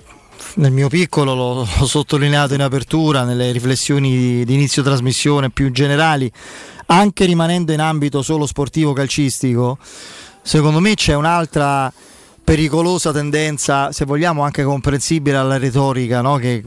nel 0.56 0.72
mio 0.72 0.90
piccolo 0.90 1.34
l'ho, 1.34 1.54
l'ho 1.80 1.86
sottolineato 1.86 2.54
in 2.54 2.62
apertura, 2.62 3.24
nelle 3.24 3.52
riflessioni 3.52 4.10
di, 4.10 4.46
di 4.46 4.54
inizio 4.54 4.84
trasmissione 4.84 5.50
più 5.50 5.72
generali, 5.72 6.32
anche 6.88 7.26
rimanendo 7.26 7.72
in 7.72 7.80
ambito 7.80 8.22
solo 8.22 8.46
sportivo 8.46 8.94
calcistico, 8.94 9.78
secondo 10.42 10.80
me 10.80 10.94
c'è 10.96 11.14
un'altra 11.14 11.92
pericolosa 12.44 13.12
tendenza, 13.12 13.92
se 13.92 14.04
vogliamo 14.04 14.42
anche 14.42 14.64
comprensibile 14.64 15.38
alla 15.38 15.58
retorica, 15.58 16.22
no? 16.22 16.36
che, 16.36 16.64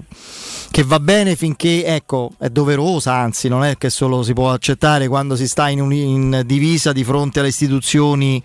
che 0.74 0.82
va 0.82 0.98
bene 0.98 1.36
finché 1.36 1.84
ecco, 1.84 2.32
è 2.36 2.48
doverosa, 2.48 3.14
anzi 3.14 3.46
non 3.46 3.62
è 3.62 3.78
che 3.78 3.90
solo 3.90 4.24
si 4.24 4.32
può 4.32 4.51
accettare 4.51 5.06
quando 5.06 5.36
si 5.36 5.46
sta 5.46 5.68
in, 5.68 5.80
un- 5.80 5.92
in 5.92 6.42
divisa 6.44 6.90
di 6.90 7.05
fronte 7.05 7.38
alle 7.38 7.51
istituzioni, 7.51 8.42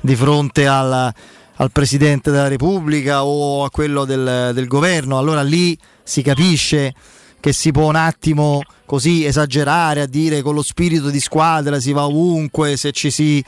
di 0.00 0.14
fronte 0.14 0.68
al, 0.68 1.12
al 1.56 1.72
Presidente 1.72 2.30
della 2.30 2.46
Repubblica 2.46 3.24
o 3.24 3.64
a 3.64 3.70
quello 3.70 4.04
del, 4.04 4.52
del 4.54 4.68
governo, 4.68 5.18
allora 5.18 5.42
lì 5.42 5.76
si 6.04 6.22
capisce 6.22 6.94
che 7.40 7.52
si 7.52 7.72
può 7.72 7.88
un 7.88 7.96
attimo 7.96 8.62
così 8.86 9.24
esagerare 9.24 10.02
a 10.02 10.06
dire 10.06 10.40
con 10.40 10.54
lo 10.54 10.62
spirito 10.62 11.10
di 11.10 11.18
squadra 11.18 11.80
si 11.80 11.90
va 11.90 12.06
ovunque, 12.06 12.76
se 12.76 12.92
ci 12.92 13.10
si, 13.10 13.44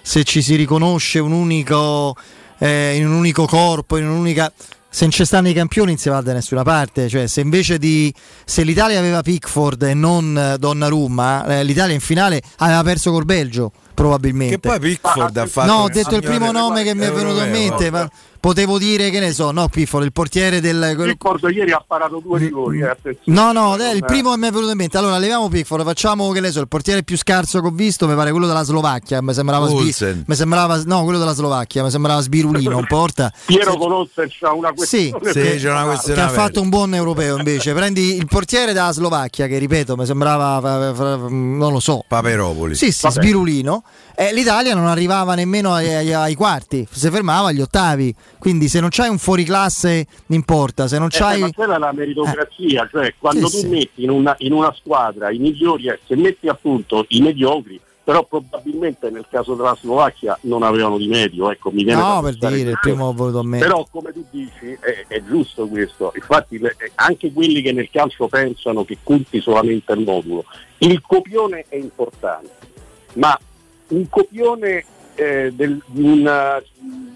se 0.00 0.24
ci 0.24 0.40
si 0.40 0.54
riconosce 0.54 1.18
un 1.18 1.32
unico, 1.32 2.16
eh, 2.60 2.96
in 2.96 3.06
un 3.06 3.12
unico 3.12 3.44
corpo, 3.44 3.98
in 3.98 4.08
un'unica... 4.08 4.50
Se 4.94 5.02
non 5.02 5.10
ci 5.10 5.24
stanno 5.24 5.48
i 5.48 5.52
campioni 5.52 5.88
non 5.88 5.98
si 5.98 6.08
va 6.08 6.20
da 6.20 6.32
nessuna 6.32 6.62
parte, 6.62 7.08
cioè 7.08 7.26
se 7.26 7.40
invece 7.40 7.78
di... 7.78 8.14
se 8.44 8.62
l'Italia 8.62 8.96
aveva 8.96 9.22
Pickford 9.22 9.82
e 9.82 9.92
non 9.92 10.38
eh, 10.38 10.56
Donnarumma, 10.56 11.46
eh, 11.46 11.64
l'Italia 11.64 11.94
in 11.94 12.00
finale 12.00 12.40
aveva 12.58 12.80
perso 12.84 13.10
col 13.10 13.24
Belgio, 13.24 13.72
probabilmente. 13.92 14.54
Che 14.54 14.60
poi 14.60 14.78
Pickford 14.78 15.36
ha 15.36 15.46
fatto 15.46 15.66
No, 15.68 15.78
ho 15.78 15.88
detto 15.88 16.14
il 16.14 16.22
primo 16.22 16.52
nome 16.52 16.84
che 16.84 16.94
mi 16.94 17.06
è 17.06 17.10
venuto 17.10 17.42
in 17.42 17.48
europeo. 17.48 17.70
mente, 17.70 17.90
ma 17.90 18.08
potevo 18.44 18.76
dire 18.76 19.08
che 19.08 19.20
ne 19.20 19.32
so, 19.32 19.52
no 19.52 19.68
Pickford, 19.68 20.04
il 20.04 20.12
portiere 20.12 20.60
del... 20.60 20.92
quello- 20.96 21.04
Ricordo 21.12 21.48
ieri 21.48 21.72
ha 21.72 21.82
parato 21.86 22.20
due 22.22 22.38
rigori, 22.38 22.80
eh. 22.80 22.94
No, 23.24 23.52
no, 23.52 23.74
è 23.76 23.90
il 23.94 24.04
primo 24.04 24.32
che 24.32 24.36
mi 24.36 24.48
è 24.48 24.50
venuto 24.50 24.70
in 24.70 24.76
mente. 24.76 24.98
Allora, 24.98 25.16
leviamo 25.16 25.48
Pickford, 25.48 25.82
facciamo 25.82 26.30
che 26.30 26.40
ne 26.40 26.50
so, 26.50 26.60
il 26.60 26.68
portiere 26.68 27.02
più 27.04 27.16
scarso 27.16 27.62
che 27.62 27.68
ho 27.68 27.70
visto, 27.70 28.06
mi 28.06 28.14
pare 28.14 28.32
quello 28.32 28.46
della 28.46 28.62
Slovacchia, 28.62 29.22
mi 29.22 29.32
sembrava 29.32 29.66
sbi- 29.66 29.94
mi 30.26 30.34
sembrava 30.34 30.78
no, 30.84 31.04
quello 31.04 31.18
della 31.18 31.32
Slovacchia, 31.32 31.82
mi 31.84 31.90
sembrava 31.90 32.20
sbirulino, 32.20 32.76
un 32.76 32.86
porta. 32.86 33.32
Piero 33.46 33.76
Conozze 33.78 34.28
c'ha 34.28 34.52
una 34.52 34.72
Sì, 34.74 35.08
questione 35.10 35.32
che, 35.32 35.50
personale. 35.50 35.98
che 36.04 36.20
ha 36.20 36.28
fatto 36.28 36.60
un 36.60 36.68
buon 36.68 36.94
europeo 36.94 37.38
invece. 37.38 37.72
Prendi 37.72 38.14
il 38.16 38.26
portiere 38.26 38.74
della 38.74 38.92
Slovacchia, 38.92 39.46
che 39.46 39.56
ripeto, 39.56 39.96
mi 39.96 40.04
sembrava 40.04 40.60
fa- 40.60 40.92
fa- 40.94 41.16
non 41.30 41.72
lo 41.72 41.80
so. 41.80 42.04
Paperopoli. 42.06 42.74
Sì, 42.74 42.92
sì, 42.92 43.06
Vabbè. 43.06 43.14
sbirulino. 43.22 43.84
E 44.14 44.32
l'Italia 44.34 44.74
non 44.74 44.86
arrivava 44.86 45.34
nemmeno 45.34 45.72
ai, 45.72 45.92
ai- 45.92 46.12
ai 46.12 46.34
quarti, 46.34 46.86
si 46.90 47.08
fermava 47.10 47.48
agli 47.48 47.60
ottavi. 47.62 48.14
Quindi 48.38 48.68
se 48.68 48.80
non 48.80 48.88
c'hai 48.90 49.08
un 49.08 49.18
fuoriclasse 49.18 50.06
non 50.26 50.38
importa, 50.38 50.86
se 50.86 50.98
non 50.98 51.08
Eh, 51.12 51.16
c'hai 51.16 51.40
ma 51.40 51.50
quella 51.52 51.76
è 51.76 51.78
la 51.78 51.92
meritocrazia, 51.92 52.88
cioè 52.90 53.14
quando 53.18 53.46
Sì, 53.48 53.52
tu 53.56 53.58
sì. 53.62 53.68
metti 53.68 54.02
in 54.04 54.10
una, 54.10 54.34
in 54.38 54.52
una 54.52 54.72
squadra 54.78 55.30
i 55.30 55.38
migliori, 55.38 55.88
eh, 55.88 55.98
se 56.06 56.14
metti 56.16 56.48
appunto 56.48 57.06
i 57.08 57.20
mediocri, 57.20 57.80
però 58.04 58.22
probabilmente 58.26 59.08
nel 59.08 59.24
caso 59.30 59.54
della 59.54 59.74
Slovacchia 59.80 60.36
non 60.42 60.62
avevano 60.62 60.98
di 60.98 61.08
medio, 61.08 61.50
ecco, 61.50 61.70
mi 61.70 61.84
viene 61.84 62.02
No, 62.02 62.20
per 62.20 62.36
dire, 62.36 62.70
il 62.72 62.78
primo 62.78 63.06
ho 63.06 63.12
voluto 63.14 63.38
a 63.38 63.44
me. 63.44 63.58
Però 63.60 63.86
come 63.90 64.12
tu 64.12 64.22
dici 64.30 64.76
è, 64.78 65.06
è 65.08 65.22
giusto 65.24 65.66
questo, 65.66 66.12
infatti 66.14 66.58
le- 66.58 66.76
eh, 66.78 66.92
anche 66.96 67.32
quelli 67.32 67.62
che 67.62 67.72
nel 67.72 67.88
calcio 67.90 68.28
pensano 68.28 68.84
che 68.84 68.98
conti 69.02 69.40
solamente 69.40 69.92
il 69.94 70.00
modulo, 70.00 70.44
il 70.78 71.00
copione 71.00 71.64
è 71.68 71.76
importante, 71.76 72.50
ma 73.14 73.38
un 73.88 74.06
copione 74.10 74.84
eh, 75.14 75.50
del- 75.54 75.80
di, 75.86 76.02
un, 76.02 76.62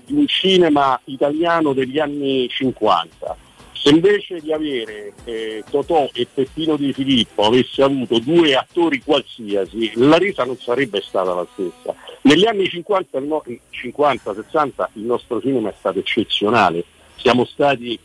un 0.08 0.26
cinema 0.26 1.00
italiano 1.04 1.72
degli 1.72 1.98
anni 1.98 2.48
50, 2.48 3.36
se 3.72 3.90
invece 3.90 4.40
di 4.40 4.52
avere 4.52 5.12
eh, 5.24 5.62
Totò 5.70 6.08
e 6.12 6.26
Peppino 6.32 6.76
Di 6.76 6.92
Filippo 6.92 7.44
avesse 7.44 7.82
avuto 7.82 8.18
due 8.18 8.54
attori 8.54 9.00
qualsiasi, 9.02 9.92
la 9.94 10.18
resa 10.18 10.44
non 10.44 10.58
sarebbe 10.58 11.00
stata 11.00 11.32
la 11.32 11.46
stessa. 11.52 11.94
Negli 12.22 12.46
anni 12.46 12.68
50, 12.68 13.18
il 13.18 13.24
no- 13.24 13.44
50-60 13.46 14.88
il 14.94 15.02
nostro 15.02 15.40
cinema 15.40 15.68
è 15.68 15.74
stato 15.78 16.00
eccezionale, 16.00 16.84
siamo 17.16 17.44
stati, 17.44 17.98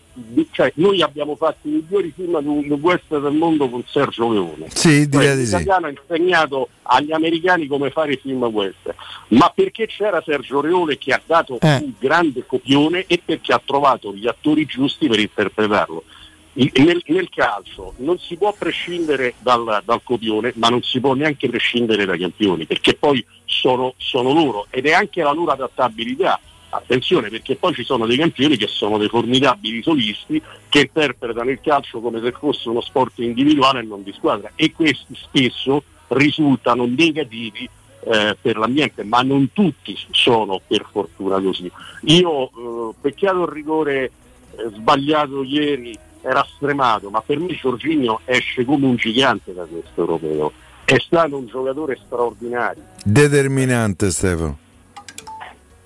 cioè, 0.52 0.72
noi 0.76 1.02
abbiamo 1.02 1.36
fatto 1.36 1.68
i 1.68 1.72
migliori 1.72 2.14
film 2.16 2.40
del 2.40 2.80
west 2.80 3.04
del 3.10 3.34
mondo 3.34 3.68
con 3.70 3.84
Sergio 3.88 4.32
Leone. 4.32 4.68
Sì, 4.74 5.10
direi 5.10 5.28
Cioè, 5.28 5.36
di 5.36 5.46
sì. 5.46 5.58
L'italiano 5.58 5.88
ha 5.88 5.90
insegnato 5.90 6.70
agli 6.84 7.12
americani 7.12 7.68
come 7.68 7.90
fare 7.90 8.14
i 8.14 8.20
film 8.22 8.44
western, 8.44 8.96
ma 9.30 9.52
perché 9.54 9.88
c'era 9.88 10.22
Sergio 10.24 10.62
Leone 10.62 10.98
che 10.98 11.14
ha 11.14 11.22
dato 11.26 11.58
Eh. 11.60 11.78
un 11.78 11.94
grande 12.00 12.46
copione 12.46 13.06
e 13.08 13.22
perché 13.24 13.54
ha 13.54 13.62
trovato 13.64 14.14
gli 14.14 14.28
attori 14.28 14.66
giusti 14.66 15.08
per 15.08 15.20
interpretarlo. 15.20 16.04
Nel, 16.56 17.02
nel 17.08 17.30
calcio 17.30 17.96
non 17.98 18.20
si 18.20 18.36
può 18.36 18.54
prescindere 18.56 19.34
dal, 19.40 19.82
dal 19.84 20.02
copione, 20.04 20.54
ma 20.58 20.68
non 20.70 20.84
si 20.84 21.00
può 21.00 21.16
neanche 21.16 21.50
prescindere 21.50 22.06
dai 22.06 22.20
campioni, 22.20 22.66
perché 22.66 22.94
poi 22.94 23.26
sono, 23.46 23.96
sono 23.98 24.32
loro 24.34 24.68
ed 24.70 24.86
è 24.86 24.92
anche 24.92 25.24
la 25.24 25.32
loro 25.32 25.52
adattabilità. 25.52 26.40
Attenzione 26.76 27.30
perché 27.30 27.56
poi 27.56 27.74
ci 27.76 27.84
sono 27.84 28.08
dei 28.08 28.18
campioni 28.18 28.58
che 28.58 28.68
sono 28.68 28.98
dei 28.98 29.08
formidabili 29.08 29.84
solisti 29.84 30.42
che 30.70 30.80
interpretano 30.80 31.52
il 31.52 31.60
calcio 31.62 32.00
come 32.00 32.20
se 32.20 32.32
fosse 32.32 32.68
uno 32.68 32.82
sport 32.82 33.20
individuale 33.20 33.82
e 33.82 33.84
non 33.84 34.02
di 34.02 34.12
squadra 34.12 34.52
e 34.56 34.72
questi 34.72 35.16
spesso 35.16 35.84
risultano 36.08 36.86
negativi 36.86 37.70
eh, 38.06 38.36
per 38.42 38.58
l'ambiente, 38.58 39.04
ma 39.04 39.22
non 39.22 39.52
tutti 39.54 39.96
sono 40.12 40.60
per 40.66 40.86
fortuna 40.92 41.40
così. 41.40 41.72
Io 42.06 42.48
eh, 42.48 42.94
peccato 43.00 43.44
il 43.44 43.50
rigore 43.50 44.04
eh, 44.04 44.12
sbagliato 44.74 45.44
ieri, 45.44 45.98
era 46.22 46.46
stremato, 46.56 47.10
ma 47.10 47.22
per 47.22 47.38
me 47.38 47.54
Giorginio 47.54 48.22
esce 48.26 48.66
come 48.66 48.88
un 48.88 48.96
gigante 48.96 49.54
da 49.54 49.66
questo 49.66 50.02
europeo. 50.02 50.52
È 50.86 50.98
stato 51.00 51.38
un 51.38 51.46
giocatore 51.46 52.00
straordinario. 52.04 52.84
Determinante 53.04 54.10
Stefano. 54.10 54.58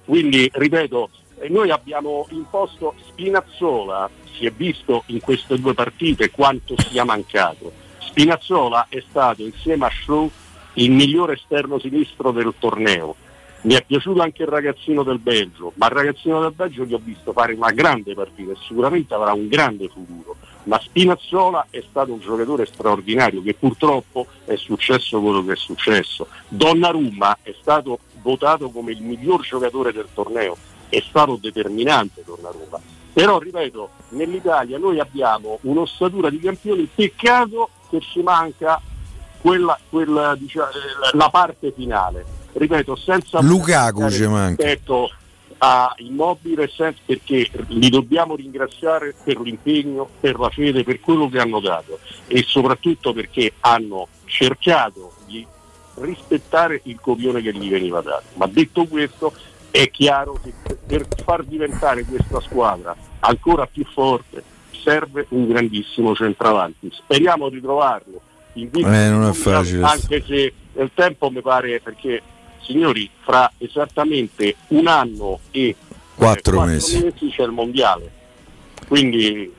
Quindi, 0.07 0.49
ripeto, 0.53 1.09
eh, 1.39 1.49
noi 1.49 1.69
abbiamo 1.69 2.27
imposto 2.29 2.93
Spinazzola, 3.09 4.09
si 4.38 4.45
è 4.45 4.51
visto 4.51 5.03
in 5.07 5.19
queste 5.19 5.59
due 5.59 5.73
partite 5.73 6.31
quanto 6.31 6.75
sia 6.77 7.03
mancato. 7.03 7.73
Spinazzola 7.99 8.85
è 8.88 9.03
stato 9.09 9.43
insieme 9.43 9.85
a 9.85 9.91
Shaw 9.91 10.31
il 10.75 10.91
migliore 10.91 11.34
esterno 11.34 11.77
sinistro 11.77 12.31
del 12.31 12.53
torneo. 12.57 13.17
Mi 13.63 13.73
è 13.73 13.84
piaciuto 13.85 14.21
anche 14.21 14.43
il 14.43 14.47
ragazzino 14.47 15.03
del 15.03 15.19
Belgio, 15.19 15.73
ma 15.75 15.88
il 15.88 15.91
ragazzino 15.91 16.39
del 16.39 16.53
Belgio 16.53 16.85
gli 16.85 16.93
ho 16.93 17.01
visto 17.03 17.34
fare 17.34 17.51
una 17.51 17.71
grande 17.71 18.13
partita 18.13 18.53
e 18.53 18.57
sicuramente 18.65 19.13
avrà 19.13 19.34
un 19.34 19.49
grande 19.49 19.89
futuro. 19.89 20.37
Ma 20.68 20.79
Spinazzola 20.81 21.68
è 21.70 21.81
stato 21.89 22.12
un 22.12 22.20
giocatore 22.20 22.65
straordinario 22.65 23.41
che 23.41 23.54
purtroppo 23.54 24.28
è 24.44 24.55
successo 24.57 25.21
quello 25.21 25.44
che 25.46 25.54
è 25.54 25.55
successo. 25.55 26.28
Donnarumma 26.49 27.39
è 27.41 27.55
stato 27.60 27.99
votato 28.21 28.70
come 28.70 28.91
il 28.91 29.02
miglior 29.02 29.41
giocatore 29.41 29.94
del 29.94 30.07
torneo, 30.13 30.57
è 30.89 31.02
stato 31.07 31.37
determinante 31.41 32.21
Donnarumma. 32.26 32.79
Però 33.13 33.39
ripeto, 33.39 33.89
nell'Italia 34.10 34.78
noi 34.78 34.99
abbiamo 34.99 35.57
un'ossatura 35.62 36.29
di 36.29 36.39
campioni, 36.39 36.87
peccato 36.94 37.70
che 37.89 38.02
ci 38.02 38.21
manca 38.21 38.79
quella, 39.39 39.79
quella, 39.89 40.36
diciamo, 40.36 40.68
la 41.13 41.29
parte 41.29 41.71
finale. 41.71 42.26
Ripeto, 42.52 42.96
senza 42.97 43.39
Lukaku 43.41 44.10
ci 44.10 44.28
manca. 44.28 44.63
rispetto 44.63 45.12
a 45.60 45.94
Immobile 45.97 46.69
perché 47.05 47.49
li 47.68 47.89
dobbiamo 47.89 48.36
ringraziare 48.36 49.15
per 49.23 49.39
l'impegno, 49.39 50.07
per 50.19 50.37
la 50.39 50.49
fede, 50.49 50.84
per 50.84 50.99
quello 50.99 51.29
che 51.29 51.39
hanno 51.39 51.60
dato 51.60 51.99
e 52.27 52.44
soprattutto 52.45 53.13
perché 53.13 53.53
hanno 53.61 54.07
cercato 54.26 55.13
di 55.26 55.45
rispettare 55.95 56.81
il 56.84 56.99
copione 56.99 57.41
che 57.41 57.53
gli 57.53 57.69
veniva 57.69 58.02
dato. 58.02 58.26
Ma 58.36 58.47
detto 58.47 58.86
questo 58.86 59.34
è 59.71 59.89
chiaro 59.89 60.39
che 60.44 60.53
per- 60.86 61.07
far 61.23 61.44
diventare 61.44 62.03
questa 62.03 62.39
squadra 62.41 62.95
ancora 63.19 63.65
più 63.65 63.86
forte 63.86 64.44
serve 64.84 65.26
un 65.29 65.47
grandissimo 65.47 66.15
centravanti. 66.15 66.91
Speriamo 66.94 67.49
di 67.49 67.61
trovarlo. 67.61 68.21
in 68.53 68.69
Eh, 68.73 69.10
non 69.10 69.29
è 69.29 69.34
facile. 69.34 69.84
Anche 69.84 70.23
se 70.26 70.53
nel 70.73 70.89
tempo 70.94 71.29
mi 71.29 71.41
pare 71.41 71.79
perché 71.79 72.21
signori 72.61 73.10
fra 73.21 73.52
esattamente 73.57 74.55
un 74.69 74.87
anno 74.87 75.39
e 75.52 75.76
Quattro 76.15 76.63
eh, 76.63 76.65
mesi. 76.65 77.13
c'è 77.29 77.44
il 77.44 77.52
mondiale. 77.52 78.11
Quindi 78.87 79.52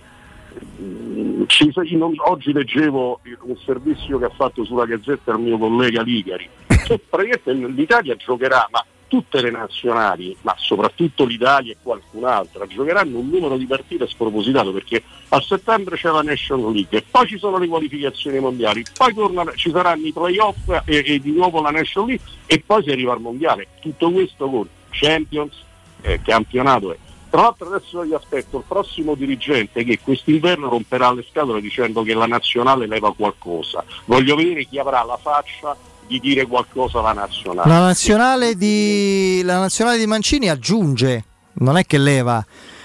mm, 0.81 1.43
ci- 1.47 1.73
non- 1.97 2.15
oggi 2.27 2.53
leggevo 2.53 3.21
un 3.43 3.57
servizio 3.65 4.19
che 4.19 4.25
ha 4.25 4.31
fatto 4.31 4.65
sulla 4.65 4.87
gazzetta 4.87 5.33
il 5.33 5.39
mio 5.39 5.59
collega 5.59 6.03
Ligari. 6.03 6.49
Che 6.89 6.99
praticamente 6.99 7.53
l'Italia 7.73 8.17
giocherà, 8.17 8.67
ma 8.71 8.83
tutte 9.09 9.41
le 9.41 9.51
nazionali, 9.51 10.37
ma 10.43 10.55
soprattutto 10.59 11.25
l'Italia 11.25 11.73
e 11.73 11.77
qualcun'altra, 11.83 12.67
giocheranno 12.67 13.19
un 13.19 13.29
numero 13.29 13.57
di 13.57 13.67
partite 13.67 14.07
spropositato 14.07 14.73
perché 14.73 15.03
a 15.31 15.41
settembre 15.41 15.97
c'è 15.97 16.11
la 16.11 16.23
National 16.23 16.73
League, 16.73 17.05
poi 17.11 17.27
ci 17.27 17.39
sono 17.39 17.59
le 17.59 17.67
qualificazioni 17.67 18.39
mondiali, 18.39 18.85
poi 18.97 19.13
tornano- 19.13 19.55
ci 19.55 19.71
saranno 19.71 20.07
i 20.07 20.13
playoff 20.13 20.69
e, 20.85 21.03
e 21.05 21.19
di 21.19 21.33
nuovo 21.33 21.61
la 21.61 21.71
National 21.71 22.09
League 22.09 22.25
e 22.47 22.63
poi 22.65 22.83
si 22.85 22.91
arriva 22.91 23.13
al 23.13 23.21
mondiale. 23.21 23.67
Tutto 23.81 24.11
questo 24.11 24.49
con 24.49 24.69
Champions, 24.91 25.55
eh, 26.03 26.21
campionato. 26.23 26.97
Tra 27.31 27.43
l'altro 27.43 27.67
adesso 27.67 28.05
io 28.05 28.17
aspetto 28.17 28.59
il 28.59 28.65
prossimo 28.67 29.15
dirigente 29.15 29.85
che 29.85 29.99
quest'inverno 30.03 30.71
romperà 30.71 31.13
le 31.13 31.27
scatole 31.29 31.61
dicendo 31.61 32.03
che 32.03 32.15
la 32.15 32.27
nazionale 32.27 32.87
leva 32.87 33.13
qualcosa. 33.13 33.85
Voglio 34.07 34.35
vedere 34.35 34.65
chi 34.65 34.79
avrà 34.79 35.03
la 35.03 35.19
faccia 35.19 35.77
di 36.09 36.19
dire 36.19 36.47
qualcosa 36.47 36.99
alla 36.99 37.13
nazionale. 37.13 37.69
La 37.69 37.81
nazionale, 37.81 38.57
di, 38.57 39.43
la 39.45 39.61
nazionale 39.61 39.99
di 39.99 40.07
Mancini 40.07 40.49
aggiunge, 40.49 41.25
non 41.61 41.77
è 41.77 41.85
che 41.85 41.99
leva, 41.99 42.45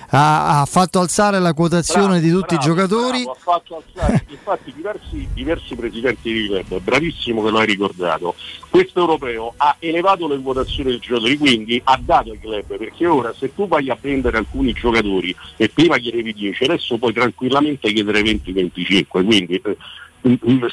ha, 0.09 0.61
ha 0.61 0.65
fatto 0.65 0.99
alzare 0.99 1.39
la 1.39 1.53
quotazione 1.53 2.19
di 2.19 2.29
tutti 2.29 2.55
Bravo, 2.55 2.61
i 2.61 2.65
giocatori. 2.65 3.23
bravo, 3.23 3.31
ha 3.31 3.37
fatto 3.39 3.83
alzare, 3.83 4.25
infatti 4.29 4.73
diversi, 4.75 5.27
diversi 5.33 5.75
presidenti 5.75 6.31
di 6.31 6.47
club, 6.47 6.79
bravissimo 6.81 7.43
che 7.43 7.49
lo 7.49 7.57
hai 7.59 7.65
ricordato, 7.65 8.35
questo 8.69 8.99
europeo 8.99 9.53
ha 9.57 9.75
elevato 9.79 10.27
le 10.27 10.39
quotazioni 10.39 10.91
dei 10.91 10.99
giocatori, 10.99 11.37
quindi 11.37 11.81
ha 11.83 11.99
dato 12.03 12.31
ai 12.31 12.39
club, 12.39 12.77
perché 12.77 13.07
ora 13.07 13.33
se 13.33 13.53
tu 13.55 13.67
vai 13.67 13.89
a 13.89 13.95
prendere 13.95 14.37
alcuni 14.37 14.73
giocatori 14.73 15.35
e 15.57 15.69
prima 15.69 15.97
chiedevi 15.97 16.33
10, 16.33 16.63
adesso 16.65 16.97
puoi 16.97 17.13
tranquillamente 17.13 17.91
chiedere 17.91 18.21
20-25, 18.21 19.03
quindi 19.07 19.61
eh, 19.63 19.77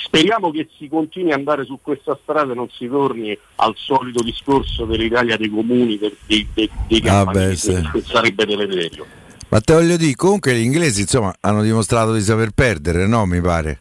speriamo 0.05 0.51
che 0.51 0.69
si 0.79 0.89
continui 0.89 1.33
ad 1.33 1.39
andare 1.39 1.65
su 1.65 1.79
questa 1.83 2.19
strada 2.23 2.53
e 2.53 2.55
non 2.55 2.69
si 2.71 2.87
torni 2.89 3.37
al 3.57 3.75
solito 3.77 4.23
discorso 4.23 4.85
dell'Italia 4.85 5.37
dei 5.37 5.49
comuni, 5.51 5.99
dei, 5.99 6.17
dei, 6.27 6.47
dei, 6.55 6.71
dei 6.87 7.03
Ah, 7.09 7.25
beh, 7.25 7.57
sì. 7.57 7.73
che 7.93 8.03
sarebbe 8.03 8.47
deleterio. 8.47 9.07
Ma 9.49 9.61
te 9.61 9.73
voglio 9.75 9.97
dire, 9.97 10.15
comunque 10.15 10.55
gli 10.55 10.63
inglesi 10.63 11.01
insomma 11.01 11.35
hanno 11.41 11.63
dimostrato 11.63 12.13
di 12.13 12.21
saper 12.21 12.51
perdere, 12.53 13.07
no? 13.09 13.27
Mi 13.27 13.41
pare. 13.41 13.81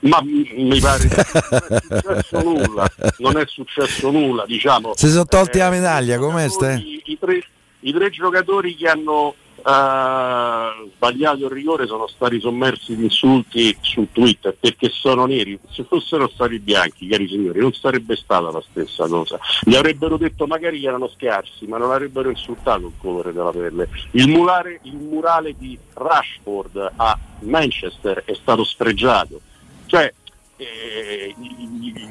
Ma 0.00 0.22
mi 0.22 0.48
mi 0.58 0.78
pare 0.78 1.08
che 1.08 1.16
non 1.20 1.66
è 1.66 2.16
successo 2.22 2.42
nulla, 2.42 2.88
non 3.18 3.36
è 3.38 3.42
successo 3.46 4.10
nulla, 4.10 4.44
diciamo. 4.46 4.92
Si 4.94 5.08
sono 5.08 5.26
tolti 5.26 5.56
Eh, 5.58 5.60
la 5.60 5.70
medaglia, 5.70 6.18
com'è? 6.18 6.46
I, 6.76 7.02
i 7.04 7.18
tre, 7.18 7.42
I 7.80 7.92
tre 7.92 8.10
giocatori 8.10 8.74
che 8.76 8.88
hanno 8.88 9.34
eh, 9.66 10.90
sbagliato 10.94 11.44
il 11.44 11.50
rigore 11.50 11.88
sono 11.88 12.06
stati 12.06 12.38
sommersi 12.38 12.94
di 12.94 13.02
insulti 13.04 13.76
su 13.80 14.06
Twitter 14.12 14.56
perché 14.58 14.90
sono 14.90 15.26
neri. 15.26 15.58
Se 15.70 15.84
fossero 15.84 16.28
stati 16.28 16.60
bianchi, 16.60 17.08
cari 17.08 17.26
signori, 17.26 17.58
non 17.58 17.72
sarebbe 17.72 18.14
stata 18.14 18.50
la 18.52 18.62
stessa 18.70 19.08
cosa. 19.08 19.38
Gli 19.62 19.74
avrebbero 19.74 20.16
detto 20.16 20.46
magari 20.46 20.84
erano 20.84 21.08
scarsi, 21.08 21.66
ma 21.66 21.78
non 21.78 21.90
avrebbero 21.90 22.30
insultato 22.30 22.86
il 22.86 22.92
colore 22.96 23.32
della 23.32 23.50
pelle. 23.50 23.88
Il 24.12 24.28
murale, 24.28 24.78
il 24.82 24.96
murale 24.96 25.56
di 25.58 25.76
Rashford 25.94 26.92
a 26.94 27.18
Manchester 27.40 28.22
è 28.24 28.34
stato 28.34 28.62
sfregiato. 28.62 29.40
Cioè, 29.86 30.12
eh, 30.56 31.34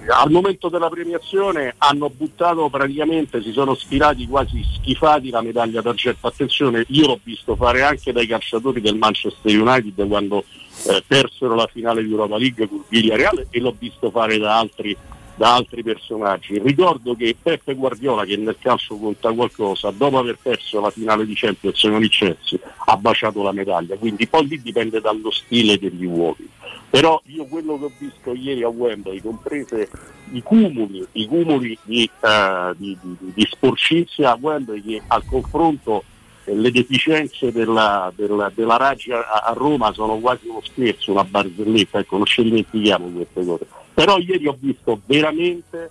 al 0.08 0.30
momento 0.30 0.70
della 0.70 0.90
premiazione 0.90 1.74
hanno 1.78 2.10
buttato 2.10 2.70
praticamente, 2.70 3.42
si 3.42 3.52
sono 3.52 3.74
sfilati 3.74 4.28
quasi 4.28 4.64
schifati 4.76 5.30
la 5.30 5.42
medaglia 5.42 5.82
d'argento. 5.82 6.28
Attenzione, 6.28 6.86
io 6.90 7.08
l'ho 7.08 7.20
visto 7.24 7.56
fare 7.56 7.82
anche 7.82 8.12
dai 8.12 8.28
calciatori 8.28 8.82
del 8.82 8.98
Manchester 8.98 9.60
United 9.60 10.08
quando 10.08 10.44
eh, 10.88 11.04
persero 11.06 11.56
la 11.56 11.68
finale 11.72 12.04
di 12.04 12.12
Europa 12.12 12.38
League 12.38 12.68
con 12.68 12.84
Villarreal 12.88 13.48
e 13.50 13.60
l'ho 13.60 13.76
visto 13.78 14.12
fare 14.12 14.38
da 14.38 14.60
altri, 14.60 14.96
da 15.36 15.56
altri 15.56 15.84
personaggi. 15.84 16.60
Ricordo 16.60 17.16
che 17.16 17.36
Peppe 17.42 17.74
Guardiola, 17.76 18.26
che 18.26 18.38
nel 18.38 18.56
calcio 18.60 18.96
conta 18.98 19.32
qualcosa, 19.34 19.92
dopo 19.92 20.18
aver 20.18 20.38
perso 20.42 20.80
la 20.80 20.90
finale 20.90 21.26
di 21.26 21.34
Champions 21.36 21.82
con 21.82 22.02
il 22.02 22.10
Chelsea, 22.10 22.60
ha 22.86 22.98
baciato 22.98 23.44
la 23.44 23.52
medaglia. 23.52 23.98
Quindi 23.98 24.28
poi 24.28 24.48
lì 24.48 24.62
dipende 24.62 25.02
dallo 25.02 25.32
stile 25.32 25.78
degli 25.78 26.06
uomini. 26.06 26.50
Però 26.90 27.22
io 27.26 27.46
quello 27.46 27.78
che 27.78 27.86
ho 27.86 27.92
visto 27.98 28.34
ieri 28.34 28.64
a 28.64 28.70
Wembley, 28.70 29.20
comprese 29.20 29.90
i 30.32 30.42
cumuli, 30.42 31.06
i 31.14 31.26
cumuli 31.28 31.78
di, 31.84 32.10
eh, 32.22 32.74
di- 32.78 32.98
di- 33.02 33.18
di 33.34 33.48
sporcizia 33.50 34.32
a 34.32 34.38
Wembley 34.40 34.82
che 34.82 35.02
al 35.08 35.26
confronto 35.26 36.04
eh, 36.46 36.56
le 36.56 36.72
deficienze 36.72 37.52
della, 37.52 38.12
della, 38.16 38.50
della 38.54 38.78
Raggia 38.78 39.28
a, 39.28 39.50
a 39.50 39.54
Roma 39.54 39.92
sono 39.92 40.18
quasi 40.20 40.48
uno 40.48 40.62
scherzo, 40.64 41.12
una 41.12 41.26
barzelletta, 41.26 42.00
ecco, 42.00 42.16
non 42.18 42.26
ci 42.26 42.44
dimentichiamo 42.44 43.08
queste 43.08 43.46
cose. 43.46 43.68
Però 43.96 44.20
ieri 44.20 44.46
ho 44.46 44.56
visto 44.60 45.02
veramente 45.06 45.90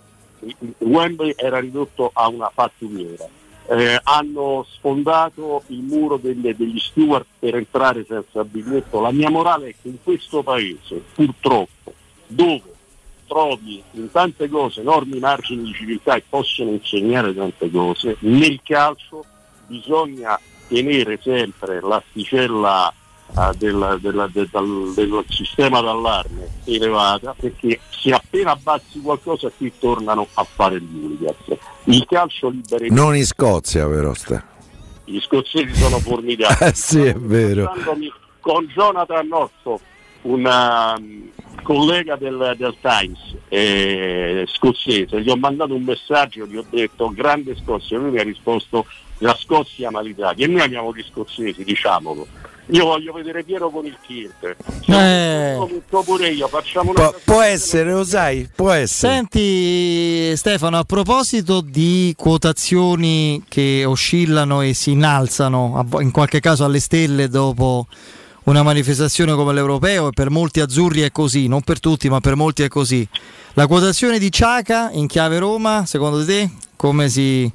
Wembley 0.77 1.33
era 1.35 1.59
ridotto 1.59 2.11
a 2.13 2.27
una 2.27 2.51
pattumiera. 2.53 3.27
Eh, 3.67 3.99
hanno 4.03 4.65
sfondato 4.69 5.63
il 5.67 5.79
muro 5.79 6.17
delle- 6.17 6.55
degli 6.55 6.79
steward 6.79 7.25
per 7.39 7.55
entrare 7.55 8.05
senza 8.07 8.43
biglietto. 8.43 9.01
La 9.01 9.11
mia 9.11 9.29
morale 9.29 9.69
è 9.69 9.75
che 9.81 9.87
in 9.87 9.97
questo 10.03 10.43
paese, 10.43 11.01
purtroppo, 11.15 11.93
dove 12.27 12.73
trovi 13.25 13.81
in 13.93 14.11
tante 14.11 14.47
cose 14.49 14.81
enormi 14.81 15.17
margini 15.17 15.63
di 15.63 15.73
civiltà 15.73 16.15
e 16.15 16.23
possono 16.29 16.71
insegnare 16.71 17.33
tante 17.33 17.71
cose, 17.71 18.17
nel 18.19 18.59
calcio 18.61 19.25
bisogna 19.65 20.39
tenere 20.67 21.19
sempre 21.23 21.81
l'asticella 21.81 22.93
eh, 23.37 23.51
del, 23.57 23.97
della- 24.01 24.29
de- 24.31 24.47
dal- 24.51 24.91
del 24.95 25.23
sistema 25.29 25.81
d'allarme 25.81 26.47
elevata 26.65 27.35
perché 27.37 27.79
se 27.89 28.11
appena 28.11 28.51
abbassi 28.51 28.99
qualcosa 29.01 29.49
qui 29.55 29.71
tornano 29.79 30.27
a 30.33 30.43
fare 30.43 30.75
il 30.75 30.81
Juligas. 30.83 31.35
Il 31.85 32.05
calcio 32.07 32.49
libero 32.49 32.85
Non 32.89 33.15
in 33.15 33.25
Scozia 33.25 33.87
però 33.87 34.13
sta. 34.13 34.43
gli 35.05 35.19
scozzesi 35.19 35.73
sono 35.75 35.99
formidabili. 35.99 36.57
Eh 36.69 36.73
sì, 36.73 37.01
è 37.03 37.13
vero. 37.15 37.71
Con 38.39 38.65
Jonathan 38.67 39.27
Orso, 39.31 39.79
un 40.23 40.45
um, 40.45 41.29
collega 41.63 42.15
del, 42.15 42.53
del 42.57 42.75
Times 42.79 43.19
eh, 43.49 44.45
scozzese, 44.47 45.21
gli 45.21 45.29
ho 45.29 45.35
mandato 45.35 45.73
un 45.73 45.83
messaggio, 45.83 46.45
gli 46.45 46.55
ho 46.57 46.65
detto 46.69 47.09
grande 47.09 47.55
Scozia, 47.55 47.97
lui 47.97 48.11
mi 48.11 48.19
ha 48.19 48.23
risposto 48.23 48.85
la 49.19 49.35
Scozia 49.39 49.89
ma 49.89 50.01
l'Italia 50.01 50.45
e 50.45 50.49
noi 50.49 50.61
abbiamo 50.61 50.93
gli 50.95 51.03
scozzesi, 51.09 51.63
diciamolo. 51.63 52.27
Io 52.67 52.85
voglio 52.85 53.13
vedere 53.13 53.43
Piero 53.43 53.69
con 53.69 53.85
il 53.85 53.95
Kirk. 54.05 54.55
Eh. 54.87 55.55
Comunque 55.57 56.03
pure 56.03 56.29
io, 56.29 56.47
facciamo 56.47 56.91
una 56.91 57.09
Pu- 57.09 57.19
può 57.23 57.41
essere, 57.41 57.91
lo 57.91 58.03
sai, 58.03 58.49
può 58.53 58.71
essere. 58.71 59.13
Senti 59.13 60.35
Stefano, 60.35 60.77
a 60.77 60.83
proposito 60.83 61.61
di 61.61 62.13
quotazioni 62.17 63.43
che 63.47 63.83
oscillano 63.85 64.61
e 64.61 64.73
si 64.73 64.91
innalzano, 64.91 65.85
in 65.99 66.11
qualche 66.11 66.39
caso 66.39 66.65
alle 66.65 66.79
stelle 66.79 67.27
dopo 67.27 67.85
una 68.45 68.63
manifestazione 68.63 69.33
come 69.33 69.53
l'Europeo 69.53 70.07
e 70.07 70.11
per 70.11 70.29
molti 70.29 70.59
azzurri 70.59 71.01
è 71.01 71.11
così, 71.11 71.47
non 71.47 71.61
per 71.61 71.79
tutti 71.79 72.09
ma 72.09 72.19
per 72.19 72.35
molti 72.35 72.63
è 72.63 72.67
così. 72.67 73.07
La 73.53 73.67
quotazione 73.67 74.17
di 74.19 74.31
Ciaca 74.31 74.89
in 74.91 75.07
chiave 75.07 75.37
Roma, 75.37 75.85
secondo 75.85 76.25
te, 76.25 76.49
come 76.75 77.09
si... 77.09 77.51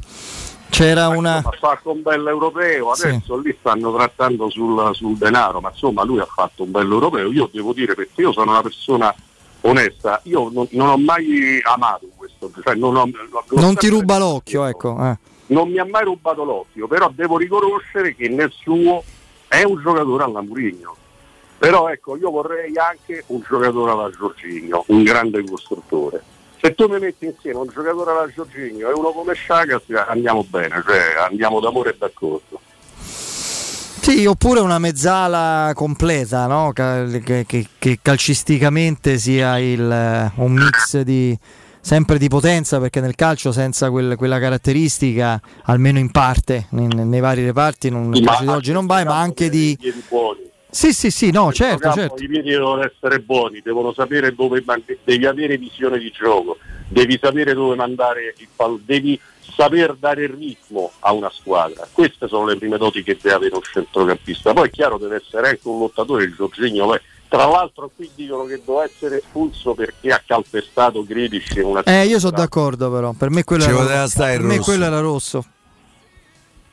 C'era 0.70 1.08
una... 1.08 1.36
ha 1.38 1.50
fatto 1.58 1.90
un 1.92 2.02
bel 2.02 2.26
europeo, 2.26 2.94
Sì. 2.94 3.06
adesso 3.08 3.36
lì 3.38 3.54
stanno 3.58 3.92
trattando 3.94 4.48
sul, 4.50 4.90
sul 4.94 5.16
denaro, 5.16 5.60
ma 5.60 5.70
insomma 5.70 6.04
lui 6.04 6.20
ha 6.20 6.26
fatto 6.32 6.62
un 6.62 6.70
bel 6.70 6.90
europeo, 6.90 7.30
io 7.30 7.48
devo 7.52 7.72
dire 7.72 7.94
perché 7.94 8.20
io 8.22 8.32
sono 8.32 8.52
una 8.52 8.62
persona 8.62 9.14
onesta, 9.62 10.20
io 10.24 10.48
non, 10.50 10.66
non 10.70 10.88
ho 10.88 10.96
mai 10.96 11.60
amato 11.62 12.06
questo, 12.16 12.50
cioè 12.62 12.74
non, 12.74 12.96
ho- 12.96 13.10
l'ho 13.30 13.44
Non 13.60 13.74
ti 13.74 13.88
ruba 13.88 14.16
l'occhio, 14.18 14.64
ecco. 14.64 14.96
eh. 15.04 15.18
non 15.48 15.68
mi 15.68 15.78
ha 15.78 15.84
mai 15.84 16.04
rubato 16.04 16.44
l'occhio, 16.44 16.86
però 16.86 17.10
devo 17.14 17.36
riconoscere 17.36 18.14
che 18.14 18.28
nel 18.28 18.50
suo 18.56 19.02
è 19.48 19.62
un 19.64 19.80
giocatore 19.82 20.24
alla 20.24 20.40
Murigno. 20.40 20.96
Però 21.58 21.90
ecco, 21.90 22.16
io 22.16 22.30
vorrei 22.30 22.72
anche 22.78 23.22
un 23.26 23.42
giocatore 23.46 23.90
alla 23.90 24.08
Giorginio, 24.16 24.84
un 24.86 25.02
grande 25.02 25.44
costruttore. 25.44 26.22
Se 26.60 26.74
tu 26.74 26.86
mi 26.88 26.98
metti 26.98 27.24
insieme 27.26 27.58
un 27.60 27.68
giocatore 27.72 28.10
alla 28.10 28.28
Giorginio 28.34 28.90
e 28.90 28.92
uno 28.92 29.10
come 29.12 29.34
Sciagas 29.34 29.82
andiamo 30.08 30.44
bene, 30.48 30.82
cioè 30.84 31.14
andiamo 31.26 31.58
d'amore 31.60 31.90
e 31.90 31.96
d'accordo. 31.98 32.60
Sì, 34.02 34.24
oppure 34.26 34.60
una 34.60 34.78
mezzala 34.78 35.72
completa, 35.74 36.46
no? 36.46 36.72
Che, 36.72 37.44
che- 37.46 37.66
che 37.78 37.98
calcisticamente 38.02 39.18
sia 39.18 39.58
il, 39.58 39.90
eh, 39.90 40.32
un 40.36 40.52
mix 40.52 41.00
di 41.00 41.38
sempre 41.82 42.18
di 42.18 42.28
potenza, 42.28 42.78
perché 42.78 43.00
nel 43.00 43.14
calcio 43.14 43.52
senza 43.52 43.90
quel- 43.90 44.16
quella 44.16 44.38
caratteristica, 44.38 45.40
almeno 45.64 45.98
in 45.98 46.10
parte, 46.10 46.66
nei, 46.70 46.86
nei 46.88 47.20
vari 47.20 47.44
reparti, 47.44 47.88
non, 47.90 48.10
di 48.10 48.26
oggi 48.46 48.72
non 48.72 48.86
vai, 48.86 49.04
ma 49.04 49.18
anche 49.18 49.48
di... 49.48 49.76
buoni. 50.08 50.48
Sì, 50.70 50.92
sì, 50.92 51.10
sì, 51.10 51.30
no, 51.30 51.52
certo, 51.52 51.78
campo 51.80 51.98
certo. 51.98 52.22
I 52.22 52.28
piedi 52.28 52.50
devono 52.50 52.82
essere 52.82 53.20
buoni, 53.20 53.60
devono 53.62 53.92
sapere 53.92 54.34
dove 54.34 54.62
devi 55.04 55.26
avere 55.26 55.56
visione 55.58 55.98
di 55.98 56.10
gioco, 56.10 56.58
devi 56.88 57.18
sapere 57.20 57.54
dove 57.54 57.74
mandare 57.74 58.34
il 58.36 58.48
pallone, 58.54 58.82
devi 58.84 59.20
saper 59.54 59.94
dare 59.98 60.24
il 60.24 60.30
ritmo 60.30 60.92
a 61.00 61.12
una 61.12 61.30
squadra. 61.30 61.86
Queste 61.90 62.28
sono 62.28 62.46
le 62.46 62.56
prime 62.56 62.78
doti 62.78 63.02
che 63.02 63.18
deve 63.20 63.34
avere 63.34 63.54
un 63.54 63.62
centrocampista. 63.62 64.52
Poi 64.52 64.68
è 64.68 64.70
chiaro 64.70 64.96
deve 64.98 65.16
essere 65.16 65.48
anche 65.48 65.68
un 65.68 65.80
lottatore, 65.80 66.24
il 66.24 66.34
Giorginio. 66.34 66.98
Tra 67.28 67.46
l'altro 67.46 67.90
qui 67.94 68.10
dicono 68.14 68.44
che 68.44 68.60
doveva 68.64 68.84
essere 68.84 69.18
espulso 69.18 69.74
perché 69.74 70.10
ha 70.10 70.22
calpestato 70.24 71.04
in 71.08 71.40
una 71.62 71.82
Eh, 71.84 72.06
io 72.06 72.18
sono 72.18 72.36
d'accordo 72.36 72.90
però, 72.90 73.12
per 73.12 73.30
me 73.30 73.44
quello, 73.44 73.62
Ci 73.62 73.70
era, 73.70 74.08
per 74.12 74.40
me 74.40 74.56
rosso. 74.56 74.62
quello 74.64 74.84
era 74.84 75.00
rosso. 75.00 75.44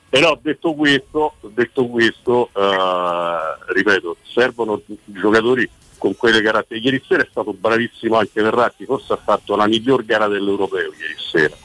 Però 0.09 0.37
detto 0.41 0.73
questo, 0.73 1.33
detto 1.53 1.87
questo 1.87 2.49
eh, 2.53 3.73
ripeto, 3.73 4.17
servono 4.23 4.81
giocatori 5.05 5.69
con 5.97 6.15
quelle 6.15 6.41
caratteristiche. 6.41 6.95
Ieri 6.95 7.05
sera 7.07 7.23
è 7.23 7.27
stato 7.29 7.53
bravissimo 7.53 8.17
anche 8.17 8.41
Verratti, 8.41 8.85
forse 8.85 9.13
ha 9.13 9.19
fatto 9.23 9.55
la 9.55 9.67
miglior 9.67 10.05
gara 10.05 10.27
dell'Europeo 10.27 10.91
ieri 10.93 11.15
sera. 11.17 11.55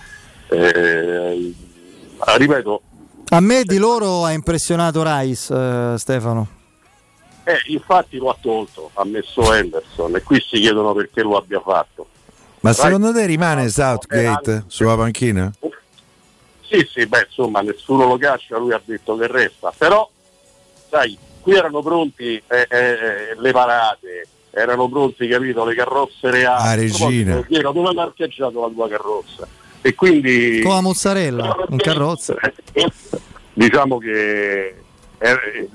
Eh, 0.48 1.54
ripeto, 2.36 2.82
A 3.30 3.40
me 3.40 3.62
di 3.64 3.78
loro 3.78 4.24
ha 4.24 4.32
impressionato 4.32 5.02
Rice, 5.04 5.54
eh, 5.54 5.94
Stefano. 5.98 6.48
eh, 7.44 7.58
infatti 7.66 8.18
lo 8.18 8.28
ha 8.30 8.36
tolto, 8.40 8.90
ha 8.94 9.04
messo 9.04 9.52
Henderson 9.54 10.14
e 10.16 10.22
qui 10.22 10.40
si 10.40 10.58
chiedono 10.60 10.92
perché 10.94 11.22
lo 11.22 11.36
abbia 11.36 11.60
fatto. 11.60 12.08
Ma 12.60 12.72
Dai. 12.72 12.84
secondo 12.84 13.12
te 13.12 13.26
rimane 13.26 13.68
Southgate 13.68 14.64
sulla 14.66 14.96
panchina? 14.96 15.50
Sì, 16.72 16.88
sì, 16.90 17.06
beh, 17.06 17.26
insomma, 17.28 17.60
nessuno 17.60 18.06
lo 18.06 18.16
caccia, 18.16 18.56
lui 18.56 18.72
ha 18.72 18.80
detto 18.82 19.14
che 19.18 19.26
resta, 19.26 19.74
però, 19.76 20.08
sai, 20.88 21.18
qui 21.42 21.52
erano 21.52 21.82
pronti 21.82 22.42
eh, 22.48 22.66
eh, 22.70 23.36
le 23.36 23.52
parate, 23.52 24.26
erano 24.50 24.88
pronti, 24.88 25.28
capito, 25.28 25.66
le 25.66 25.74
carrozze 25.74 26.30
reali. 26.30 26.62
Ah, 26.62 26.74
Regina. 26.74 27.42
Piero, 27.46 27.72
dove 27.72 27.88
hai 27.88 27.94
parcheggiato 27.94 28.58
la 28.62 28.68
tua 28.68 28.88
carrozza? 28.88 29.46
E 29.82 29.94
quindi... 29.94 30.62
Con 30.62 30.72
la 30.72 30.80
mozzarella, 30.80 31.56
in 31.68 31.76
carrozza. 31.76 32.36
diciamo 33.52 33.98
che 33.98 34.74
eh, 35.18 35.68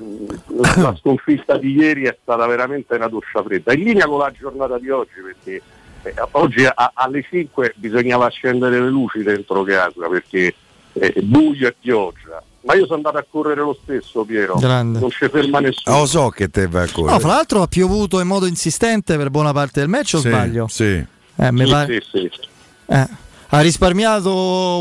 la 0.48 0.96
sconfitta 1.00 1.58
di 1.58 1.76
ieri 1.76 2.06
è 2.06 2.18
stata 2.20 2.48
veramente 2.48 2.96
una 2.96 3.08
doccia 3.08 3.44
fredda, 3.44 3.74
in 3.74 3.84
linea 3.84 4.08
con 4.08 4.18
la 4.18 4.32
giornata 4.32 4.80
di 4.80 4.90
oggi 4.90 5.22
perché 5.22 5.62
eh, 6.02 6.14
oggi 6.32 6.66
a- 6.66 6.92
alle 6.96 7.22
5 7.22 7.74
bisognava 7.76 8.26
accendere 8.26 8.80
le 8.80 8.90
luci 8.90 9.22
dentro 9.22 9.62
casa 9.62 10.08
perché 10.10 10.56
è 11.00 11.14
buio 11.22 11.68
e 11.68 11.76
pioggia. 11.80 12.42
Ma 12.62 12.74
io 12.76 12.84
sono 12.86 12.96
andato 12.98 13.18
a 13.18 13.26
correre 13.30 13.62
lo 13.62 13.78
stesso, 13.82 14.24
Piero. 14.26 14.56
Grande. 14.56 15.00
Non 15.00 15.10
ci 15.10 15.28
ferma 15.30 15.60
nessuno. 15.60 15.96
Ah, 15.96 16.00
lo 16.00 16.06
so 16.06 16.30
che 16.30 16.50
te 16.50 16.68
vai 16.68 16.84
a 16.88 16.92
correre. 16.92 17.14
No, 17.14 17.20
fra 17.20 17.30
l'altro 17.36 17.62
ha 17.62 17.68
piovuto 17.68 18.20
in 18.20 18.28
modo 18.28 18.46
insistente 18.46 19.16
per 19.16 19.30
buona 19.30 19.54
parte 19.54 19.80
del 19.80 19.88
match 19.90 20.16
o 20.16 20.20
Sì, 20.20 20.28
sbaglio? 20.28 20.68
Sì. 20.68 21.06
Eh, 21.40 21.52
mi 21.52 21.66
Sì, 21.66 21.72
pare- 21.72 22.02
sì, 22.12 22.30
sì. 22.34 22.40
eh. 22.88 23.08
Ha 23.50 23.62
risparmiato 23.62 24.30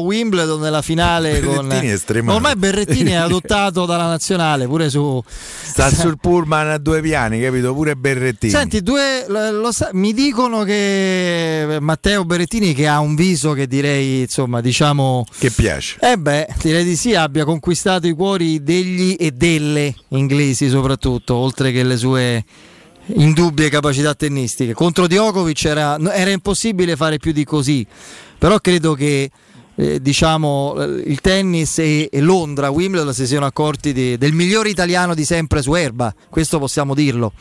Wimbledon 0.02 0.60
nella 0.60 0.82
finale 0.82 1.40
con... 1.40 1.68
Berrettini 1.68 1.96
stremato. 1.96 2.36
Ormai 2.36 2.56
Berrettini 2.56 3.12
è 3.12 3.14
adottato 3.14 3.86
dalla 3.86 4.08
nazionale 4.08 4.66
pure 4.66 4.90
su... 4.90 5.22
Sta 5.62 5.88
sul 5.88 6.18
pullman 6.20 6.70
a 6.70 6.78
due 6.78 7.00
piani, 7.00 7.40
capito? 7.40 7.72
Pure 7.72 7.94
Berrettini. 7.94 8.50
Senti, 8.50 8.82
due, 8.82 9.24
lo- 9.28 9.70
sa- 9.70 9.90
mi 9.92 10.12
dicono 10.12 10.64
che 10.64 11.78
Matteo 11.80 12.24
Berrettini 12.24 12.74
che 12.74 12.88
ha 12.88 12.98
un 12.98 13.14
viso 13.14 13.52
che 13.52 13.68
direi, 13.68 14.22
insomma, 14.22 14.60
diciamo... 14.60 15.24
Che 15.38 15.50
piace. 15.52 15.98
Eh 16.00 16.16
beh, 16.18 16.48
direi 16.60 16.82
di 16.82 16.96
sì, 16.96 17.14
abbia 17.14 17.44
conquistato 17.44 18.08
i 18.08 18.14
cuori 18.14 18.64
degli 18.64 19.14
e 19.16 19.30
delle 19.30 19.94
inglesi 20.08 20.68
soprattutto, 20.68 21.36
oltre 21.36 21.70
che 21.70 21.84
le 21.84 21.96
sue 21.96 22.44
indubbie 23.08 23.68
capacità 23.68 24.14
tennistiche. 24.14 24.72
Contro 24.72 25.06
Djokovic 25.06 25.64
era, 25.66 25.96
era 26.12 26.30
impossibile 26.30 26.96
fare 26.96 27.18
più 27.18 27.30
di 27.30 27.44
così, 27.44 27.86
però 28.38 28.58
credo 28.58 28.94
che 28.94 29.30
eh, 29.74 30.00
diciamo 30.00 30.74
eh, 30.78 30.84
il 31.06 31.20
tennis 31.20 31.78
e, 31.78 32.08
e 32.10 32.20
Londra, 32.20 32.70
Wimbledon 32.70 33.12
si 33.12 33.26
siano 33.26 33.46
accorti 33.46 33.92
di- 33.92 34.16
del 34.16 34.32
migliore 34.32 34.70
italiano 34.70 35.14
di 35.14 35.24
sempre 35.24 35.62
su 35.62 35.74
erba, 35.74 36.14
questo 36.30 36.58
possiamo 36.58 36.94
dirlo. 36.94 37.32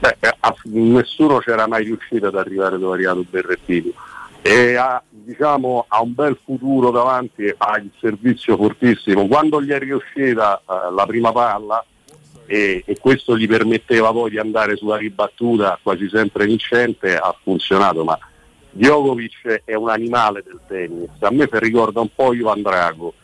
Beh, 0.00 0.16
eh, 0.20 0.34
a- 0.40 0.54
nessuno 0.64 1.38
c'era 1.38 1.66
mai 1.66 1.84
riuscito 1.84 2.26
ad 2.26 2.34
arrivare 2.36 2.78
dove 2.78 2.92
è 2.92 2.94
arrivato 2.96 3.24
Berrettini 3.28 3.92
e 4.42 4.76
ha, 4.76 5.02
diciamo, 5.10 5.84
ha 5.88 6.00
un 6.00 6.14
bel 6.14 6.38
futuro 6.44 6.90
davanti, 6.90 7.52
ha 7.56 7.76
il 7.78 7.90
servizio 8.00 8.56
fortissimo. 8.56 9.26
Quando 9.26 9.60
gli 9.60 9.70
è 9.70 9.78
riuscita 9.78 10.58
eh, 10.58 10.92
la 10.94 11.04
prima 11.06 11.32
palla 11.32 11.84
e, 12.46 12.82
e 12.86 12.98
questo 12.98 13.36
gli 13.36 13.46
permetteva 13.46 14.10
poi 14.10 14.30
di 14.30 14.38
andare 14.38 14.76
sulla 14.76 14.96
ribattuta 14.96 15.78
quasi 15.82 16.08
sempre 16.08 16.46
vincente, 16.46 17.16
ha 17.16 17.34
funzionato, 17.42 18.04
ma 18.04 18.18
Djokovic 18.70 19.62
è 19.64 19.74
un 19.74 19.88
animale 19.88 20.42
del 20.44 20.58
tennis, 20.66 21.08
a 21.20 21.30
me 21.30 21.48
ricorda 21.52 22.00
un 22.00 22.08
po' 22.14 22.32
Ivan 22.32 22.62
Drago. 22.62 23.14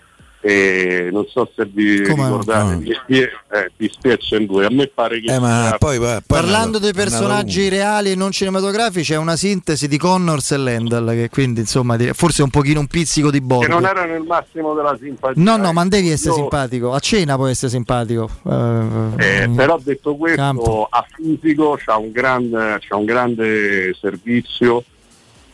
E 0.47 1.09
non 1.11 1.25
so 1.27 1.51
se 1.57 1.65
vi 1.65 2.03
Come 2.03 2.17
no? 2.21 2.25
ricordate 2.39 3.01
eh, 3.07 3.73
di 3.79 3.89
Spiezzo 3.91 4.37
in 4.37 4.45
due, 4.45 4.67
a 4.67 4.71
me 4.71 4.89
pare 4.89 5.19
che 5.19 5.33
Eh, 5.33 5.39
ma 5.39 5.69
sia- 5.69 5.79
poi, 5.79 5.99
poi 5.99 6.19
Parlando 6.27 6.79
dei 6.79 6.93
personaggi 6.93 7.71
reali 7.71 8.11
e 8.11 8.15
non 8.15 8.31
cinematografici, 8.31 9.15
è 9.15 9.17
una 9.17 9.37
sintesi 9.37 9.89
di 9.89 9.97
Connors 9.97 10.51
e 10.53 10.59
Lendl, 10.59 11.13
che 11.13 11.31
quindi 11.31 11.61
insomma 11.61 11.97
forse 12.13 12.43
un 12.43 12.51
pochino 12.51 12.81
un 12.81 12.89
pizzico 12.89 13.31
di 13.31 13.39
che 13.39 13.45
bordo. 13.47 13.73
non 13.73 13.87
era 13.87 14.05
nel 14.05 14.21
massimo 14.21 14.75
della 14.75 14.95
simpatia. 15.01 15.43
No, 15.43 15.57
no, 15.57 15.71
eh. 15.71 15.73
ma 15.73 15.87
devi 15.87 16.11
essere 16.11 16.35
Io- 16.35 16.41
simpatico. 16.41 16.93
A 16.93 16.99
cena 16.99 17.37
puoi 17.37 17.51
essere 17.53 17.71
simpatico. 17.71 18.29
Eh, 18.47 19.45
eh, 19.45 19.49
però 19.49 19.81
detto 19.83 20.15
questo, 20.15 20.37
Campo. 20.43 20.87
a 20.91 21.07
fisico 21.11 21.79
c'ha 21.83 21.97
un, 21.97 22.11
grande, 22.11 22.81
c'ha 22.87 22.97
un 22.97 23.05
grande 23.07 23.95
servizio, 23.99 24.85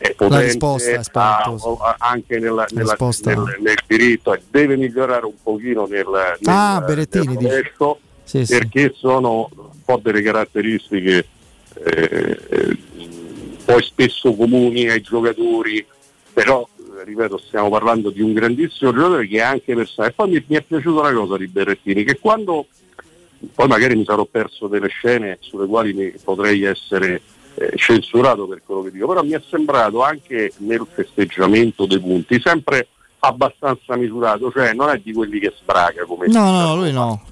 è 0.01 0.15
potente, 0.15 0.45
risposta 0.45 0.91
è 0.91 0.95
ha- 0.95 1.03
spaventosa. 1.03 1.69
ha- 1.85 1.97
anche 1.99 2.39
nella- 2.39 2.67
nella- 2.71 2.97
nel, 2.99 3.57
nel 3.61 3.79
diritto, 3.87 4.39
deve 4.51 4.77
migliorare 4.77 5.27
un 5.27 5.35
pochino 5.43 5.87
nel, 5.87 6.07
nel, 6.09 6.39
Ah, 6.45 6.83
Berrettini, 6.85 7.37
nel 7.37 7.71
Sì, 8.25 8.47
sì. 8.47 8.57
perché 8.59 8.93
sono 8.97 9.49
un 9.55 9.83
po' 9.85 10.01
delle 10.03 10.23
caratteristiche 10.23 11.27
eh, 11.85 12.77
poi 13.65 13.83
spesso 13.83 14.35
comuni 14.35 14.89
ai 14.89 15.01
giocatori, 15.01 15.85
però 16.33 16.67
eh, 16.79 17.05
ripeto 17.05 17.39
stiamo 17.39 17.69
parlando 17.69 18.11
di 18.11 18.21
un 18.23 18.33
grandissimo 18.33 18.93
giocatore 18.93 19.27
che 19.29 19.37
è 19.37 19.41
anche 19.43 19.75
personale. 19.75 20.11
E 20.11 20.15
poi 20.15 20.31
mi, 20.31 20.45
mi 20.47 20.57
è 20.57 20.63
piaciuta 20.63 21.01
una 21.09 21.13
cosa 21.13 21.37
di 21.37 21.47
Berrettini, 21.47 22.05
che 22.05 22.19
quando 22.19 22.67
poi 23.55 23.69
magari 23.69 23.95
mi 23.97 24.05
sarò 24.05 24.25
perso 24.25 24.67
delle 24.67 24.89
scene 24.89 25.39
sulle 25.41 25.67
quali 25.67 26.15
potrei 26.23 26.65
essere 26.65 27.21
eh, 27.55 27.73
censurato 27.77 28.47
per 28.47 28.63
quello 28.65 28.83
che 28.83 28.91
dico, 28.91 29.07
però 29.07 29.23
mi 29.23 29.33
è 29.33 29.43
sembrato 29.49 30.03
anche 30.03 30.53
nel 30.59 30.87
festeggiamento 30.91 31.87
dei 31.87 31.99
punti 32.01 32.41
sempre 32.41 32.89
abbastanza 33.21 33.97
misurato, 33.97 34.51
cioè 34.51 34.73
non 34.73 34.89
è 34.89 34.99
di 34.99 35.13
quelli 35.13 35.39
che 35.39 35.53
sbraga 35.61 36.05
come 36.05 36.27
No, 36.29 36.51
no, 36.51 36.77
lui 36.77 36.91
no. 36.93 37.23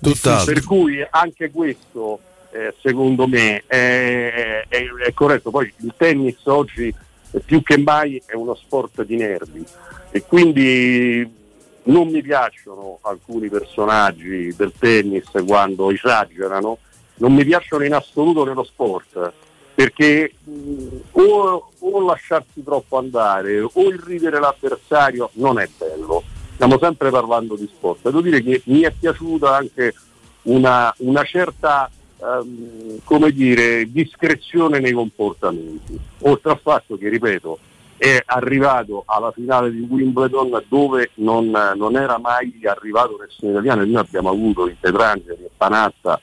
per 0.45 0.63
cui 0.65 1.07
anche 1.09 1.51
questo 1.51 2.21
eh, 2.51 2.75
secondo 2.83 3.27
me 3.27 3.63
è, 3.67 4.65
è- 4.69 4.87
è 5.07 5.13
corretto. 5.15 5.51
Poi 5.51 5.73
il 5.81 5.95
tennis 5.97 6.37
oggi 6.45 6.89
eh, 7.31 7.41
più 7.41 7.63
che 7.63 7.79
mai 7.79 8.21
è 8.27 8.35
uno 8.35 8.55
sport 8.55 9.03
di 9.05 9.17
nervi 9.17 9.65
e 10.11 10.23
quindi 10.23 11.37
non 11.85 12.09
mi 12.09 12.21
piacciono 12.23 12.99
alcuni 13.03 13.49
personaggi 13.49 14.55
del 14.57 14.73
tennis 14.79 15.31
quando 15.47 15.91
esagerano, 15.91 16.79
non 17.17 17.33
mi 17.35 17.45
piacciono 17.45 17.85
in 17.85 17.95
assoluto 17.95 18.45
nello 18.45 18.65
sport 18.65 19.33
perché 19.79 20.33
mh, 20.43 20.97
o, 21.13 21.71
o 21.79 22.05
lasciarsi 22.05 22.65
troppo 22.65 22.99
andare 22.99 23.61
o 23.61 23.71
irridere 23.75 24.41
l'avversario 24.41 25.31
non 25.35 25.61
è 25.61 25.69
bello. 25.79 26.25
Stiamo 26.55 26.79
sempre 26.81 27.11
parlando 27.11 27.55
di 27.55 27.71
sport. 27.73 28.01
Devo 28.03 28.21
dire 28.21 28.43
che 28.43 28.61
mi 28.65 28.81
è 28.81 28.91
piaciuta 28.91 29.55
anche 29.55 29.95
una, 30.43 30.93
una 30.99 31.23
certa 31.23 31.89
ehm, 32.21 33.03
come 33.05 33.31
dire, 33.31 33.89
discrezione 33.89 34.81
nei 34.81 34.91
comportamenti, 34.91 35.97
oltre 36.23 36.51
al 36.51 36.59
fatto 36.59 36.99
che, 36.99 37.09
ripeto, 37.09 37.61
è 37.99 38.21
arrivato 38.27 39.05
alla 39.07 39.31
finale 39.31 39.71
di 39.71 39.87
Wimbledon 39.89 40.61
dove 40.67 41.11
non, 41.15 41.51
non 41.77 41.97
era 41.97 42.19
mai 42.19 42.53
arrivato 42.65 43.17
nessun 43.21 43.51
italiano 43.51 43.83
e 43.83 43.87
noi 43.87 44.01
abbiamo 44.01 44.31
avuto 44.31 44.67
in 44.67 44.75
Petrangeli 44.81 45.45
e 45.45 45.51
Panazza 45.57 46.21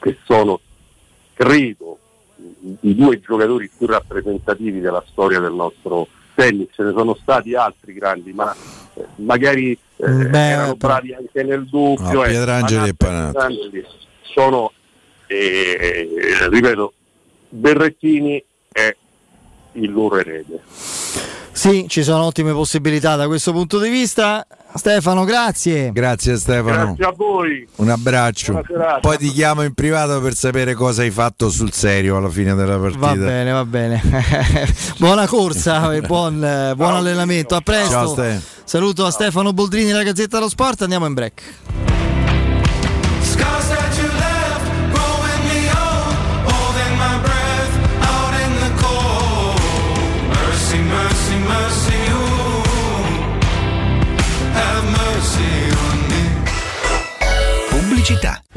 che 0.00 0.18
sono, 0.26 0.60
credo, 1.32 1.98
i- 2.80 2.94
due 2.94 3.20
giocatori 3.20 3.70
più 3.76 3.86
rappresentativi 3.86 4.80
della 4.80 5.02
storia 5.10 5.40
del 5.40 5.52
nostro 5.52 6.06
tennis. 6.34 6.68
Ce 6.72 6.82
ne 6.82 6.92
sono 6.92 7.16
stati 7.20 7.54
altri 7.54 7.92
grandi, 7.92 8.32
ma 8.32 8.54
eh, 8.94 9.04
magari 9.16 9.72
eh, 9.96 10.08
Beh, 10.08 10.48
erano 10.50 10.74
bravi 10.76 11.14
anche 11.14 11.42
nel 11.42 11.66
doppio. 11.66 12.12
No, 12.12 12.24
eh. 12.24 12.28
Pietrangeli 12.28 12.88
e 12.88 12.94
Pietrangeli 12.94 13.84
sono, 14.22 14.72
eh, 15.26 16.08
ripeto, 16.50 16.92
Berrettini 17.50 18.42
è 18.70 18.94
il 19.72 19.90
loro 19.90 20.18
erede. 20.18 20.60
Sì, 21.50 21.86
ci 21.88 22.02
sono 22.04 22.24
ottime 22.24 22.52
possibilità 22.52 23.16
da 23.16 23.26
questo 23.26 23.52
punto 23.52 23.80
di 23.80 23.88
vista. 23.88 24.46
Stefano, 24.78 25.24
grazie. 25.24 25.92
Grazie 25.92 26.36
Stefano. 26.36 26.94
Grazie 26.94 27.04
a 27.04 27.12
voi. 27.14 27.68
Un 27.76 27.90
abbraccio. 27.90 28.62
Poi 29.00 29.18
ti 29.18 29.30
chiamo 29.30 29.62
in 29.62 29.74
privato 29.74 30.20
per 30.20 30.34
sapere 30.34 30.74
cosa 30.74 31.02
hai 31.02 31.10
fatto 31.10 31.50
sul 31.50 31.72
serio 31.72 32.16
alla 32.16 32.30
fine 32.30 32.54
della 32.54 32.78
partita. 32.78 33.06
Va 33.06 33.14
bene, 33.14 33.50
va 33.52 33.64
bene. 33.64 34.02
Buona 34.98 35.26
corsa 35.26 35.92
e 35.92 36.00
buon, 36.00 36.42
eh, 36.42 36.74
buon 36.74 36.94
allenamento. 36.94 37.54
A 37.54 37.60
presto. 37.60 38.14
Ciao. 38.14 38.40
Saluto 38.64 39.04
a 39.04 39.10
Stefano 39.10 39.52
Boldrini, 39.52 39.90
la 39.92 40.02
Gazzetta 40.02 40.36
dello 40.36 40.48
Sport. 40.48 40.82
Andiamo 40.82 41.06
in 41.06 41.14
break. 41.14 41.87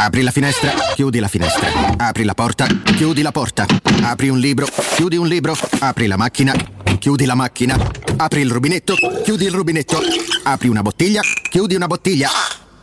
Apri 0.00 0.22
la 0.22 0.30
finestra, 0.30 0.72
chiudi 0.94 1.18
la 1.18 1.26
finestra. 1.26 1.68
Apri 1.96 2.22
la 2.22 2.34
porta, 2.34 2.68
chiudi 2.94 3.20
la 3.20 3.32
porta. 3.32 3.66
Apri 4.02 4.28
un 4.28 4.38
libro, 4.38 4.68
chiudi 4.94 5.16
un 5.16 5.26
libro. 5.26 5.56
Apri 5.80 6.06
la 6.06 6.16
macchina, 6.16 6.54
chiudi 6.98 7.24
la 7.24 7.34
macchina. 7.34 7.76
Apri 8.16 8.42
il 8.42 8.50
rubinetto, 8.50 8.94
chiudi 9.24 9.46
il 9.46 9.50
rubinetto. 9.50 10.00
Apri 10.44 10.68
una 10.68 10.82
bottiglia, 10.82 11.20
chiudi 11.50 11.74
una 11.74 11.88
bottiglia. 11.88 12.30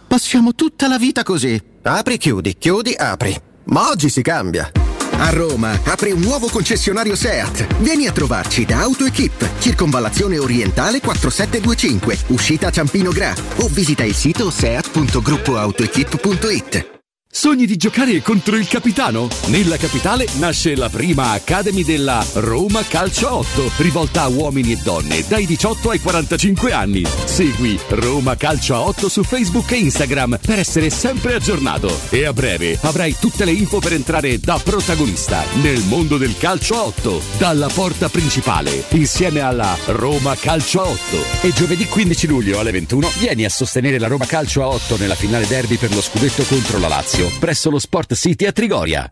Passiamo 0.08 0.56
tutta 0.56 0.90
la 0.90 0.98
vita 0.98 1.24
così. 1.24 1.58
Apri, 1.84 2.18
chiudi, 2.18 2.58
chiudi, 2.58 2.94
apri. 2.94 3.34
Ma 3.66 3.88
oggi 3.88 4.10
si 4.10 4.22
cambia. 4.22 4.70
A 5.18 5.30
Roma 5.30 5.80
apre 5.86 6.12
un 6.12 6.20
nuovo 6.20 6.50
concessionario 6.50 7.16
SEAT. 7.16 7.78
Vieni 7.78 8.08
a 8.08 8.12
trovarci 8.12 8.66
da 8.66 8.82
AutoEquip, 8.82 9.52
circonvallazione 9.60 10.38
orientale 10.38 11.00
4725, 11.00 12.18
uscita 12.28 12.70
Ciampino 12.72 13.12
Gra 13.12 13.34
o 13.58 13.70
visita 13.70 14.04
il 14.04 14.16
sito 14.16 14.52
seat.gruppoautoequip.it. 14.52 16.95
Sogni 17.38 17.66
di 17.66 17.76
giocare 17.76 18.22
contro 18.22 18.56
il 18.56 18.66
capitano? 18.66 19.28
Nella 19.48 19.76
capitale 19.76 20.26
nasce 20.38 20.74
la 20.74 20.88
prima 20.88 21.32
Academy 21.32 21.84
della 21.84 22.26
Roma 22.36 22.82
Calcio 22.88 23.30
8, 23.30 23.72
rivolta 23.80 24.22
a 24.22 24.30
uomini 24.30 24.72
e 24.72 24.78
donne 24.82 25.22
dai 25.28 25.46
18 25.46 25.90
ai 25.90 26.00
45 26.00 26.72
anni. 26.72 27.04
Segui 27.26 27.78
Roma 27.90 28.38
Calcio 28.38 28.78
8 28.78 29.10
su 29.10 29.24
Facebook 29.24 29.70
e 29.74 29.80
Instagram 29.80 30.40
per 30.42 30.60
essere 30.60 30.90
sempre 30.90 31.34
aggiornato. 31.34 31.94
E 32.10 32.24
a 32.24 32.32
breve 32.32 32.80
avrai 32.84 33.18
tutte 33.20 33.44
le 33.44 33.52
info 33.52 33.80
per 33.80 33.92
entrare 33.92 34.40
da 34.40 34.58
protagonista 34.64 35.44
nel 35.62 35.84
mondo 35.90 36.16
del 36.16 36.38
calcio 36.38 36.82
8, 36.86 37.22
dalla 37.38 37.68
porta 37.68 38.08
principale, 38.08 38.86
insieme 38.92 39.42
alla 39.42 39.78
Roma 39.88 40.38
Calcio 40.38 40.88
8. 40.88 40.98
E 41.42 41.52
giovedì 41.52 41.86
15 41.86 42.28
luglio 42.28 42.60
alle 42.60 42.72
21 42.72 43.12
vieni 43.20 43.44
a 43.44 43.50
sostenere 43.50 44.00
la 44.00 44.08
Roma 44.08 44.26
Calcio 44.26 44.64
a 44.64 44.68
8 44.68 44.96
nella 44.98 45.16
finale 45.16 45.46
derby 45.48 45.76
per 45.76 45.94
lo 45.94 46.02
scudetto 46.02 46.44
contro 46.44 46.80
la 46.80 46.88
Lazio 46.88 47.25
presso 47.40 47.70
lo 47.70 47.80
Sport 47.80 48.14
City 48.14 48.46
a 48.46 48.52
Trigoria. 48.52 49.12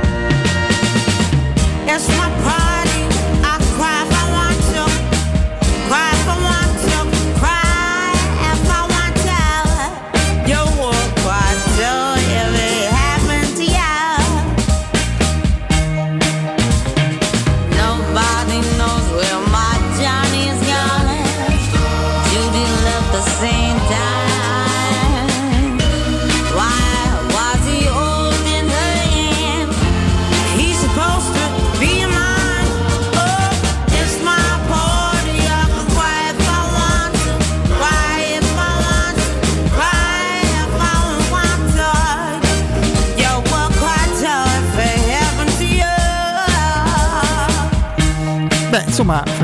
That's 1.91 2.07
my 2.07 2.29
problem. 2.41 2.70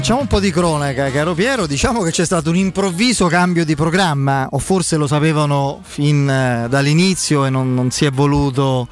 Facciamo 0.08 0.24
un 0.24 0.32
po' 0.32 0.40
di 0.40 0.52
cronaca, 0.52 1.12
caro 1.12 1.34
Piero. 1.34 1.68
Diciamo 1.68 2.02
che 2.02 2.12
c'è 2.12 2.24
stato 2.24 2.50
un 2.50 2.56
improvviso 2.56 3.28
cambio 3.28 3.66
di 3.66 3.76
programma, 3.76 4.48
o 4.52 4.58
forse 4.58 4.96
lo 4.96 5.06
sapevano 5.06 5.82
fin 5.84 6.30
eh, 6.30 6.68
dall'inizio 6.70 7.44
e 7.44 7.50
non, 7.50 7.74
non 7.74 7.92
si 7.92 8.06
è 8.06 8.10
voluto 8.10 8.88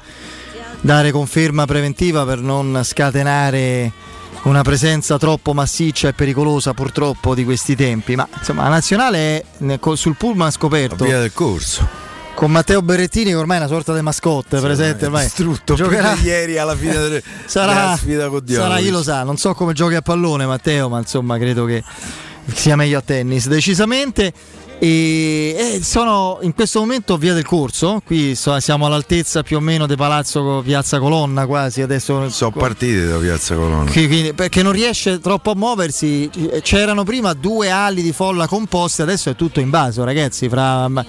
dare 0.82 1.12
conferma 1.12 1.64
preventiva 1.64 2.26
per 2.26 2.40
non 2.40 2.82
scatenare 2.84 3.90
una 4.42 4.60
presenza 4.60 5.16
troppo 5.16 5.54
massiccia 5.54 6.08
e 6.08 6.12
pericolosa 6.12 6.74
purtroppo 6.74 7.34
di 7.34 7.44
questi 7.44 7.74
tempi. 7.74 8.14
Ma 8.14 8.28
insomma, 8.36 8.64
la 8.64 8.68
nazionale 8.68 9.42
è 9.58 9.78
sul 9.94 10.16
pullman 10.16 10.50
scoperto. 10.50 11.02
Via 11.02 11.18
del 11.18 11.32
corso. 11.32 12.05
Con 12.36 12.50
Matteo 12.50 12.82
Berrettini, 12.82 13.30
che 13.30 13.34
ormai 13.34 13.56
è 13.56 13.60
una 13.60 13.68
sorta 13.68 13.94
di 13.94 14.02
mascotte, 14.02 14.60
presente 14.60 15.06
ormai. 15.06 15.24
Distrutto 15.24 15.72
Giocherà- 15.74 16.16
ieri 16.22 16.58
alla 16.58 16.76
fine 16.76 16.92
delle, 16.92 17.22
sarà, 17.46 17.96
sfida 17.96 18.28
con 18.28 18.42
sarà 18.46 18.64
Djokovic. 18.64 18.84
chi 18.84 18.90
lo 18.90 19.02
sa, 19.02 19.22
non 19.22 19.38
so 19.38 19.54
come 19.54 19.72
giochi 19.72 19.94
a 19.94 20.02
pallone 20.02 20.44
Matteo, 20.44 20.90
ma 20.90 20.98
insomma 20.98 21.38
credo 21.38 21.64
che 21.64 21.82
sia 22.52 22.76
meglio 22.76 22.98
a 22.98 23.00
tennis, 23.00 23.48
decisamente. 23.48 24.32
E 24.78 25.54
eh, 25.78 25.82
sono 25.82 26.38
in 26.42 26.52
questo 26.54 26.80
momento 26.80 27.16
via 27.16 27.32
del 27.32 27.46
corso, 27.46 28.02
qui 28.04 28.34
siamo 28.34 28.84
all'altezza 28.84 29.42
più 29.42 29.56
o 29.56 29.60
meno 29.60 29.86
di 29.86 29.96
Palazzo 29.96 30.62
Piazza 30.62 30.98
Colonna 30.98 31.46
quasi, 31.46 31.80
adesso 31.80 32.28
Sono 32.28 32.50
partite 32.50 33.06
da 33.06 33.16
Piazza 33.16 33.54
Colonna. 33.54 33.90
Qui- 33.90 34.06
quindi- 34.06 34.34
perché 34.34 34.62
non 34.62 34.72
riesce 34.72 35.18
troppo 35.18 35.52
a 35.52 35.54
muoversi. 35.54 36.28
C'erano 36.60 37.04
prima 37.04 37.32
due 37.32 37.70
ali 37.70 38.02
di 38.02 38.12
folla 38.12 38.46
composte, 38.46 39.00
adesso 39.00 39.30
è 39.30 39.34
tutto 39.34 39.60
invaso, 39.60 40.04
ragazzi, 40.04 40.46
fra 40.48 40.88
ma- 40.88 41.04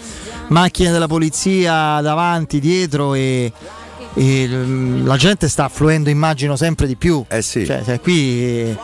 macchine 0.48 0.92
della 0.92 1.08
polizia 1.08 2.00
davanti, 2.02 2.62
dietro 2.62 3.16
e, 3.16 3.52
e, 4.14 4.48
mm, 4.48 5.06
la 5.06 5.18
gente 5.18 5.50
sta 5.50 5.66
affluendo, 5.66 6.10
immagino, 6.10 6.56
sempre 6.56 6.88
di 6.88 6.96
più. 6.96 7.22
Eh 7.28 7.42
sì. 7.42 7.66
Cioè, 7.66 8.00
qui 8.00 8.76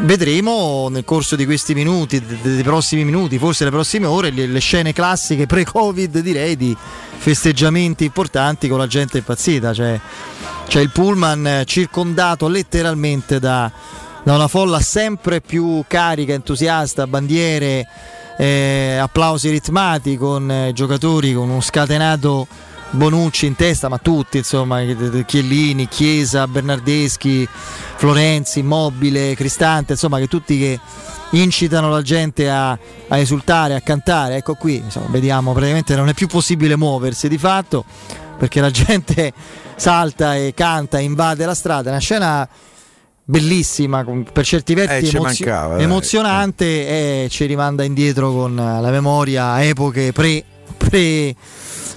vedremo 0.00 0.88
nel 0.90 1.04
corso 1.04 1.36
di 1.36 1.44
questi 1.44 1.74
minuti, 1.74 2.20
de- 2.20 2.38
de- 2.40 2.54
dei 2.54 2.62
prossimi 2.62 3.04
minuti, 3.04 3.38
forse 3.38 3.64
le 3.64 3.70
prossime 3.70 4.06
ore, 4.06 4.30
le, 4.30 4.58
scene 4.60 4.92
classiche 4.92 5.46
pre-Covid, 5.46 6.18
direi, 6.18 6.56
di 6.56 6.76
festeggiamenti 7.16 8.04
importanti 8.04 8.68
con 8.68 8.78
la 8.78 8.86
gente 8.86 9.18
impazzita. 9.18 9.72
Cioè, 9.72 10.00
c'è 10.66 10.80
il 10.80 10.90
pullman 10.90 11.62
circondato 11.66 12.48
letteralmente 12.48 13.38
da, 13.38 13.70
da 14.22 14.34
una 14.34 14.48
folla 14.48 14.80
sempre 14.80 15.40
più 15.40 15.84
carica, 15.86 16.32
entusiasta, 16.32 17.06
bandiere, 17.06 17.86
eh, 18.38 18.96
applausi 19.00 19.50
ritmati 19.50 20.16
con 20.16 20.50
eh, 20.50 20.72
giocatori 20.72 21.34
con 21.34 21.48
uno 21.50 21.60
scatenato 21.60 22.46
Bonucci 22.92 23.46
in 23.46 23.56
testa, 23.56 23.88
ma 23.88 23.98
tutti, 23.98 24.36
insomma, 24.38 24.82
Chiellini, 25.24 25.88
Chiesa, 25.88 26.46
Bernardeschi, 26.46 27.48
Florenzi, 27.96 28.60
Immobile, 28.60 29.34
Cristante, 29.34 29.92
insomma, 29.92 30.18
che 30.18 30.28
tutti 30.28 30.58
che 30.58 30.78
incitano 31.30 31.88
la 31.88 32.02
gente 32.02 32.50
a, 32.50 32.70
a 32.70 33.18
esultare, 33.18 33.74
a 33.74 33.80
cantare. 33.80 34.36
Ecco 34.36 34.54
qui, 34.54 34.76
insomma, 34.76 35.06
vediamo, 35.08 35.52
praticamente 35.52 35.96
non 35.96 36.08
è 36.08 36.14
più 36.14 36.26
possibile 36.26 36.76
muoversi 36.76 37.28
di 37.28 37.38
fatto 37.38 37.84
perché 38.38 38.60
la 38.60 38.70
gente 38.72 39.32
salta 39.76 40.36
e 40.36 40.52
canta, 40.54 40.98
invade 40.98 41.46
la 41.46 41.54
strada, 41.54 41.88
è 41.88 41.92
una 41.92 42.00
scena 42.00 42.48
bellissima, 43.24 44.04
per 44.32 44.44
certi 44.44 44.74
versi 44.74 45.14
Eh, 45.14 45.16
emozio- 45.16 45.46
mancava, 45.46 45.78
emozionante 45.78 46.64
e 46.64 47.28
ci 47.30 47.46
rimanda 47.46 47.84
indietro 47.84 48.32
con 48.32 48.54
la 48.54 48.90
memoria 48.90 49.52
a 49.52 49.62
epoche 49.62 50.12
pre, 50.12 50.44
pre, 50.76 51.34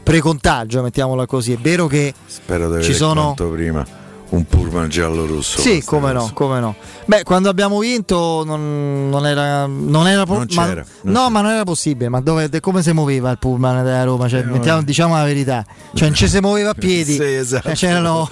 pre-contagio, 0.05 0.83
mettiamola 0.83 1.25
così. 1.25 1.53
È 1.53 1.57
vero 1.57 1.87
che 1.87 2.13
Spero 2.27 2.69
di 2.77 2.83
ci 2.83 2.93
sono... 2.93 3.33
prima 3.33 4.03
un 4.27 4.43
pullman 4.45 4.89
giallo-rosso. 4.89 5.61
Sì, 5.61 5.81
come 5.83 6.11
no, 6.11 6.29
come 6.33 6.59
no. 6.59 6.75
Beh, 7.05 7.23
quando 7.23 7.47
abbiamo 7.49 7.79
vinto 7.79 8.43
non, 8.45 9.07
non 9.09 9.25
era, 9.25 9.65
non 9.65 10.07
era 10.07 10.25
po- 10.25 10.37
Non 10.39 10.47
ma- 10.55 10.65
non 10.73 10.83
no, 11.03 11.29
ma 11.29 11.41
non 11.41 11.51
era 11.51 11.63
possibile. 11.63 12.09
Ma 12.09 12.19
dove, 12.21 12.49
come 12.59 12.81
si 12.83 12.91
muoveva 12.91 13.31
il 13.31 13.37
pullman 13.37 13.83
della 13.83 14.03
Roma? 14.03 14.27
Cioè, 14.27 14.43
mettiamo- 14.43 14.81
diciamo 14.83 15.15
la 15.15 15.23
verità, 15.23 15.65
cioè, 15.93 16.07
non 16.07 16.15
ci 16.17 16.27
si 16.27 16.39
muoveva 16.39 16.71
a 16.71 16.73
piedi, 16.77 17.13
Sì, 17.13 17.23
esatto. 17.23 17.69
Eh, 17.69 17.73
c'erano, 17.73 18.27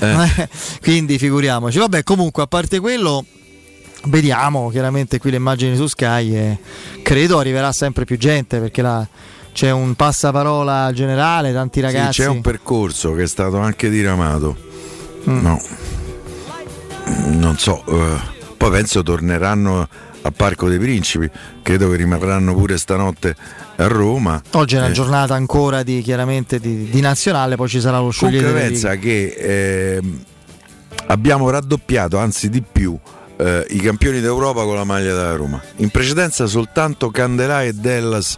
quindi 0.82 1.18
figuriamoci. 1.18 1.78
Vabbè, 1.78 2.02
comunque, 2.02 2.42
a 2.42 2.46
parte 2.46 2.80
quello, 2.80 3.24
vediamo 4.06 4.70
chiaramente 4.70 5.18
qui 5.18 5.30
le 5.30 5.36
immagini 5.36 5.76
su 5.76 5.86
Sky. 5.86 6.34
E 6.34 6.58
credo 7.02 7.38
arriverà 7.38 7.70
sempre 7.72 8.04
più 8.04 8.16
gente 8.18 8.58
perché 8.58 8.82
la- 8.82 9.06
c'è 9.54 9.70
un 9.70 9.94
passaparola 9.94 10.90
generale, 10.92 11.52
tanti 11.52 11.78
Sì, 11.78 11.84
ragazzi. 11.86 12.20
c'è 12.22 12.26
un 12.28 12.40
percorso 12.40 13.14
che 13.14 13.22
è 13.22 13.26
stato 13.26 13.58
anche 13.58 13.88
diramato. 13.88 14.56
Mm. 15.28 15.40
No. 15.40 15.60
Non 17.26 17.56
so, 17.56 17.82
eh, 17.86 18.18
poi 18.56 18.70
penso 18.70 19.02
torneranno 19.02 19.86
a 20.22 20.30
Parco 20.30 20.68
dei 20.68 20.78
Principi, 20.78 21.30
credo 21.62 21.88
che 21.90 21.96
rimarranno 21.96 22.54
pure 22.54 22.76
stanotte 22.78 23.36
a 23.76 23.86
Roma. 23.86 24.42
Oggi 24.52 24.74
è 24.74 24.78
una 24.78 24.88
Eh, 24.88 24.92
giornata 24.92 25.34
ancora 25.34 25.82
di, 25.82 26.00
chiaramente 26.02 26.58
di, 26.58 26.88
di 26.90 27.00
nazionale, 27.00 27.56
poi 27.56 27.68
ci 27.68 27.80
sarà 27.80 27.98
lo 27.98 28.10
Comunque 28.10 28.38
sciogliere 28.38 28.52
delle 28.52 28.68
pensa 28.68 28.96
che 28.96 29.96
ehm, 29.98 30.24
abbiamo 31.08 31.50
raddoppiato, 31.50 32.16
anzi 32.18 32.48
di 32.48 32.62
più, 32.62 32.98
eh, 33.36 33.66
i 33.70 33.78
campioni 33.78 34.20
d'Europa 34.20 34.62
con 34.64 34.74
la 34.74 34.84
maglia 34.84 35.14
della 35.14 35.36
Roma. 35.36 35.60
In 35.76 35.90
precedenza 35.90 36.46
soltanto 36.46 37.10
Candelà 37.10 37.62
e 37.62 37.72
Dellas 37.72 38.36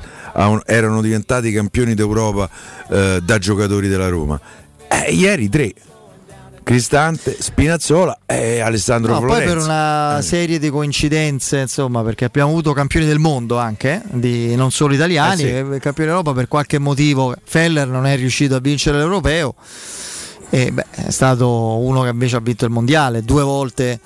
erano 0.67 1.01
diventati 1.01 1.51
campioni 1.53 1.95
d'Europa 1.95 2.49
eh, 2.89 3.21
da 3.23 3.39
giocatori 3.39 3.89
della 3.89 4.09
Roma. 4.09 4.39
Eh, 4.89 5.13
ieri 5.13 5.49
tre. 5.49 5.73
Cristante, 6.63 7.37
Spinazzola 7.39 8.19
e 8.27 8.59
Alessandro 8.59 9.13
No, 9.13 9.21
poi 9.21 9.29
Florenzi. 9.29 9.55
per 9.55 9.63
una 9.63 10.19
serie 10.21 10.59
di 10.59 10.69
coincidenze, 10.69 11.59
insomma, 11.61 12.03
perché 12.03 12.25
abbiamo 12.25 12.51
avuto 12.51 12.73
campioni 12.73 13.07
del 13.07 13.21
mondo 13.21 13.57
anche, 13.57 14.03
eh, 14.03 14.19
di, 14.19 14.57
non 14.57 14.73
solo 14.73 14.93
italiani, 14.93 15.43
Eh 15.43 15.47
sì. 15.47 15.75
eh, 15.75 15.79
campioni 15.79 16.09
d'Europa 16.11 16.33
per 16.33 16.49
qualche 16.49 16.81
motivo. 16.81 17.37
Feller 17.45 17.87
non 17.87 18.05
è 18.05 18.17
riuscito 18.17 18.57
a 18.57 18.59
vincere 18.59 18.99
l'europeo, 18.99 19.55
e, 20.51 20.73
beh, 20.73 20.87
è 20.91 21.11
stato 21.11 21.49
uno 21.79 22.03
che 22.03 22.09
invece 22.09 22.35
ha 22.35 22.41
vinto 22.41 22.65
il 22.65 22.73
mondiale, 22.73 23.23
due 23.23 23.45
volte 23.45 24.01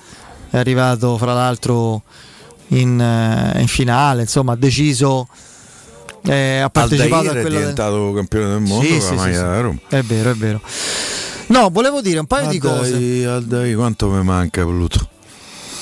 è 0.51 0.57
arrivato 0.57 1.17
fra 1.17 1.33
l'altro 1.33 2.03
in, 2.67 2.99
eh, 3.01 3.59
in 3.61 3.67
finale, 3.67 4.21
insomma 4.21 4.53
ha 4.53 4.55
deciso, 4.55 5.27
eh, 6.25 6.59
ha 6.59 6.69
partecipato 6.69 7.29
Aldair 7.29 7.35
a 7.35 7.39
è 7.39 7.41
quella 7.41 7.57
del- 7.57 7.73
diventato 7.73 8.13
campione 8.13 8.47
del 8.49 8.59
mondo 8.59 8.85
Sì, 8.85 9.01
sì, 9.01 9.17
sì, 9.17 9.33
sì. 9.33 9.95
È 9.95 10.01
vero, 10.03 10.29
è 10.29 10.35
vero. 10.35 10.61
No, 11.47 11.69
volevo 11.69 11.99
dire 12.01 12.19
un 12.19 12.27
paio 12.27 12.47
di 12.47 12.59
cose. 12.59 12.93
Aldair, 12.93 13.27
Aldair, 13.29 13.75
quanto 13.75 14.09
mi 14.09 14.23
manca 14.23 14.63
Pluto? 14.63 15.09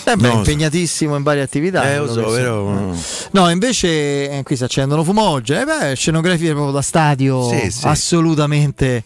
Eh 0.06 0.15
beh, 0.15 0.27
No, 0.27 0.33
impegnatissimo 0.38 1.15
in 1.15 1.22
varie 1.22 1.43
attività. 1.43 1.91
Eh, 1.91 1.98
lo 1.98 2.06
quello 2.07 2.23
so, 2.23 2.31
vero? 2.31 2.95
No, 3.31 3.49
invece 3.51 3.88
eh, 4.39 4.43
qui 4.43 4.56
si 4.56 4.64
accendono 4.64 5.03
fumogene. 5.03 5.61
Eh 5.61 5.65
beh, 5.65 5.95
scenografie 5.95 6.51
proprio 6.53 6.72
da 6.73 6.81
stadio 6.81 7.49
assolutamente. 7.83 9.03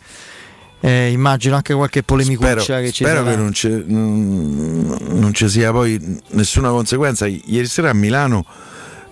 Eh, 0.86 1.12
immagino 1.12 1.56
anche 1.56 1.74
qualche 1.74 2.03
polemicuccia 2.03 2.60
Spero, 2.60 2.82
che 2.82 2.92
ci 2.92 3.06
spero 3.06 3.20
sarà. 3.24 3.30
che 3.32 3.36
non, 3.38 3.53
ci, 3.53 3.84
non, 3.88 4.98
non 5.12 5.34
ci 5.34 5.48
sia 5.48 5.72
poi 5.72 6.20
nessuna 6.32 6.70
conseguenza. 6.72 7.26
Ieri 7.26 7.68
sera 7.68 7.90
a 7.90 7.94
Milano, 7.94 8.45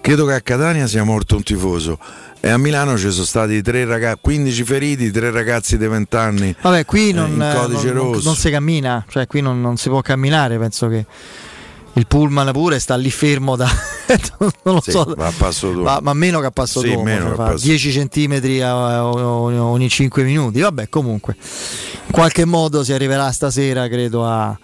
credo 0.01 0.25
che 0.25 0.33
a 0.33 0.41
Catania 0.41 0.85
sia 0.85 1.03
morto 1.05 1.37
un 1.37 1.43
tifoso. 1.43 1.97
E 2.41 2.49
a 2.49 2.57
Milano 2.57 2.97
ci 2.97 3.09
sono 3.09 3.23
stati 3.23 3.61
tre 3.61 3.85
ragazzi, 3.85 4.17
15 4.19 4.63
feriti, 4.65 5.11
tre 5.11 5.31
ragazzi 5.31 5.77
di 5.77 5.87
20 5.87 6.15
anni. 6.17 6.53
Vabbè, 6.59 6.83
qui 6.83 7.13
non, 7.13 7.31
eh, 7.41 7.53
non- 7.53 7.71
non- 7.93 8.19
non 8.21 8.35
si 8.35 8.49
cammina, 8.49 9.05
cioè 9.07 9.25
qui 9.27 9.39
non, 9.39 9.61
non 9.61 9.77
si 9.77 9.87
può 9.87 10.01
camminare. 10.01 10.57
Penso 10.57 10.89
che 10.89 11.05
il 11.93 12.05
pullman 12.07 12.51
pure 12.51 12.79
sta 12.79 12.95
lì 12.97 13.11
fermo 13.11 13.55
da 13.55 13.69
non 14.63 14.75
lo 14.75 14.81
Sì, 14.81 14.91
so, 14.91 15.01
a 15.01 15.05
dopo. 15.05 15.81
ma, 15.81 15.99
ma 16.01 16.13
meno 16.13 16.39
che 16.39 16.45
a 16.47 16.51
passo 16.51 16.79
Sì, 16.81 16.89
dopo, 16.89 17.03
meno 17.03 17.19
cioè 17.19 17.27
che 17.27 17.41
a 17.41 17.45
fa 17.45 17.51
passo. 17.51 17.65
10 17.65 17.91
centimetri 17.91 18.61
a- 18.61 18.97
a- 18.99 19.05
ogni 19.05 19.89
5 19.89 20.23
minuti. 20.23 20.59
Vabbè, 20.61 20.89
comunque, 20.89 21.35
in 22.05 22.11
qualche 22.11 22.45
modo 22.45 22.83
si 22.83 22.93
arriverà 22.93 23.31
stasera, 23.31 23.87
credo, 23.87 24.25
a, 24.25 24.57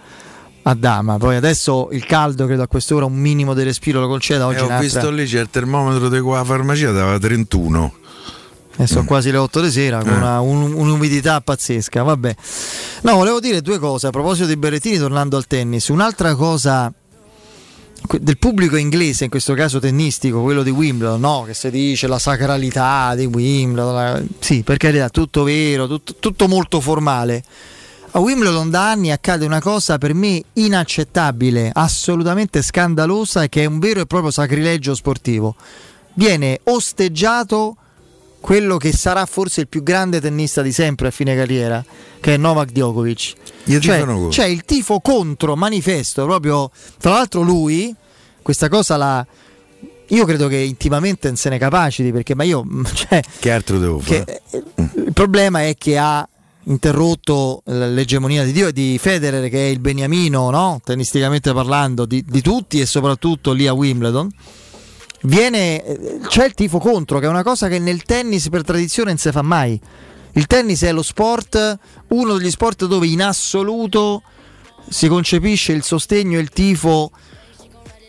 a 0.63 0.73
Dama. 0.73 1.17
Poi 1.17 1.35
adesso 1.35 1.89
il 1.91 2.05
caldo, 2.05 2.45
credo 2.45 2.63
a 2.63 2.67
quest'ora 2.67 3.05
un 3.05 3.13
minimo 3.15 3.53
di 3.53 3.63
respiro 3.63 3.99
lo 4.01 4.07
conceda. 4.07 4.45
Oggi 4.47 4.57
Eh, 4.57 4.61
ho 4.61 4.65
un'altra- 4.65 4.85
visto 4.87 5.09
lì 5.11 5.25
c'è 5.25 5.39
il 5.39 5.49
termometro 5.49 6.09
di 6.09 6.19
qua 6.19 6.43
farmacia, 6.43 6.91
dava 6.91 7.17
31. 7.17 7.93
E 8.79 8.85
sono 8.85 9.05
quasi 9.05 9.31
le 9.31 9.37
8 9.37 9.59
di 9.61 9.71
sera 9.71 9.99
con 10.03 10.09
Eh. 10.09 10.15
una- 10.17 10.39
un- 10.39 10.71
un'umidità 10.73 11.41
pazzesca. 11.41 12.03
Vabbè. 12.03 12.35
No, 13.01 13.15
volevo 13.15 13.39
dire 13.39 13.61
due 13.61 13.79
cose 13.79 14.05
a 14.05 14.09
proposito 14.11 14.45
di 14.45 14.55
Berrettini, 14.55 14.97
tornando 14.99 15.35
al 15.35 15.47
tennis. 15.47 15.87
Un'altra 15.87 16.35
cosa 16.35 16.93
del 18.19 18.37
pubblico 18.37 18.75
inglese, 18.75 19.25
in 19.25 19.29
questo 19.29 19.53
caso 19.53 19.79
tennistico, 19.79 20.41
quello 20.41 20.63
di 20.63 20.69
Wimbledon, 20.69 21.19
no? 21.19 21.43
che 21.45 21.53
si 21.53 21.69
dice 21.69 22.07
la 22.07 22.19
sacralità 22.19 23.13
di 23.15 23.25
Wimbledon. 23.25 23.93
la- 23.93 24.21
Sì, 24.39 24.63
per 24.63 24.77
carità, 24.77 25.09
tutto 25.09 25.43
vero, 25.43 25.87
tutto, 25.87 26.15
tutto 26.19 26.47
molto 26.47 26.79
formale. 26.79 27.43
A 28.11 28.19
Wimbledon 28.19 28.69
da 28.69 28.89
anni 28.91 29.11
accade 29.11 29.45
una 29.45 29.59
cosa 29.61 29.97
per 29.97 30.13
me 30.13 30.41
inaccettabile, 30.53 31.69
assolutamente 31.73 32.61
scandalosa, 32.61 33.47
che 33.47 33.63
è 33.63 33.65
un 33.65 33.79
vero 33.79 33.99
e 34.01 34.05
proprio 34.05 34.31
sacrilegio 34.31 34.95
sportivo. 34.95 35.55
Viene 36.13 36.59
osteggiato 36.63 37.75
quello 38.47 38.77
che 38.77 38.93
sarà 38.93 39.25
forse 39.25 39.59
il 39.59 39.67
più 39.67 39.83
grande 39.83 40.21
tennista 40.21 40.61
di 40.61 40.71
sempre 40.71 41.09
a 41.09 41.11
fine 41.11 41.35
carriera, 41.35 41.83
che 42.21 42.35
è 42.35 42.37
Novak 42.37 42.71
Djokovic. 42.71 43.33
Gli 43.65 43.77
Cioè, 43.77 44.05
c'è 44.29 44.45
il 44.45 44.63
tifo 44.63 45.01
contro 45.01 45.57
manifesto, 45.57 46.23
proprio 46.23 46.71
tra 46.97 47.11
l'altro 47.11 47.41
lui 47.41 47.93
questa 48.41 48.69
cosa 48.69 48.95
la 48.95 49.27
io 50.07 50.23
credo 50.23 50.47
che 50.47 50.55
intimamente 50.55 51.27
non 51.27 51.35
se 51.35 51.49
ne 51.49 51.57
capaciti 51.57 52.13
perché 52.13 52.35
ma 52.35 52.43
io 52.43 52.65
cioè, 52.95 53.21
Che 53.37 53.51
altro 53.51 53.79
devo 53.79 53.99
fare? 53.99 54.23
che, 54.23 54.41
eh, 54.51 54.63
il 54.77 55.11
problema 55.11 55.63
è 55.63 55.75
che 55.77 55.97
ha 55.97 56.25
interrotto 56.63 57.63
l'egemonia 57.65 58.45
di 58.45 58.53
Dio 58.53 58.69
e 58.69 58.71
di 58.71 58.97
Federer 58.97 59.49
che 59.49 59.67
è 59.67 59.69
il 59.69 59.79
beniamino 59.79 60.49
no? 60.49 60.79
tennisticamente 60.81 61.51
parlando 61.51 62.05
di, 62.05 62.23
di 62.25 62.41
tutti 62.41 62.79
e 62.79 62.85
soprattutto 62.85 63.51
lì 63.51 63.67
a 63.67 63.73
Wimbledon 63.73 64.31
viene 65.21 65.83
eh, 65.83 66.19
c'è 66.27 66.45
il 66.45 66.53
tifo 66.53 66.79
contro 66.79 67.19
che 67.19 67.25
è 67.25 67.29
una 67.29 67.43
cosa 67.43 67.67
che 67.67 67.79
nel 67.79 68.03
tennis 68.03 68.49
per 68.49 68.63
tradizione 68.63 69.09
non 69.09 69.19
si 69.19 69.31
fa 69.31 69.41
mai. 69.41 69.79
Il 70.33 70.45
tennis 70.45 70.83
è 70.83 70.91
lo 70.91 71.01
sport 71.01 71.77
uno 72.09 72.37
degli 72.37 72.51
sport 72.51 72.85
dove 72.85 73.07
in 73.07 73.23
assoluto 73.23 74.21
si 74.87 75.07
concepisce 75.07 75.73
il 75.73 75.83
sostegno 75.83 76.37
e 76.37 76.41
il 76.41 76.49
tifo 76.49 77.11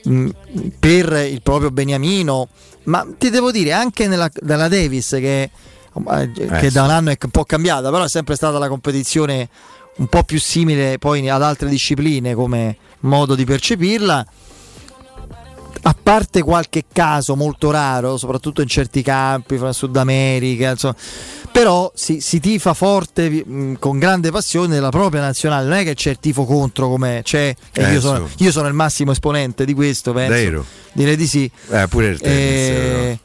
mh, 0.04 0.28
per 0.78 1.12
il 1.30 1.42
proprio 1.42 1.70
beniamino. 1.70 2.48
Ma 2.84 3.06
ti 3.16 3.30
devo 3.30 3.50
dire 3.50 3.72
anche 3.72 4.06
nella, 4.08 4.30
nella 4.42 4.68
Davis 4.68 5.10
che, 5.10 5.42
eh, 5.42 6.30
che 6.32 6.68
sì. 6.68 6.72
da 6.72 6.82
un 6.84 6.90
anno 6.90 7.10
è 7.10 7.18
un 7.20 7.30
po' 7.30 7.44
cambiata 7.44 7.90
però 7.90 8.04
è 8.04 8.08
sempre 8.08 8.34
stata 8.34 8.58
la 8.58 8.68
competizione 8.68 9.48
un 9.96 10.06
po' 10.06 10.22
più 10.22 10.38
simile 10.38 10.96
poi 10.98 11.28
ad 11.28 11.42
altre 11.42 11.68
discipline 11.68 12.34
come 12.34 12.76
modo 13.00 13.34
di 13.34 13.44
percepirla 13.44 14.26
a 15.82 15.96
parte 16.00 16.42
qualche 16.42 16.84
caso 16.92 17.36
molto 17.36 17.70
raro, 17.70 18.16
soprattutto 18.16 18.62
in 18.62 18.68
certi 18.68 19.02
campi, 19.02 19.56
fra 19.58 19.72
Sud 19.72 19.96
America, 19.96 20.70
insomma, 20.70 20.96
però 21.52 21.90
si, 21.94 22.20
si 22.20 22.40
tifa 22.40 22.74
forte, 22.74 23.28
mh, 23.30 23.78
con 23.78 23.98
grande 23.98 24.30
passione 24.30 24.74
della 24.74 24.90
propria 24.90 25.20
nazionale, 25.20 25.68
non 25.68 25.78
è 25.78 25.84
che 25.84 25.94
c'è 25.94 26.10
il 26.10 26.18
tifo 26.20 26.44
contro 26.44 26.88
come 26.88 27.20
c'è, 27.22 27.54
Eh, 27.72 27.92
io, 27.92 28.00
sono, 28.00 28.26
so. 28.26 28.44
io 28.44 28.50
sono 28.50 28.68
il 28.68 28.74
massimo 28.74 29.12
esponente 29.12 29.64
di 29.64 29.74
questo, 29.74 30.12
penso. 30.12 30.32
Davvero? 30.32 30.64
direi 30.92 31.16
di 31.16 31.26
sì. 31.26 31.50
Eh, 31.70 31.86
pure 31.88 32.08
il 32.08 32.18
tennis. 32.18 32.68
Eh, 32.68 33.18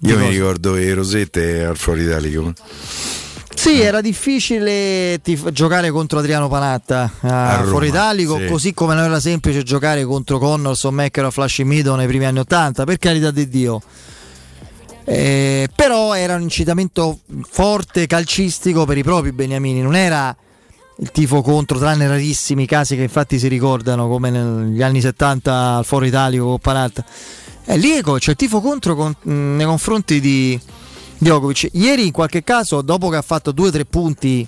però. 0.00 0.12
Io 0.12 0.18
mi 0.18 0.28
ricordo 0.28 0.74
che 0.74 0.94
Rosette 0.94 1.64
al 1.64 1.76
Foro 1.76 2.00
Italico. 2.00 2.52
Sì, 3.58 3.80
era 3.80 4.00
difficile 4.00 5.18
tif- 5.20 5.50
giocare 5.50 5.90
contro 5.90 6.20
Adriano 6.20 6.46
Panatta 6.46 7.10
a, 7.22 7.58
A 7.58 7.64
Foro 7.64 7.84
Italico, 7.84 8.38
sì. 8.38 8.46
così 8.46 8.72
come 8.72 8.94
non 8.94 9.02
era 9.02 9.18
semplice 9.18 9.64
giocare 9.64 10.04
contro 10.04 10.38
Connors 10.38 10.84
o 10.84 10.92
Mecker 10.92 11.24
o 11.24 11.30
Flash 11.32 11.58
Meadow 11.64 11.96
nei 11.96 12.06
primi 12.06 12.24
anni 12.24 12.38
80, 12.38 12.84
per 12.84 12.98
carità 12.98 13.32
di 13.32 13.48
Dio. 13.48 13.82
Eh, 15.04 15.68
però 15.74 16.14
era 16.14 16.36
un 16.36 16.42
incitamento 16.42 17.18
forte 17.50 18.06
calcistico 18.06 18.84
per 18.84 18.96
i 18.96 19.02
propri 19.02 19.32
beniamini, 19.32 19.80
non 19.82 19.96
era 19.96 20.34
il 21.00 21.10
tifo 21.10 21.42
contro, 21.42 21.78
tranne 21.78 22.06
rarissimi 22.06 22.64
casi 22.64 22.94
che 22.94 23.02
infatti 23.02 23.40
si 23.40 23.48
ricordano 23.48 24.06
come 24.06 24.30
negli 24.30 24.82
anni 24.82 25.00
70 25.00 25.76
al 25.78 25.84
Foro 25.84 26.04
Italico 26.04 26.44
con 26.44 26.58
Panatta. 26.60 27.04
E 27.64 27.76
lì 27.76 27.90
ecco, 27.90 28.18
c'è 28.18 28.30
il 28.30 28.36
tifo 28.36 28.60
contro 28.60 28.94
con- 28.94 29.16
mh, 29.20 29.32
nei 29.56 29.66
confronti 29.66 30.20
di 30.20 30.58
Djokovic. 31.18 31.68
Ieri 31.72 32.06
in 32.06 32.12
qualche 32.12 32.42
caso, 32.44 32.80
dopo 32.82 33.08
che 33.08 33.16
ha 33.16 33.22
fatto 33.22 33.52
due 33.52 33.68
o 33.68 33.70
tre 33.70 33.84
punti 33.84 34.46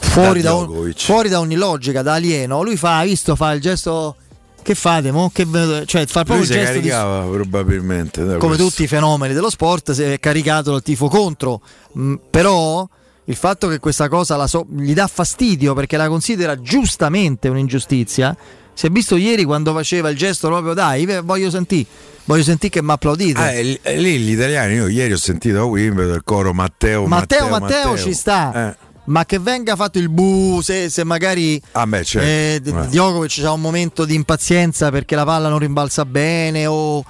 fuori 0.00 0.40
Da 0.42 0.50
da, 0.50 0.54
un- 0.56 0.92
fuori 0.96 1.28
da 1.28 1.40
ogni 1.40 1.54
logica, 1.54 2.02
da 2.02 2.14
alieno, 2.14 2.62
lui 2.62 2.76
fa, 2.76 3.02
visto, 3.04 3.34
fa 3.36 3.52
il 3.52 3.60
gesto... 3.60 4.16
Che 4.62 4.74
fate, 4.74 5.12
mo? 5.12 5.30
Che, 5.32 5.46
cioè, 5.86 6.06
fa 6.06 6.24
proprio 6.24 6.38
Lui 6.38 6.46
il 6.46 6.52
si 6.52 6.52
gesto 6.54 6.72
di, 6.80 6.88
caricava 6.88 7.24
probabilmente. 7.30 8.24
da 8.24 8.36
come 8.38 8.56
questo. 8.56 8.64
tutti 8.66 8.82
i 8.82 8.86
fenomeni 8.88 9.32
dello 9.32 9.48
sport, 9.48 9.92
si 9.92 10.02
è 10.02 10.18
caricato 10.18 10.72
dal 10.72 10.82
tifo 10.82 11.06
contro. 11.06 11.60
Mm, 11.96 12.14
però 12.30 12.84
il 13.26 13.36
fatto 13.36 13.68
che 13.68 13.78
questa 13.78 14.08
cosa 14.08 14.34
la 14.34 14.48
so- 14.48 14.66
gli 14.68 14.92
dà 14.92 15.06
fastidio 15.06 15.72
perché 15.72 15.96
la 15.96 16.08
considera 16.08 16.60
giustamente 16.60 17.46
un'ingiustizia. 17.48 18.36
Si 18.74 18.86
è 18.86 18.90
visto 18.90 19.14
ieri 19.14 19.44
quando 19.44 19.72
faceva 19.72 20.08
il 20.08 20.16
gesto 20.16 20.48
proprio 20.48 20.74
dai, 20.74 21.06
voglio 21.22 21.48
sentire, 21.48 21.86
voglio 22.26 22.42
sentire 22.42 22.70
che 22.70 22.82
mi 22.82 22.92
applaudite. 22.92 23.40
Ah, 23.40 23.50
e 23.52 23.62
lì- 23.96 24.18
gli 24.18 24.30
italiani, 24.32 24.74
io 24.74 24.86
ieri 24.88 25.12
ho 25.14 25.18
sentito 25.18 25.60
a 25.60 25.64
Wimbledon 25.64 26.14
il 26.16 26.22
coro 26.24 26.52
Matteo, 26.52 27.06
Matteo, 27.06 27.48
Matteo, 27.48 27.88
Matteo, 27.88 27.98
ci 27.98 28.12
sta. 28.12 28.70
Eh. 28.70 28.84
Ma 29.06 29.24
che 29.24 29.38
venga 29.38 29.76
fatto 29.76 29.98
il 29.98 30.08
bu 30.08 30.60
se, 30.62 30.90
se 30.90 31.04
magari 31.04 31.60
Ah, 31.72 31.86
beh, 31.86 32.04
certo. 32.04 32.26
eh, 32.28 32.60
Eh. 32.82 32.86
Djokovic 32.88 33.40
ha 33.44 33.52
un 33.52 33.60
momento 33.60 34.04
di 34.04 34.14
impazienza 34.14 34.90
perché 34.90 35.14
la 35.14 35.24
palla 35.24 35.48
non 35.48 35.60
rimbalza 35.60 36.04
bene 36.04 36.66
o, 36.66 37.04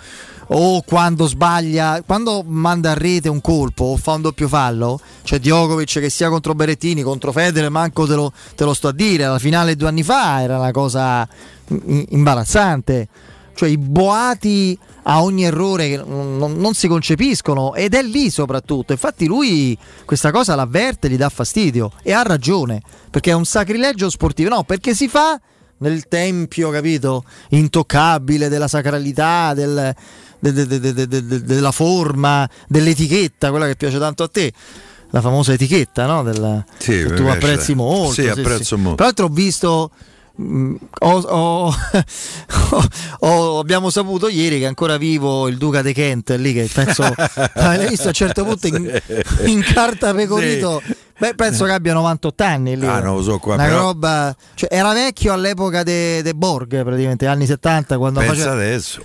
o 0.48 0.82
quando 0.82 1.26
sbaglia, 1.26 2.02
quando 2.04 2.42
manda 2.46 2.90
a 2.90 2.94
rete 2.94 3.30
un 3.30 3.40
colpo 3.40 3.84
o 3.84 3.96
fa 3.96 4.12
un 4.12 4.20
doppio 4.20 4.46
fallo, 4.46 5.00
c'è 5.24 5.38
Djokovic 5.38 5.98
che 6.00 6.10
sia 6.10 6.28
contro 6.28 6.54
Berettini, 6.54 7.00
contro 7.00 7.32
Federer, 7.32 7.70
manco 7.70 8.06
te 8.06 8.14
lo, 8.14 8.30
te 8.54 8.64
lo 8.64 8.74
sto 8.74 8.88
a 8.88 8.92
dire, 8.92 9.26
la 9.26 9.38
finale 9.38 9.74
due 9.74 9.88
anni 9.88 10.02
fa 10.02 10.42
era 10.42 10.58
una 10.58 10.72
cosa 10.72 11.26
imbarazzante. 12.10 13.08
Cioè 13.56 13.68
i 13.70 13.78
boati 13.78 14.78
a 15.08 15.22
ogni 15.22 15.44
errore 15.44 15.88
che 15.88 15.96
non, 15.96 16.36
non- 16.36 16.74
si 16.74 16.86
concepiscono 16.88 17.74
ed 17.74 17.94
è 17.94 18.02
lì 18.02 18.28
soprattutto. 18.30 18.92
Infatti 18.92 19.26
lui 19.26 19.76
questa 20.04 20.30
cosa 20.30 20.54
l'avverte, 20.54 21.08
gli 21.08 21.16
dà 21.16 21.28
fastidio 21.30 21.90
e 22.02 22.12
ha 22.12 22.22
ragione, 22.22 22.82
perché 23.10 23.30
è 23.30 23.34
un 23.34 23.44
sacrilegio 23.46 24.10
sportivo, 24.10 24.50
no, 24.50 24.62
perché 24.64 24.94
si 24.94 25.08
fa 25.08 25.40
nel 25.78 26.06
tempio, 26.08 26.70
capito, 26.70 27.24
intoccabile 27.70 28.48
della 28.48 28.68
sacralità, 28.68 29.52
del- 29.54 29.94
de- 30.38 30.52
de- 30.52 30.66
de- 30.66 30.80
de- 30.80 31.06
de- 31.08 31.24
de- 31.24 31.42
della 31.42 31.72
forma, 31.72 32.48
dell'etichetta, 32.68 33.50
quella 33.50 33.66
che 33.66 33.76
piace 33.76 33.98
tanto 33.98 34.22
a 34.22 34.28
te. 34.28 34.52
La 35.10 35.20
famosa 35.20 35.52
etichetta, 35.52 36.04
no? 36.06 36.22
Del, 36.24 36.64
Sì, 36.78 36.92
che 36.92 37.14
tu 37.14 37.22
apprezzi 37.24 37.74
molto. 37.74 38.12
Sì, 38.12 38.26
apprezzo 38.28 38.76
molto. 38.76 38.96
Tra 38.96 39.04
l'altro 39.06 39.26
ho 39.26 39.28
visto. 39.30 39.90
Mh, 40.36 40.74
ho- 41.00 41.72
ho- 43.20 43.58
abbiamo 43.58 43.90
saputo 43.90 44.28
ieri 44.28 44.58
che 44.58 44.64
è 44.64 44.68
ancora 44.68 44.96
vivo 44.96 45.48
il 45.48 45.56
Duca 45.56 45.82
de 45.82 45.92
Kent 45.92 46.30
lì 46.36 46.52
che 46.52 46.68
penso 46.72 47.02
l'hai 47.54 47.88
visto 47.88 48.04
a 48.04 48.08
un 48.08 48.12
certo 48.14 48.44
punto 48.44 48.66
in, 48.66 49.02
in 49.44 49.62
carta 49.62 50.14
pecorito. 50.14 50.82
Beh, 51.18 51.34
penso 51.34 51.64
che 51.64 51.72
abbia 51.72 51.94
98 51.94 52.44
anni 52.44 52.76
lì. 52.78 52.86
Ah, 52.86 53.00
non 53.00 53.16
lo 53.16 53.22
so 53.22 53.38
qua, 53.38 53.54
una 53.54 53.64
però- 53.64 53.80
roba 53.80 54.36
cioè, 54.54 54.68
era 54.70 54.92
vecchio 54.92 55.32
all'epoca 55.32 55.82
dei 55.82 56.20
de 56.22 56.34
Borg 56.34 56.82
praticamente 56.84 57.26
anni 57.26 57.46
70 57.46 57.96
quando 57.96 58.20
Pensa 58.20 58.34
faceva 58.34 58.52
adesso. 58.52 59.02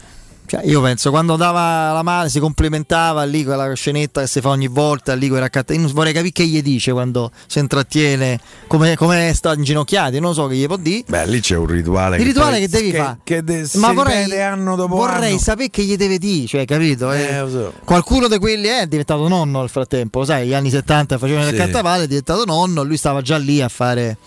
Cioè, 0.52 0.66
io 0.66 0.82
penso 0.82 1.12
quando 1.12 1.38
dava 1.38 1.94
la 1.94 2.04
mano, 2.04 2.28
si 2.28 2.42
complimentava 2.42 3.24
lì 3.24 3.46
quella 3.46 3.74
scenetta 3.74 4.20
che 4.20 4.28
si 4.28 4.42
fa 4.42 4.50
ogni 4.50 4.68
volta, 4.68 5.14
lì 5.14 5.30
quella 5.30 5.46
accatta- 5.46 5.74
Io 5.74 5.88
vorrei 5.94 6.12
capire 6.12 6.34
che 6.34 6.46
gli 6.46 6.62
dice 6.62 6.92
quando 6.92 7.32
si 7.48 7.60
intrattiene, 7.60 8.38
come, 8.68 8.98
come 8.98 9.32
sta 9.34 9.54
inginocchiato, 9.54 10.20
non 10.20 10.34
so 10.34 10.48
che 10.48 10.56
gli 10.56 10.66
può 10.66 10.76
dire. 10.76 11.06
Beh, 11.08 11.26
lì 11.28 11.40
c'è 11.40 11.56
un 11.56 11.68
rituale. 11.68 12.18
Il 12.18 12.26
rituale 12.26 12.58
poi- 12.58 12.60
che 12.60 12.68
devi 12.68 12.92
fare. 12.92 13.18
Che 13.24 13.44
de- 13.46 13.70
Ma 13.76 13.94
vorrei, 13.94 14.42
anno 14.42 14.76
dopo 14.76 14.96
vorrei 14.98 15.30
anno. 15.30 15.40
sapere 15.40 15.70
che 15.70 15.84
gli 15.84 15.96
deve 15.96 16.18
dire, 16.18 16.46
cioè, 16.48 16.66
capito? 16.66 17.14
eh? 17.14 17.22
Eh, 17.22 17.46
so. 17.50 17.72
Qualcuno 17.86 18.28
di 18.28 18.38
quelli 18.38 18.68
è 18.68 18.88
diventato 18.88 19.26
nonno 19.30 19.62
nel 19.62 19.70
frattempo, 19.70 20.26
sai, 20.26 20.48
gli 20.50 20.54
anni 20.54 20.70
70 20.70 21.18
facevano 21.18 21.46
il 21.48 21.54
Sì. 21.54 21.60
cattavale, 21.62 22.04
è 22.04 22.08
diventato 22.08 22.44
nonno, 22.44 22.84
lui 22.84 22.98
stava 22.98 23.22
già 23.22 23.38
lì 23.38 23.62
a 23.62 23.70
fare... 23.70 24.18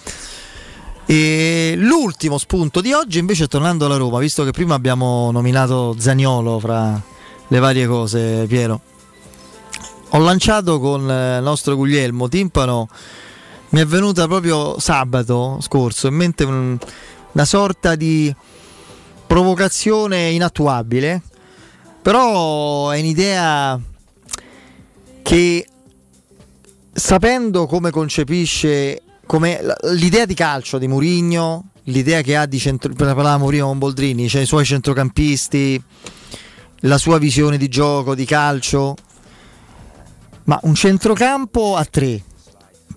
E 1.07 1.75
l'ultimo 1.77 2.39
spunto 2.39 2.81
di 2.81 2.93
oggi 2.93 3.19
invece 3.19 3.47
tornando 3.47 3.85
alla 3.87 3.97
Roma, 3.97 4.19
visto 4.19 4.43
che 4.45 4.53
prima 4.53 4.75
abbiamo 4.75 5.31
nominato 5.31 5.95
Zaniolo 5.99 6.59
fra 6.59 7.01
le 7.49 7.59
varie 7.59 7.87
cose, 7.87 8.47
Piero. 8.49 8.81
Ho 10.11 10.19
lanciato 10.19 10.79
con 10.81 11.11
eh, 11.11 11.39
il 11.39 11.43
nostro 11.43 11.77
Guglielmo 11.77 12.29
Timpano, 12.29 12.89
mi 13.71 13.81
è 13.81 13.85
venuta 13.87 14.27
proprio 14.27 14.79
sabato 14.79 15.59
scorso 15.61 16.07
in 16.07 16.15
mente 16.15 16.45
un- 16.45 16.79
una 17.33 17.45
sorta 17.45 17.97
di 17.97 18.35
provocazione 19.27 20.31
inattuabile, 20.31 21.21
però 22.01 22.91
è 22.91 23.01
un'idea 23.01 23.79
che 25.23 25.67
sapendo 26.93 27.67
come 27.67 27.91
concepisce 27.91 29.03
come 29.27 29.61
l'idea 29.93 30.27
di 30.27 30.35
calcio 30.35 30.79
di 30.79 30.89
Mourinho, 30.89 31.71
l'idea 31.85 32.21
che 32.23 32.37
ha 32.37 32.47
di 32.47 32.59
centro, 32.59 32.93
parlavamo 32.93 33.47
prima 33.47 33.67
con 33.67 33.79
Boldrini, 33.79 34.29
cioè 34.29 34.43
i 34.43 34.47
suoi 34.47 34.65
centrocampisti, 34.65 35.83
la 36.81 36.99
sua 36.99 37.19
visione 37.19 37.57
di 37.57 37.69
gioco, 37.69 38.15
di 38.15 38.25
calcio, 38.25 38.97
ma 40.45 40.59
un 40.63 40.75
centrocampo 40.75 41.77
a 41.77 41.85
tre 41.85 42.23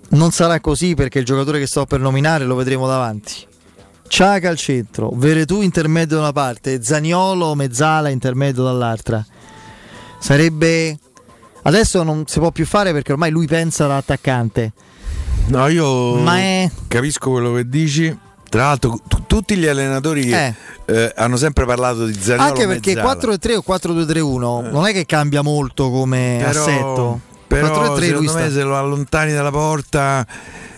non 0.09 0.31
sarà 0.31 0.59
così 0.59 0.95
perché 0.95 1.19
il 1.19 1.25
giocatore 1.25 1.59
che 1.59 1.67
sto 1.67 1.85
per 1.85 1.99
nominare 1.99 2.45
lo 2.45 2.55
vedremo 2.55 2.87
davanti. 2.87 3.45
Ciaca 4.07 4.49
al 4.49 4.57
centro, 4.57 5.11
Veretù 5.13 5.61
intermedio 5.61 6.15
da 6.15 6.21
una 6.23 6.31
parte, 6.31 6.81
Zaniolo, 6.81 7.55
Mezzala 7.55 8.09
intermedio 8.09 8.63
dall'altra. 8.63 9.25
Sarebbe 10.19 10.97
adesso 11.63 12.03
non 12.03 12.25
si 12.25 12.39
può 12.39 12.51
più 12.51 12.65
fare 12.65 12.93
perché 12.93 13.11
ormai 13.11 13.31
lui 13.31 13.47
pensa 13.47 13.87
da 13.87 13.97
attaccante. 13.97 14.71
No, 15.47 15.67
io 15.67 16.23
è- 16.27 16.69
capisco 16.87 17.29
quello 17.31 17.53
che 17.53 17.67
dici. 17.67 18.15
Tra 18.49 18.63
l'altro, 18.63 18.97
tu- 19.07 19.23
tutti 19.27 19.55
gli 19.57 19.67
allenatori 19.67 20.25
che 20.25 20.53
eh, 20.85 21.11
hanno 21.17 21.35
sempre 21.35 21.65
parlato 21.65 22.05
di 22.05 22.13
Zaniolo 22.13 22.43
Anche 22.49 22.65
perché 22.65 22.95
Mezzala. 22.95 23.13
4-3 23.15 23.55
o 23.57 23.63
4-2-3-1 23.67 24.69
non 24.71 24.85
è 24.85 24.93
che 24.93 25.05
cambia 25.05 25.41
molto 25.41 25.89
come 25.91 26.37
Però- 26.39 26.61
assetto. 26.61 27.19
Però 27.47 27.67
4-3 27.67 28.09
lui 28.11 28.27
secondo 28.27 28.33
me 28.33 28.39
sta- 28.41 28.51
se 28.51 28.63
lo 28.63 28.77
allontani 28.77 29.33
dalla 29.33 29.51
porta 29.51 30.25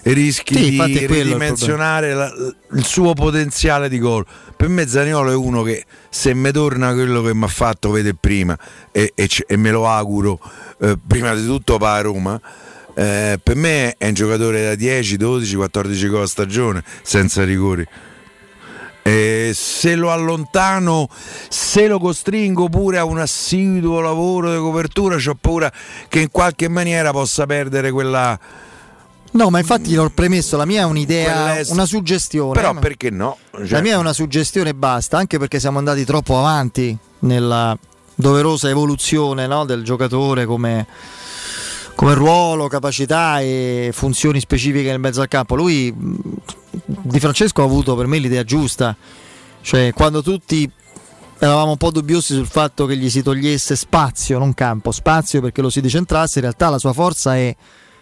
rischi 0.03 0.55
Sì, 0.55 0.69
di 0.71 0.75
il 1.03 1.09
ridimensionare 1.09 2.13
la- 2.13 2.31
il 2.73 2.85
suo 2.85 3.13
potenziale 3.13 3.87
di 3.89 3.99
gol. 3.99 4.25
Per 4.55 4.67
me 4.67 4.87
Zaniolo 4.87 5.29
è 5.31 5.35
uno 5.35 5.61
che 5.63 5.83
se 6.09 6.33
mi 6.33 6.51
torna 6.51 6.93
quello 6.93 7.21
che 7.21 7.33
mi 7.35 7.43
ha 7.43 7.47
fatto 7.47 7.91
vedere 7.91 8.15
prima 8.19 8.57
e, 8.91 9.11
e 9.15 9.29
e 9.47 9.57
me 9.57 9.69
lo 9.71 9.87
auguro 9.87 10.39
eh, 10.81 10.97
prima 11.05 11.33
di 11.35 11.45
tutto 11.45 11.77
per 11.77 11.87
la 11.87 12.01
Roma. 12.01 12.41
Eh, 12.99 13.39
per 13.41 13.55
me 13.55 13.95
è 13.97 14.07
un 14.07 14.13
giocatore 14.13 14.61
da 14.61 14.75
10, 14.75 15.15
12, 15.15 15.55
14 15.55 16.07
gol 16.09 16.23
a 16.23 16.27
stagione 16.27 16.83
senza 17.01 17.45
rigori. 17.45 17.87
E 19.01 19.51
se 19.55 19.95
lo 19.95 20.11
allontano, 20.11 21.07
se 21.47 21.87
lo 21.87 21.97
costringo 21.97 22.67
pure 22.67 22.97
a 22.97 23.05
un 23.05 23.19
assiduo 23.19 24.01
lavoro 24.01 24.51
di 24.51 24.59
copertura, 24.59 25.15
ho 25.15 25.37
paura 25.39 25.71
che 26.09 26.19
in 26.19 26.29
qualche 26.29 26.67
maniera 26.67 27.11
possa 27.11 27.45
perdere 27.45 27.89
quella. 27.91 28.37
No, 29.31 29.49
ma 29.49 29.59
infatti 29.59 29.93
l'ho 29.93 30.09
premesso, 30.09 30.57
la 30.57 30.65
mia 30.65 30.81
è 30.81 30.85
un'idea, 30.85 31.43
Quell'est- 31.43 31.71
una 31.71 31.85
suggestione. 31.85 32.51
Però 32.51 32.71
eh, 32.71 32.79
perché 32.79 33.09
no? 33.11 33.37
La 33.51 33.65
Cioè, 33.65 33.81
mia 33.81 33.93
è 33.93 33.97
una 33.97 34.13
suggestione 34.13 34.71
e 34.71 34.73
basta, 34.73 35.17
anche 35.17 35.39
perché 35.39 35.61
siamo 35.61 35.77
andati 35.77 36.03
troppo 36.03 36.37
avanti 36.37 36.95
nella 37.19 37.77
doverosa 38.13 38.67
evoluzione 38.67 39.47
no, 39.47 39.63
del 39.63 39.83
giocatore 39.83 40.45
come, 40.45 40.85
come 41.99 42.13
ruolo, 42.13 42.69
capacità 42.69 43.41
e 43.41 43.89
funzioni 43.91 44.39
specifiche 44.39 44.89
nel 44.89 45.01
mezzo 45.01 45.19
al 45.19 45.27
campo. 45.27 45.55
Lui 45.55 45.93
Di 45.93 47.19
Francesco 47.19 47.61
ha 47.61 47.65
avuto 47.65 47.93
per 47.97 48.07
me 48.07 48.19
l'idea 48.19 48.45
giusta, 48.45 48.95
cioè 49.59 49.91
quando 49.93 50.23
tutti 50.23 50.71
eravamo 51.39 51.71
un 51.71 51.77
po' 51.77 51.91
dubbiosi 51.91 52.35
sul 52.35 52.47
fatto 52.47 52.85
che 52.85 52.95
gli 52.95 53.09
si 53.09 53.21
togliesse 53.21 53.75
spazio, 53.75 54.39
non 54.39 54.53
campo, 54.53 54.93
spazio 54.93 55.41
perché 55.41 55.61
lo 55.61 55.69
si 55.69 55.81
decentrasse, 55.81 56.39
in 56.39 56.45
realtà 56.45 56.69
la 56.69 56.77
sua 56.77 56.93
forza 56.93 57.35
è 57.35 57.53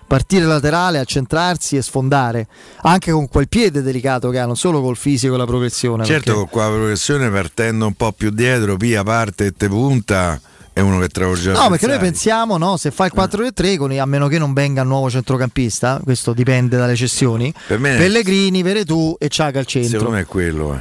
partire 0.05 0.45
laterale, 0.45 0.99
accentrarsi 0.99 1.75
e 1.75 1.81
sfondare, 1.81 2.47
anche 2.83 3.11
con 3.11 3.27
quel 3.27 3.49
piede 3.49 3.81
delicato 3.81 4.29
che 4.29 4.37
ha, 4.37 4.45
non 4.45 4.55
solo 4.55 4.79
col 4.79 4.95
fisico 4.95 5.33
e 5.33 5.37
la 5.39 5.45
progressione. 5.45 6.05
certo, 6.05 6.33
perché- 6.35 6.49
con 6.51 6.61
la 6.61 6.69
progressione 6.69 7.31
partendo 7.31 7.87
un 7.87 7.95
po' 7.95 8.11
più 8.11 8.29
dietro, 8.29 8.75
via 8.75 9.01
parte 9.01 9.47
e 9.47 9.53
te 9.53 9.67
punta, 9.67 10.39
è 10.77 10.81
uno 10.81 10.99
che 10.99 11.07
travolge 11.07 11.51
No, 11.51 11.69
perché 11.69 11.87
noi 11.87 11.97
pensiamo, 11.97 12.57
no, 12.57 12.77
se 12.77 12.91
fa 12.91 13.05
il 13.05 13.11
4-3, 13.15 13.77
con 13.77 13.91
i- 13.91 13.99
a 13.99 14.05
meno 14.05 14.27
che 14.27 14.37
non 14.37 14.53
venga 14.53 14.81
il 14.83 14.87
nuovo 14.87 15.09
centrocampista, 15.09 15.99
questo 16.03 16.33
dipende 16.33 16.77
dalle 16.77 16.95
cessioni, 16.95 17.51
Per 17.65 17.79
me- 17.79 17.97
Pellegrini, 17.97 18.61
Veretù 18.61 19.15
e 19.17 19.27
Ciaga 19.27 19.59
al 19.59 19.65
centro. 19.65 19.91
Secondo 19.91 20.13
me 20.13 20.21
è 20.21 20.25
quello. 20.25 20.75
Eh. 20.75 20.79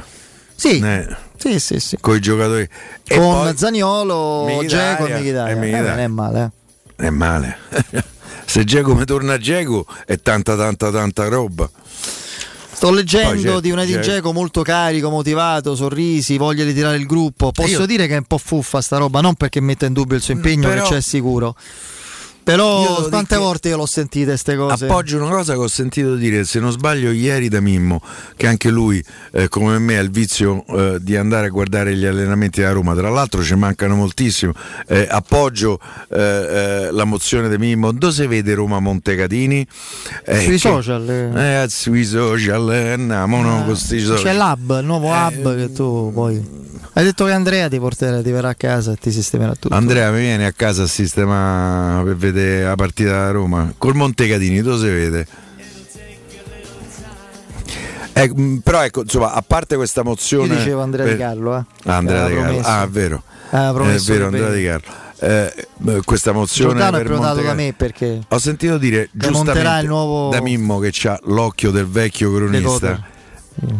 Sì, 0.55 0.79
Eh, 0.79 1.07
sì, 1.37 1.59
sì, 1.59 1.79
sì. 1.79 1.97
Con 1.99 2.15
i 2.15 2.19
giocatori. 2.19 2.67
E 3.07 3.15
Con 3.17 3.23
poi- 3.43 3.57
Zaniolo, 3.57 4.63
Geco 4.67 5.05
e 5.07 5.19
Mkhitaryan. 5.19 5.63
e 5.63 5.69
Eh, 5.69 5.81
non 5.81 5.99
è 5.99 6.07
male. 6.07 6.51
eh. 6.95 7.05
È 7.05 7.09
male. 7.09 7.57
Se 8.45 8.63
Geco 8.63 8.95
mi 8.95 9.03
torna 9.05 9.33
a 9.33 9.37
Geco 9.37 9.85
è 10.05 10.19
tanta 10.21 10.55
tanta 10.55 10.89
tanta 10.91 11.27
roba. 11.27 11.69
Sto 12.77 12.91
leggendo 12.91 13.59
di 13.59 13.71
una 13.71 13.85
di 13.85 13.99
Geco 13.99 14.31
molto 14.31 14.61
carico, 14.61 15.09
motivato, 15.09 15.75
sorrisi, 15.75 16.37
voglia 16.37 16.63
di 16.63 16.75
tirare 16.75 16.97
il 16.97 17.07
gruppo. 17.07 17.51
Posso 17.51 17.69
Io- 17.79 17.85
dire 17.87 18.05
che 18.05 18.13
è 18.13 18.17
un 18.17 18.25
po' 18.25 18.37
fuffa 18.37 18.81
sta 18.81 18.97
roba, 18.97 19.19
non 19.19 19.33
perché 19.33 19.59
metta 19.61 19.87
in 19.87 19.93
dubbio 19.93 20.15
il 20.15 20.21
suo 20.21 20.33
impegno, 20.35 20.67
Però- 20.67 20.83
che 20.87 20.93
c'è 20.93 21.01
sicuro. 21.01 21.55
Però 22.47 23.09
che- 23.09 23.35
volte 23.35 23.67
io 23.67 23.75
l'ho 23.75 23.85
sentite 23.85 24.27
queste 24.27 24.55
cose? 24.55 24.85
Appoggio 24.85 25.17
una 25.17 25.29
cosa 25.29 25.51
che 25.53 25.59
ho 25.59 25.67
sentito 25.67 26.15
dire, 26.15 26.45
se 26.45 26.61
non 26.61 26.71
sbaglio, 26.71 27.11
ieri 27.11 27.49
da 27.49 27.59
Mimmo, 27.59 28.01
che 28.37 28.47
anche 28.47 28.69
lui, 28.69 29.03
eh, 29.33 29.49
come 29.49 29.77
me, 29.79 29.97
ha 29.97 30.01
il 30.01 30.09
vizio 30.09 30.63
eh, 30.67 30.97
di 31.01 31.17
andare 31.17 31.47
a 31.47 31.49
guardare 31.49 31.93
gli 31.93 32.05
allenamenti 32.05 32.61
da 32.61 32.71
Roma. 32.71 32.95
Tra 32.95 33.09
l'altro 33.09 33.43
ci 33.43 33.53
mancano 33.55 33.95
moltissimo. 33.95 34.53
Eh, 34.87 35.05
appoggio 35.09 35.77
eh, 36.09 36.17
eh, 36.19 36.91
la 36.91 37.03
mozione 37.03 37.49
di 37.49 37.57
Mimmo. 37.57 37.91
Dove 37.91 38.13
si 38.13 38.25
vede 38.27 38.53
Roma 38.53 38.79
Montecatini? 38.79 39.67
Eh, 40.23 40.39
Sui 40.39 40.51
che- 40.53 40.57
social, 40.57 41.65
sui 41.69 42.05
social, 42.05 42.69
andiamo 42.69 43.41
no, 43.41 43.65
con 43.65 43.75
sti 43.75 43.97
C'è 43.97 44.03
social. 44.03 44.37
l'hub, 44.37 44.79
il 44.79 44.85
nuovo 44.85 45.09
hub 45.09 45.55
che 45.57 45.73
tu 45.73 46.11
poi. 46.13 46.65
Hai 46.97 47.03
detto 47.03 47.25
che 47.25 47.31
Andrea 47.31 47.69
ti 47.69 47.77
porterà, 47.77 48.23
ti 48.23 48.31
verrà 48.31 48.49
a 48.49 48.55
casa 48.55 48.93
e 48.93 48.95
ti 48.95 49.11
sistemerà 49.11 49.53
tutto. 49.53 49.75
Andrea 49.75 50.09
mi 50.09 50.21
viene 50.21 50.47
a 50.47 50.51
casa 50.51 50.81
a 50.81 50.87
sistemare 50.87 52.03
per 52.03 52.15
vedere 52.15 52.63
la 52.63 52.73
partita 52.73 53.11
da 53.11 53.29
Roma 53.29 53.71
col 53.77 53.93
Montecatini, 53.93 54.61
dove 54.63 54.79
si 54.79 54.91
vede? 54.91 55.27
Eh, 58.13 58.31
mh, 58.33 58.57
però 58.63 58.83
ecco, 58.83 59.01
insomma, 59.03 59.33
a 59.33 59.43
parte 59.45 59.75
questa 59.75 60.01
Io 60.01 60.07
mozione 60.07 60.55
dicevo 60.55 60.81
Andrea 60.81 61.05
per- 61.05 61.13
Di 61.13 61.21
Carlo, 61.21 61.55
eh. 61.55 61.63
Ah, 61.83 61.97
Andrea 61.97 62.27
Di 62.29 62.33
Carlo. 62.33 62.61
Ah, 62.61 62.83
è 62.83 62.87
vero. 62.87 63.23
Aveva 63.51 63.93
è 63.93 63.97
vero, 63.99 64.25
Andrea 64.25 64.49
Di. 64.49 64.63
Carlo. 64.63 64.87
Eh, 65.19 65.67
beh, 65.77 66.01
questa 66.03 66.31
mozione 66.31 66.71
Giordano 66.71 66.97
è 66.97 67.01
prenotato 67.03 67.27
da 67.35 67.41
Montecatini- 67.41 67.65
me 67.67 67.73
perché 67.73 68.21
Ho 68.27 68.39
sentito 68.39 68.79
dire 68.79 69.09
giustamente 69.11 69.81
il 69.81 69.87
nuovo- 69.87 70.29
da 70.31 70.41
Mimmo 70.41 70.79
che 70.79 70.91
ha 71.07 71.19
l'occhio 71.25 71.69
del 71.69 71.85
vecchio 71.85 72.33
cronista. 72.33 72.99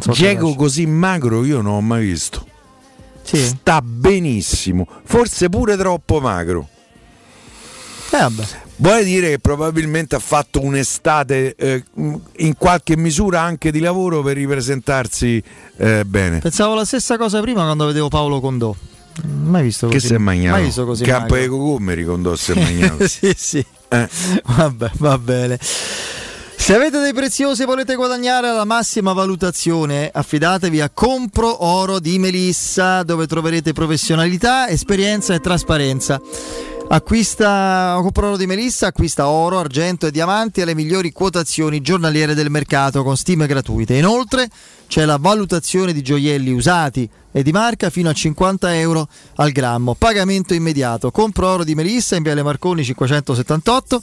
So 0.01 0.11
Diego 0.11 0.53
così 0.53 0.85
magro 0.85 1.43
io 1.43 1.61
non 1.61 1.73
ho 1.73 1.81
mai 1.81 2.05
visto. 2.05 2.45
Sta 3.35 3.81
benissimo, 3.81 4.87
forse 5.03 5.49
pure 5.49 5.75
troppo 5.75 6.19
magro. 6.19 6.69
Eh, 8.11 8.17
vabbè. 8.19 8.43
Vuole 8.77 9.03
dire 9.03 9.29
che 9.31 9.39
probabilmente 9.39 10.15
ha 10.15 10.19
fatto 10.19 10.61
un'estate 10.61 11.55
eh, 11.55 11.83
in 12.37 12.53
qualche 12.57 12.95
misura 12.95 13.41
anche 13.41 13.71
di 13.71 13.79
lavoro 13.79 14.21
per 14.21 14.37
ripresentarsi 14.37 15.43
eh, 15.77 16.05
bene. 16.05 16.39
Pensavo 16.39 16.75
la 16.75 16.85
stessa 16.85 17.17
cosa 17.17 17.41
prima 17.41 17.63
quando 17.63 17.85
vedevo 17.87 18.07
Paolo 18.07 18.39
Condò. 18.39 18.73
Mai 19.43 19.63
visto 19.63 19.87
Che 19.87 19.95
così. 19.95 20.07
si 20.07 20.13
è 20.13 20.17
magnato? 20.19 20.55
Mai 20.57 20.65
visto 20.65 20.85
così. 20.85 21.03
Campo 21.03 21.33
magro. 21.33 21.37
dei 21.39 21.47
cocomeri 21.47 22.05
con 22.05 22.21
Dosse 22.21 22.53
magnato. 22.59 23.07
sì, 23.07 23.33
sì. 23.35 23.65
Eh. 23.89 24.07
Vabbè, 24.45 24.91
va 24.97 25.17
bene. 25.17 25.59
Se 26.67 26.75
avete 26.75 26.99
dei 26.99 27.13
preziosi 27.13 27.63
e 27.63 27.65
volete 27.65 27.95
guadagnare 27.95 28.51
la 28.51 28.65
massima 28.65 29.13
valutazione, 29.13 30.11
affidatevi 30.13 30.81
a 30.81 30.89
Compro 30.89 31.63
Oro 31.63 31.99
di 31.99 32.19
Melissa, 32.19 33.03
dove 33.03 33.25
troverete 33.25 33.71
professionalità, 33.71 34.67
esperienza 34.67 35.33
e 35.33 35.39
trasparenza. 35.39 36.19
Acquista 36.89 37.97
Compro 38.01 38.27
Oro 38.27 38.35
di 38.35 38.47
Melissa, 38.47 38.87
acquista 38.87 39.29
oro, 39.29 39.59
argento 39.59 40.07
e 40.07 40.11
diamanti 40.11 40.59
alle 40.59 40.75
migliori 40.75 41.13
quotazioni 41.13 41.79
giornaliere 41.79 42.33
del 42.33 42.49
mercato 42.49 43.01
con 43.01 43.15
stime 43.15 43.47
gratuite. 43.47 43.95
Inoltre 43.95 44.49
c'è 44.87 45.05
la 45.05 45.17
valutazione 45.17 45.93
di 45.93 46.01
gioielli 46.01 46.51
usati 46.51 47.09
e 47.31 47.43
di 47.43 47.53
marca 47.53 47.89
fino 47.89 48.09
a 48.09 48.13
50 48.13 48.75
euro 48.75 49.07
al 49.35 49.51
grammo. 49.51 49.93
Pagamento 49.93 50.53
immediato. 50.53 51.11
Compro 51.11 51.47
Oro 51.47 51.63
di 51.63 51.75
Melissa 51.75 52.17
in 52.17 52.23
Viale 52.23 52.43
Marconi 52.43 52.83
578 52.83 54.01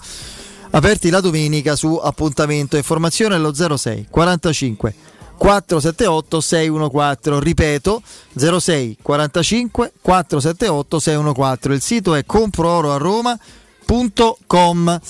aperti 0.74 1.10
la 1.10 1.20
domenica 1.20 1.76
su 1.76 2.00
appuntamento. 2.02 2.76
Informazione 2.76 3.36
allo 3.36 3.54
06 3.54 4.08
45 4.10 4.94
478 5.36 6.40
614 6.40 7.44
ripeto 7.44 8.00
06 8.36 8.98
45 9.02 9.92
478 10.00 10.98
614 11.00 11.74
il 11.74 11.82
sito 11.82 12.14
è 12.14 12.24
comprooroaroma.com 12.24 15.00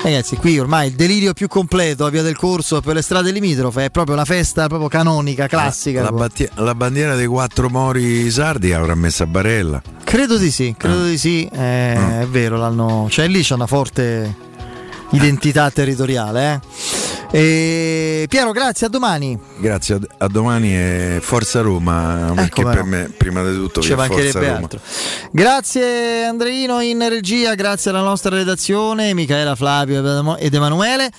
Ragazzi, 0.00 0.36
qui 0.36 0.58
ormai 0.58 0.88
il 0.88 0.94
delirio 0.94 1.32
più 1.34 1.46
completo 1.48 2.04
a 2.04 2.10
Via 2.10 2.22
del 2.22 2.36
Corso 2.36 2.80
per 2.80 2.94
le 2.94 3.02
strade 3.02 3.32
limitrofe 3.32 3.86
è 3.86 3.90
proprio 3.90 4.14
una 4.14 4.24
festa 4.24 4.68
proprio 4.68 4.88
canonica, 4.88 5.48
classica. 5.48 6.02
La, 6.02 6.12
batti- 6.12 6.48
la 6.54 6.74
bandiera 6.74 7.16
dei 7.16 7.26
quattro 7.26 7.68
mori 7.68 8.30
sardi 8.30 8.72
avrà 8.72 8.94
messa 8.94 9.26
Barella. 9.26 9.82
Credo 10.04 10.36
di 10.36 10.52
sì, 10.52 10.72
credo 10.78 11.02
di 11.04 11.18
sì, 11.18 11.48
eh, 11.52 12.20
è 12.20 12.26
vero, 12.30 12.56
l'hanno... 12.56 13.08
cioè 13.10 13.26
lì 13.26 13.42
c'è 13.42 13.54
una 13.54 13.66
forte 13.66 14.46
identità 15.10 15.70
territoriale. 15.70 16.60
Eh. 16.62 17.06
E 17.30 18.26
Piero, 18.28 18.52
grazie, 18.52 18.86
a 18.86 18.90
domani. 18.90 19.38
Grazie, 19.58 19.96
a, 19.96 20.00
a 20.24 20.28
domani 20.28 20.74
e 20.74 21.18
Forza 21.20 21.60
Roma, 21.60 22.32
perché 22.34 22.62
come 22.62 22.74
per 22.74 22.84
no. 22.84 22.90
me 22.90 23.12
prima 23.16 23.42
di 23.42 23.54
tutto 23.54 23.82
Ci 23.82 23.94
mancherebbe 23.94 24.46
Roma. 24.46 24.56
altro. 24.56 24.80
Grazie 25.30 26.24
Andreino 26.24 26.80
in 26.80 27.06
regia, 27.08 27.54
grazie 27.54 27.90
alla 27.90 28.00
nostra 28.00 28.34
redazione, 28.34 29.12
Michaela, 29.12 29.54
Flavio 29.54 30.36
ed 30.36 30.54
Emanuele. 30.54 31.10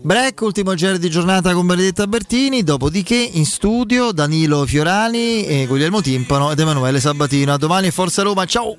Break, 0.00 0.40
ultimo 0.42 0.74
giro 0.74 0.96
di 0.96 1.10
giornata 1.10 1.52
con 1.52 1.66
Benedetta 1.66 2.06
Bertini, 2.06 2.62
dopodiché 2.62 3.16
in 3.16 3.44
studio 3.44 4.12
Danilo 4.12 4.64
Fiorani, 4.64 5.44
e 5.44 5.66
Guglielmo 5.66 6.00
Timpano 6.00 6.52
ed 6.52 6.58
Emanuele 6.60 7.00
Sabatino. 7.00 7.52
A 7.52 7.58
domani 7.58 7.90
Forza 7.90 8.22
Roma, 8.22 8.44
ciao! 8.44 8.76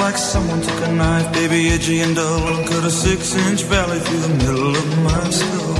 Like 0.00 0.16
someone 0.16 0.62
took 0.62 0.80
a 0.88 0.92
knife, 0.92 1.30
baby, 1.32 1.68
edgy 1.68 2.00
and 2.00 2.16
dull, 2.16 2.48
and 2.48 2.66
cut 2.66 2.84
a 2.84 2.90
six 2.90 3.34
inch 3.34 3.62
valley 3.64 3.98
through 3.98 4.20
the 4.20 4.34
middle 4.44 4.74
of 4.74 4.98
my 5.02 5.30
skull. 5.30 5.79